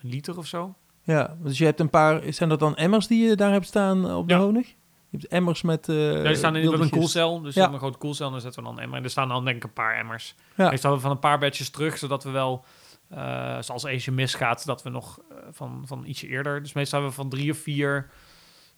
een 0.00 0.08
liter 0.08 0.38
of 0.38 0.46
zo. 0.46 0.74
Ja, 1.04 1.36
dus 1.40 1.58
je 1.58 1.64
hebt 1.64 1.80
een 1.80 1.90
paar... 1.90 2.20
Zijn 2.32 2.48
dat 2.48 2.58
dan 2.58 2.76
emmers 2.76 3.06
die 3.06 3.28
je 3.28 3.36
daar 3.36 3.52
hebt 3.52 3.66
staan 3.66 4.14
op 4.14 4.28
de 4.28 4.34
Ja. 4.34 4.40
honig? 4.40 4.66
Je 4.68 5.20
hebt 5.20 5.26
emmers 5.32 5.62
met... 5.62 5.88
eh 5.88 6.12
Ja, 6.12 6.18
er 6.22 6.36
staan 6.36 6.56
in, 6.56 6.72
een 6.72 6.90
koelcel, 6.90 7.40
dus 7.40 7.54
Ja. 7.54 7.68
een 7.72 7.78
grote 7.78 7.98
koelcel 7.98 8.26
en 8.26 8.32
daar 8.32 8.40
zetten 8.40 8.62
we 8.62 8.68
dan 8.68 8.80
emmer. 8.80 8.98
En 8.98 9.04
er 9.04 9.10
staan 9.10 9.28
dan 9.28 9.44
denk 9.44 9.56
ik 9.56 9.64
een 9.64 9.72
paar 9.72 9.96
emmers. 9.96 10.34
Ja. 10.56 10.68
Hebben 10.68 10.92
we 10.92 10.98
van 11.00 11.10
een 11.10 11.18
paar 11.18 11.38
batches 11.38 11.70
terug, 11.70 11.98
zodat 11.98 12.24
we 12.24 12.30
wel, 12.30 12.64
eh 13.08 13.56
zoals 13.60 13.84
eentje 13.84 14.12
misgaat, 14.12 14.66
dat 14.66 14.82
we 14.82 14.90
nog 14.90 15.18
eh, 15.30 15.36
van, 15.50 15.82
van 15.86 16.04
ietsje 16.06 16.28
eerder. 16.28 16.62
Dus 16.62 16.72
meestal 16.72 16.98
hebben 17.00 17.16
we 17.16 17.22
van 17.22 17.30
drie 17.38 17.50
of 17.50 17.58
vier 17.58 18.10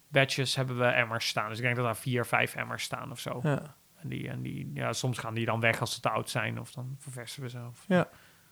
batches 0.09 0.55
hebben 0.57 0.79
we 0.79 0.85
emmers 0.85 1.29
staan. 1.29 1.49
Dus 1.49 1.57
ik 1.59 1.65
denk 1.65 1.77
dat 1.77 1.85
daar 1.85 1.97
vier, 1.97 2.27
vijf 2.27 2.55
emmers 2.55 2.83
staan 2.83 3.11
of 3.11 3.21
zo. 3.21 3.41
Ja. 3.43 3.75
En, 3.97 4.09
die, 4.09 4.29
en 4.29 4.43
die, 4.43 4.71
ja, 4.75 4.93
soms 4.93 5.19
gaan 5.19 5.35
die 5.35 5.47
dan 5.47 5.61
weg 5.61 5.81
als 5.81 5.95
ze 5.95 6.01
te 6.01 6.11
oud 6.11 6.31
zijn 6.31 6.61
of 6.61 6.73
dan 6.73 6.97
verversen 6.99 7.43
we 7.43 7.49
ze. 7.49 7.59
Of, 7.71 7.85
Ja. 7.89 8.09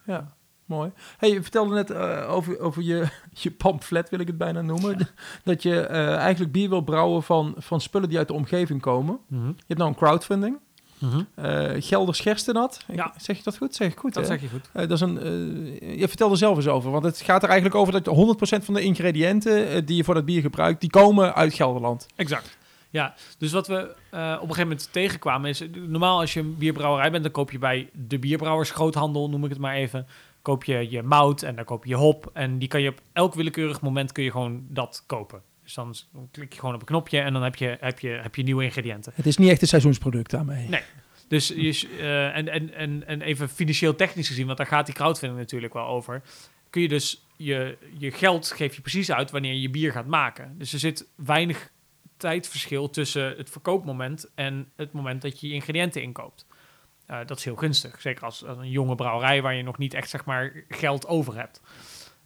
Ja, 0.06 0.34
mooi. 0.66 0.90
Hey, 1.16 1.30
je 1.30 1.42
vertelde 1.42 1.74
net 1.74 1.90
eh, 1.90 2.32
over, 2.32 2.60
over 2.60 2.82
je, 2.82 3.06
je 3.42 3.50
pamflet, 3.50 4.10
wil 4.10 4.20
ik 4.20 4.26
het 4.26 4.38
bijna 4.38 4.60
noemen. 4.60 5.08
Dat 5.44 5.62
je 5.62 5.80
eh, 5.80 6.16
eigenlijk 6.16 6.52
bier 6.52 6.68
wil 6.68 6.80
brouwen 6.80 7.22
van, 7.22 7.54
van 7.58 7.80
spullen 7.80 8.08
die 8.08 8.18
uit 8.18 8.28
de 8.28 8.34
omgeving 8.34 8.80
komen. 8.80 9.18
Mhm. 9.26 9.46
Je 9.46 9.64
hebt 9.66 9.78
nou 9.78 9.90
een 9.90 9.96
crowdfunding. 9.96 10.58
Eh 11.34 11.70
Gelders 11.78 12.20
Gerstenat. 12.20 12.84
Ja. 12.92 13.14
Zeg 13.16 13.36
je 13.36 13.42
dat 13.42 13.56
goed? 13.56 13.74
Zeg 13.74 13.92
ik 13.92 13.98
goed, 13.98 14.14
Dat 14.14 14.22
hè? 14.22 14.28
zeg 14.28 14.40
je 14.40 14.48
goed. 14.48 14.70
Eh, 14.72 14.80
dat 14.80 14.90
is 14.90 15.00
een, 15.00 15.18
je 15.98 16.08
vertelde 16.08 16.36
zelf 16.36 16.56
eens 16.56 16.68
over, 16.68 16.90
want 16.90 17.04
het 17.04 17.20
gaat 17.20 17.42
er 17.42 17.48
eigenlijk 17.48 17.78
over 17.80 18.02
dat 18.02 18.06
100% 18.60 18.64
van 18.64 18.74
de 18.74 18.82
ingrediënten 18.82 19.84
die 19.86 19.96
je 19.96 20.04
voor 20.04 20.14
dat 20.14 20.24
bier 20.24 20.40
gebruikt, 20.40 20.80
die 20.80 20.90
komen 20.90 21.34
uit 21.34 21.54
Gelderland. 21.54 22.06
Exact. 22.16 22.56
Ja, 22.90 23.14
dus 23.38 23.52
wat 23.52 23.66
we 23.66 23.94
op 24.10 24.20
een 24.20 24.38
gegeven 24.38 24.62
moment 24.62 24.88
tegenkwamen 24.92 25.50
is... 25.50 25.62
Normaal 25.86 26.20
als 26.20 26.32
je 26.34 26.40
een 26.40 26.56
bierbrouwerij 26.58 27.10
bent, 27.10 27.22
dan 27.22 27.32
koop 27.32 27.50
je 27.50 27.58
bij 27.58 27.90
de 27.92 28.18
bierbrouwers 28.18 28.70
groothandel, 28.70 29.30
noem 29.30 29.44
ik 29.44 29.50
het 29.50 29.58
maar 29.58 29.74
even. 29.74 30.06
Koop 30.44 30.64
je 30.64 30.90
je 30.90 31.02
mout 31.02 31.42
en 31.42 31.56
dan 31.56 31.64
koop 31.64 31.84
je 31.84 31.90
je 31.90 31.96
hop. 31.96 32.30
En 32.32 32.58
die 32.58 32.68
kan 32.68 32.82
je 32.82 32.88
op 32.88 33.00
elk 33.12 33.34
willekeurig 33.34 33.80
moment 33.80 34.12
kun 34.12 34.24
je 34.24 34.30
gewoon 34.30 34.66
dat 34.68 35.04
kopen. 35.06 35.42
Dus 35.62 35.74
dan, 35.74 35.94
klik 36.30 36.52
je 36.52 36.58
gewoon 36.58 36.74
op 36.74 36.80
een 36.80 36.86
knopje 36.86 37.20
en 37.20 37.32
dan 37.32 37.42
heb 37.42 37.56
je, 37.56 37.76
heb 37.80 37.98
je, 37.98 38.08
heb 38.08 38.34
je 38.34 38.42
nieuwe 38.42 38.64
ingrediënten. 38.64 39.12
Het 39.14 39.26
is 39.26 39.36
niet 39.36 39.50
echt 39.50 39.62
een 39.62 39.68
seizoensproduct 39.68 40.30
daarmee. 40.30 40.68
Nee. 40.68 40.82
Dus 41.28 41.48
je, 41.48 41.88
eh, 41.98 42.36
en, 42.36 42.48
en, 42.48 42.74
en, 42.74 43.06
en 43.06 43.20
even 43.20 43.48
financieel 43.48 43.94
technisch 43.94 44.28
gezien, 44.28 44.46
want 44.46 44.58
daar 44.58 44.66
gaat 44.66 44.86
die 44.86 44.94
crowdfunding 44.94 45.40
natuurlijk 45.40 45.72
wel 45.72 45.86
over. 45.86 46.22
Kun 46.70 46.82
je 46.82 46.88
dus 46.88 47.26
je, 47.36 47.78
je 47.98 48.10
geld 48.10 48.50
geef 48.50 48.74
je 48.74 48.80
precies 48.80 49.12
uit 49.12 49.30
wanneer 49.30 49.52
je 49.52 49.60
je 49.60 49.70
bier 49.70 49.92
gaat 49.92 50.06
maken. 50.06 50.54
Dus 50.58 50.72
er 50.72 50.78
zit 50.78 51.06
weinig 51.16 51.70
tijdverschil 52.16 52.90
tussen 52.90 53.36
het 53.36 53.50
verkoopmoment 53.50 54.30
en 54.34 54.68
het 54.76 54.92
moment 54.92 55.22
dat 55.22 55.40
je 55.40 55.48
je 55.48 55.54
ingrediënten 55.54 56.02
inkoopt. 56.02 56.46
Eh, 57.06 57.18
dat 57.26 57.38
is 57.38 57.44
heel 57.44 57.56
gunstig. 57.56 58.00
Zeker 58.00 58.24
als, 58.24 58.42
een 58.42 58.70
jonge 58.70 58.94
brouwerij 58.94 59.42
waar 59.42 59.54
je 59.54 59.62
nog 59.62 59.78
niet 59.78 59.94
echt 59.94 60.10
zeg 60.10 60.24
maar 60.24 60.64
geld 60.68 61.06
over 61.06 61.36
hebt. 61.36 61.62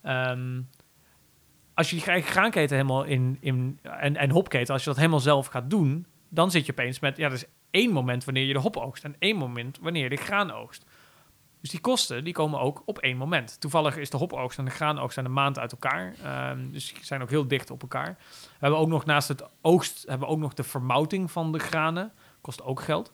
Ehm, 0.02 0.60
als 1.74 1.90
je 1.90 1.96
die 1.96 2.22
graanketen 2.22 2.76
helemaal 2.76 3.04
in, 3.04 3.36
in 3.40 3.78
en, 3.82 4.16
en 4.16 4.30
hopketen, 4.30 4.72
als 4.72 4.82
je 4.82 4.88
dat 4.88 4.98
helemaal 4.98 5.20
zelf 5.20 5.46
gaat 5.46 5.70
doen, 5.70 6.06
dan 6.28 6.50
zit 6.50 6.66
je 6.66 6.72
opeens 6.72 7.00
met, 7.00 7.16
ja, 7.16 7.26
er 7.26 7.32
is 7.32 7.44
één 7.70 7.92
moment 7.92 8.24
wanneer 8.24 8.44
je 8.44 8.52
de 8.52 8.58
hop 8.58 8.76
oogst 8.76 9.04
en 9.04 9.16
één 9.18 9.36
moment 9.36 9.78
wanneer 9.80 10.02
je 10.02 10.08
de 10.08 10.16
graan 10.16 10.50
oogst. 10.50 10.84
Dus 11.60 11.70
die 11.70 11.80
kosten, 11.80 12.24
die 12.24 12.32
komen 12.32 12.60
ook 12.60 12.82
op 12.84 12.98
één 12.98 13.16
moment. 13.16 13.60
Toevallig 13.60 13.96
is 13.96 14.10
de 14.10 14.16
hopoogst 14.16 14.58
en 14.58 14.64
de 14.64 14.70
graanoogst 14.70 15.14
zijn 15.14 15.26
een 15.26 15.32
maand 15.32 15.58
uit 15.58 15.72
elkaar. 15.72 16.14
Ehm, 16.22 16.70
dus 16.70 16.92
die 16.92 17.04
zijn 17.04 17.22
ook 17.22 17.30
heel 17.30 17.48
dicht 17.48 17.70
op 17.70 17.82
elkaar. 17.82 18.16
We 18.40 18.56
hebben 18.58 18.78
ook 18.78 18.88
nog 18.88 19.04
naast 19.04 19.28
het 19.28 19.44
oogst, 19.60 20.04
hebben 20.08 20.26
we 20.28 20.34
ook 20.34 20.40
nog 20.40 20.54
de 20.54 20.62
vermouting 20.62 21.30
van 21.30 21.52
de 21.52 21.58
granen. 21.58 22.12
Kost 22.40 22.62
ook 22.62 22.80
geld. 22.80 23.12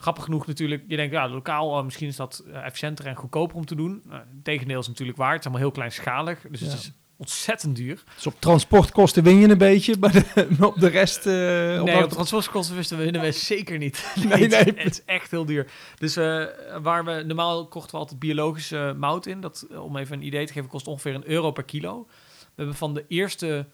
Grappig 0.00 0.24
genoeg 0.24 0.46
natuurlijk, 0.46 0.84
je 0.88 0.96
denkt, 0.96 1.12
ja, 1.14 1.28
lokaal, 1.28 1.68
oh, 1.70 1.84
misschien 1.84 2.08
is 2.08 2.16
dat 2.16 2.44
eh, 2.52 2.64
efficiënter 2.66 3.06
en 3.06 3.14
goedkoper 3.16 3.56
om 3.56 3.64
te 3.66 3.74
doen. 3.74 4.02
Het 4.08 4.44
tegendeel 4.44 4.80
is 4.80 4.88
natuurlijk 4.88 5.18
waar. 5.18 5.30
Het 5.30 5.38
is 5.38 5.44
allemaal 5.44 5.62
heel 5.64 5.72
kleinschalig, 5.74 6.38
dus 6.50 6.60
Ja. 6.60 6.66
het 6.66 6.74
is 6.78 6.92
ontzettend 7.16 7.76
duur. 7.76 8.02
Dus 8.14 8.26
op 8.26 8.34
transportkosten 8.38 9.22
win 9.22 9.36
je 9.38 9.48
een 9.48 9.58
beetje, 9.58 9.96
maar, 10.00 10.12
de- 10.12 10.46
maar 10.58 10.68
op 10.68 10.80
de 10.80 10.88
rest... 10.88 11.26
eh, 11.26 11.78
op 11.80 11.86
nee, 11.86 12.04
op 12.04 12.10
transportkosten 12.10 12.76
wisten 12.76 12.96
we 12.96 13.02
winnen 13.02 13.20
we 13.22 13.32
zeker 13.32 13.78
niet. 13.78 14.04
Nee, 14.28 14.42
het, 14.42 14.50
nee. 14.50 14.84
het 14.84 14.92
is 14.92 15.04
echt 15.04 15.30
heel 15.30 15.44
duur. 15.44 15.70
Dus 15.98 16.16
eh, 16.16 16.44
waar 16.82 17.04
we 17.04 17.22
normaal 17.26 17.68
kochten 17.68 17.90
we 17.92 17.96
altijd 17.98 18.18
biologische 18.20 18.94
mout 18.98 19.26
in. 19.26 19.40
Dat, 19.40 19.66
eh, 19.70 19.84
om 19.84 19.96
even 19.96 20.16
een 20.16 20.26
idee 20.26 20.46
te 20.46 20.52
geven, 20.52 20.68
kost 20.68 20.86
ongeveer 20.86 21.14
een 21.14 21.28
euro 21.30 21.50
per 21.52 21.64
kilo. 21.64 22.06
We 22.40 22.46
hebben 22.56 22.74
van 22.74 22.94
de 22.94 23.04
eerste 23.08 23.66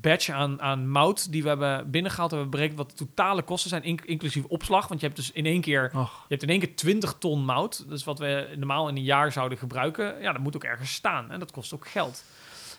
batch 0.00 0.28
aan, 0.28 0.62
aan 0.62 0.88
mout 0.88 1.32
die 1.32 1.42
we 1.42 1.48
hebben 1.48 1.90
binnengehaald, 1.90 2.30
hebben 2.30 2.50
we 2.50 2.56
berekend 2.56 2.78
wat 2.78 2.90
de 2.90 3.06
totale 3.06 3.42
kosten 3.42 3.70
zijn, 3.70 3.82
inc- 3.82 4.04
inclusief 4.04 4.44
opslag. 4.44 4.88
Want 4.88 5.00
je 5.00 5.06
hebt 5.06 5.18
dus 5.18 5.32
in 5.32 5.46
één 5.46 5.60
keer 5.60 5.90
je 5.92 6.06
hebt 6.28 6.42
in 6.42 6.48
één 6.48 6.58
keer 6.58 6.76
20 6.76 7.16
ton 7.18 7.44
mout. 7.44 7.84
Dat 7.88 7.98
is 7.98 8.04
wat 8.04 8.18
we 8.18 8.54
normaal 8.56 8.88
in 8.88 8.96
een 8.96 9.02
jaar 9.02 9.32
zouden 9.32 9.58
gebruiken. 9.58 10.20
Ja, 10.20 10.32
dat 10.32 10.42
moet 10.42 10.56
ook 10.56 10.64
ergens 10.64 10.92
staan. 10.92 11.30
En 11.30 11.38
dat 11.38 11.52
kost 11.52 11.74
ook 11.74 11.88
geld. 11.88 12.24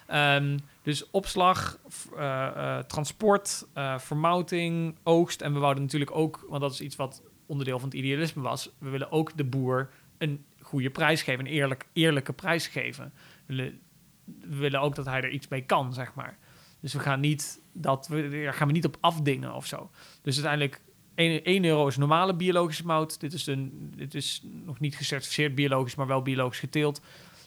Ehm, 0.07 0.57
dus 0.81 1.09
opslag, 1.09 1.77
eh, 2.17 2.45
eh, 2.47 2.83
transport, 2.83 3.67
eh, 3.73 3.99
vermouting, 3.99 4.95
oogst. 5.03 5.41
En 5.41 5.53
we 5.53 5.59
wouden 5.59 5.83
natuurlijk 5.83 6.15
ook, 6.15 6.45
want 6.49 6.61
dat 6.61 6.71
is 6.71 6.81
iets 6.81 6.95
wat 6.95 7.21
onderdeel 7.45 7.79
van 7.79 7.89
het 7.89 7.97
idealisme 7.97 8.41
was. 8.41 8.69
We 8.77 8.89
willen 8.89 9.11
ook 9.11 9.37
de 9.37 9.43
boer 9.43 9.89
een 10.17 10.45
goede 10.61 10.89
prijs 10.89 11.21
geven, 11.21 11.45
een 11.45 11.51
eerlijk, 11.51 11.87
eerlijke 11.93 12.33
prijs 12.33 12.67
geven. 12.67 13.13
We 13.45 13.55
willen, 13.55 13.79
we 14.23 14.55
willen 14.55 14.81
ook 14.81 14.95
dat 14.95 15.05
hij 15.05 15.21
er 15.21 15.29
iets 15.29 15.47
mee 15.47 15.61
kan, 15.61 15.93
zeg 15.93 16.13
maar. 16.13 16.37
Dus 16.79 16.93
we 16.93 16.99
gaan 16.99 17.19
niet 17.19 17.61
dat 17.73 18.07
we 18.07 18.41
daar 18.43 18.53
gaan 18.53 18.67
we 18.67 18.73
niet 18.73 18.85
op 18.85 18.97
afdingen 18.99 19.53
of 19.53 19.65
zo. 19.65 19.89
Dus 20.21 20.35
uiteindelijk 20.35 20.81
1, 21.15 21.43
1 21.43 21.65
euro 21.65 21.87
is 21.87 21.97
normale 21.97 22.35
biologische 22.35 22.85
mout. 22.85 23.19
Dit 23.19 23.33
is, 23.33 23.47
een, 23.47 23.93
dit 23.95 24.15
is 24.15 24.41
nog 24.65 24.79
niet 24.79 24.95
gecertificeerd 24.95 25.55
biologisch, 25.55 25.95
maar 25.95 26.07
wel 26.07 26.21
biologisch 26.21 26.59
geteeld. 26.59 27.01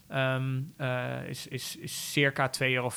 Ehm, 0.09 0.61
eh, 0.77 1.29
is, 1.29 1.47
is, 1.47 1.77
is 1.77 2.13
circa 2.13 2.51
2,50 2.59 2.67
euro. 2.69 2.91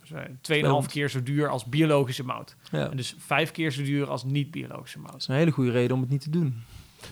Dus 0.00 0.10
eh, 0.10 0.82
2,5 0.82 0.88
keer 0.88 1.10
zo 1.10 1.22
duur 1.22 1.48
als 1.48 1.64
biologische 1.64 2.24
mout. 2.24 2.56
ja. 2.70 2.90
En 2.90 2.96
dus 2.96 3.14
vijf 3.18 3.50
keer 3.50 3.70
zo 3.72 3.82
duur 3.82 4.08
als 4.10 4.24
niet-biologische 4.24 4.98
Dat 4.98 5.10
mout. 5.10 5.20
is 5.20 5.28
een 5.28 5.34
hele 5.34 5.50
goede 5.50 5.70
reden 5.70 5.94
om 5.94 6.00
het 6.00 6.10
niet 6.10 6.20
te 6.20 6.30
doen. 6.30 6.62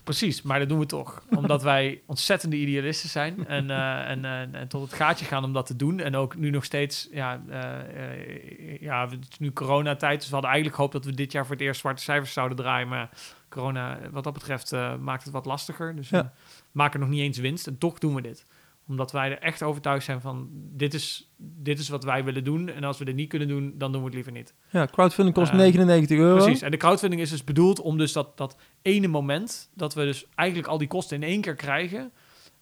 Precies, 0.05 0.43
maar 0.43 0.59
dat 0.59 0.69
doen 0.69 0.79
we 0.79 0.87
toch. 0.87 1.23
Omdat 1.37 1.63
wij 1.63 2.01
ontzettende 2.07 2.57
idealisten 2.57 3.09
zijn. 3.09 3.47
En, 3.47 3.71
eh, 3.71 4.11
en, 4.11 4.25
eh, 4.25 4.61
en 4.61 4.69
tot 4.69 4.83
het 4.83 4.93
gaatje 4.93 5.25
gaan 5.25 5.45
om 5.45 5.53
dat 5.53 5.67
te 5.67 5.77
doen. 5.77 6.01
En 6.01 6.17
ook 6.17 6.37
nu 6.37 6.51
nog 6.51 6.65
steeds, 6.65 7.09
ja, 7.13 7.43
eh, 7.49 8.81
ja 8.81 9.09
het 9.09 9.27
is 9.31 9.39
nu 9.39 9.53
coronatijd. 9.53 10.19
Dus 10.19 10.27
we 10.29 10.33
hadden 10.33 10.51
eigenlijk 10.51 10.77
gehoopt 10.77 10.95
dat 10.97 11.05
we 11.05 11.15
dit 11.15 11.33
jaar 11.33 11.47
voor 11.47 11.55
het 11.55 11.65
eerst 11.65 11.81
zwarte 11.81 12.03
cijfers 12.03 12.33
zouden 12.33 12.57
draaien. 12.57 12.89
Maar 12.89 13.09
corona, 13.49 13.99
wat 14.11 14.25
dat 14.25 14.33
betreft, 14.33 14.73
maakt 15.01 15.25
het 15.25 15.33
wat 15.33 15.47
lastiger. 15.47 15.97
Dus 15.97 16.09
Ja. 16.09 16.23
we 16.23 16.29
maken 16.73 17.01
nog 17.01 17.09
niet 17.09 17.21
eens 17.21 17.39
winst. 17.39 17.67
En 17.67 17.79
toch 17.79 17.99
doen 17.99 18.15
we 18.15 18.21
dit. 18.21 18.47
Omdat 18.89 19.13
wij 19.13 19.31
er 19.31 19.39
echt 19.39 19.63
overtuigd 19.63 20.05
zijn 20.05 20.21
van, 20.21 20.49
dit 20.53 20.95
is, 20.95 21.33
dit 21.37 21.79
is 21.79 21.89
wat 21.89 22.05
wij 22.05 22.25
willen 22.25 22.45
doen. 22.45 22.69
En 22.69 22.85
als 22.85 22.99
we 22.99 23.05
dit 23.05 23.15
niet 23.15 23.29
kunnen 23.29 23.49
doen, 23.49 23.75
dan 23.79 23.93
doen 23.93 24.01
we 24.01 24.07
het 24.07 24.15
liever 24.15 24.33
niet. 24.33 24.55
Ja, 24.71 24.87
crowdfunding 24.87 25.37
kost 25.37 25.51
Eh, 25.51 25.57
99 25.59 26.19
euro. 26.19 26.43
Precies. 26.43 26.63
En 26.63 26.71
de 26.71 26.77
crowdfunding 26.77 27.23
is 27.23 27.31
dus 27.31 27.45
bedoeld 27.45 27.81
om 27.81 27.99
dus 27.99 28.13
dat, 28.13 28.37
dat 28.37 28.57
ene 28.83 29.07
moment, 29.09 29.71
dat 29.75 29.95
we 29.95 30.05
dus 30.05 30.27
eigenlijk 30.35 30.69
al 30.69 30.79
die 30.79 30.89
kosten 30.89 31.17
in 31.23 31.29
één 31.29 31.41
keer 31.41 31.55
krijgen, 31.55 32.13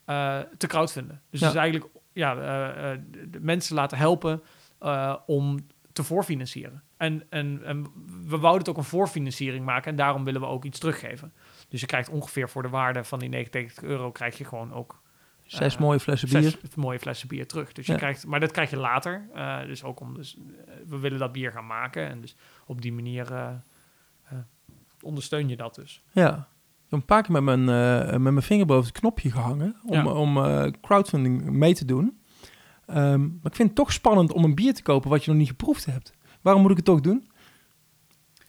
eh, 0.05 0.39
te 0.57 0.67
crowdfunden. 0.67 1.21
Dus 1.31 1.41
Ja. 1.41 1.47
het 1.47 1.55
is 1.55 1.61
eigenlijk 1.61 1.93
ja, 2.13 2.37
eh, 2.37 2.93
eh, 2.93 2.99
de, 3.29 3.41
mensen 3.41 3.75
laten 3.75 3.99
helpen 3.99 4.43
om 5.27 5.59
te 5.93 6.03
voorfinancieren. 6.03 6.83
En, 6.97 7.23
en, 7.31 7.61
en 7.65 7.87
we 8.27 8.39
wouden 8.39 8.61
het 8.61 8.69
ook 8.69 8.77
een 8.77 8.85
voorfinanciering 8.85 9.65
maken 9.65 9.91
en 9.91 9.97
daarom 9.97 10.25
willen 10.25 10.41
we 10.41 10.47
ook 10.47 10.65
iets 10.65 10.79
teruggeven. 10.79 11.33
Dus 11.69 11.81
je 11.81 11.87
krijgt 11.87 12.09
ongeveer 12.09 12.49
voor 12.49 12.63
de 12.63 12.69
waarde 12.69 13.05
van 13.05 13.19
die 13.19 13.29
99 13.29 13.83
euro 13.85 14.11
krijg 14.11 14.39
je 14.39 14.45
gewoon 14.45 14.73
ook 14.73 15.02
Zes 15.57 15.75
Eh, 15.75 15.81
mooie 15.81 16.01
flessen 16.01 16.29
zes 16.29 16.61
bier. 16.61 16.71
mooie 16.77 16.99
flessen 16.99 17.29
bier 17.29 17.47
terug. 17.47 17.73
Dus 17.73 17.87
je 17.87 17.93
Ja. 17.93 17.99
krijgt, 17.99 18.27
maar 18.27 18.41
dat 18.41 18.51
krijg 18.51 18.71
je 18.71 18.77
later. 18.77 19.29
Eh, 19.35 19.61
dus 19.67 19.85
ook 19.85 20.01
om, 20.01 20.15
dus, 20.15 20.37
eh, 20.67 20.75
we 20.87 20.99
willen 20.99 21.19
dat 21.19 21.33
bier 21.33 21.53
gaan 21.53 21.67
maken. 21.67 22.09
En 22.09 22.21
dus 22.21 22.37
op 22.67 22.83
die 22.83 22.93
manier 22.93 23.61
ondersteun 25.03 25.49
je 25.49 25.57
dat 25.57 25.75
dus. 25.75 26.03
Ja. 26.13 26.29
Ik 26.85 26.99
heb 26.99 27.01
een 27.01 27.05
paar 27.05 27.23
keer 27.23 27.33
met 27.43 27.43
mijn, 27.43 27.65
met 28.23 28.33
mijn 28.33 28.43
vinger 28.43 28.67
boven 28.67 28.87
het 28.89 28.99
knopje 28.99 29.31
gehangen 29.31 29.77
om, 29.85 29.93
Ja. 29.95 30.05
om 30.05 30.35
crowdfunding 30.81 31.43
mee 31.51 31.75
te 31.75 31.85
doen. 31.85 32.21
Ehm, 32.87 33.21
maar 33.21 33.51
ik 33.51 33.55
vind 33.55 33.69
het 33.69 33.75
toch 33.75 33.93
spannend 33.93 34.33
om 34.33 34.45
een 34.45 34.55
bier 34.55 34.75
te 34.75 34.83
kopen 34.83 35.11
wat 35.11 35.25
je 35.25 35.31
nog 35.31 35.39
niet 35.41 35.49
geproefd 35.49 35.85
hebt. 35.85 36.13
Waarom 36.41 36.63
moet 36.63 36.71
ik 36.71 36.77
het 36.77 36.87
toch 36.87 37.01
doen? 37.01 37.31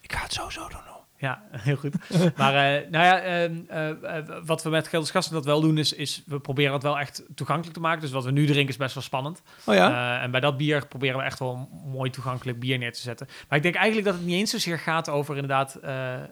Ik 0.01 0.13
ga 0.13 0.23
het 0.23 0.33
sowieso 0.33 0.67
doen. 0.67 0.79
Ja, 1.23 1.43
heel 1.51 1.75
goed. 1.75 1.95
maar 2.37 2.53
eh, 2.75 2.89
nou 2.89 3.05
ja, 3.05 3.19
ehm, 3.21 3.55
eh, 3.67 3.89
eh, 4.17 4.25
wat 4.45 4.63
we 4.63 4.69
met 4.69 4.87
Gelders 4.87 5.11
Gasten 5.11 5.33
dat 5.33 5.45
wel 5.45 5.61
doen, 5.61 5.77
is, 5.77 5.93
is 5.93 6.23
we 6.25 6.39
proberen 6.39 6.73
het 6.73 6.83
wel 6.83 6.99
echt 6.99 7.23
toegankelijk 7.35 7.73
te 7.73 7.79
maken. 7.79 8.01
Dus 8.01 8.11
wat 8.11 8.23
we 8.23 8.31
nu 8.31 8.45
drinken 8.45 8.67
is 8.69 8.77
best 8.77 8.93
wel 8.93 9.03
spannend. 9.03 9.41
Oh 9.65 9.75
ja? 9.75 10.21
En 10.21 10.31
bij 10.31 10.39
dat 10.39 10.57
bier 10.57 10.87
proberen 10.87 11.17
we 11.17 11.23
echt 11.23 11.39
wel 11.39 11.53
een 11.71 11.91
mooi 11.91 12.09
toegankelijk 12.09 12.59
bier 12.59 12.77
neer 12.77 12.93
te 12.93 12.99
zetten. 13.01 13.27
Maar 13.49 13.57
ik 13.57 13.63
denk 13.63 13.75
eigenlijk 13.75 14.05
dat 14.07 14.15
het 14.15 14.25
niet 14.25 14.35
eens 14.35 14.49
zozeer 14.51 14.79
gaat 14.79 15.09
over 15.09 15.33
inderdaad... 15.35 15.73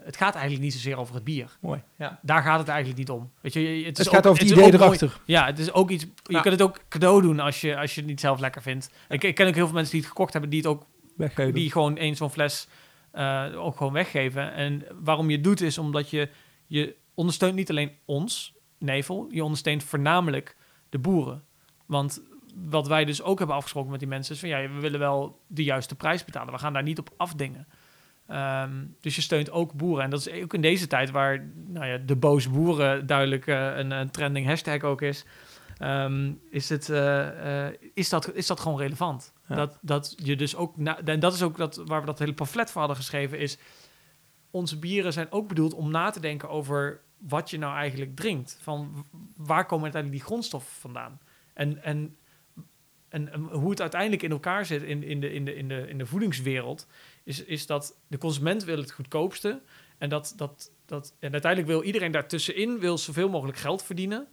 het 0.04 0.16
gaat 0.16 0.34
eigenlijk 0.34 0.62
niet 0.64 0.72
zozeer 0.72 0.96
over 0.96 1.14
het 1.14 1.24
bier. 1.24 1.56
Mooi. 1.60 1.82
Ja. 1.98 2.18
Daar 2.22 2.42
gaat 2.42 2.58
het 2.58 2.68
eigenlijk 2.68 2.98
niet 2.98 3.10
om. 3.10 3.30
Weet 3.40 3.52
je, 3.52 3.60
het, 3.60 3.98
is 3.98 4.04
Het 4.04 4.14
gaat 4.14 4.26
ook- 4.26 4.30
over 4.32 4.42
het 4.42 4.50
is 4.52 4.56
idee 4.56 4.70
mooi- 4.72 4.74
erachter. 4.84 5.20
Ja, 5.24 5.46
het 5.46 5.58
is 5.58 5.72
ook 5.72 5.90
iets... 5.90 6.02
Je 6.04 6.32
Ja. 6.32 6.40
kunt 6.40 6.54
het 6.54 6.62
ook 6.62 6.78
cadeau 6.88 7.22
doen 7.22 7.40
als 7.40 7.60
je, 7.60 7.76
als 7.78 7.94
je 7.94 8.00
het 8.00 8.08
niet 8.10 8.20
zelf 8.20 8.40
lekker 8.40 8.62
vindt. 8.62 8.90
Ik, 9.08 9.24
ik 9.24 9.34
ken 9.34 9.46
ook 9.48 9.54
heel 9.54 9.64
veel 9.66 9.74
mensen 9.74 9.92
die 9.92 10.00
het 10.00 10.08
gekocht 10.10 10.32
hebben... 10.32 10.50
die 10.50 10.58
het 10.60 10.68
ook 10.68 10.86
Weggeven. 11.16 11.54
die 11.54 11.70
gewoon 11.70 11.96
één 11.96 12.16
zo'n 12.16 12.30
fles 12.30 12.68
eh, 13.12 13.46
ook 13.56 13.76
gewoon 13.76 13.92
weggeven. 13.92 14.52
En 14.52 14.84
waarom 15.00 15.30
je 15.30 15.40
doet 15.40 15.60
is 15.60 15.78
omdat 15.78 16.10
je, 16.10 16.28
je 16.66 16.96
ondersteunt 17.14 17.54
niet 17.54 17.70
alleen 17.70 17.92
ons, 18.04 18.54
Nevel, 18.78 19.28
je 19.30 19.44
ondersteunt 19.44 19.82
voornamelijk 19.82 20.56
de 20.88 20.98
boeren. 20.98 21.44
Want 21.86 22.22
wat 22.54 22.88
wij 22.88 23.04
dus 23.04 23.22
ook 23.22 23.38
hebben 23.38 23.56
afgesproken 23.56 23.90
met 23.90 24.00
die 24.00 24.08
mensen 24.08 24.34
is 24.34 24.40
van 24.40 24.48
ja, 24.48 24.60
we 24.60 24.80
willen 24.80 24.98
wel 24.98 25.40
de 25.46 25.64
juiste 25.64 25.94
prijs 25.94 26.24
betalen. 26.24 26.52
We 26.52 26.58
gaan 26.58 26.72
daar 26.72 26.82
niet 26.82 26.98
op 26.98 27.10
afdingen. 27.16 27.66
Ehm, 28.26 28.84
dus 29.00 29.14
je 29.16 29.22
steunt 29.22 29.50
ook 29.50 29.72
boeren. 29.72 30.04
En 30.04 30.10
dat 30.10 30.26
is 30.26 30.42
ook 30.42 30.54
in 30.54 30.60
deze 30.60 30.86
tijd 30.86 31.10
waar 31.10 31.50
nou 31.66 31.86
ja, 31.86 31.98
de 31.98 32.16
boze 32.16 32.50
boeren 32.50 33.06
duidelijk 33.06 33.46
eh, 33.46 33.76
een, 33.76 33.90
een 33.90 34.10
trending 34.10 34.46
hashtag 34.46 34.82
ook 34.82 35.02
is. 35.02 35.24
ehm, 35.78 36.32
is, 36.50 36.68
het, 36.68 36.88
eh, 36.88 37.66
is, 37.94 38.08
dat, 38.08 38.34
is 38.34 38.46
dat 38.46 38.60
gewoon 38.60 38.78
relevant? 38.78 39.31
Dat, 39.54 39.78
dat 39.80 40.14
je 40.16 40.36
dus 40.36 40.56
ook, 40.56 40.76
en 41.04 41.20
dat 41.20 41.34
is 41.34 41.42
ook 41.42 41.56
dat, 41.56 41.76
waar 41.76 42.00
we 42.00 42.06
dat 42.06 42.18
hele 42.18 42.34
pamflet 42.34 42.70
voor 42.70 42.80
hadden 42.80 42.98
geschreven, 42.98 43.38
is 43.38 43.58
onze 44.50 44.78
bieren 44.78 45.12
zijn 45.12 45.32
ook 45.32 45.48
bedoeld 45.48 45.74
om 45.74 45.90
na 45.90 46.10
te 46.10 46.20
denken 46.20 46.48
over 46.48 47.00
wat 47.18 47.50
je 47.50 47.58
nou 47.58 47.76
eigenlijk 47.76 48.16
drinkt. 48.16 48.58
Van 48.60 49.06
waar 49.36 49.66
komen 49.66 49.82
uiteindelijk 49.82 50.22
die 50.22 50.30
grondstoffen 50.30 50.80
vandaan? 50.80 51.20
En, 51.54 51.82
en, 51.82 52.16
en, 53.08 53.32
en 53.32 53.40
hoe 53.40 53.70
het 53.70 53.80
uiteindelijk 53.80 54.22
in 54.22 54.30
elkaar 54.30 54.66
zit 54.66 54.82
in, 54.82 55.02
in, 55.02 55.20
de, 55.20 55.32
in, 55.32 55.44
de, 55.44 55.54
in, 55.54 55.68
de, 55.68 55.88
in 55.88 55.98
de 55.98 56.06
voedingswereld, 56.06 56.86
is, 57.24 57.44
is 57.44 57.66
dat 57.66 57.98
de 58.06 58.18
consument 58.18 58.64
wil 58.64 58.76
het 58.76 58.92
goedkoopste. 58.92 59.62
En, 59.98 60.08
dat, 60.08 60.32
dat, 60.36 60.70
dat, 60.86 61.14
en 61.18 61.32
uiteindelijk 61.32 61.72
wil 61.72 61.82
iedereen 61.82 62.12
daartussenin 62.12 62.78
wil 62.78 62.98
zoveel 62.98 63.28
mogelijk 63.28 63.58
geld 63.58 63.82
verdienen. 63.82 64.28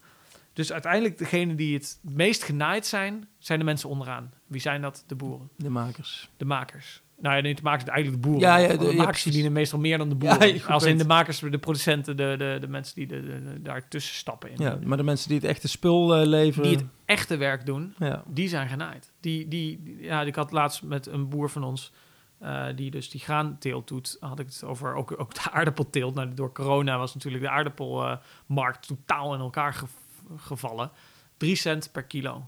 Dus 0.60 0.72
uiteindelijk 0.72 1.18
degene 1.18 1.56
die 1.56 1.74
het 1.74 2.00
meest 2.02 2.44
genaaid 2.44 2.86
zijn, 2.86 3.28
zijn 3.38 3.60
de 3.60 3.66
mensen 3.66 3.90
onderaan. 3.90 4.32
Wie 4.48 4.62
zijn 4.62 4.82
dat? 4.82 5.04
De 5.08 5.16
boeren, 5.16 5.50
De 5.56 5.70
makers. 5.70 6.30
de 6.38 6.46
makers. 6.46 7.02
Nou 7.20 7.36
ja, 7.36 7.42
niet 7.42 7.58
de 7.58 7.64
makers, 7.64 7.90
eigenlijk 7.90 8.24
de 8.24 8.30
boeren. 8.30 8.48
Ja, 8.50 8.58
ja, 8.58 8.68
de- 8.68 8.76
makers 8.84 8.96
precies. 9.04 9.22
verdienen 9.24 9.52
meestal 9.52 9.80
meer 9.80 9.98
dan 9.98 10.10
de 10.10 10.16
boeren. 10.16 10.66
Als 10.68 10.84
in 10.84 10.98
de 10.98 11.06
makers, 11.06 11.40
de 11.40 11.58
producenten, 11.58 12.18
de, 12.18 12.36
de, 12.38 12.58
de 12.62 12.68
mensen 12.68 12.96
die 12.96 13.08
de, 13.08 13.22
de, 13.22 13.44
de- 13.44 13.62
daartussen 13.62 14.16
stappen. 14.16 14.50
In. 14.50 14.56
Ja, 14.60 14.80
maar 14.84 14.98
de 14.98 15.04
mensen 15.04 15.30
die 15.30 15.38
het 15.38 15.48
echte 15.48 15.68
spul 15.68 16.16
eh, 16.16 16.26
leveren. 16.28 16.68
Die 16.70 16.78
het 16.78 16.86
echte 17.06 17.38
werk 17.38 17.66
doen, 17.66 17.94
Ja. 18.00 18.24
die 18.28 18.48
zijn 18.48 18.68
genaaid. 18.70 19.12
Die, 19.20 19.48
die, 19.48 19.84
die- 19.84 20.02
ja, 20.02 20.22
ik 20.22 20.36
had 20.36 20.52
laatst 20.52 20.84
met 20.84 21.08
een 21.08 21.30
boer 21.30 21.50
van 21.50 21.64
ons, 21.64 21.92
eh, 22.40 22.66
die 22.76 22.92
dus 22.92 23.10
die 23.10 23.22
graanteelt 23.22 23.88
doet, 23.88 24.18
had 24.20 24.40
ik 24.40 24.46
het 24.46 24.64
over 24.64 24.94
ook, 24.96 25.20
ook 25.20 25.34
de 25.34 25.52
aardappelteelt. 25.52 26.16
Nou, 26.16 26.34
door 26.34 26.52
corona 26.54 26.98
was 26.98 27.14
natuurlijk 27.14 27.44
de 27.44 27.50
aardappelmarkt 27.50 28.88
totaal 28.88 29.34
in 29.34 29.40
elkaar 29.40 29.74
gev- 29.74 29.92
gevallen. 30.38 30.92
3 31.38 31.56
cent 31.56 31.92
per 31.92 32.04
kilo 32.04 32.46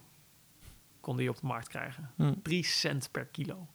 kon 0.99 1.15
die 1.17 1.29
op 1.29 1.39
de 1.39 1.45
markt 1.47 1.67
krijgen. 1.67 2.11
Hm. 2.15 2.33
3 2.43 2.63
cent 2.65 3.09
per 3.11 3.25
kilo. 3.25 3.67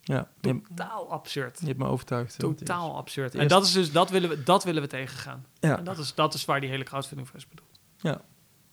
ja. 0.00 0.28
Je, 0.40 0.48
hebt- 0.48 0.66
Totaal 0.68 1.10
absurd. 1.10 1.60
je 1.60 1.66
hebt 1.66 1.78
me 1.78 1.86
overtuigd. 1.86 2.34
Matthäus. 2.34 2.38
Totaal 2.38 2.96
absurd. 2.96 3.32
En 3.34 3.38
Eerst- 3.40 3.50
dat 3.54 3.64
is 3.64 3.72
dus, 3.72 3.92
dat 3.92 4.10
willen 4.10 4.28
we, 4.28 4.42
dat 4.42 4.64
willen 4.64 4.82
we 4.82 4.88
tegengaan. 4.88 5.46
Ja. 5.60 5.78
En 5.78 5.84
dat 5.84 5.98
is, 5.98 6.14
dat 6.14 6.34
is 6.34 6.44
waar 6.44 6.60
die 6.60 6.70
hele 6.70 6.84
crowdfunding 6.84 7.28
voor 7.28 7.36
is 7.38 7.48
bedoeld. 7.48 7.66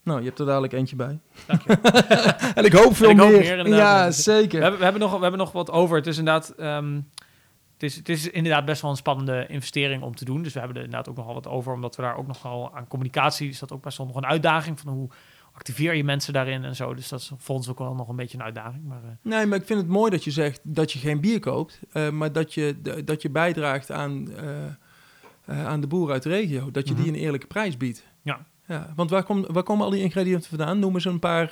Nou, 0.03 0.19
je 0.19 0.25
hebt 0.25 0.39
er 0.39 0.45
dadelijk 0.45 0.73
eentje 0.73 0.95
bij. 0.95 1.19
Dank 1.45 1.61
je. 1.61 1.73
En 2.55 2.65
ik 2.65 2.73
hoop 2.73 2.95
veel 2.95 3.09
ik 3.09 3.17
hoop 3.19 3.29
meer. 3.29 3.67
ja, 3.67 4.05
We 4.05 4.11
zeker. 4.11 4.61
hebben, 4.61 4.77
we, 4.79 4.83
hebben 4.83 5.01
nog, 5.01 5.13
we 5.15 5.19
hebben 5.21 5.39
nog 5.39 5.51
wat 5.51 5.71
over. 5.71 5.97
Het 5.97 6.07
is 6.07 6.17
inderdaad, 6.17 6.49
ehm, 6.49 7.01
het 7.75 7.83
is, 7.83 7.95
het 7.95 8.09
is 8.09 8.29
inderdaad 8.29 8.65
best 8.65 8.81
wel 8.81 8.91
een 8.91 8.97
spannende 8.97 9.45
investering 9.47 10.03
om 10.03 10.15
te 10.15 10.25
doen. 10.25 10.43
Dus 10.43 10.53
we 10.53 10.59
hebben 10.59 10.77
er 10.77 10.83
inderdaad 10.83 11.09
ook 11.09 11.17
nogal 11.17 11.33
wat 11.33 11.47
over, 11.47 11.73
omdat 11.73 11.95
we 11.95 12.01
daar 12.01 12.17
ook 12.17 12.27
nogal 12.27 12.75
aan 12.75 12.87
communicatie 12.87 13.49
is 13.49 13.59
dat 13.59 13.71
ook 13.71 13.81
best 13.83 13.97
wel 13.97 14.07
nog 14.07 14.15
een 14.15 14.25
uitdaging 14.25 14.79
van 14.79 14.93
hoe 14.93 15.09
activeer 15.53 15.95
je 15.95 16.03
mensen 16.03 16.33
daarin 16.33 16.63
en 16.63 16.75
zo. 16.75 16.93
Dus 16.93 17.09
dat 17.09 17.19
is 17.19 17.31
voor 17.37 17.55
ons 17.55 17.69
ook 17.69 17.79
wel 17.79 17.93
nog 17.95 18.07
een 18.09 18.15
beetje 18.15 18.37
een 18.37 18.43
uitdaging. 18.43 18.83
Maar 18.83 19.03
eh, 19.03 19.09
Nee, 19.21 19.45
maar 19.45 19.57
ik 19.59 19.65
vind 19.65 19.79
het 19.79 19.89
mooi 19.89 20.11
dat 20.11 20.23
je 20.23 20.31
zegt 20.31 20.59
dat 20.63 20.91
je 20.91 20.99
geen 20.99 21.19
bier 21.21 21.39
koopt, 21.39 21.79
eh, 21.91 22.09
maar 22.09 22.31
dat 22.31 22.53
je, 22.53 22.81
dat 23.05 23.21
je 23.21 23.29
bijdraagt 23.29 23.91
aan, 23.91 24.31
eh, 25.45 25.65
aan 25.65 25.81
de 25.81 25.87
boeren 25.87 26.13
uit 26.13 26.23
de 26.23 26.29
regio. 26.29 26.71
Dat 26.71 26.87
je 26.87 26.93
Mhm. 26.93 27.03
die 27.03 27.11
een 27.13 27.19
eerlijke 27.19 27.47
prijs 27.47 27.77
biedt. 27.77 28.05
Ja. 28.21 28.45
ja 28.67 28.93
want 28.95 29.09
waar, 29.09 29.23
kom, 29.23 29.45
waar 29.51 29.63
komen 29.63 29.85
al 29.85 29.91
die 29.91 30.01
ingrediënten 30.01 30.49
vandaan? 30.49 30.79
Noem 30.79 30.93
eens 30.93 31.05
een 31.05 31.19
paar 31.19 31.47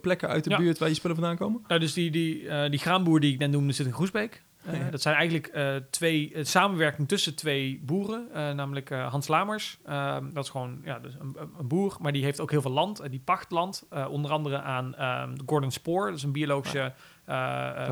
plekken 0.00 0.28
uit 0.28 0.44
de 0.44 0.50
Ja. 0.50 0.56
buurt 0.56 0.78
waar 0.78 0.88
je 0.88 0.94
spullen 0.94 1.16
vandaan 1.16 1.36
komen. 1.36 1.60
Nou, 1.68 1.80
dus 1.80 1.92
die, 1.92 2.10
die, 2.10 2.68
die 2.70 2.78
graanboer 2.78 3.20
die 3.20 3.32
ik 3.32 3.38
net 3.38 3.50
noemde 3.50 3.72
zit 3.72 3.86
in 3.86 3.92
Groesbeek. 3.92 4.42
Eh, 4.64 4.80
Ja. 4.80 4.90
Dat 4.90 5.02
zijn 5.02 5.14
eigenlijk 5.14 5.46
eh, 5.46 5.76
twee 5.90 6.32
eh, 6.34 6.44
samenwerking 6.44 7.08
tussen 7.08 7.34
twee 7.34 7.80
boeren, 7.84 8.28
namelijk 8.56 8.90
Hans 8.90 9.28
Lamers. 9.28 9.78
Ehm, 9.84 10.32
dat 10.32 10.44
is 10.44 10.50
gewoon 10.50 10.80
ja, 10.84 10.98
dus 10.98 11.14
een, 11.18 11.36
boer, 11.62 11.96
maar 12.00 12.12
die 12.12 12.24
heeft 12.24 12.40
ook 12.40 12.50
heel 12.50 12.60
veel 12.62 12.70
land. 12.70 13.00
en 13.00 13.10
die 13.10 13.20
pacht 13.20 13.50
land, 13.50 13.86
onder 14.08 14.30
andere 14.30 14.60
aan 14.60 14.94
ehm, 14.94 15.36
Gordon 15.46 15.70
Spoor. 15.70 16.06
Dat 16.06 16.16
is 16.16 16.22
een 16.22 16.32
biologische 16.32 16.92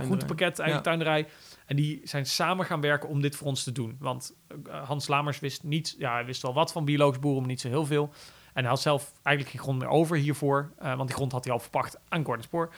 groentepakket, 0.03 0.59
eigen 0.59 0.77
Ja. 0.77 0.83
tuinderij. 0.83 1.29
En 1.67 1.77
die 1.77 2.01
zijn 2.05 2.27
samen 2.27 2.67
gaan 2.67 2.81
werken 2.81 3.09
om 3.09 3.21
dit 3.21 3.37
voor 3.37 3.47
ons 3.47 3.65
te 3.65 3.73
doen. 3.73 3.97
Want 3.99 4.37
Hans 4.69 5.09
Lamers 5.09 5.41
wist 5.41 5.63
niet, 5.63 5.95
ja, 5.99 6.13
hij 6.13 6.25
wist 6.25 6.43
wel 6.43 6.55
wat 6.55 6.73
van 6.73 6.85
biologisch 6.85 7.19
boeren, 7.19 7.41
maar 7.41 7.51
niet 7.51 7.61
zo 7.61 7.69
heel 7.69 7.87
veel. 7.87 8.11
En 8.53 8.61
hij 8.63 8.71
had 8.71 8.81
zelf 8.81 9.13
eigenlijk 9.23 9.57
geen 9.57 9.65
grond 9.65 9.79
meer 9.79 9.89
over 9.89 10.17
hiervoor, 10.17 10.73
want 10.79 11.07
die 11.07 11.17
grond 11.17 11.33
had 11.33 11.45
hij 11.45 11.53
al 11.53 11.59
verpacht 11.59 11.99
aan 12.09 12.25
Gordon 12.25 12.45
Spoor. 12.45 12.73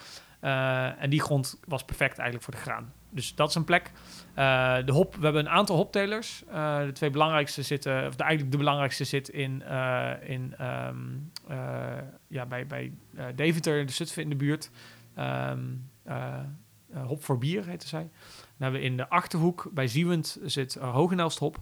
En 0.98 1.10
die 1.10 1.20
grond 1.20 1.60
was 1.68 1.84
perfect 1.84 2.18
eigenlijk 2.18 2.44
voor 2.44 2.54
de 2.54 2.60
graan. 2.70 2.92
Dus 3.14 3.34
dat 3.34 3.48
is 3.48 3.54
een 3.54 3.64
plek. 3.64 3.90
Eh, 4.34 4.76
de 4.84 4.92
hop, 4.92 5.14
we 5.14 5.24
hebben 5.24 5.46
een 5.46 5.52
aantal 5.52 5.76
hoptelers. 5.76 6.44
Eh, 6.48 6.84
de 6.84 6.92
twee 6.92 7.10
belangrijkste 7.10 7.62
zitten, 7.62 8.06
of 8.06 8.14
de, 8.14 8.22
eigenlijk 8.22 8.52
de 8.52 8.58
belangrijkste 8.58 9.04
zit 9.04 9.28
in, 9.28 9.62
eh, 9.62 10.12
in 10.20 10.54
ehm, 10.58 10.96
eh, 11.48 11.98
ja, 12.26 12.46
bij, 12.46 12.66
bij 12.66 12.92
Deventer, 13.34 13.86
de 13.86 13.92
Zutphen 13.92 14.22
in 14.22 14.28
de 14.28 14.36
buurt. 14.36 14.70
Ehm, 15.14 15.60
eh, 16.02 16.38
eh, 16.92 17.06
hop 17.06 17.24
voor 17.24 17.38
bier 17.38 17.66
heette 17.66 17.88
zij. 17.88 18.02
Dan 18.02 18.10
hebben 18.58 18.80
we 18.80 18.86
in 18.86 18.96
de 18.96 19.08
Achterhoek 19.08 19.70
bij 19.72 19.86
Ziewend 19.86 20.38
zit 20.44 20.74
Hogenelst 20.74 21.38
hop. 21.38 21.58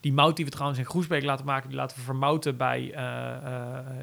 Die 0.00 0.12
mout 0.12 0.36
die 0.36 0.44
we 0.44 0.50
trouwens 0.50 0.78
in 0.78 0.86
Groesbeek 0.86 1.22
laten 1.22 1.46
maken, 1.46 1.68
die 1.68 1.78
laten 1.78 1.96
we 1.96 2.02
vermouten 2.02 2.56
bij, 2.56 2.94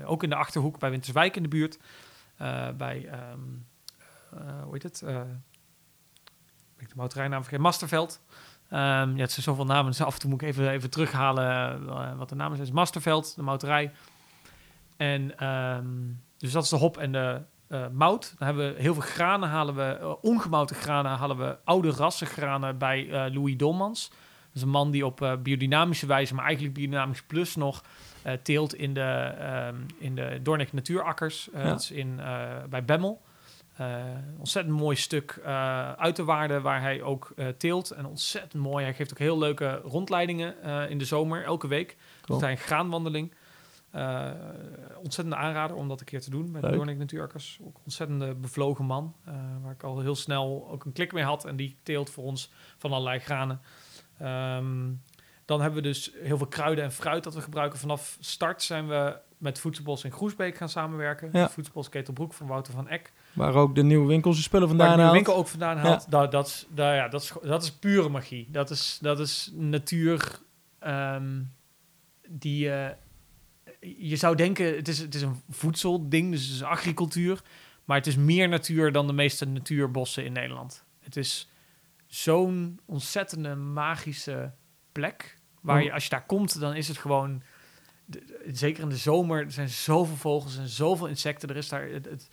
ook 0.05 0.23
in 0.23 0.29
de 0.29 0.35
Achterhoek 0.35 0.79
bij 0.79 0.89
Winterswijk 0.89 1.35
in 1.35 1.43
de 1.43 1.49
buurt. 1.49 1.79
Bij, 2.77 3.07
ehm, 3.11 3.39
eh, 4.33 4.63
hoe 4.63 4.73
heet 4.73 4.83
het? 4.83 5.03
Ik 6.79 6.89
de 6.89 6.95
mouterijnaam 6.95 7.39
vergeten? 7.39 7.63
Masterveld. 7.63 8.21
Ehm, 8.69 9.15
ja, 9.15 9.21
het 9.21 9.31
zijn 9.31 9.43
zoveel 9.43 9.65
namen, 9.65 9.85
dus 9.85 10.01
af 10.01 10.13
en 10.13 10.19
toe 10.19 10.29
moet 10.29 10.41
ik 10.41 10.47
even, 10.47 10.69
even 10.69 10.89
terughalen 10.89 11.47
eh, 11.87 12.17
wat 12.17 12.29
de 12.29 12.35
namen 12.35 12.55
zijn. 12.55 12.67
Het 12.67 12.67
is 12.67 12.71
Masterveld, 12.71 13.35
de 13.35 13.41
mouterij. 13.41 13.91
En 14.97 15.37
ehm, 15.37 15.87
dus 16.37 16.51
dat 16.51 16.63
is 16.63 16.69
de 16.69 16.75
hop 16.75 16.97
en 16.97 17.11
de 17.11 17.41
eh, 17.69 17.85
mout. 17.91 18.33
Dan 18.37 18.47
hebben 18.47 18.73
we 18.73 18.81
heel 18.81 18.93
veel 18.93 19.03
granen, 19.03 19.49
halen 19.49 19.75
we, 19.75 19.81
eh, 19.81 20.13
ongemouten 20.21 20.75
granen, 20.75 21.11
halen 21.11 21.37
we 21.37 21.57
oude 21.63 21.91
rassengranen 21.91 22.77
bij 22.77 23.09
eh, 23.09 23.33
Louis 23.33 23.57
Dolmans. 23.57 24.09
Dat 24.09 24.17
is 24.53 24.61
een 24.61 24.69
man 24.69 24.91
die 24.91 25.05
op 25.05 25.37
biodynamische 25.43 26.05
wijze, 26.05 26.35
maar 26.35 26.45
eigenlijk 26.45 26.73
biodynamisch 26.73 27.23
plus 27.23 27.55
nog, 27.55 27.83
teelt 28.43 28.73
in 28.73 28.93
de, 28.93 29.33
ehm 29.39 29.75
in 29.97 30.15
de 30.15 30.39
Doornik 30.43 30.73
Natuurakkers. 30.73 31.49
Ja. 31.53 31.63
Dat 31.63 31.81
is 31.81 31.91
in, 31.91 32.19
bij 32.69 32.85
Bemmel. 32.85 33.21
Eh, 33.79 34.03
ontzettend 34.37 34.77
mooi 34.77 34.95
stuk 34.95 35.39
eh 35.43 35.91
uit 35.91 36.15
de 36.15 36.23
waarde 36.23 36.61
waar 36.61 36.81
hij 36.81 37.01
ook 37.01 37.31
eh, 37.35 37.47
teelt. 37.47 37.91
En 37.91 38.05
ontzettend 38.05 38.63
mooi. 38.63 38.83
Hij 38.83 38.93
geeft 38.93 39.11
ook 39.11 39.17
heel 39.17 39.37
leuke 39.37 39.81
rondleidingen 39.83 40.89
in 40.89 40.97
de 40.97 41.05
zomer, 41.05 41.43
elke 41.43 41.67
week. 41.67 41.97
Cool. 42.21 42.41
Hij 42.41 42.51
een 42.51 42.57
graanwandeling. 42.57 43.33
Eh, 43.91 44.31
ontzettende 44.97 45.35
aanrader 45.35 45.75
om 45.75 45.87
dat 45.87 45.99
een 45.99 46.05
keer 46.05 46.21
te 46.21 46.29
doen 46.29 46.51
bij 46.51 46.61
de. 46.61 46.71
Doornik 46.71 46.97
Natuurakkers. 46.97 47.59
Ook 47.61 47.75
een 47.75 47.81
ontzettende 47.83 48.35
bevlogen 48.35 48.85
man. 48.85 49.15
waar 49.61 49.73
ik 49.73 49.83
al 49.83 49.99
heel 49.99 50.15
snel 50.15 50.67
ook 50.71 50.85
een 50.85 50.91
klik 50.91 51.13
mee 51.13 51.23
had. 51.23 51.45
En 51.45 51.55
die 51.55 51.77
teelt 51.83 52.09
voor 52.09 52.23
ons 52.23 52.51
van 52.77 52.91
allerlei 52.91 53.19
granen. 53.19 53.61
Ehm, 54.17 54.91
dan 55.45 55.61
hebben 55.61 55.81
we 55.81 55.87
dus 55.87 56.11
heel 56.21 56.37
veel 56.37 56.47
kruiden 56.47 56.83
en 56.83 56.91
fruit 56.91 57.23
dat 57.23 57.33
we 57.33 57.41
gebruiken. 57.41 57.79
Vanaf 57.79 58.17
start 58.19 58.61
zijn 58.61 58.87
we 58.87 59.17
met 59.37 59.59
Voedselbos 59.59 60.03
in 60.03 60.11
Groesbeek 60.11 60.55
gaan 60.55 60.69
samenwerken. 60.69 61.29
Ja. 61.31 61.49
Voedselbos 61.49 61.89
Ketelbroek 61.89 62.33
van 62.33 62.47
Wouter 62.47 62.73
van 62.73 62.87
Eck. 62.87 63.11
Waar 63.33 63.53
ook 63.53 63.75
de 63.75 63.83
nieuwe 63.83 64.07
winkels 64.07 64.35
de 64.35 64.41
spullen 64.41 64.67
vandaan 64.67 64.95
de 64.95 65.01
haalt. 65.01 65.13
winkel 65.13 65.35
ook 65.35 65.47
vandaan 65.47 65.77
haalt. 65.77 66.11
Dat, 66.11 66.31
dat, 66.31 66.65
dat, 66.67 66.85
ja, 66.95 67.07
dat, 67.07 67.21
is, 67.21 67.33
dat 67.41 67.63
is 67.63 67.71
pure 67.71 68.09
magie. 68.09 68.47
Dat 68.51 68.69
is, 68.69 68.97
dat 69.01 69.19
is 69.19 69.51
natuur 69.53 70.39
ehm, 70.79 71.41
die... 72.29 72.71
eh, 72.71 72.95
je 73.97 74.15
zou 74.15 74.35
denken, 74.35 74.75
het 74.75 74.87
is, 74.87 74.99
het 74.99 75.15
is 75.15 75.21
een 75.21 75.41
voedselding, 75.49 76.31
dus 76.31 76.43
het 76.45 76.51
is 76.55 76.63
agricultuur. 76.63 77.41
Maar 77.85 77.97
het 77.97 78.07
is 78.07 78.15
meer 78.15 78.49
natuur 78.49 78.91
dan 78.91 79.07
de 79.07 79.13
meeste 79.13 79.45
natuurbossen 79.45 80.25
in 80.25 80.31
Nederland. 80.31 80.83
Het 80.99 81.17
is 81.17 81.49
zo'n 82.07 82.79
ontzettende 82.85 83.55
magische 83.55 84.51
plek. 84.91 85.37
Waar 85.61 85.83
je, 85.83 85.93
als 85.93 86.03
je 86.03 86.09
daar 86.09 86.25
komt, 86.25 86.59
dan 86.59 86.75
is 86.75 86.87
het 86.87 86.97
gewoon... 86.97 87.41
de- 88.05 88.49
zeker 88.53 88.83
in 88.83 88.89
de 88.89 88.97
zomer, 88.97 89.45
er 89.45 89.51
zijn 89.51 89.69
zoveel 89.69 90.15
vogels 90.15 90.57
en 90.57 90.67
zoveel 90.67 91.07
insecten. 91.07 91.49
Er 91.49 91.55
is 91.55 91.69
daar... 91.69 91.87
Het, 91.89 92.05
het, 92.05 92.29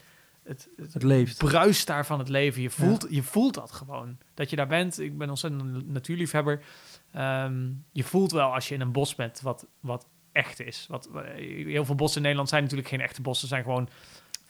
het, 0.47 0.69
het 0.77 0.93
Het 0.93 1.03
leeft. 1.03 1.39
bruist 1.39 1.87
daar 1.87 2.07
van 2.07 2.19
het 2.19 2.29
leven. 2.29 2.63
Je 2.63 2.71
voelt, 2.71 3.07
je 3.11 3.23
voelt 3.23 3.55
dat 3.55 3.73
gewoon. 3.73 4.19
Dat 4.35 4.51
je 4.51 4.57
daar 4.57 4.67
bent. 4.67 5.01
Ik 5.01 5.19
ben 5.19 5.29
ontzettend 5.29 5.89
natuurliefhebber. 5.89 6.63
Ehm, 7.13 7.71
je 7.93 8.05
voelt 8.05 8.33
wel 8.33 8.55
als 8.55 8.69
je 8.69 8.75
in 8.75 8.81
een 8.81 8.93
bos 8.93 9.15
bent 9.15 9.41
wat, 9.41 9.67
wat 9.81 10.07
echt 10.33 10.61
is. 10.61 10.87
Wat, 10.89 11.09
heel 11.37 11.85
veel 11.85 11.95
bossen 11.95 12.17
in 12.17 12.23
Nederland 12.23 12.49
zijn 12.49 12.63
natuurlijk 12.63 12.89
geen 12.89 13.01
echte 13.01 13.23
bossen. 13.23 13.49
zijn 13.49 13.63
gewoon 13.63 13.89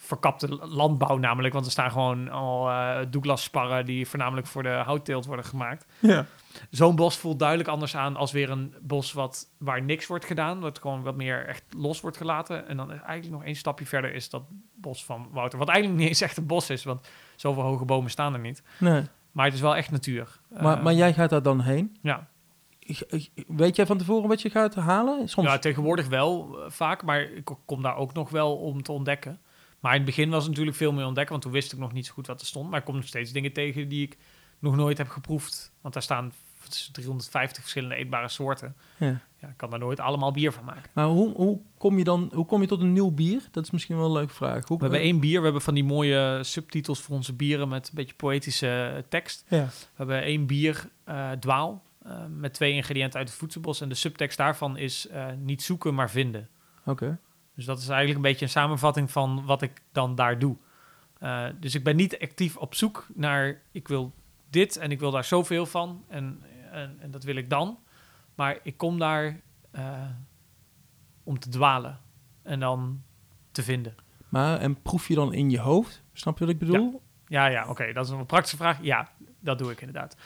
verkapte 0.07 0.49
landbouw 0.67 1.17
namelijk. 1.17 1.55
Want 1.55 1.67
er 1.67 1.73
staan 1.73 1.91
gewoon 1.91 2.29
al 2.31 2.69
eh 2.71 2.99
Douglas 3.11 3.43
sparren 3.43 3.85
die 3.85 4.07
voornamelijk 4.09 4.47
voor 4.47 4.63
de 4.63 4.69
houtteelt 4.69 5.27
worden 5.27 5.45
gemaakt. 5.45 5.87
Ja. 5.99 6.27
Zo'n 6.71 6.97
bos 6.97 7.17
voelt 7.17 7.39
duidelijk 7.39 7.69
anders 7.69 7.97
aan 7.97 8.17
als 8.17 8.33
weer 8.33 8.51
een 8.51 8.75
bos 8.83 9.13
wat, 9.13 9.47
waar 9.59 9.83
niks 9.83 10.07
wordt 10.07 10.25
gedaan. 10.25 10.61
Wat 10.61 10.79
gewoon 10.79 11.03
wat 11.03 11.17
meer 11.17 11.47
echt 11.47 11.65
los 11.77 12.01
wordt 12.01 12.17
gelaten. 12.17 12.69
En 12.69 12.77
dan 12.77 12.91
eigenlijk 12.91 13.31
nog 13.31 13.45
één 13.45 13.57
stapje 13.57 13.87
verder 13.87 14.15
is 14.15 14.31
dat 14.31 14.43
bos 14.75 15.05
van 15.05 15.29
Wouter. 15.33 15.59
Wat 15.59 15.69
eigenlijk 15.69 15.99
niet 16.01 16.09
eens 16.09 16.21
echt 16.21 16.37
een 16.37 16.47
bos 16.47 16.71
is, 16.71 16.85
want 16.85 17.09
zoveel 17.37 17.63
hoge 17.63 17.85
bomen 17.85 18.11
staan 18.11 18.35
er 18.35 18.41
niet. 18.41 18.63
Nee. 18.79 19.03
Maar 19.33 19.45
het 19.45 19.55
is 19.55 19.61
wel 19.61 19.77
echt 19.77 19.91
natuur. 19.91 20.41
Maar, 20.61 20.77
Eh, 20.77 20.83
maar 20.83 20.95
jij 20.95 21.13
gaat 21.13 21.31
daar 21.31 21.43
dan 21.43 21.61
heen. 21.61 21.97
Ja, 22.03 22.29
Weet 23.47 23.77
jij 23.77 23.87
van 23.87 23.99
tevoren 23.99 24.29
wat 24.29 24.43
je 24.43 24.51
gaat 24.51 24.75
halen? 24.75 25.29
Soms. 25.29 25.47
ja, 25.49 25.59
tegenwoordig 25.59 26.09
wel 26.09 26.59
eh, 26.59 26.71
vaak, 26.71 27.03
maar 27.03 27.21
ik 27.21 27.51
kom 27.65 27.83
daar 27.83 27.97
ook 27.97 28.13
nog 28.13 28.31
wel 28.31 28.57
om 28.57 28.83
te 28.83 28.93
ontdekken. 28.93 29.41
Maar 29.81 29.93
in 29.93 30.01
het 30.01 30.07
begin 30.07 30.31
was 30.31 30.41
het 30.41 30.49
natuurlijk 30.49 30.77
veel 30.77 30.93
meer 30.93 31.07
ontdekken, 31.07 31.33
want 31.33 31.43
toen 31.43 31.53
wist 31.53 31.73
ik 31.73 31.79
nog 31.79 31.93
niet 31.93 32.07
zo 32.07 32.13
goed 32.13 32.27
wat 32.27 32.41
er 32.41 32.47
stond. 32.47 32.71
Maar 32.71 32.79
ik 32.79 32.85
kom 32.85 32.95
nog 32.95 33.07
steeds 33.07 33.33
dingen 33.33 33.53
tegen 33.53 33.89
die 33.89 34.03
ik 34.03 34.17
nog 34.59 34.77
nooit 34.77 34.99
heb 34.99 35.09
geproefd. 35.09 35.73
Want 35.81 35.95
daar 35.95 36.03
staan 36.03 36.33
wat 36.63 36.75
is 36.75 36.83
het, 36.85 36.95
350 36.95 37.63
verschillende 37.63 37.95
eetbare 37.95 38.29
soorten. 38.29 38.77
Ja. 38.97 39.21
Ja, 39.41 39.49
ik 39.49 39.57
kan 39.57 39.71
daar 39.71 39.79
nooit 39.79 40.01
allemaal 40.01 40.33
bier 40.33 40.53
van 40.53 40.65
maken. 40.65 40.91
Maar 40.93 41.07
hoe, 41.07 41.35
hoe, 41.35 41.61
kom 41.79 41.99
je 41.99 42.05
dan, 42.05 42.31
hoe 42.35 42.47
kom 42.47 42.61
je 42.61 42.67
tot 42.67 42.81
een 42.81 42.93
nieuw 42.93 43.11
bier? 43.11 43.43
Dat 43.51 43.65
is 43.65 43.71
misschien 43.71 43.97
wel 43.97 44.07
een 44.07 44.13
leuke 44.13 44.35
vraag. 44.35 44.67
Hoe, 44.67 44.77
We 44.77 44.83
hebben 44.83 45.01
één 45.01 45.21
bier, 45.21 45.39
we 45.39 45.45
hebben 45.45 45.63
van 45.63 45.75
die 45.75 45.85
mooie 45.85 46.39
subtitels 46.43 47.01
voor 47.01 47.17
onze 47.17 47.33
bieren 47.33 47.69
met 47.69 47.89
een 47.89 47.95
beetje 47.95 48.15
poëtische 48.15 48.93
eh, 48.97 49.03
tekst. 49.09 49.45
Ja. 49.49 49.65
We 49.67 49.95
hebben 49.95 50.23
één 50.23 50.47
bier, 50.47 50.89
eh, 51.05 51.31
Dwaal, 51.31 51.83
eh, 52.07 52.25
met 52.39 52.55
twee 52.55 52.73
ingrediënten 52.73 53.19
uit 53.19 53.29
het 53.29 53.39
voedselbos. 53.39 53.81
En 53.81 53.89
de 53.89 53.95
subtekst 53.95 54.39
daarvan 54.39 54.77
is 54.77 55.09
eh, 55.09 55.27
niet 55.39 55.63
zoeken, 55.63 55.95
maar 55.95 56.11
vinden. 56.11 56.49
Oké. 56.85 57.19
Dus 57.57 57.65
dat 57.65 57.79
is 57.79 57.89
eigenlijk 57.89 58.17
een 58.17 58.31
beetje 58.31 58.45
een 58.45 58.51
samenvatting 58.51 59.11
van 59.11 59.45
wat 59.45 59.63
ik 59.63 59.83
dan 59.93 60.15
daar 60.15 60.39
doe. 60.39 60.57
Eh, 61.19 61.47
dus 61.61 61.75
ik 61.75 61.85
ben 61.85 61.97
niet 61.97 62.19
actief 62.21 62.57
op 62.57 62.75
zoek 62.75 63.07
naar, 63.15 63.63
ik 63.73 63.89
wil 63.89 64.13
dit 64.51 64.77
en 64.77 64.91
ik 64.91 65.01
wil 65.01 65.11
daar 65.11 65.25
zoveel 65.25 65.67
van 65.67 66.05
en, 66.09 66.43
en, 66.71 66.97
en 67.01 67.11
dat 67.11 67.25
wil 67.25 67.37
ik 67.37 67.51
dan. 67.51 67.79
Maar 68.35 68.59
ik 68.63 68.77
kom 68.77 68.99
daar 68.99 69.41
eh, 69.71 70.11
om 71.25 71.39
te 71.39 71.49
dwalen 71.49 72.01
en 72.43 72.61
dan 72.61 73.03
te 73.53 73.63
vinden. 73.63 73.95
Maar, 74.29 74.59
en 74.59 74.83
proef 74.83 75.09
je 75.09 75.15
dan 75.15 75.33
in 75.33 75.51
je 75.51 75.61
hoofd? 75.61 76.03
Snap 76.13 76.39
je 76.39 76.45
wat 76.45 76.55
ik 76.55 76.61
bedoel? 76.61 77.03
Ja, 77.27 77.47
ja, 77.47 77.69
oké, 77.69 77.93
dat 77.93 78.05
is 78.05 78.11
een 78.11 78.27
praktische 78.27 78.57
vraag. 78.57 78.79
Ja, 78.83 79.09
dat 79.41 79.59
doe 79.59 79.71
ik 79.71 79.81
inderdaad. 79.81 80.17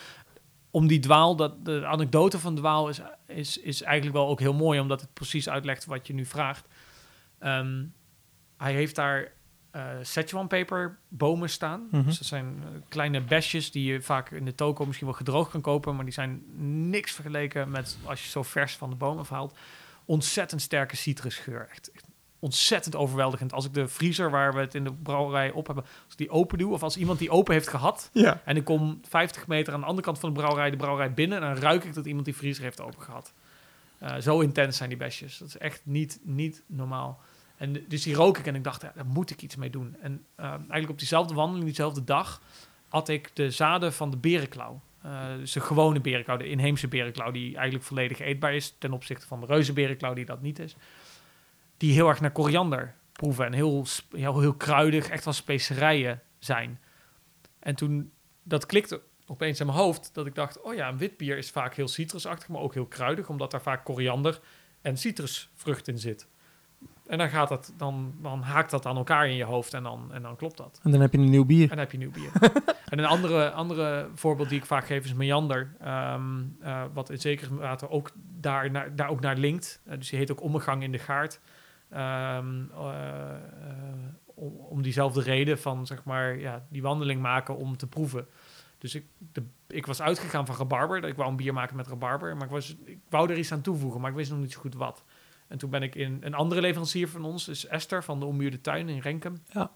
Om 0.71 0.87
die 0.87 0.99
dwaal, 0.99 1.37
dat, 1.37 1.65
de 1.65 1.87
anekdote 1.87 2.39
van 2.39 2.55
dwaal 2.55 2.89
is, 2.89 3.01
is, 3.27 3.59
is 3.59 3.83
eigenlijk 3.83 4.17
wel 4.17 4.29
ook 4.29 4.41
heel 4.41 4.55
mooi, 4.55 4.81
omdat 4.81 5.01
het 5.01 5.13
precies 5.13 5.49
uitlegt 5.49 5.85
wat 5.85 6.07
je 6.07 6.15
nu 6.15 6.25
vraagt. 6.25 6.69
Ehm, 7.41 7.85
hij 8.57 8.73
heeft 8.73 8.95
daar 8.95 9.33
eh 9.71 9.85
Szechuan 10.03 10.49
bomen 11.09 11.51
staan. 11.51 11.89
Mhm. 11.91 12.05
Dus 12.05 12.19
dat 12.19 12.27
zijn 12.27 12.63
eh, 12.63 12.69
kleine 12.89 13.21
besjes 13.21 13.71
die 13.71 13.93
je 13.93 14.01
vaak 14.03 14.31
in 14.31 14.45
de 14.45 14.55
toko 14.55 14.87
misschien 14.87 15.07
wel 15.07 15.17
gedroogd 15.17 15.51
kan 15.51 15.61
kopen, 15.61 15.95
maar 15.97 16.05
die 16.05 16.15
zijn 16.15 16.43
niks 16.91 17.13
vergeleken 17.13 17.71
met 17.71 17.99
als 18.05 18.23
je 18.25 18.29
zo 18.31 18.43
vers 18.43 18.77
van 18.77 18.91
de 18.91 18.97
boom 18.97 19.19
afhaalt. 19.19 19.57
Ontzettend 20.05 20.63
sterke 20.63 20.97
citrusgeur. 20.97 21.69
Echt, 21.71 21.91
echt 21.93 22.05
ontzettend 22.39 22.97
overweldigend. 22.97 23.53
Als 23.53 23.65
ik 23.67 23.75
de 23.75 23.89
vriezer 23.89 24.31
waar 24.31 24.55
we 24.55 24.61
het 24.61 24.75
in 24.75 24.85
de 24.85 24.93
brouwerij 24.93 25.51
op 25.51 25.67
hebben, 25.67 25.85
als 25.85 26.13
ik 26.13 26.19
die 26.19 26.31
open 26.31 26.59
doe, 26.59 26.73
of 26.73 26.83
als 26.83 26.97
iemand 26.97 27.19
die 27.19 27.31
open 27.31 27.53
heeft 27.55 27.69
gehad, 27.69 28.11
Ja. 28.13 28.41
en 28.45 28.57
ik 28.57 28.65
kom 28.65 29.01
50 29.09 29.47
meter 29.47 29.73
aan 29.75 29.81
de 29.81 29.87
andere 29.87 30.05
kant 30.07 30.19
van 30.19 30.29
de 30.33 30.41
brouwerij, 30.41 30.71
de 30.71 30.77
brouwerij 30.77 31.13
binnen, 31.15 31.43
en 31.43 31.55
dan 31.55 31.63
ruik 31.63 31.85
ik 31.85 31.95
dat 31.95 32.07
iemand 32.07 32.25
die 32.25 32.37
vriezer 32.37 32.65
heeft 32.65 32.81
open 32.81 33.03
gehad. 33.03 33.33
Eh, 33.99 34.17
zo 34.17 34.41
intens 34.41 34.77
zijn 34.77 34.89
die 34.89 34.99
besjes. 34.99 35.39
Dat 35.39 35.49
is 35.49 35.59
echt 35.59 35.81
niet, 35.85 36.21
niet 36.23 36.63
normaal. 36.67 37.21
En 37.61 37.85
dus 37.89 38.03
die 38.03 38.15
rook 38.15 38.39
ik 38.39 38.47
en 38.47 38.55
ik 38.55 38.65
dacht, 38.65 38.83
ja, 38.83 38.93
daar 38.95 39.07
moet 39.07 39.31
ik 39.31 39.43
iets 39.43 39.57
mee 39.57 39.71
doen. 39.71 39.97
En 40.03 40.25
eh, 40.35 40.45
eigenlijk 40.51 40.91
op 40.91 40.99
diezelfde 40.99 41.35
wandeling, 41.35 41.65
diezelfde 41.65 42.05
dag, 42.05 42.43
had 42.89 43.09
ik 43.09 43.31
de 43.35 43.51
zaden 43.51 43.93
van 43.93 44.11
de 44.11 44.17
berenklauw. 44.17 44.81
Eh, 45.03 45.37
dus 45.37 45.53
de 45.53 45.61
gewone 45.61 46.01
berenklauw, 46.01 46.37
de 46.37 46.49
inheemse 46.49 46.89
berenklauw, 46.89 47.31
die 47.31 47.55
eigenlijk 47.55 47.85
volledig 47.85 48.19
eetbaar 48.19 48.55
is 48.55 48.75
ten 48.79 48.93
opzichte 48.93 49.27
van 49.27 49.41
de 49.41 49.47
reuzenberenklauw, 49.47 50.15
die 50.15 50.25
dat 50.25 50.43
niet 50.43 50.59
is. 50.59 50.77
Die 51.77 51.93
heel 51.93 52.09
erg 52.09 52.21
naar 52.21 52.33
koriander 52.33 52.95
proeven 53.13 53.47
en 53.47 53.53
heel, 53.53 53.87
heel, 54.11 54.41
heel 54.41 54.55
kruidig, 54.55 55.09
echt 55.09 55.27
als 55.27 55.37
specerijen 55.37 56.23
zijn. 56.39 56.81
En 57.59 57.75
toen, 57.75 58.13
dat 58.43 58.67
klikte 58.67 59.01
opeens 59.27 59.61
in 59.61 59.67
mijn 59.67 59.79
hoofd, 59.79 60.11
dat 60.15 60.27
ik 60.27 60.35
dacht, 60.35 60.61
oh 60.61 60.75
ja, 60.75 60.89
een 60.89 60.99
wit 60.99 61.17
bier 61.17 61.37
is 61.37 61.51
vaak 61.51 61.75
heel 61.75 61.89
citrusachtig, 61.89 62.49
maar 62.49 62.61
ook 62.61 62.75
heel 62.75 62.87
kruidig, 62.87 63.29
omdat 63.29 63.51
daar 63.51 63.63
vaak 63.63 63.85
koriander 63.85 64.41
en 64.81 64.97
citrusvrucht 64.97 65.89
in 65.89 65.99
zit. 65.99 66.29
En 67.11 67.19
dan, 67.19 67.29
gaat 67.29 67.49
dat, 67.49 67.73
dan, 67.77 68.15
dan 68.23 68.43
haakt 68.43 68.71
dat 68.71 68.87
aan 68.87 68.97
elkaar 68.97 69.29
in 69.29 69.37
je 69.37 69.45
hoofd 69.45 69.75
en 69.75 69.83
dan, 69.83 70.13
en 70.13 70.23
dan 70.23 70.37
klopt 70.37 70.57
dat. 70.57 70.81
En 70.83 70.91
dan 70.91 71.01
heb 71.01 71.13
je 71.13 71.19
een 71.19 71.31
nieuw 71.31 71.45
bier. 71.45 71.63
En 71.63 71.69
dan 71.69 71.79
heb 71.79 71.93
je 71.93 71.99
nieuw 71.99 72.11
bier. 72.11 72.31
en 72.91 72.99
een 72.99 73.05
andere, 73.05 73.51
andere 73.51 74.09
voorbeeld 74.15 74.49
die 74.49 74.59
ik 74.59 74.65
vaak 74.65 74.87
geef 74.87 75.05
is 75.05 75.15
Meander. 75.15 75.75
ehm, 75.81 76.43
eh, 76.61 76.83
wat 76.93 77.11
in 77.11 77.19
zekere 77.19 77.55
mate 77.55 77.91
ook 77.91 78.11
daar, 78.41 78.71
naar, 78.71 78.97
daar 78.97 79.09
ook 79.09 79.21
naar 79.21 79.37
linkt. 79.37 79.81
Eh, 79.85 79.97
dus 79.99 80.09
die 80.09 80.19
heet 80.19 80.31
ook 80.31 80.43
Ommegang 80.43 80.83
in 80.83 80.93
de 80.93 80.99
Gaard. 80.99 81.41
Om, 84.35 84.57
om 84.57 84.83
diezelfde 84.83 85.23
reden 85.23 85.59
van, 85.59 85.87
zeg 85.87 86.05
maar, 86.05 86.39
ja, 86.39 86.67
die 86.69 86.83
wandeling 86.83 87.21
maken 87.21 87.57
om 87.57 87.77
te 87.77 87.87
proeven. 87.87 88.27
Dus 88.79 88.95
ik, 88.95 89.05
de, 89.33 89.43
ik 89.67 89.87
was 89.87 90.03
uitgegaan 90.03 90.47
van 90.47 90.57
rabarber. 90.57 91.05
Ik 91.05 91.17
wou 91.17 91.31
een 91.31 91.37
bier 91.37 91.53
maken 91.53 91.77
met 91.77 91.87
rabarber. 91.87 92.37
Maar 92.37 92.45
ik, 92.45 92.53
was, 92.53 92.77
ik 92.85 92.99
wou 93.09 93.31
er 93.31 93.39
iets 93.39 93.53
aan 93.53 93.61
toevoegen, 93.61 94.01
maar 94.01 94.11
ik 94.11 94.17
wist 94.17 94.31
nog 94.31 94.41
niet 94.41 94.53
zo 94.53 94.61
goed 94.61 94.75
wat. 94.75 95.05
En 95.51 95.59
toen 95.59 95.71
ben 95.71 95.83
ik 95.83 95.95
in 95.95 96.19
een 96.21 96.35
andere 96.35 96.61
leverancier 96.61 97.09
van 97.09 97.25
ons, 97.25 97.49
is 97.49 97.67
Esther 97.67 98.05
van 98.05 98.21
de 98.21 98.27
Ommuurde 98.27 98.61
Tuin 98.61 98.89
in 98.89 98.99
Renkum. 98.99 99.43
Ja. 99.53 99.71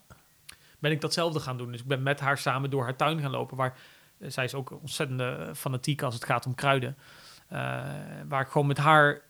Ben 0.79 0.91
ik 0.91 1.01
datzelfde 1.01 1.39
gaan 1.39 1.57
doen. 1.57 1.71
Dus 1.71 1.81
ik 1.81 1.87
ben 1.87 2.03
met 2.03 2.19
haar 2.19 2.37
samen 2.37 2.69
door 2.69 2.83
haar 2.83 2.95
tuin 2.95 3.19
gaan 3.19 3.31
lopen. 3.31 3.57
Waar 3.57 3.77
eh, 4.17 4.29
zij 4.29 4.43
is 4.43 4.53
ook 4.53 4.71
ontzettend 4.71 5.19
eh, 5.19 5.53
fanatiek 5.53 6.01
als 6.01 6.13
het 6.13 6.25
gaat 6.25 6.45
om 6.45 6.55
kruiden. 6.55 6.97
Eh, 7.47 7.57
waar 8.27 8.41
ik 8.41 8.47
gewoon 8.47 8.67
met 8.67 8.77
haar 8.77 9.21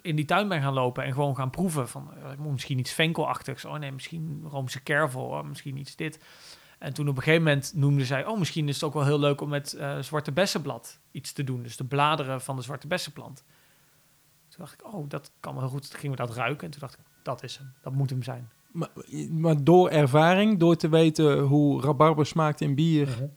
in 0.00 0.16
die 0.16 0.24
tuin 0.24 0.48
ben 0.48 0.62
gaan 0.62 0.72
lopen 0.72 1.04
en 1.04 1.12
gewoon 1.12 1.36
gaan 1.36 1.50
proeven 1.50 1.88
van 1.88 2.10
eh, 2.14 2.32
ik 2.32 2.38
moet 2.38 2.52
misschien 2.52 2.78
iets 2.78 2.92
venkelachtigs. 2.92 3.64
Oh 3.64 3.74
nee, 3.74 3.92
misschien 3.92 4.44
roomse 4.50 4.82
kervel, 4.82 5.24
oh, 5.24 5.42
misschien 5.42 5.76
iets 5.76 5.96
dit. 5.96 6.24
En 6.78 6.94
toen 6.94 7.08
op 7.08 7.16
een 7.16 7.22
gegeven 7.22 7.44
moment 7.44 7.72
noemde 7.74 8.04
zij, 8.04 8.26
oh 8.26 8.38
misschien 8.38 8.68
is 8.68 8.74
het 8.74 8.84
ook 8.84 8.94
wel 8.94 9.04
heel 9.04 9.18
leuk 9.18 9.40
om 9.40 9.48
met 9.48 9.78
zwarte 10.00 10.32
bessenblad 10.32 11.00
iets 11.10 11.32
te 11.32 11.44
doen. 11.44 11.62
Dus 11.62 11.76
de 11.76 11.84
bladeren 11.84 12.40
van 12.40 12.56
de 12.56 12.62
zwarte 12.62 12.86
bessenplant. 12.86 13.44
Toen 14.56 14.64
dacht 14.64 14.80
ik, 14.80 14.94
oh 14.94 15.08
dat 15.08 15.30
kan 15.40 15.54
wel 15.54 15.68
goed. 15.68 15.90
Toen 15.90 16.00
gingen 16.00 16.16
we 16.16 16.26
dat 16.26 16.36
ruiken 16.36 16.64
en 16.64 16.70
toen 16.70 16.80
dacht 16.80 16.98
ik, 16.98 17.04
dat 17.22 17.42
is 17.42 17.56
hem, 17.56 17.72
dat 17.82 17.92
moet 17.92 18.10
hem 18.10 18.22
zijn. 18.22 18.50
Maar, 18.70 18.88
maar 19.30 19.64
door 19.64 19.88
ervaring, 19.88 20.58
door 20.58 20.76
te 20.76 20.88
weten 20.88 21.38
hoe 21.38 21.82
rabarber 21.82 22.26
smaakt 22.26 22.60
in 22.60 22.74
bier, 22.74 23.30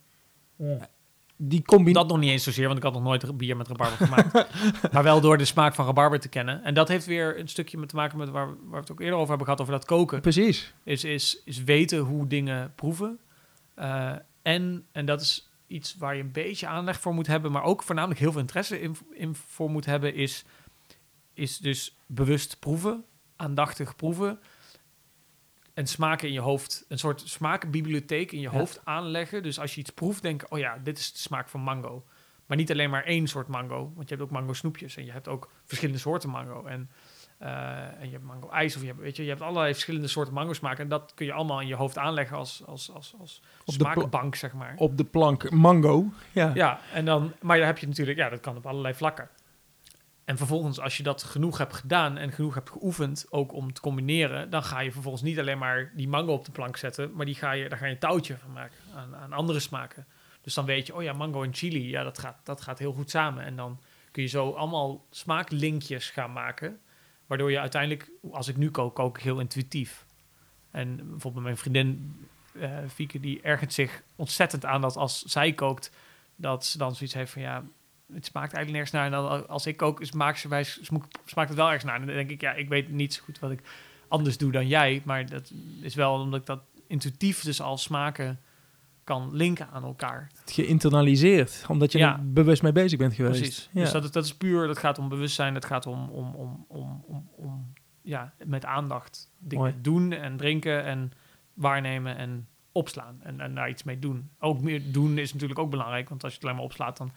die 1.35 1.61
combinatie... 1.61 2.07
Dat 2.07 2.07
nog 2.07 2.19
niet 2.19 2.29
eens 2.29 2.43
zozeer, 2.43 2.65
want 2.65 2.77
ik 2.77 2.83
had 2.83 2.93
nog 2.93 3.03
nooit 3.03 3.37
bier 3.37 3.57
met 3.57 3.67
rabarber 3.67 4.07
gemaakt. 4.07 4.33
maar 4.93 5.03
wel 5.03 5.21
door 5.21 5.37
de 5.37 5.45
smaak 5.45 5.75
van 5.75 5.85
rabarber 5.85 6.19
te 6.19 6.29
kennen. 6.29 6.63
En 6.63 6.73
dat 6.73 6.87
heeft 6.87 7.05
weer 7.05 7.39
een 7.39 7.47
stukje 7.47 7.77
met 7.77 7.89
te 7.89 7.95
maken 7.95 8.17
met 8.17 8.29
waar, 8.29 8.47
waar 8.47 8.57
we 8.69 8.77
het 8.77 8.91
ook 8.91 8.99
eerder 8.99 9.15
over 9.15 9.27
hebben 9.27 9.45
gehad, 9.45 9.61
over 9.61 9.73
dat 9.73 9.85
koken. 9.85 10.21
Precies. 10.21 10.73
Is, 10.83 11.03
is, 11.03 11.41
is 11.45 11.63
weten 11.63 11.99
hoe 11.99 12.27
dingen 12.27 12.73
proeven. 12.75 13.19
Eh, 13.73 14.11
en, 14.41 14.85
en 14.91 15.05
dat 15.05 15.21
is 15.21 15.49
iets 15.67 15.95
waar 15.97 16.15
je 16.15 16.21
een 16.21 16.31
beetje 16.31 16.67
aanleg 16.67 16.99
voor 16.99 17.13
moet 17.13 17.27
hebben, 17.27 17.51
maar 17.51 17.63
ook 17.63 17.83
voornamelijk 17.83 18.19
heel 18.19 18.31
veel 18.31 18.41
interesse 18.41 18.81
in, 18.81 18.95
in 19.11 19.35
voor 19.35 19.69
moet 19.69 19.85
hebben, 19.85 20.13
is, 20.13 20.45
is 21.39 21.57
dus 21.57 21.97
bewust 22.05 22.59
proeven, 22.59 23.05
aandachtig 23.35 23.95
proeven. 23.95 24.39
En 25.73 25.87
smaken 25.87 26.27
in 26.27 26.33
je 26.33 26.39
hoofd, 26.39 26.85
een 26.87 26.99
soort 26.99 27.21
smakenbibliotheek 27.25 28.31
in 28.31 28.39
je 28.39 28.49
Ja. 28.51 28.57
hoofd 28.57 28.81
aanleggen. 28.83 29.43
Dus 29.43 29.59
als 29.59 29.73
je 29.75 29.81
iets 29.81 29.89
proeft, 29.89 30.21
denk 30.21 30.45
oh 30.49 30.59
ja, 30.59 30.77
dit 30.83 30.97
is 30.97 31.11
de 31.11 31.19
smaak 31.19 31.49
van 31.49 31.61
mango. 31.61 32.05
Maar 32.45 32.57
niet 32.57 32.71
alleen 32.71 32.89
maar 32.89 33.03
één 33.03 33.27
soort 33.27 33.47
mango, 33.47 33.91
want 33.95 34.09
je 34.09 34.15
hebt 34.15 34.27
ook 34.27 34.33
mango 34.33 34.53
snoepjes 34.53 34.95
en 34.97 35.05
je 35.05 35.11
hebt 35.11 35.27
ook 35.27 35.51
verschillende 35.65 35.99
soorten 35.99 36.29
mango. 36.29 36.65
En 36.65 36.89
eh, 37.39 38.01
en 38.01 38.05
je 38.05 38.11
hebt 38.11 38.23
mango 38.23 38.49
ijs 38.49 38.75
of 38.75 38.81
je 38.81 38.87
hebt, 38.87 38.99
weet 38.99 39.15
je, 39.15 39.23
je 39.23 39.29
hebt 39.29 39.41
allerlei 39.41 39.71
verschillende 39.71 40.07
soorten 40.07 40.33
mango 40.33 40.53
smaken. 40.53 40.83
En 40.83 40.89
dat 40.89 41.11
kun 41.15 41.25
je 41.25 41.33
allemaal 41.33 41.61
in 41.61 41.67
je 41.67 41.75
hoofd 41.75 41.97
aanleggen 41.97 42.37
als, 42.37 42.63
als, 42.65 42.91
als, 42.93 43.15
als 43.19 43.41
Op 43.65 43.73
smaakbank, 43.73 44.35
zeg 44.35 44.53
maar. 44.53 44.73
Op 44.77 44.97
de 44.97 45.03
plank 45.03 45.51
mango. 45.51 46.11
Ja. 46.31 46.51
Ja, 46.53 46.79
en 46.93 47.05
dan, 47.05 47.33
maar 47.41 47.57
dan 47.57 47.65
heb 47.65 47.77
je 47.77 47.87
natuurlijk, 47.87 48.17
ja, 48.17 48.29
dat 48.29 48.39
kan 48.39 48.57
op 48.57 48.65
allerlei 48.65 48.93
vlakken. 48.93 49.29
En 50.29 50.37
vervolgens, 50.37 50.79
als 50.79 50.97
je 50.97 51.03
dat 51.03 51.23
genoeg 51.23 51.57
hebt 51.57 51.73
gedaan 51.73 52.17
en 52.17 52.31
genoeg 52.31 52.53
hebt 52.53 52.69
geoefend, 52.69 53.25
ook 53.29 53.53
om 53.53 53.73
te 53.73 53.81
combineren, 53.81 54.49
dan 54.49 54.63
ga 54.63 54.79
je 54.79 54.91
vervolgens 54.91 55.23
niet 55.23 55.39
alleen 55.39 55.57
maar 55.57 55.91
die 55.95 56.07
mango 56.07 56.33
op 56.33 56.45
de 56.45 56.51
plank 56.51 56.77
zetten, 56.77 57.13
maar 57.13 57.25
die 57.25 57.35
ga 57.35 57.51
je, 57.51 57.69
daar 57.69 57.77
ga 57.77 57.85
je 57.85 57.91
een 57.91 57.99
touwtje 57.99 58.37
van 58.37 58.51
maken 58.51 58.77
aan, 58.95 59.15
aan 59.15 59.33
andere 59.33 59.59
smaken. 59.59 60.05
Dus 60.41 60.53
dan 60.53 60.65
weet 60.65 60.87
je, 60.87 60.95
oh 60.95 61.03
ja, 61.03 61.13
mango 61.13 61.43
en 61.43 61.53
chili, 61.53 61.89
ja, 61.89 62.03
dat 62.03 62.19
gaat, 62.19 62.35
dat 62.43 62.61
gaat 62.61 62.79
heel 62.79 62.93
goed 62.93 63.09
samen. 63.09 63.43
En 63.43 63.55
dan 63.55 63.79
kun 64.11 64.23
je 64.23 64.29
zo 64.29 64.51
allemaal 64.51 65.05
smaaklinkjes 65.09 66.09
gaan 66.09 66.33
maken, 66.33 66.79
waardoor 67.25 67.51
je 67.51 67.59
uiteindelijk, 67.59 68.11
als 68.31 68.47
ik 68.47 68.57
nu 68.57 68.71
kook, 68.71 68.95
kook 68.95 69.17
ik 69.17 69.23
heel 69.23 69.39
intuïtief. 69.39 70.05
En 70.71 71.09
bijvoorbeeld 71.09 71.43
mijn 71.43 71.57
vriendin 71.57 72.15
eh 72.53 72.77
Fieke, 72.93 73.19
die 73.19 73.41
ergert 73.41 73.73
zich 73.73 74.03
ontzettend 74.15 74.65
aan 74.65 74.81
dat 74.81 74.95
als 74.95 75.21
zij 75.21 75.53
kookt, 75.53 75.91
dat 76.35 76.65
ze 76.65 76.77
dan 76.77 76.95
zoiets 76.95 77.15
heeft 77.15 77.31
van 77.31 77.41
ja, 77.41 77.63
het 78.13 78.25
smaakt 78.25 78.53
eigenlijk 78.53 78.71
nergens 78.71 78.91
naar. 78.91 79.05
En 79.05 79.11
dan 79.11 79.47
als 79.47 79.65
ik 79.65 79.77
kook, 79.77 79.99
smaakt, 80.03 80.39
ze 80.39 80.47
smaakt 81.25 81.49
het 81.49 81.57
wel 81.57 81.65
ergens 81.65 81.83
naar. 81.83 81.99
En 81.99 82.05
dan 82.05 82.15
denk 82.15 82.29
ik, 82.29 82.41
ja, 82.41 82.51
ik 82.53 82.69
weet 82.69 82.89
niet 82.89 83.13
zo 83.13 83.21
goed 83.23 83.39
wat 83.39 83.51
ik 83.51 83.61
anders 84.07 84.37
doe 84.37 84.51
dan 84.51 84.67
jij. 84.67 85.01
Maar 85.05 85.29
dat 85.29 85.51
is 85.81 85.95
wel 85.95 86.13
omdat 86.13 86.39
ik 86.39 86.45
dat 86.45 86.61
intuïtief 86.87 87.41
dus 87.41 87.61
al 87.61 87.77
smaken 87.77 88.39
kan 89.03 89.29
linken 89.35 89.67
aan 89.71 89.83
elkaar. 89.83 90.31
Geïnternaliseerd, 90.45 91.65
omdat 91.67 91.91
je 91.91 91.97
Ja. 91.97 92.13
er 92.17 92.33
bewust 92.33 92.61
mee 92.61 92.71
bezig 92.71 92.97
bent 92.99 93.13
geweest. 93.13 93.39
Precies. 93.39 93.69
Ja. 93.73 93.81
Dus 93.81 93.91
dat, 93.91 94.03
is- 94.03 94.11
dat 94.11 94.25
is 94.25 94.35
puur, 94.35 94.67
dat 94.67 94.77
gaat 94.77 94.97
om 94.97 95.09
bewustzijn, 95.09 95.53
dat 95.53 95.65
gaat 95.65 95.85
om, 95.85 96.09
om, 96.09 96.33
om, 96.35 96.65
om, 96.67 97.03
om, 97.07 97.29
om 97.35 97.73
ja, 98.01 98.33
met 98.45 98.65
aandacht 98.65 99.31
dingen 99.37 99.63
Mooi. 99.65 99.81
doen 99.81 100.11
en 100.11 100.37
drinken 100.37 100.83
en 100.83 101.11
waarnemen 101.53 102.17
en 102.17 102.47
opslaan 102.71 103.19
en, 103.23 103.39
en 103.39 103.55
daar 103.55 103.69
iets 103.69 103.83
mee 103.83 103.99
doen. 103.99 104.29
Ook 104.39 104.61
meer 104.61 104.91
doen 104.91 105.17
is 105.17 105.33
natuurlijk 105.33 105.59
ook 105.59 105.69
belangrijk, 105.69 106.09
want 106.09 106.23
als 106.23 106.31
je 106.31 106.37
het 106.37 106.45
alleen 106.47 106.57
maar 106.57 106.67
opslaat, 106.69 106.97
dan, 106.97 107.11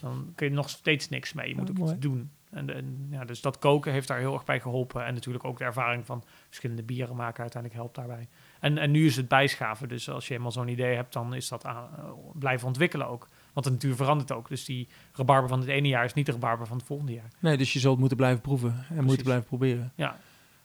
dan 0.00 0.32
kun 0.34 0.48
je 0.48 0.52
nog 0.54 0.70
steeds 0.70 1.08
niks 1.08 1.32
mee. 1.32 1.48
Je 1.48 1.54
moet 1.56 1.66
Ja, 1.66 1.72
ook 1.72 1.78
mooi. 1.78 1.90
iets 1.92 2.00
doen. 2.00 2.30
En, 2.50 2.74
en 2.74 3.06
ja, 3.10 3.24
dus 3.24 3.40
dat 3.40 3.58
koken 3.58 3.92
heeft 3.92 4.08
daar 4.08 4.18
heel 4.18 4.32
erg 4.34 4.44
bij 4.44 4.60
geholpen. 4.60 5.04
En 5.06 5.14
natuurlijk 5.14 5.44
ook 5.44 5.58
de 5.58 5.64
ervaring 5.64 6.06
van 6.06 6.22
verschillende 6.46 6.82
bieren 6.82 7.16
maken 7.16 7.40
uiteindelijk 7.40 7.80
helpt 7.82 7.96
daarbij. 7.96 8.28
En, 8.60 8.78
en 8.78 8.90
nu 8.90 9.06
is 9.06 9.16
het 9.16 9.28
bijschaven. 9.28 9.88
Dus 9.88 10.10
als 10.10 10.28
je 10.28 10.34
eenmaal 10.34 10.52
zo'n 10.52 10.68
idee 10.68 10.94
hebt, 10.94 11.12
dan 11.12 11.34
is 11.34 11.48
dat 11.48 11.64
aan, 11.64 11.88
eh, 11.96 12.04
blijven 12.34 12.66
ontwikkelen 12.66 13.08
ook. 13.08 13.28
Want 13.52 13.66
de 13.66 13.72
natuur 13.72 13.94
verandert 13.94 14.32
ook. 14.32 14.48
Dus 14.48 14.64
die 14.64 14.88
rabarber 15.14 15.48
van 15.48 15.60
het 15.60 15.68
ene 15.68 15.88
jaar 15.88 16.04
is 16.04 16.14
niet 16.14 16.26
de 16.26 16.32
rabarber 16.32 16.66
van 16.66 16.76
het 16.76 16.86
volgende 16.86 17.12
jaar. 17.12 17.28
Nee, 17.38 17.56
dus 17.56 17.72
je 17.72 17.78
zult 17.78 17.98
moeten 17.98 18.16
blijven 18.16 18.40
proeven 18.40 18.84
en 18.88 19.04
moeten 19.04 19.24
blijven 19.24 19.46
proberen. 19.46 19.92
Ja, 19.94 20.18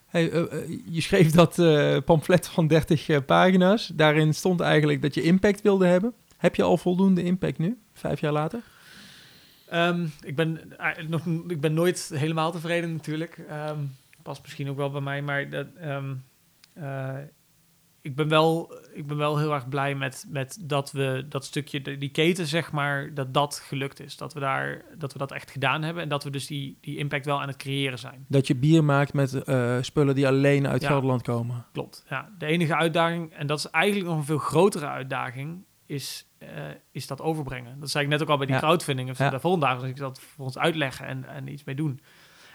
Hey, 0.06 0.30
eh, 0.30 0.42
eh, 0.62 0.70
je 0.88 1.00
schreef 1.00 1.30
dat 1.30 1.58
eh, 1.58 1.96
pamflet 2.04 2.48
van 2.48 2.66
30 2.66 3.08
eh, 3.08 3.18
pagina's. 3.26 3.86
Daarin 3.94 4.34
stond 4.34 4.60
eigenlijk 4.60 5.02
dat 5.02 5.14
je 5.14 5.22
impact 5.22 5.62
wilde 5.62 5.86
hebben. 5.86 6.12
Heb 6.36 6.54
je 6.54 6.62
al 6.62 6.76
voldoende 6.76 7.22
impact 7.22 7.58
nu, 7.58 7.78
vijf 7.92 8.20
jaar 8.20 8.32
later? 8.32 8.60
Ehm, 9.68 10.06
ik, 10.22 10.36
ben, 10.36 10.78
eh, 10.78 11.06
nog, 11.08 11.26
ik 11.48 11.60
ben 11.60 11.74
nooit 11.74 12.10
helemaal 12.14 12.52
tevreden 12.52 12.92
natuurlijk. 12.92 13.38
Ehm 13.48 13.78
past 14.26 14.42
misschien 14.42 14.68
ook 14.70 14.76
wel 14.76 14.90
bij 14.90 15.00
mij, 15.00 15.22
maar 15.22 15.50
dat, 15.50 15.66
ehm, 15.80 16.14
eh, 16.72 17.16
ik, 18.00 18.16
ben 18.16 18.28
wel, 18.28 18.78
ik 18.92 19.06
ben 19.06 19.16
wel 19.16 19.38
heel 19.38 19.54
erg 19.54 19.68
blij 19.68 19.94
met, 19.94 20.26
met 20.28 20.58
dat 20.60 20.92
we 20.92 21.26
dat 21.28 21.44
stukje, 21.44 21.98
die 21.98 22.08
keten 22.08 22.46
zeg 22.46 22.72
maar, 22.72 23.14
dat 23.14 23.34
dat 23.34 23.62
gelukt 23.64 24.00
is. 24.00 24.16
Dat 24.16 24.32
we, 24.32 24.40
daar, 24.40 24.84
dat 24.98 25.12
we 25.12 25.18
dat 25.18 25.32
echt 25.32 25.50
gedaan 25.50 25.82
hebben 25.82 26.02
en 26.02 26.08
dat 26.08 26.24
we 26.24 26.30
dus 26.30 26.46
die, 26.46 26.78
die 26.80 26.96
impact 26.96 27.24
wel 27.24 27.40
aan 27.40 27.48
het 27.48 27.56
creëren 27.56 27.98
zijn. 27.98 28.24
Dat 28.28 28.46
je 28.46 28.54
bier 28.54 28.84
maakt 28.84 29.12
met 29.12 29.44
eh, 29.44 29.76
spullen 29.80 30.14
die 30.14 30.26
alleen 30.26 30.66
uit 30.68 30.82
Ja. 30.82 30.88
Gelderland 30.88 31.22
komen. 31.22 31.66
Klopt. 31.72 32.04
Ja, 32.08 32.30
de 32.38 32.46
enige 32.46 32.76
uitdaging, 32.76 33.32
en 33.32 33.46
dat 33.46 33.58
is 33.58 33.70
eigenlijk 33.70 34.06
nog 34.06 34.16
een 34.16 34.24
veel 34.24 34.38
grotere 34.38 34.86
uitdaging, 34.86 35.64
is, 35.86 36.26
eh, 36.38 36.48
is 36.90 37.06
dat 37.06 37.20
overbrengen. 37.20 37.80
Dat 37.80 37.90
zei 37.90 38.04
ik 38.04 38.10
net 38.10 38.22
ook 38.22 38.28
al 38.28 38.36
bij 38.36 38.46
die 38.46 38.54
Ja. 38.54 38.60
crowdfunding. 38.60 39.10
Of 39.10 39.18
Ja. 39.18 39.30
de 39.30 39.40
volgende 39.40 39.66
dagen, 39.66 39.80
dus 39.82 39.90
ik 39.90 39.96
dat 39.96 40.20
voor 40.20 40.44
ons 40.44 40.58
uitleggen 40.58 41.06
en, 41.06 41.24
en 41.28 41.48
iets 41.48 41.64
mee 41.64 41.74
doen. 41.74 42.00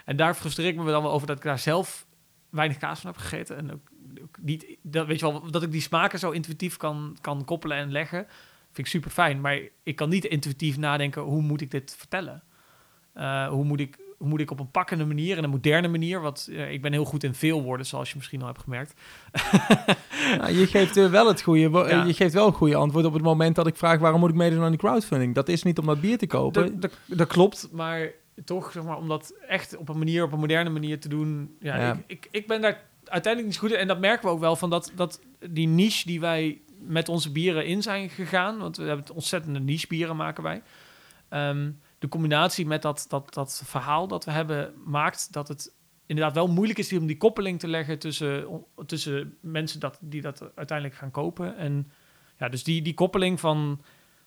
En 0.05 0.15
daar 0.15 0.33
frustreer 0.35 0.67
ik 0.67 0.75
me 0.75 0.91
dan 0.91 1.03
wel 1.03 1.11
over 1.11 1.27
dat 1.27 1.37
ik 1.37 1.43
daar 1.43 1.59
zelf 1.59 2.07
weinig 2.49 2.77
kaas 2.77 2.99
van 2.99 3.11
heb 3.11 3.19
gegeten. 3.19 3.57
En 3.57 3.73
ook, 3.73 3.89
ook 4.21 4.37
niet, 4.41 4.65
dat, 4.81 5.07
weet 5.07 5.19
je 5.19 5.31
wel, 5.31 5.51
dat 5.51 5.63
ik 5.63 5.71
die 5.71 5.81
smaken 5.81 6.19
zo 6.19 6.31
intuïtief 6.31 6.77
kan, 6.77 7.17
kan 7.21 7.45
koppelen 7.45 7.77
en 7.77 7.91
leggen, 7.91 8.25
vind 8.65 8.77
ik 8.77 8.85
super 8.87 9.11
fijn. 9.11 9.41
Maar 9.41 9.59
ik 9.83 9.95
kan 9.95 10.09
niet 10.09 10.25
intuïtief 10.25 10.77
nadenken, 10.77 11.21
hoe 11.21 11.41
moet 11.41 11.61
ik 11.61 11.71
dit 11.71 11.95
vertellen? 11.97 12.43
Eh, 13.13 13.47
hoe, 13.47 13.63
moet 13.63 13.79
ik, 13.79 13.99
moet 14.21 14.39
ik 14.39 14.51
op 14.51 14.59
een 14.59 14.71
pakkende 14.71 15.05
manier, 15.05 15.37
en 15.37 15.43
een 15.43 15.49
moderne 15.49 15.87
manier, 15.87 16.21
want 16.21 16.49
eh, 16.51 16.71
ik 16.71 16.81
ben 16.81 16.91
heel 16.91 17.05
goed 17.05 17.23
in 17.23 17.33
veel 17.33 17.63
woorden, 17.63 17.85
zoals 17.85 18.09
je 18.09 18.15
misschien 18.17 18.41
al 18.41 18.47
hebt 18.47 18.61
gemerkt. 18.61 18.93
Nou, 20.37 20.51
je 20.57 20.67
geeft 20.67 20.97
eh, 20.97 21.09
wel 21.09 21.27
het 21.27 21.41
goede, 21.41 21.69
Ja. 21.69 22.03
je 22.03 22.13
geeft 22.13 22.33
wel 22.33 22.47
een 22.47 22.53
goede 22.53 22.75
antwoord 22.75 23.05
op 23.05 23.13
het 23.13 23.21
moment 23.21 23.55
dat 23.55 23.67
ik 23.67 23.75
vraag 23.75 23.99
waarom 23.99 24.19
moet 24.19 24.29
ik 24.29 24.35
meedoen 24.35 24.63
aan 24.63 24.69
die 24.69 24.79
crowdfunding. 24.79 25.35
Dat 25.35 25.49
is 25.49 25.63
niet 25.63 25.79
om 25.79 25.85
dat 25.85 26.01
bier 26.01 26.17
te 26.17 26.27
kopen. 26.27 26.79
Dat, 26.79 26.81
dat, 26.81 27.17
dat 27.17 27.27
klopt, 27.27 27.69
maar 27.71 28.11
toch, 28.45 28.71
zeg 28.71 28.83
maar, 28.83 28.97
om 28.97 29.07
dat 29.07 29.33
echt 29.47 29.77
op 29.77 29.89
een 29.89 29.97
manier, 29.97 30.23
op 30.23 30.31
een 30.31 30.39
moderne 30.39 30.69
manier 30.69 30.99
te 30.99 31.09
doen. 31.09 31.55
Ja, 31.59 31.77
Ja. 31.77 31.91
Ik, 31.93 32.03
ik, 32.07 32.27
ik 32.31 32.47
ben 32.47 32.61
daar 32.61 32.81
uiteindelijk 33.05 33.53
niet 33.53 33.61
goed 33.61 33.71
in. 33.71 33.77
En 33.77 33.87
dat 33.87 33.99
merken 33.99 34.25
we 34.27 34.33
ook 34.33 34.39
wel 34.39 34.55
van 34.55 34.69
dat, 34.69 34.91
dat 34.95 35.21
die 35.49 35.67
niche 35.67 36.07
die 36.07 36.19
wij 36.19 36.61
met 36.79 37.09
onze 37.09 37.31
bieren 37.31 37.65
in 37.65 37.81
zijn 37.81 38.09
gegaan. 38.09 38.57
Want 38.57 38.77
we 38.77 38.83
hebben 38.83 39.05
het 39.05 39.13
ontzettende 39.15 39.59
niche 39.59 39.87
bieren 39.87 40.15
maken 40.15 40.43
wij. 40.43 40.61
Ehm, 41.29 41.69
de 42.01 42.07
combinatie 42.07 42.65
met 42.65 42.81
dat, 42.81 43.05
dat, 43.09 43.33
dat 43.33 43.61
verhaal 43.65 44.07
dat 44.07 44.25
we 44.25 44.31
hebben 44.31 44.73
maakt 44.85 45.33
dat 45.33 45.47
het 45.47 45.73
inderdaad 46.05 46.35
wel 46.35 46.47
moeilijk 46.47 46.79
is 46.79 46.93
om 46.93 47.05
die 47.05 47.17
koppeling 47.17 47.59
te 47.59 47.67
leggen 47.67 47.99
tussen, 47.99 48.63
tussen 48.85 49.37
mensen 49.41 49.79
dat, 49.79 49.97
die 50.01 50.21
dat 50.21 50.51
uiteindelijk 50.55 50.97
gaan 50.97 51.11
kopen. 51.11 51.57
En 51.57 51.91
ja, 52.37 52.49
dus 52.49 52.63
die, 52.63 52.81
die 52.81 52.93
koppeling 52.93 53.39
van 53.39 53.81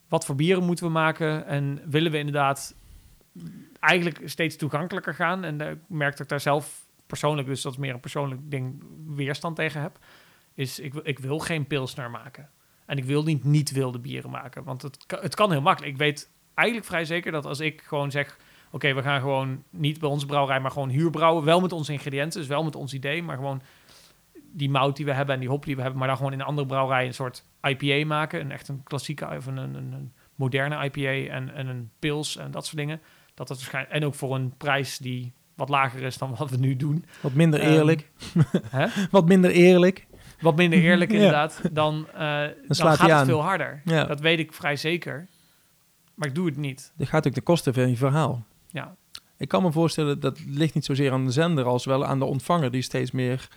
wat 0.08 0.24
voor 0.24 0.34
bieren 0.34 0.64
moeten 0.64 0.84
we 0.84 0.90
maken 0.90 1.46
en 1.46 1.82
willen 1.86 2.12
we 2.12 2.18
inderdaad 2.18 2.76
eigenlijk 3.80 4.20
steeds 4.24 4.56
toegankelijker 4.56 5.14
gaan. 5.14 5.44
En 5.44 5.60
ik 5.60 5.78
merk 5.88 6.18
ik 6.18 6.28
daar 6.28 6.40
zelf 6.40 6.86
persoonlijk, 7.06 7.48
dus 7.48 7.62
dat 7.62 7.72
is 7.72 7.78
meer 7.78 7.94
een 7.94 8.00
persoonlijk 8.00 8.40
ding, 8.44 8.84
weerstand 9.06 9.56
tegen 9.56 9.80
heb. 9.80 9.98
Is 10.54 10.78
ik, 10.78 10.94
ik 10.94 11.18
wil 11.18 11.38
geen 11.38 11.66
pilsner 11.66 12.10
maken. 12.10 12.50
En 12.86 12.96
ik 12.96 13.04
wil 13.04 13.22
niet 13.22 13.44
niet 13.44 13.70
wilde 13.70 13.98
bieren 13.98 14.30
maken. 14.30 14.64
Want 14.64 14.82
het, 14.82 15.04
het 15.20 15.34
kan 15.34 15.50
heel 15.50 15.62
makkelijk. 15.62 15.92
Ik 15.92 15.98
weet 15.98 16.32
eigenlijk 16.54 16.88
vrij 16.88 17.04
zeker 17.04 17.32
dat 17.32 17.46
als 17.46 17.60
ik 17.60 17.82
gewoon 17.86 18.10
zeg... 18.10 18.36
Oké, 18.70 18.94
we 18.94 19.02
gaan 19.02 19.20
gewoon 19.20 19.62
niet 19.70 20.00
bij 20.00 20.08
onze 20.08 20.26
brouwerij, 20.26 20.60
maar 20.60 20.70
gewoon 20.70 20.88
huurbrouwen. 20.88 21.44
Wel 21.44 21.60
met 21.60 21.72
onze 21.72 21.92
ingrediënten, 21.92 22.40
dus 22.40 22.48
wel 22.48 22.64
met 22.64 22.76
ons 22.76 22.94
idee. 22.94 23.22
Maar 23.22 23.36
gewoon 23.36 23.62
die 24.52 24.70
mout 24.70 24.96
die 24.96 25.04
we 25.04 25.12
hebben 25.12 25.34
en 25.34 25.40
die 25.40 25.48
hop 25.48 25.64
die 25.64 25.76
we 25.76 25.80
hebben... 25.80 25.98
maar 25.98 26.08
dan 26.08 26.16
gewoon 26.16 26.32
in 26.32 26.40
een 26.40 26.46
andere 26.46 26.66
brouwerij 26.66 27.06
een 27.06 27.14
soort 27.14 27.44
IPA 27.62 28.06
maken. 28.06 28.40
Een 28.40 28.52
echt 28.52 28.68
een 28.68 28.82
klassieke 28.82 29.26
of 29.36 29.46
een, 29.46 29.56
een, 29.56 29.74
een 29.74 30.12
moderne 30.34 30.84
IPA 30.84 31.32
en, 31.32 31.54
en 31.54 31.66
een 31.66 31.90
pils 31.98 32.36
en 32.36 32.50
dat 32.50 32.64
soort 32.64 32.76
dingen. 32.76 33.00
Dat 33.34 33.48
dat 33.48 33.56
waarschijnlijk... 33.56 33.94
En 33.94 34.04
ook 34.04 34.14
voor 34.14 34.34
een 34.34 34.56
prijs 34.56 34.98
die 34.98 35.32
wat 35.54 35.68
lager 35.68 36.02
is 36.02 36.18
dan 36.18 36.34
wat 36.36 36.50
we 36.50 36.56
nu 36.56 36.76
doen. 36.76 37.04
Wat 37.20 37.32
minder 37.32 37.60
Ehm, 37.60 37.72
eerlijk. 37.72 38.10
Hè? 38.76 38.86
Wat 39.10 39.26
minder 39.26 39.50
eerlijk. 39.50 40.06
Wat 40.40 40.56
minder 40.56 40.78
eerlijk 40.78 41.12
inderdaad. 41.18 41.60
Dan, 41.72 42.06
eh, 42.14 42.18
dan, 42.66 42.76
gaat 42.76 42.98
het 42.98 43.10
aan. 43.10 43.26
veel 43.26 43.42
harder. 43.42 43.80
Ja. 43.84 44.04
Dat 44.04 44.20
weet 44.20 44.38
ik 44.38 44.52
vrij 44.52 44.76
zeker. 44.76 45.28
Maar 46.14 46.28
ik 46.28 46.34
doe 46.34 46.46
het 46.46 46.56
niet. 46.56 46.92
Dat 46.96 47.08
gaat 47.08 47.26
ook 47.26 47.34
de 47.34 47.40
kosten 47.40 47.74
van 47.74 47.88
je 47.88 47.96
verhaal. 47.96 48.44
Ja. 48.70 48.94
Ik 49.36 49.48
kan 49.48 49.62
me 49.62 49.72
voorstellen 49.72 50.20
dat 50.20 50.38
het 50.38 50.46
ligt 50.48 50.74
niet 50.74 50.84
zozeer 50.84 51.12
aan 51.12 51.24
de 51.24 51.32
zender 51.32 51.64
als 51.64 51.84
wel 51.84 52.04
aan 52.04 52.18
de 52.18 52.24
ontvanger 52.24 52.70
die 52.70 52.82
steeds 52.82 53.10
meer 53.10 53.48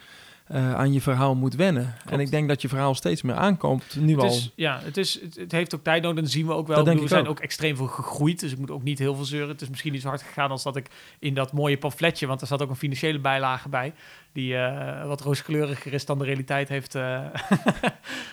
eh, 0.47 0.73
aan 0.73 0.93
je 0.93 1.01
verhaal 1.01 1.35
moet 1.35 1.55
wennen. 1.55 1.95
En 2.05 2.19
ik 2.19 2.31
denk 2.31 2.47
dat 2.47 2.61
je 2.61 2.67
verhaal 2.67 2.95
steeds 2.95 3.21
meer 3.21 3.35
aankomt 3.35 3.95
nu 3.95 4.13
Het 4.13 4.21
al. 4.21 4.27
is, 4.27 4.51
ja, 4.55 4.79
het, 4.83 4.97
is, 4.97 5.21
het, 5.21 5.35
het 5.35 5.51
heeft 5.51 5.75
ook 5.75 5.83
tijd 5.83 6.01
nodig. 6.01 6.17
En 6.17 6.23
dat 6.23 6.33
zien 6.33 6.45
we 6.45 6.53
ook 6.53 6.67
wel. 6.67 6.83
Bedoel, 6.83 7.01
we 7.01 7.07
zijn 7.07 7.27
ook. 7.27 7.39
extreem 7.39 7.75
veel 7.75 7.87
gegroeid. 7.87 8.39
Dus 8.39 8.51
ik 8.51 8.57
moet 8.57 8.71
ook 8.71 8.83
niet 8.83 8.99
heel 8.99 9.15
veel 9.15 9.25
zeuren. 9.25 9.49
Het 9.49 9.61
is 9.61 9.69
misschien 9.69 9.91
niet 9.91 10.01
zo 10.01 10.07
hard 10.07 10.21
gegaan 10.21 10.49
als 10.51 10.63
dat 10.63 10.75
ik 10.75 10.89
in 11.19 11.33
dat 11.33 11.51
mooie 11.51 11.77
pamfletje... 11.77 12.27
want 12.27 12.41
er 12.41 12.47
zat 12.47 12.61
ook 12.61 12.69
een 12.69 12.75
financiële 12.75 13.19
bijlage 13.19 13.69
bij... 13.69 13.93
die 14.31 14.57
eh, 14.57 15.05
wat 15.07 15.21
rooskleuriger 15.21 15.93
is 15.93 16.05
dan 16.05 16.17
de 16.17 16.25
realiteit 16.25 16.69
heeft... 16.69 16.95
eh, 16.95 17.25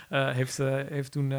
heeft, 0.39 0.57
heeft 0.89 1.13
toen... 1.13 1.33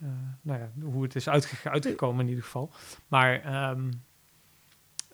eh, 0.00 0.08
nou 0.42 0.60
ja, 0.60 0.70
hoe 0.82 1.02
het 1.02 1.14
is 1.14 1.28
uitge- 1.28 1.70
uitgekomen 1.70 2.20
in 2.20 2.28
ieder 2.28 2.44
geval. 2.44 2.70
Maar... 3.08 3.40
ehm, 3.42 3.90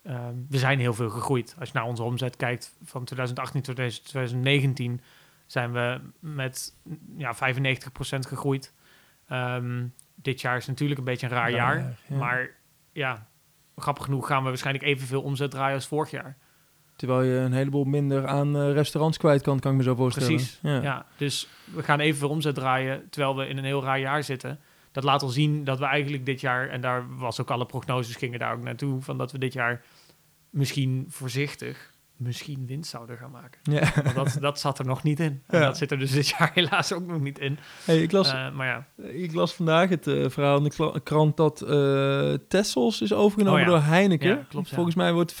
ehm, 0.03 0.35
we 0.49 0.57
zijn 0.57 0.79
heel 0.79 0.93
veel 0.93 1.09
gegroeid. 1.09 1.55
Als 1.59 1.69
je 1.69 1.77
naar 1.77 1.87
onze 1.87 2.03
omzet 2.03 2.35
kijkt 2.35 2.75
van 2.83 3.03
2018 3.03 3.61
tot 3.61 3.75
2019 3.75 5.01
zijn 5.45 5.71
we 5.71 5.99
met 6.19 6.73
ja, 7.17 7.35
95% 7.35 7.39
gegroeid. 8.27 8.73
Ehm, 9.27 9.85
dit 10.15 10.41
jaar 10.41 10.57
is 10.57 10.67
natuurlijk 10.67 10.99
een 10.99 11.05
beetje 11.05 11.25
een 11.27 11.33
raar 11.33 11.51
jaar. 11.51 11.77
ja. 12.07 12.15
Maar 12.15 12.49
ja, 12.91 13.27
grappig 13.75 14.03
genoeg 14.03 14.27
gaan 14.27 14.43
we 14.43 14.47
waarschijnlijk 14.49 14.85
evenveel 14.85 15.21
omzet 15.21 15.51
draaien 15.51 15.75
als 15.75 15.87
vorig 15.87 16.11
jaar. 16.11 16.37
Terwijl 16.95 17.21
je 17.21 17.35
een 17.35 17.53
heleboel 17.53 17.83
minder 17.83 18.27
aan 18.27 18.55
eh, 18.57 18.71
restaurants 18.71 19.17
kwijt 19.17 19.41
kan, 19.41 19.59
kan 19.59 19.71
ik 19.71 19.77
me 19.77 19.83
zo 19.83 19.95
voorstellen. 19.95 20.29
Precies. 20.29 20.59
Ja. 20.61 20.81
Ja. 20.81 21.05
dus 21.17 21.47
we 21.75 21.83
gaan 21.83 21.99
evenveel 21.99 22.29
omzet 22.29 22.55
draaien 22.55 23.09
terwijl 23.09 23.35
we 23.37 23.47
in 23.47 23.57
een 23.57 23.63
heel 23.63 23.83
raar 23.83 23.99
jaar 23.99 24.23
zitten. 24.23 24.59
Dat 24.93 25.03
laat 25.03 25.21
al 25.21 25.27
zien 25.29 25.63
dat 25.63 25.79
we 25.79 25.85
eigenlijk 25.85 26.25
dit 26.25 26.41
jaar, 26.41 26.69
en 26.69 26.81
daar 26.81 27.17
was 27.17 27.41
ook 27.41 27.51
alle 27.51 27.65
prognoses 27.65 28.15
gingen 28.15 28.39
daar 28.39 28.53
ook 28.53 28.63
naartoe, 28.63 29.01
van 29.01 29.17
dat 29.17 29.31
we 29.31 29.37
dit 29.37 29.53
jaar 29.53 29.83
misschien 30.49 31.05
voorzichtig 31.09 31.91
misschien 32.17 32.65
winst 32.67 32.89
zouden 32.89 33.17
gaan 33.17 33.31
maken. 33.31 33.59
Ja. 33.63 34.13
Dat, 34.13 34.37
dat 34.39 34.59
zat 34.59 34.79
er 34.79 34.85
nog 34.85 35.03
niet 35.03 35.19
in. 35.19 35.41
En 35.47 35.59
Ja. 35.59 35.65
dat 35.65 35.77
zit 35.77 35.91
er 35.91 35.99
dus 35.99 36.11
dit 36.11 36.27
jaar 36.27 36.51
helaas 36.53 36.93
ook 36.93 37.05
nog 37.07 37.19
niet 37.19 37.39
in. 37.39 37.57
Hey, 37.85 38.01
ik, 38.01 38.11
las, 38.11 38.31
Eh, 38.31 38.51
maar 38.51 38.67
ja, 38.67 38.87
ik 39.07 39.33
las 39.33 39.53
vandaag 39.53 39.89
het 39.89 40.07
eh, 40.07 40.29
verhaal 40.29 40.57
in 40.57 40.63
de 40.63 41.01
krant 41.03 41.37
dat 41.37 41.61
eh 41.61 42.33
Tessels 42.47 43.01
is 43.01 43.13
overgenomen 43.13 43.59
Oh 43.59 43.65
ja. 43.67 43.71
door 43.73 43.81
Heineken. 43.81 44.29
Ja, 44.29 44.45
klopt. 44.49 44.69
Volgens 44.69 44.95
mij 44.95 45.13
wordt 45.13 45.33
95% 45.33 45.35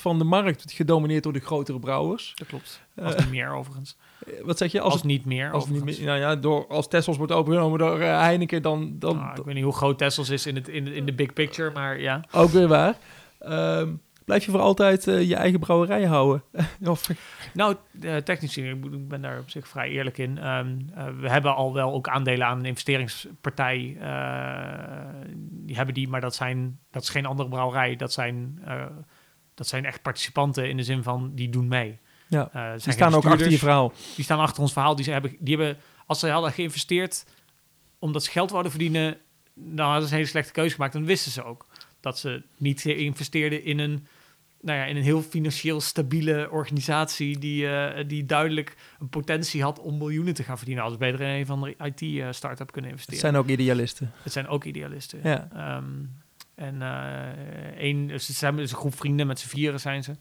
van 0.00 0.18
de 0.18 0.24
markt 0.24 0.72
gedomineerd 0.72 1.22
door 1.22 1.32
de 1.32 1.40
grotere 1.40 1.78
brouwers. 1.78 2.32
dat 2.34 2.46
klopt. 2.48 2.82
Als 3.02 3.16
niet 3.16 3.30
meer 3.30 3.50
overigens. 3.52 3.96
Eh, 4.26 4.44
Wat 4.44 4.58
zeg 4.58 4.72
je? 4.72 4.80
Als, 4.80 4.92
Als, 4.92 5.02
het, 5.02 5.10
niet 5.10 5.24
meer 5.24 5.50
als, 5.50 5.68
niet 5.68 5.84
meer, 5.84 6.02
nou 6.02 6.18
ja, 6.18 6.36
door, 6.36 6.66
als 6.66 6.88
Tessels 6.88 7.16
wordt 7.16 7.32
overgenomen 7.32 7.78
door 7.78 8.00
eh, 8.00 8.20
Heineken, 8.20 8.62
dan, 8.62 8.98
dan 8.98 9.16
Nou, 9.16 9.38
ik 9.38 9.44
weet 9.44 9.54
niet 9.54 9.64
hoe 9.64 9.72
groot 9.72 9.98
Tessels 9.98 10.30
is 10.30 10.46
in, 10.46 10.54
het, 10.54 10.68
in, 10.68 10.86
in 10.86 11.06
de 11.06 11.12
big 11.12 11.32
picture, 11.32 11.70
maar 11.70 12.00
ja. 12.00 12.24
ook 12.30 12.50
weer 12.50 12.68
waar. 12.68 12.96
Ehm, 13.38 13.94
blijf 14.24 14.44
je 14.44 14.50
voor 14.50 14.60
altijd 14.60 15.06
eh, 15.06 15.28
je 15.28 15.34
eigen 15.34 15.60
brouwerij 15.60 16.04
houden? 16.04 16.42
of, 16.84 17.10
Nou, 17.52 17.76
technisch 18.24 18.52
gezien, 18.52 18.84
ik, 18.84 19.08
ben 19.08 19.22
daar 19.22 19.38
op 19.38 19.50
zich 19.50 19.68
vrij 19.68 19.88
eerlijk 19.88 20.18
in. 20.18 20.38
Ehm, 20.38 20.76
eh, 20.94 21.06
we 21.20 21.30
hebben 21.30 21.54
al 21.54 21.72
wel 21.72 21.92
ook 21.92 22.08
aandelen 22.08 22.46
aan 22.46 22.58
een 22.58 22.64
investeringspartij. 22.64 23.96
die 25.40 25.76
hebben 25.76 25.94
die, 25.94 26.08
maar 26.08 26.20
dat, 26.20 26.34
zijn, 26.34 26.78
dat 26.90 27.02
is 27.02 27.08
geen 27.08 27.26
andere 27.26 27.48
brouwerij. 27.48 27.96
Dat 27.96 28.12
zijn, 28.12 28.62
dat 29.54 29.66
zijn 29.66 29.84
echt 29.84 30.02
participanten 30.02 30.68
in 30.68 30.76
de 30.76 30.82
zin 30.82 31.02
van, 31.02 31.30
die 31.34 31.48
doen 31.48 31.68
mee. 31.68 32.00
Ja, 32.28 32.48
Eh, 32.52 32.70
het 32.70 32.84
die 32.84 32.92
staan 32.92 33.14
ook 33.14 33.24
achter 33.26 33.50
je 33.50 33.58
verhaal. 33.58 33.92
Die 34.14 34.24
staan 34.24 34.38
achter 34.38 34.62
ons 34.62 34.72
verhaal. 34.72 34.94
Die, 34.96 35.04
ze 35.04 35.10
hebben, 35.10 35.36
die 35.38 35.56
hebben, 35.56 35.76
als 36.06 36.18
ze 36.18 36.28
hadden 36.28 36.52
geïnvesteerd 36.52 37.24
omdat 37.98 38.24
ze 38.24 38.30
geld 38.30 38.50
wilden 38.50 38.70
verdienen, 38.70 39.16
dan 39.54 39.86
hadden 39.86 40.02
ze 40.06 40.08
een 40.10 40.16
hele 40.18 40.30
slechte 40.30 40.52
keuze 40.52 40.74
gemaakt. 40.74 40.92
Dan 40.92 41.04
wisten 41.04 41.32
ze 41.32 41.42
ook 41.44 41.66
dat 42.00 42.18
ze 42.18 42.42
niet 42.56 42.84
investeerden 42.84 43.64
in 43.64 43.78
een, 43.78 44.06
nou 44.60 44.78
ja, 44.78 44.84
in 44.84 44.96
een 44.96 45.02
heel 45.02 45.22
financieel 45.22 45.80
stabiele 45.80 46.48
organisatie 46.50 47.38
die, 47.38 47.68
eh, 47.68 48.04
die 48.08 48.26
duidelijk 48.26 48.76
een 49.00 49.08
potentie 49.08 49.62
had 49.62 49.78
om 49.80 49.98
miljoenen 49.98 50.34
te 50.34 50.42
gaan 50.42 50.56
verdienen. 50.56 50.84
Als 50.84 50.96
beter 50.96 51.20
in 51.20 51.26
een 51.28 51.46
van 51.46 51.60
de 51.60 51.76
IT-startup 51.84 52.72
kunnen 52.72 52.90
Het 52.90 53.00
investeren. 53.00 53.20
zijn 53.20 53.36
ook 53.36 53.48
idealisten. 53.48 54.12
Het 54.22 54.32
zijn 54.32 54.48
ook 54.48 54.64
idealisten. 54.64 55.20
Ja. 55.22 55.48
Ehm, 55.52 55.84
en 56.54 56.82
eh 56.82 57.78
één, 57.78 58.06
dus 58.06 58.26
het 58.26 58.36
zijn 58.36 58.56
dus 58.56 58.70
een 58.70 58.76
groep 58.76 58.96
vrienden, 58.96 59.26
met 59.26 59.38
z'n 59.40 59.48
vieren 59.48 59.80
zijn 59.80 60.02
ze. 60.04 60.12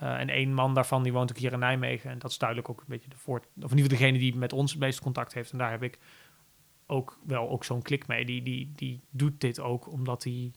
Eh, 0.00 0.18
en 0.20 0.28
één 0.28 0.54
man 0.54 0.74
daarvan 0.74 1.02
die 1.02 1.12
woont 1.12 1.30
ook 1.30 1.38
hier 1.38 1.52
in 1.52 1.58
Nijmegen. 1.58 2.10
En 2.10 2.18
dat 2.18 2.30
is 2.30 2.38
duidelijk 2.38 2.68
ook 2.68 2.78
een 2.80 2.84
beetje 2.88 3.10
de 3.10 3.16
voort... 3.16 3.42
Of 3.44 3.48
in 3.54 3.62
ieder 3.62 3.78
geval 3.78 3.98
degene 3.98 4.18
die 4.18 4.36
met 4.36 4.52
ons 4.52 4.70
het 4.70 4.80
meeste 4.80 5.02
contact 5.02 5.34
heeft. 5.34 5.52
En 5.52 5.58
daar 5.58 5.70
heb 5.70 5.82
ik 5.82 5.98
ook 6.86 7.18
wel 7.26 7.48
ook 7.48 7.64
zo'n 7.64 7.82
klik 7.82 8.06
mee. 8.06 8.24
Die, 8.24 8.42
die, 8.42 8.72
die 8.76 9.00
doet 9.10 9.40
dit 9.40 9.60
ook 9.60 9.92
omdat 9.92 10.24
hij 10.24 10.52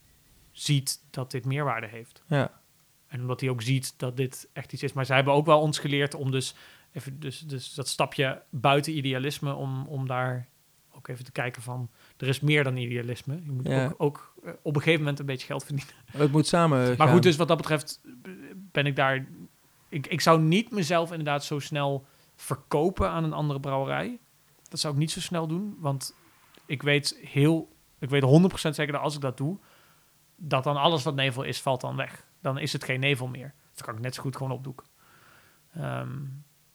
ziet 0.51 0.99
dat 1.09 1.31
dit 1.31 1.45
meerwaarde 1.45 1.87
heeft. 1.87 2.23
Ja. 2.27 2.61
En 3.07 3.21
omdat 3.21 3.39
hij 3.41 3.49
ook 3.49 3.61
ziet 3.61 3.93
dat 3.99 4.17
dit 4.17 4.49
echt 4.53 4.73
iets 4.73 4.83
is. 4.83 4.93
Maar 4.93 5.05
zij 5.05 5.15
hebben 5.15 5.33
ook 5.33 5.45
wel 5.45 5.59
ons 5.61 5.79
geleerd 5.79 6.13
om 6.13 6.31
dus 6.31 6.55
even 6.91 7.19
dus, 7.19 7.39
dus 7.39 7.73
dat 7.73 7.87
stapje 7.87 8.41
buiten 8.49 8.97
idealisme, 8.97 9.53
om, 9.53 9.85
om 9.87 10.07
daar 10.07 10.47
ook 10.91 11.07
even 11.07 11.25
te 11.25 11.31
kijken 11.31 11.61
van, 11.61 11.89
er 12.17 12.27
is 12.27 12.39
meer 12.39 12.63
dan 12.63 12.77
idealisme. 12.77 13.35
Je 13.43 13.51
moet 13.51 13.67
Ja. 13.67 13.85
ook, 13.85 13.93
ook 13.97 14.33
eh, 14.43 14.51
op 14.61 14.75
een 14.75 14.81
gegeven 14.81 14.99
moment 14.99 15.19
een 15.19 15.25
beetje 15.25 15.45
geld 15.47 15.63
verdienen. 15.65 15.93
Het 16.11 16.31
moet 16.31 16.47
samen 16.47 16.87
Maar 16.87 16.95
gaan. 16.95 17.09
goed, 17.09 17.23
dus 17.23 17.35
wat 17.35 17.47
dat 17.47 17.57
betreft 17.57 18.01
ben 18.73 18.85
ik 18.85 18.95
daar... 18.95 19.25
Ik, 19.89 20.07
ik 20.07 20.21
zou 20.21 20.41
niet 20.41 20.71
mezelf 20.71 21.09
inderdaad 21.11 21.43
zo 21.43 21.59
snel 21.59 22.05
verkopen 22.35 23.09
aan 23.09 23.23
een 23.23 23.33
andere 23.33 23.59
brouwerij. 23.59 24.19
Dat 24.69 24.79
zou 24.79 24.93
ik 24.93 24.99
niet 24.99 25.11
zo 25.11 25.19
snel 25.19 25.47
doen, 25.47 25.75
want 25.79 26.15
ik 26.65 26.81
weet 26.81 27.19
heel... 27.21 27.71
Ik 27.99 28.09
weet 28.09 28.23
100% 28.23 28.69
zeker 28.69 28.91
dat 28.93 29.01
als 29.01 29.15
ik 29.15 29.21
dat 29.21 29.37
doe, 29.37 29.57
dat 30.35 30.63
dan 30.63 30.77
alles 30.77 31.03
wat 31.03 31.15
nevel 31.15 31.43
is, 31.43 31.61
valt 31.61 31.81
dan 31.81 31.95
weg. 31.95 32.25
Dan 32.41 32.57
is 32.59 32.73
het 32.73 32.83
geen 32.83 32.99
nevel 32.99 33.27
meer. 33.27 33.53
Dat 33.73 33.85
kan 33.85 33.95
ik 33.95 34.01
net 34.01 34.15
zo 34.15 34.21
goed 34.21 34.35
gewoon 34.35 34.51
opdoeken. 34.51 34.85
Ehm, 35.73 36.09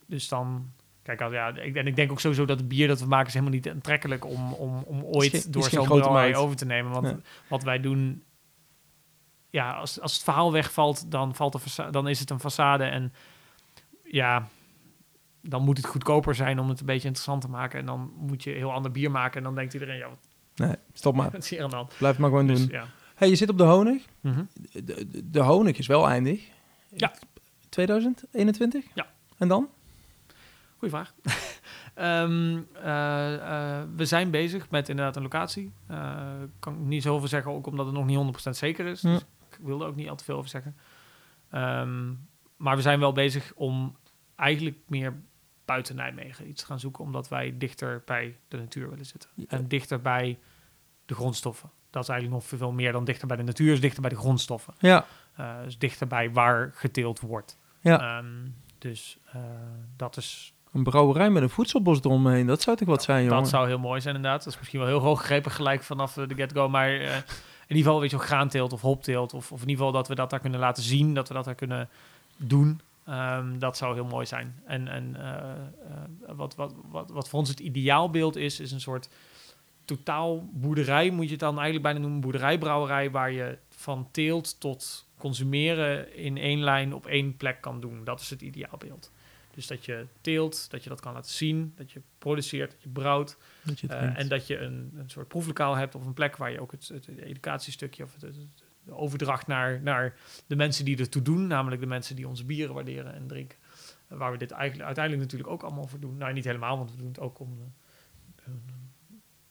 dus 0.06 0.28
dan... 0.28 0.72
Kijk, 1.02 1.20
als- 1.20 1.32
ja, 1.32 1.48
ik, 1.56 1.76
en 1.76 1.86
ik 1.86 1.96
denk 1.96 2.10
ook 2.10 2.20
sowieso 2.20 2.44
dat 2.44 2.58
het 2.58 2.68
bier 2.68 2.88
dat 2.88 3.00
we 3.00 3.06
maken 3.06 3.26
is 3.26 3.32
helemaal 3.32 3.54
niet 3.54 3.68
aantrekkelijk 3.68 4.24
om, 4.24 4.52
om, 4.52 4.82
om 4.82 5.02
ooit 5.02 5.52
door 5.52 5.62
zo'n 5.62 5.86
brouwerij 6.00 6.28
over 6.44 6.56
te 6.56 6.64
nemen. 6.64 6.92
Want 6.92 7.06
wat 7.48 7.62
wij 7.62 7.80
doen, 7.80 8.22
ja, 9.50 9.72
als, 9.72 10.00
als 10.00 10.12
het 10.14 10.22
verhaal 10.22 10.52
wegvalt, 10.52 11.10
dan, 11.10 11.34
valt 11.34 11.52
de 11.52 11.90
dan 11.90 12.08
is 12.08 12.20
het 12.20 12.30
een 12.30 12.40
façade. 12.40 12.82
En 12.82 13.12
ja, 14.04 14.48
dan 15.42 15.62
moet 15.62 15.76
het 15.76 15.86
goedkoper 15.86 16.34
zijn 16.34 16.58
om 16.58 16.68
het 16.68 16.80
een 16.80 16.86
beetje 16.86 17.06
interessant 17.08 17.42
te 17.42 17.48
maken. 17.48 17.78
En 17.80 17.86
dan 17.86 18.12
moet 18.16 18.42
je 18.42 18.50
heel 18.50 18.72
ander 18.72 18.90
bier 18.90 19.10
maken. 19.10 19.36
En 19.38 19.42
dan 19.42 19.54
denkt 19.54 19.72
iedereen, 19.74 19.96
ja, 19.98 20.08
wat, 20.08 20.18
Nee, 20.54 20.76
stop 20.92 21.14
maar. 21.14 21.30
wat 21.32 21.42
is 21.42 21.50
hier 21.50 21.62
aan 21.62 21.70
de 21.70 21.76
hand? 21.76 21.94
Blijf 21.98 22.18
maar 22.18 22.28
gewoon 22.30 22.46
Dus, 22.46 22.58
doen. 22.58 22.68
ja. 22.68 22.86
hey, 23.14 23.28
je 23.28 23.36
zit 23.36 23.48
op 23.50 23.58
de 23.58 23.64
honig. 23.64 24.02
Mhm. 24.20 24.44
De, 24.72 24.84
de, 24.84 25.30
de 25.30 25.40
honig 25.40 25.78
is 25.78 25.86
wel 25.86 26.08
eindig. 26.08 26.42
Ja. 26.96 27.12
2021? 27.68 28.84
Ja. 28.94 29.06
En 29.38 29.48
dan? 29.48 29.68
Goeie 30.78 30.94
vraag. 30.94 31.14
Ehm, 31.94 32.58
eh, 32.82 33.34
eh, 33.34 33.84
we 33.96 34.04
zijn 34.04 34.30
bezig 34.30 34.70
met 34.70 34.88
inderdaad 34.88 35.16
een 35.16 35.22
locatie. 35.22 35.72
Eh 35.86 36.16
kan 36.58 36.72
ik 36.74 36.78
niet 36.80 37.02
zoveel 37.02 37.28
zeggen, 37.28 37.52
ook 37.52 37.66
omdat 37.66 37.86
het 37.86 37.94
nog 37.94 38.06
niet 38.06 38.46
100% 38.48 38.50
zeker 38.50 38.86
is. 38.86 39.00
Dus 39.00 39.24
ik 39.58 39.64
wilde 39.66 39.84
ook 39.84 39.96
niet 39.96 40.08
al 40.08 40.16
te 40.16 40.24
veel 40.24 40.36
over 40.36 40.50
zeggen. 40.50 40.76
Ehm, 41.50 42.12
maar 42.56 42.76
we 42.76 42.82
zijn 42.82 43.00
wel 43.00 43.12
bezig 43.12 43.52
om 43.54 43.96
eigenlijk 44.36 44.76
meer 44.86 45.14
buiten 45.64 45.96
Nijmegen 45.96 46.48
iets 46.48 46.60
te 46.60 46.66
gaan 46.66 46.80
zoeken, 46.80 47.04
omdat 47.04 47.28
wij 47.28 47.54
dichter 47.58 48.02
bij 48.04 48.36
de 48.48 48.56
natuur 48.56 48.90
willen 48.90 49.06
zitten. 49.06 49.30
Ja. 49.34 49.44
En 49.48 49.68
dichter 49.68 50.00
bij 50.00 50.38
de 51.06 51.14
grondstoffen. 51.14 51.70
Dat 51.90 52.02
is 52.02 52.08
eigenlijk 52.08 52.40
nog 52.40 52.58
veel 52.58 52.72
meer 52.72 52.92
dan 52.92 53.04
dichter 53.04 53.26
bij 53.26 53.36
de 53.36 53.42
natuur, 53.42 53.72
is 53.72 53.80
dichter 53.80 54.00
bij 54.00 54.10
de 54.10 54.16
grondstoffen. 54.16 54.74
Ja. 54.78 55.06
Dus 55.64 55.78
dichter 55.78 56.06
bij 56.06 56.32
waar 56.32 56.70
geteeld 56.74 57.20
wordt. 57.20 57.58
Ja. 57.80 58.18
Ehm, 58.18 58.48
dus 58.78 59.18
eh, 59.32 59.40
dat 59.96 60.16
is 60.16 60.52
Een 60.72 60.82
brouwerij 60.82 61.30
met 61.30 61.42
een 61.42 61.50
voedselbos 61.50 61.98
eromheen. 61.98 62.46
Dat 62.46 62.62
zou 62.62 62.76
toch 62.76 62.88
wat 62.88 63.02
zijn, 63.02 63.24
jongen? 63.24 63.38
Dat 63.38 63.48
zou 63.48 63.66
heel 63.66 63.78
mooi 63.78 64.00
zijn, 64.00 64.14
inderdaad. 64.14 64.44
Dat 64.44 64.52
is 64.52 64.58
misschien 64.58 64.78
wel 64.78 64.88
heel 64.88 64.98
hoog 64.98 65.20
gegrepen 65.20 65.50
gelijk 65.50 65.82
vanaf 65.82 66.16
eh, 66.16 66.28
de 66.28 66.34
get-go. 66.34 66.68
Maar 66.68 67.24
in 67.68 67.76
ieder 67.76 67.84
geval, 67.84 68.00
weet 68.00 68.10
je 68.10 68.16
wel, 68.16 68.26
graanteelt 68.26 68.72
of 68.72 68.80
hopteelt. 68.80 69.34
Of, 69.34 69.52
of 69.52 69.62
in 69.62 69.68
ieder 69.68 69.84
geval 69.84 69.92
dat 69.92 70.08
we 70.08 70.14
dat 70.14 70.30
daar 70.30 70.40
kunnen 70.40 70.60
laten 70.60 70.82
zien. 70.82 71.14
Dat 71.14 71.28
we 71.28 71.34
dat 71.34 71.44
daar 71.44 71.54
kunnen 71.54 71.88
doen. 72.36 72.80
Ehm, 73.04 73.58
dat 73.58 73.76
zou 73.76 73.94
heel 73.94 74.04
mooi 74.04 74.26
zijn. 74.26 74.54
En, 74.66 74.88
en 74.88 75.16
eh, 75.16 75.38
eh, 75.38 76.36
wat, 76.36 76.54
wat, 76.54 76.74
wat, 76.90 77.10
wat 77.10 77.28
voor 77.28 77.38
ons 77.38 77.48
het 77.48 77.60
ideaalbeeld 77.60 78.36
is, 78.36 78.60
is 78.60 78.72
een 78.72 78.80
soort 78.80 79.08
totaal 79.84 80.48
boerderij. 80.52 81.10
Moet 81.10 81.24
je 81.24 81.30
het 81.30 81.40
dan 81.40 81.54
eigenlijk 81.54 81.82
bijna 81.82 81.98
noemen. 81.98 82.20
Boerderijbrouwerij 82.20 83.10
waar 83.10 83.32
je 83.32 83.58
van 83.68 84.08
teelt 84.10 84.60
tot 84.60 85.06
consumeren 85.18 86.16
in 86.16 86.36
één 86.36 86.60
lijn 86.60 86.94
op 86.94 87.06
één 87.06 87.36
plek 87.36 87.60
kan 87.60 87.80
doen. 87.80 88.04
Dat 88.04 88.20
is 88.20 88.30
het 88.30 88.42
ideaalbeeld. 88.42 89.10
Dus 89.58 89.66
dat 89.66 89.84
je 89.84 90.06
teelt, 90.20 90.70
dat 90.70 90.82
je 90.82 90.88
dat 90.88 91.00
kan 91.00 91.12
laten 91.12 91.30
zien, 91.30 91.72
dat 91.76 91.92
je 91.92 92.00
produceert, 92.18 92.70
dat 92.70 92.82
je 92.82 92.88
brouwt. 92.88 93.36
Dat 93.62 93.80
je 93.80 93.86
het 93.86 93.96
Eh, 93.96 94.18
en 94.18 94.28
dat 94.28 94.46
je 94.46 94.58
een, 94.58 94.92
een 94.96 95.10
soort 95.10 95.28
proeflokaal 95.28 95.74
hebt 95.76 95.94
of 95.94 96.06
een 96.06 96.14
plek 96.14 96.36
waar 96.36 96.50
je 96.52 96.60
ook 96.60 96.70
het, 96.72 96.88
het 96.88 97.08
educatiestukje 97.08 98.02
of 98.04 98.12
het, 98.12 98.22
het- 98.22 98.36
het- 98.36 98.62
de 98.84 98.94
overdracht 98.94 99.46
naar, 99.46 99.80
naar 99.82 100.14
de 100.46 100.56
mensen 100.56 100.84
die 100.84 100.98
ertoe 100.98 101.22
doen, 101.22 101.46
namelijk 101.46 101.80
de 101.80 101.86
mensen 101.86 102.16
die 102.16 102.28
onze 102.28 102.44
bieren 102.44 102.74
waarderen 102.74 103.14
en 103.14 103.26
drinken. 103.26 103.58
Eh, 104.08 104.18
waar 104.18 104.32
we 104.32 104.38
dit 104.38 104.50
eigenlijk 104.50 104.84
uiteindelijk 104.86 105.24
natuurlijk 105.24 105.50
ook 105.50 105.62
allemaal 105.62 105.86
voor 105.86 106.00
doen. 106.00 106.16
Nou, 106.16 106.32
niet 106.32 106.44
helemaal, 106.44 106.76
want 106.78 106.90
we 106.90 106.96
doen 106.96 107.08
het 107.08 107.20
ook 107.20 107.38
om. 107.40 107.56
de- 107.56 108.52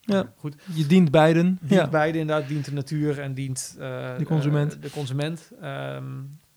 Ja. 0.01 0.33
goed. 0.35 0.55
Je 0.73 0.85
dient 0.85 1.11
beiden. 1.11 1.57
Dient 1.61 1.71
Ja. 1.81 1.87
beide 1.89 2.17
inderdaad, 2.17 2.47
dient 2.47 2.65
de 2.65 2.73
natuur 2.73 3.19
en 3.19 3.33
dient 3.33 3.75
eh, 3.79 4.17
De 4.17 4.25
consument. 4.25 4.75
eh, 4.75 4.81
de 4.81 4.89
consument. 4.89 5.51
Ehm, 5.61 6.05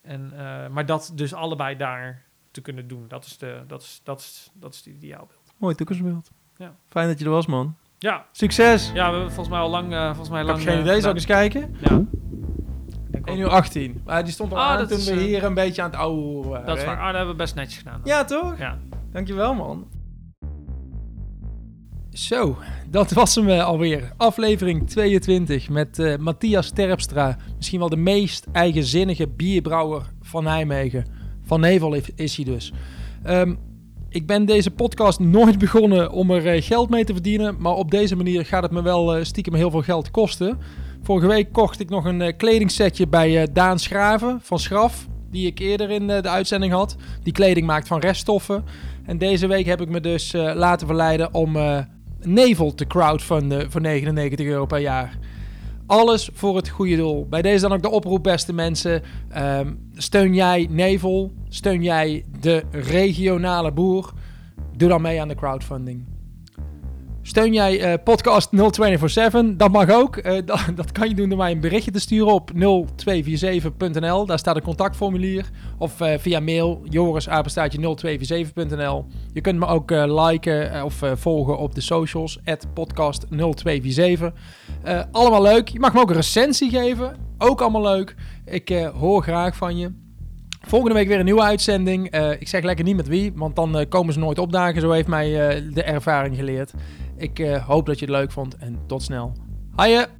en, 0.00 0.32
eh, 0.32 0.68
maar 0.68 0.86
dat 0.86 1.12
dus 1.14 1.34
allebei 1.34 1.76
daar 1.76 2.22
te 2.50 2.60
kunnen 2.60 2.88
doen, 2.88 3.04
dat 3.08 3.24
is, 3.24 3.38
de, 3.38 3.60
dat 3.66 3.82
is, 3.82 4.00
dat 4.04 4.20
is, 4.20 4.50
dat 4.54 4.72
is 4.72 4.78
het 4.78 4.86
ideaalbeeld. 4.86 5.52
Mooi 5.56 5.74
toekomstbeeld. 5.74 6.30
Ja. 6.56 6.74
Fijn 6.88 7.08
dat 7.08 7.18
je 7.18 7.24
er 7.24 7.30
was, 7.30 7.46
man. 7.46 7.76
Ja, 7.98 8.26
Succes! 8.32 8.90
ja, 8.94 9.06
we 9.10 9.14
hebben 9.16 9.32
volgens 9.32 9.48
mij 9.48 9.58
al 9.58 9.70
lang. 9.70 9.92
eh, 9.92 10.06
volgens 10.06 10.28
mij 10.28 10.40
Ik 10.40 10.46
lang 10.46 10.58
heb 10.58 10.68
geen 10.68 10.76
eh, 10.78 10.84
idee, 10.84 11.00
zal 11.00 11.10
ik 11.10 11.16
eens 11.16 11.26
kijken? 11.26 11.76
Ja. 11.80 11.96
Ik 11.96 13.12
denk 13.12 13.26
1 13.26 13.36
ook- 13.36 13.42
uur 13.42 13.48
18. 13.48 14.00
Maar 14.04 14.24
die 14.24 14.32
stond 14.32 14.52
al 14.52 14.58
Ah, 14.58 14.64
aan 14.78 14.86
toen 14.86 14.98
is, 14.98 15.04
we 15.08 15.10
eh, 15.12 15.18
hier 15.18 15.44
een 15.44 15.54
beetje 15.54 15.82
aan 15.82 15.90
het 15.90 15.98
ouwe 15.98 16.48
waren. 16.48 16.66
Dat 16.66 16.76
is 16.76 16.84
waar. 16.84 16.96
Ah, 16.98 17.04
dat 17.06 17.14
hebben 17.14 17.32
we 17.34 17.42
best 17.42 17.54
netjes 17.54 17.78
gedaan. 17.78 18.00
dan. 18.04 18.12
Ja, 18.12 18.24
toch? 18.24 18.58
Ja. 18.58 18.78
Dankjewel, 19.12 19.54
man. 19.54 19.88
Zo, 22.10 22.58
dat 22.88 23.10
was 23.12 23.34
hem 23.34 23.48
alweer. 23.50 24.12
Aflevering 24.16 24.88
22 24.90 25.68
met 25.68 26.16
Matthias 26.20 26.70
Terpstra. 26.70 27.36
Misschien 27.56 27.78
wel 27.78 27.88
de 27.88 27.96
meest 27.96 28.46
eigenzinnige 28.52 29.28
bierbrouwer 29.28 30.02
van 30.20 30.44
Nijmegen. 30.44 31.06
Van 31.50 31.60
Nevel 31.60 31.94
is- 32.14 32.36
hij 32.36 32.44
dus. 32.44 32.72
Ehm, 33.22 33.54
ik 34.08 34.26
ben 34.26 34.44
deze 34.46 34.70
podcast 34.70 35.18
nooit 35.20 35.58
begonnen 35.58 36.10
om 36.12 36.30
er 36.30 36.46
eh, 36.46 36.62
geld 36.62 36.90
mee 36.90 37.04
te 37.04 37.12
verdienen. 37.12 37.56
Maar 37.58 37.74
op 37.74 37.90
deze 37.90 38.16
manier 38.16 38.46
gaat 38.46 38.62
het 38.62 38.70
me 38.72 38.82
wel 38.82 39.16
eh, 39.16 39.24
stiekem 39.24 39.54
heel 39.54 39.70
veel 39.70 39.82
geld 39.82 40.10
kosten. 40.10 40.58
Vorige 41.02 41.26
week 41.26 41.52
kocht 41.52 41.80
ik 41.80 41.88
nog 41.88 42.04
een 42.04 42.22
eh, 42.22 42.36
kledingsetje 42.36 43.06
bij 43.06 43.52
Daan 43.52 43.78
Schraven 43.78 44.38
van 44.42 44.58
Schraf. 44.58 45.06
Die 45.30 45.46
ik 45.46 45.58
eerder 45.58 45.90
in 45.90 46.06
de 46.06 46.28
uitzending 46.28 46.72
had. 46.72 46.96
Die 47.22 47.32
kleding 47.32 47.66
maakt 47.66 47.88
van 47.88 48.00
reststoffen. 48.00 48.64
En 49.06 49.18
deze 49.18 49.46
week 49.46 49.66
heb 49.66 49.80
ik 49.80 49.88
me 49.88 50.00
dus 50.00 50.32
laten 50.32 50.86
verleiden 50.86 51.34
om 51.34 51.56
Nevel 52.20 52.74
te 52.74 52.86
crowdfunden 52.86 53.70
voor 53.70 53.80
99 53.80 54.46
euro 54.46 54.66
per 54.66 54.78
jaar. 54.80 55.18
Alles 55.86 56.30
voor 56.32 56.56
het 56.56 56.68
goede 56.68 56.96
doel. 56.96 57.26
Bij 57.28 57.42
deze 57.42 57.60
dan 57.68 57.72
ook 57.72 57.82
de 57.82 57.90
oproep, 57.90 58.22
beste 58.22 58.52
mensen. 58.52 59.02
Ehm, 59.28 59.72
steun 59.94 60.34
jij 60.34 60.66
Nevel? 60.70 61.32
Steun 61.52 61.82
jij 61.82 62.24
de 62.40 62.64
regionale 62.70 63.72
boer? 63.72 64.12
Doe 64.76 64.88
dan 64.88 65.02
mee 65.02 65.20
aan 65.20 65.28
de 65.28 65.34
crowdfunding. 65.34 66.04
Steun 67.22 67.52
jij 67.52 67.92
uh, 67.92 67.94
podcast 68.04 68.50
0247? 68.50 69.56
Dat 69.56 69.72
mag 69.72 69.90
ook. 69.90 70.16
Uh, 70.16 70.24
dat, 70.46 70.60
dat, 70.74 70.92
kan 70.92 71.08
je 71.08 71.14
doen 71.14 71.28
door 71.28 71.38
mij 71.38 71.52
een 71.52 71.60
berichtje 71.60 71.90
te 71.90 72.00
sturen 72.00 72.32
op 72.32 72.50
0247.nl. 72.54 74.26
Daar 74.26 74.38
staat 74.38 74.56
een 74.56 74.62
contactformulier. 74.62 75.50
Of 75.78 76.00
uh, 76.00 76.18
via 76.18 76.40
mail 76.40 76.82
jorisapenstaatje0247.nl. 76.90 79.06
Je 79.32 79.40
kunt 79.40 79.58
me 79.58 79.66
ook 79.66 79.90
liken 79.90 80.84
of 80.84 81.02
volgen 81.14 81.58
op 81.58 81.74
de 81.74 81.80
socials. 81.80 82.38
podcast 82.74 83.26
0247. 83.28 84.32
allemaal 85.12 85.42
leuk. 85.42 85.68
Je 85.68 85.80
mag 85.80 85.92
me 85.92 86.00
ook 86.00 86.10
een 86.10 86.16
recensie 86.16 86.70
geven. 86.70 87.16
Ook 87.38 87.60
allemaal 87.60 87.82
leuk. 87.82 88.14
Ik 88.44 88.90
hoor 88.94 89.22
graag 89.22 89.56
van 89.56 89.76
je. 89.76 90.08
Volgende 90.60 90.94
week 90.94 91.08
weer 91.08 91.18
een 91.18 91.24
nieuwe 91.24 91.42
uitzending. 91.42 92.10
ik 92.38 92.48
zeg 92.48 92.62
lekker 92.62 92.84
niet 92.84 92.96
met 92.96 93.08
wie, 93.08 93.32
want 93.34 93.56
dan 93.56 93.86
komen 93.88 94.12
ze 94.12 94.18
nooit 94.18 94.38
opdagen. 94.38 94.80
Zo 94.80 94.90
heeft 94.90 95.08
mij 95.08 95.30
de 95.72 95.82
ervaring 95.82 96.36
geleerd. 96.36 96.72
Ik 97.16 97.38
hoop 97.66 97.86
dat 97.86 97.98
je 97.98 98.04
het 98.04 98.14
leuk 98.14 98.32
vond 98.32 98.56
en 98.56 98.78
tot 98.86 99.02
snel. 99.02 99.32
Haaien! 99.76 100.19